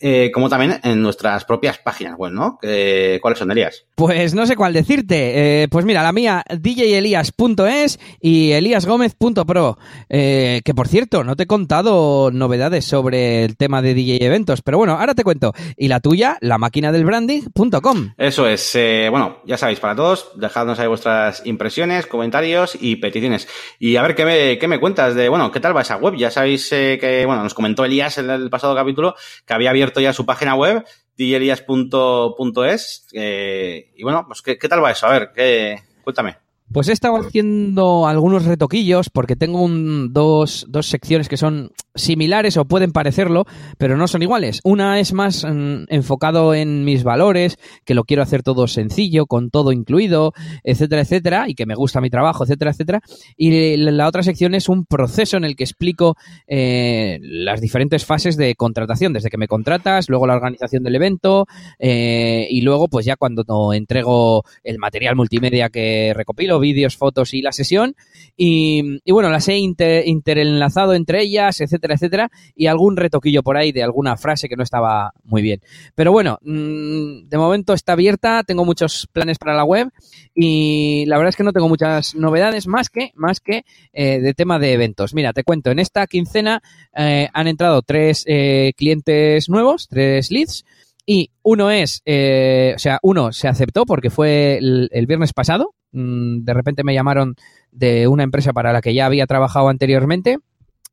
eh, 0.00 0.30
como 0.32 0.48
también 0.48 0.80
en 0.82 1.02
nuestras 1.02 1.44
propias 1.44 1.78
páginas 1.78 2.16
web, 2.16 2.32
¿no? 2.32 2.58
Eh, 2.62 3.18
¿Cuáles 3.20 3.38
son, 3.38 3.50
Elías? 3.50 3.86
Pues 3.94 4.34
no 4.34 4.46
sé 4.46 4.54
cuál 4.54 4.72
decirte. 4.72 5.62
Eh, 5.62 5.68
pues 5.68 5.84
mira, 5.84 6.02
la 6.02 6.12
mía, 6.12 6.44
djelias.es 6.48 7.98
y 8.20 8.52
eliasgomez.pro. 8.52 9.78
Eh, 10.08 10.60
que 10.64 10.74
por 10.74 10.86
cierto, 10.86 11.24
no 11.24 11.34
te 11.34 11.42
he 11.42 11.46
contado 11.46 12.30
novedades 12.30 12.84
sobre 12.84 13.44
el 13.44 13.56
tema 13.56 13.82
de 13.82 13.94
DJ 13.94 14.24
eventos, 14.24 14.62
pero 14.62 14.78
bueno, 14.78 14.92
ahora 14.92 15.14
te 15.14 15.24
cuento. 15.24 15.52
Y 15.76 15.88
la 15.88 15.98
tuya, 15.98 16.38
la 16.40 16.58
máquina 16.58 16.92
del 16.92 17.04
branding.com. 17.04 18.14
Eso 18.16 18.46
es. 18.46 18.72
Eh, 18.76 19.08
bueno, 19.10 19.38
ya 19.44 19.56
sabéis, 19.56 19.80
para 19.80 19.96
todos, 19.96 20.30
dejadnos 20.36 20.78
ahí 20.78 20.86
vuestras 20.86 21.44
impresiones, 21.44 22.06
comentarios 22.06 22.78
y 22.80 22.96
peticiones. 22.96 23.48
Y 23.80 23.96
a 23.96 24.02
ver 24.02 24.14
qué 24.14 24.24
me, 24.24 24.58
qué 24.58 24.68
me 24.68 24.78
cuentas 24.78 25.16
de, 25.16 25.28
bueno, 25.28 25.50
¿qué 25.50 25.58
tal 25.58 25.76
va 25.76 25.82
esa 25.82 25.96
web? 25.96 26.14
Ya 26.16 26.30
sabéis 26.30 26.68
que, 26.70 27.24
bueno, 27.26 27.42
nos 27.42 27.54
comentó 27.54 27.84
Elías 27.84 28.18
en 28.18 28.30
el 28.30 28.48
pasado 28.48 28.76
capítulo 28.76 29.16
que 29.44 29.54
había 29.54 29.70
abierto 29.70 29.87
ya 29.96 30.12
su 30.12 30.26
página 30.26 30.54
web, 30.54 30.84
djelias.es. 31.16 33.06
Eh, 33.12 33.92
y 33.96 34.02
bueno, 34.02 34.24
pues 34.26 34.42
¿qué, 34.42 34.58
¿qué, 34.58 34.68
tal 34.68 34.82
va 34.82 34.90
eso? 34.90 35.06
A 35.06 35.12
ver, 35.12 35.32
¿qué, 35.34 35.82
cuéntame. 36.02 36.47
Pues 36.72 36.88
he 36.88 36.92
estado 36.92 37.16
haciendo 37.16 38.06
algunos 38.06 38.44
retoquillos 38.44 39.08
porque 39.08 39.36
tengo 39.36 39.62
un, 39.62 40.12
dos, 40.12 40.66
dos 40.68 40.86
secciones 40.86 41.28
que 41.28 41.38
son 41.38 41.70
similares 41.94 42.56
o 42.56 42.64
pueden 42.64 42.92
parecerlo, 42.92 43.44
pero 43.76 43.96
no 43.96 44.08
son 44.08 44.22
iguales. 44.22 44.60
Una 44.64 45.00
es 45.00 45.12
más 45.12 45.44
mm, 45.44 45.84
enfocado 45.88 46.54
en 46.54 46.84
mis 46.84 47.04
valores, 47.04 47.58
que 47.84 47.94
lo 47.94 48.04
quiero 48.04 48.22
hacer 48.22 48.42
todo 48.42 48.66
sencillo, 48.68 49.26
con 49.26 49.50
todo 49.50 49.72
incluido, 49.72 50.32
etcétera, 50.62 51.02
etcétera, 51.02 51.44
y 51.48 51.54
que 51.54 51.66
me 51.66 51.74
gusta 51.74 52.00
mi 52.00 52.10
trabajo, 52.10 52.44
etcétera, 52.44 52.70
etcétera. 52.70 53.00
Y 53.36 53.76
la 53.76 54.06
otra 54.06 54.22
sección 54.22 54.54
es 54.54 54.68
un 54.68 54.84
proceso 54.84 55.36
en 55.36 55.44
el 55.44 55.56
que 55.56 55.64
explico 55.64 56.16
eh, 56.46 57.18
las 57.22 57.60
diferentes 57.60 58.04
fases 58.04 58.36
de 58.36 58.54
contratación, 58.54 59.12
desde 59.12 59.30
que 59.30 59.38
me 59.38 59.48
contratas, 59.48 60.08
luego 60.08 60.26
la 60.26 60.34
organización 60.34 60.82
del 60.82 60.96
evento, 60.96 61.46
eh, 61.78 62.46
y 62.50 62.60
luego 62.60 62.88
pues 62.88 63.06
ya 63.06 63.16
cuando 63.16 63.72
entrego 63.72 64.44
el 64.62 64.78
material 64.78 65.16
multimedia 65.16 65.68
que 65.68 66.12
recopilo, 66.14 66.57
vídeos, 66.60 66.96
fotos 66.96 67.34
y 67.34 67.42
la 67.42 67.52
sesión. 67.52 67.96
Y, 68.36 69.00
bueno, 69.10 69.30
las 69.30 69.48
he 69.48 69.56
inter, 69.56 70.06
interenlazado 70.06 70.94
entre 70.94 71.22
ellas, 71.22 71.60
etcétera, 71.60 71.94
etcétera, 71.94 72.30
y 72.54 72.66
algún 72.66 72.96
retoquillo 72.96 73.42
por 73.42 73.56
ahí 73.56 73.72
de 73.72 73.82
alguna 73.82 74.16
frase 74.16 74.48
que 74.48 74.56
no 74.56 74.62
estaba 74.62 75.12
muy 75.24 75.42
bien. 75.42 75.60
Pero 75.94 76.12
bueno, 76.12 76.38
mmm, 76.42 77.28
de 77.28 77.38
momento 77.38 77.72
está 77.72 77.94
abierta, 77.94 78.44
tengo 78.44 78.64
muchos 78.64 79.08
planes 79.12 79.38
para 79.38 79.56
la 79.56 79.64
web 79.64 79.88
y 80.34 81.04
la 81.06 81.16
verdad 81.16 81.30
es 81.30 81.36
que 81.36 81.42
no 81.42 81.52
tengo 81.52 81.68
muchas 81.68 82.14
novedades 82.14 82.66
más 82.66 82.90
que, 82.90 83.10
más 83.14 83.40
que 83.40 83.64
eh, 83.92 84.20
de 84.20 84.34
tema 84.34 84.58
de 84.58 84.72
eventos. 84.72 85.14
Mira, 85.14 85.32
te 85.32 85.42
cuento, 85.44 85.70
en 85.70 85.80
esta 85.80 86.06
quincena 86.06 86.62
eh, 86.96 87.28
han 87.32 87.48
entrado 87.48 87.82
tres 87.82 88.24
eh, 88.26 88.72
clientes 88.76 89.48
nuevos, 89.48 89.88
tres 89.88 90.30
leads. 90.30 90.64
Y 91.10 91.30
uno 91.42 91.70
es, 91.70 92.02
eh, 92.04 92.74
o 92.76 92.78
sea, 92.78 92.98
uno 93.02 93.32
se 93.32 93.48
aceptó 93.48 93.86
porque 93.86 94.10
fue 94.10 94.58
el, 94.58 94.90
el 94.92 95.06
viernes 95.06 95.32
pasado, 95.32 95.74
Mm, 95.92 96.44
de 96.44 96.54
repente 96.54 96.84
me 96.84 96.94
llamaron 96.94 97.34
de 97.70 98.08
una 98.08 98.22
empresa 98.22 98.52
para 98.52 98.72
la 98.72 98.80
que 98.80 98.94
ya 98.94 99.06
había 99.06 99.26
trabajado 99.26 99.68
anteriormente 99.68 100.38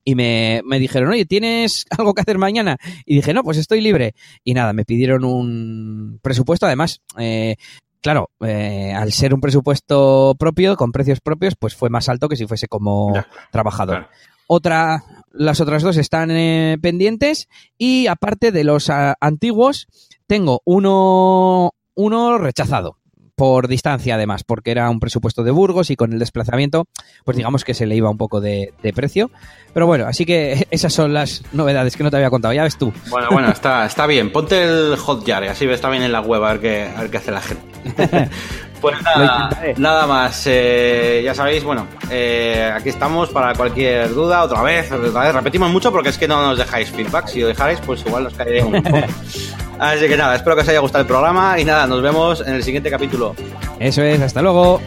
y 0.03 0.15
me, 0.15 0.61
me, 0.65 0.79
dijeron, 0.79 1.09
oye, 1.09 1.25
¿tienes 1.25 1.85
algo 1.97 2.13
que 2.13 2.21
hacer 2.21 2.37
mañana? 2.37 2.77
Y 3.05 3.15
dije, 3.15 3.33
no, 3.33 3.43
pues 3.43 3.57
estoy 3.57 3.81
libre. 3.81 4.13
Y 4.43 4.53
nada, 4.53 4.73
me 4.73 4.85
pidieron 4.85 5.25
un 5.25 6.19
presupuesto, 6.21 6.65
además, 6.65 7.01
eh, 7.17 7.55
claro, 8.01 8.29
eh, 8.41 8.93
al 8.95 9.11
ser 9.11 9.33
un 9.33 9.41
presupuesto 9.41 10.35
propio, 10.37 10.75
con 10.75 10.91
precios 10.91 11.19
propios, 11.21 11.55
pues 11.59 11.75
fue 11.75 11.89
más 11.89 12.07
alto 12.07 12.29
que 12.29 12.35
si 12.35 12.45
fuese 12.45 12.67
como 12.67 13.15
ya, 13.15 13.27
trabajador. 13.51 14.07
Claro. 14.07 14.09
Otra, 14.47 15.03
las 15.31 15.61
otras 15.61 15.83
dos 15.83 15.97
están 15.97 16.31
eh, 16.31 16.77
pendientes 16.81 17.47
y 17.77 18.07
aparte 18.07 18.51
de 18.51 18.63
los 18.63 18.89
a, 18.89 19.15
antiguos, 19.19 19.87
tengo 20.27 20.61
uno, 20.65 21.71
uno 21.95 22.37
rechazado 22.37 22.97
por 23.35 23.67
distancia 23.67 24.15
además, 24.15 24.43
porque 24.43 24.71
era 24.71 24.89
un 24.89 24.99
presupuesto 24.99 25.43
de 25.43 25.51
Burgos 25.51 25.89
y 25.89 25.95
con 25.95 26.13
el 26.13 26.19
desplazamiento, 26.19 26.85
pues 27.25 27.35
digamos 27.35 27.65
que 27.65 27.73
se 27.73 27.85
le 27.85 27.95
iba 27.95 28.09
un 28.09 28.17
poco 28.17 28.39
de, 28.39 28.73
de, 28.81 28.93
precio. 28.93 29.29
Pero 29.73 29.87
bueno, 29.87 30.05
así 30.07 30.25
que 30.25 30.67
esas 30.71 30.93
son 30.93 31.13
las 31.13 31.43
novedades 31.51 31.97
que 31.97 32.03
no 32.03 32.11
te 32.11 32.17
había 32.17 32.29
contado, 32.29 32.53
ya 32.53 32.63
ves 32.63 32.77
tú. 32.77 32.93
Bueno, 33.09 33.27
bueno, 33.31 33.49
está, 33.49 33.85
está 33.85 34.07
bien. 34.07 34.31
Ponte 34.31 34.63
el 34.63 34.95
Hotjar, 34.95 35.43
así 35.45 35.65
ves 35.65 35.81
también 35.81 36.03
en 36.03 36.11
la 36.11 36.21
web 36.21 36.43
a 36.43 36.53
ver 36.53 36.61
qué, 36.61 36.83
a 36.95 37.01
ver 37.01 37.11
qué 37.11 37.17
hace 37.17 37.31
la 37.31 37.41
gente. 37.41 38.29
pues 38.81 39.01
nada, 39.01 39.49
nada 39.77 40.07
más. 40.07 40.43
Eh, 40.45 41.21
ya 41.23 41.33
sabéis, 41.33 41.63
bueno, 41.63 41.87
eh, 42.09 42.71
aquí 42.73 42.89
estamos 42.89 43.29
para 43.29 43.53
cualquier 43.53 44.13
duda, 44.13 44.43
otra 44.43 44.61
vez, 44.61 44.91
otra 44.91 45.23
vez. 45.23 45.33
Repetimos 45.33 45.69
mucho 45.71 45.91
porque 45.91 46.09
es 46.09 46.17
que 46.17 46.27
no 46.27 46.41
nos 46.41 46.57
dejáis 46.57 46.89
feedback. 46.91 47.27
Si 47.27 47.41
lo 47.41 47.47
dejáis, 47.47 47.79
pues 47.81 48.05
igual 48.05 48.25
nos 48.25 48.33
caería 48.33 48.65
un 48.65 48.81
poco. 48.81 48.97
Así 49.79 50.07
que 50.07 50.15
nada, 50.15 50.35
espero 50.35 50.55
que 50.55 50.61
os 50.61 50.69
haya 50.69 50.79
gustado 50.79 51.01
el 51.01 51.07
programa 51.07 51.59
y 51.59 51.65
nada, 51.65 51.85
nos 51.85 52.01
vemos 52.01 52.41
en 52.45 52.55
el 52.55 52.63
siguiente 52.63 52.89
capítulo. 52.89 53.35
Eso 53.79 54.03
es, 54.03 54.21
hasta 54.21 54.41
luego. 54.41 54.81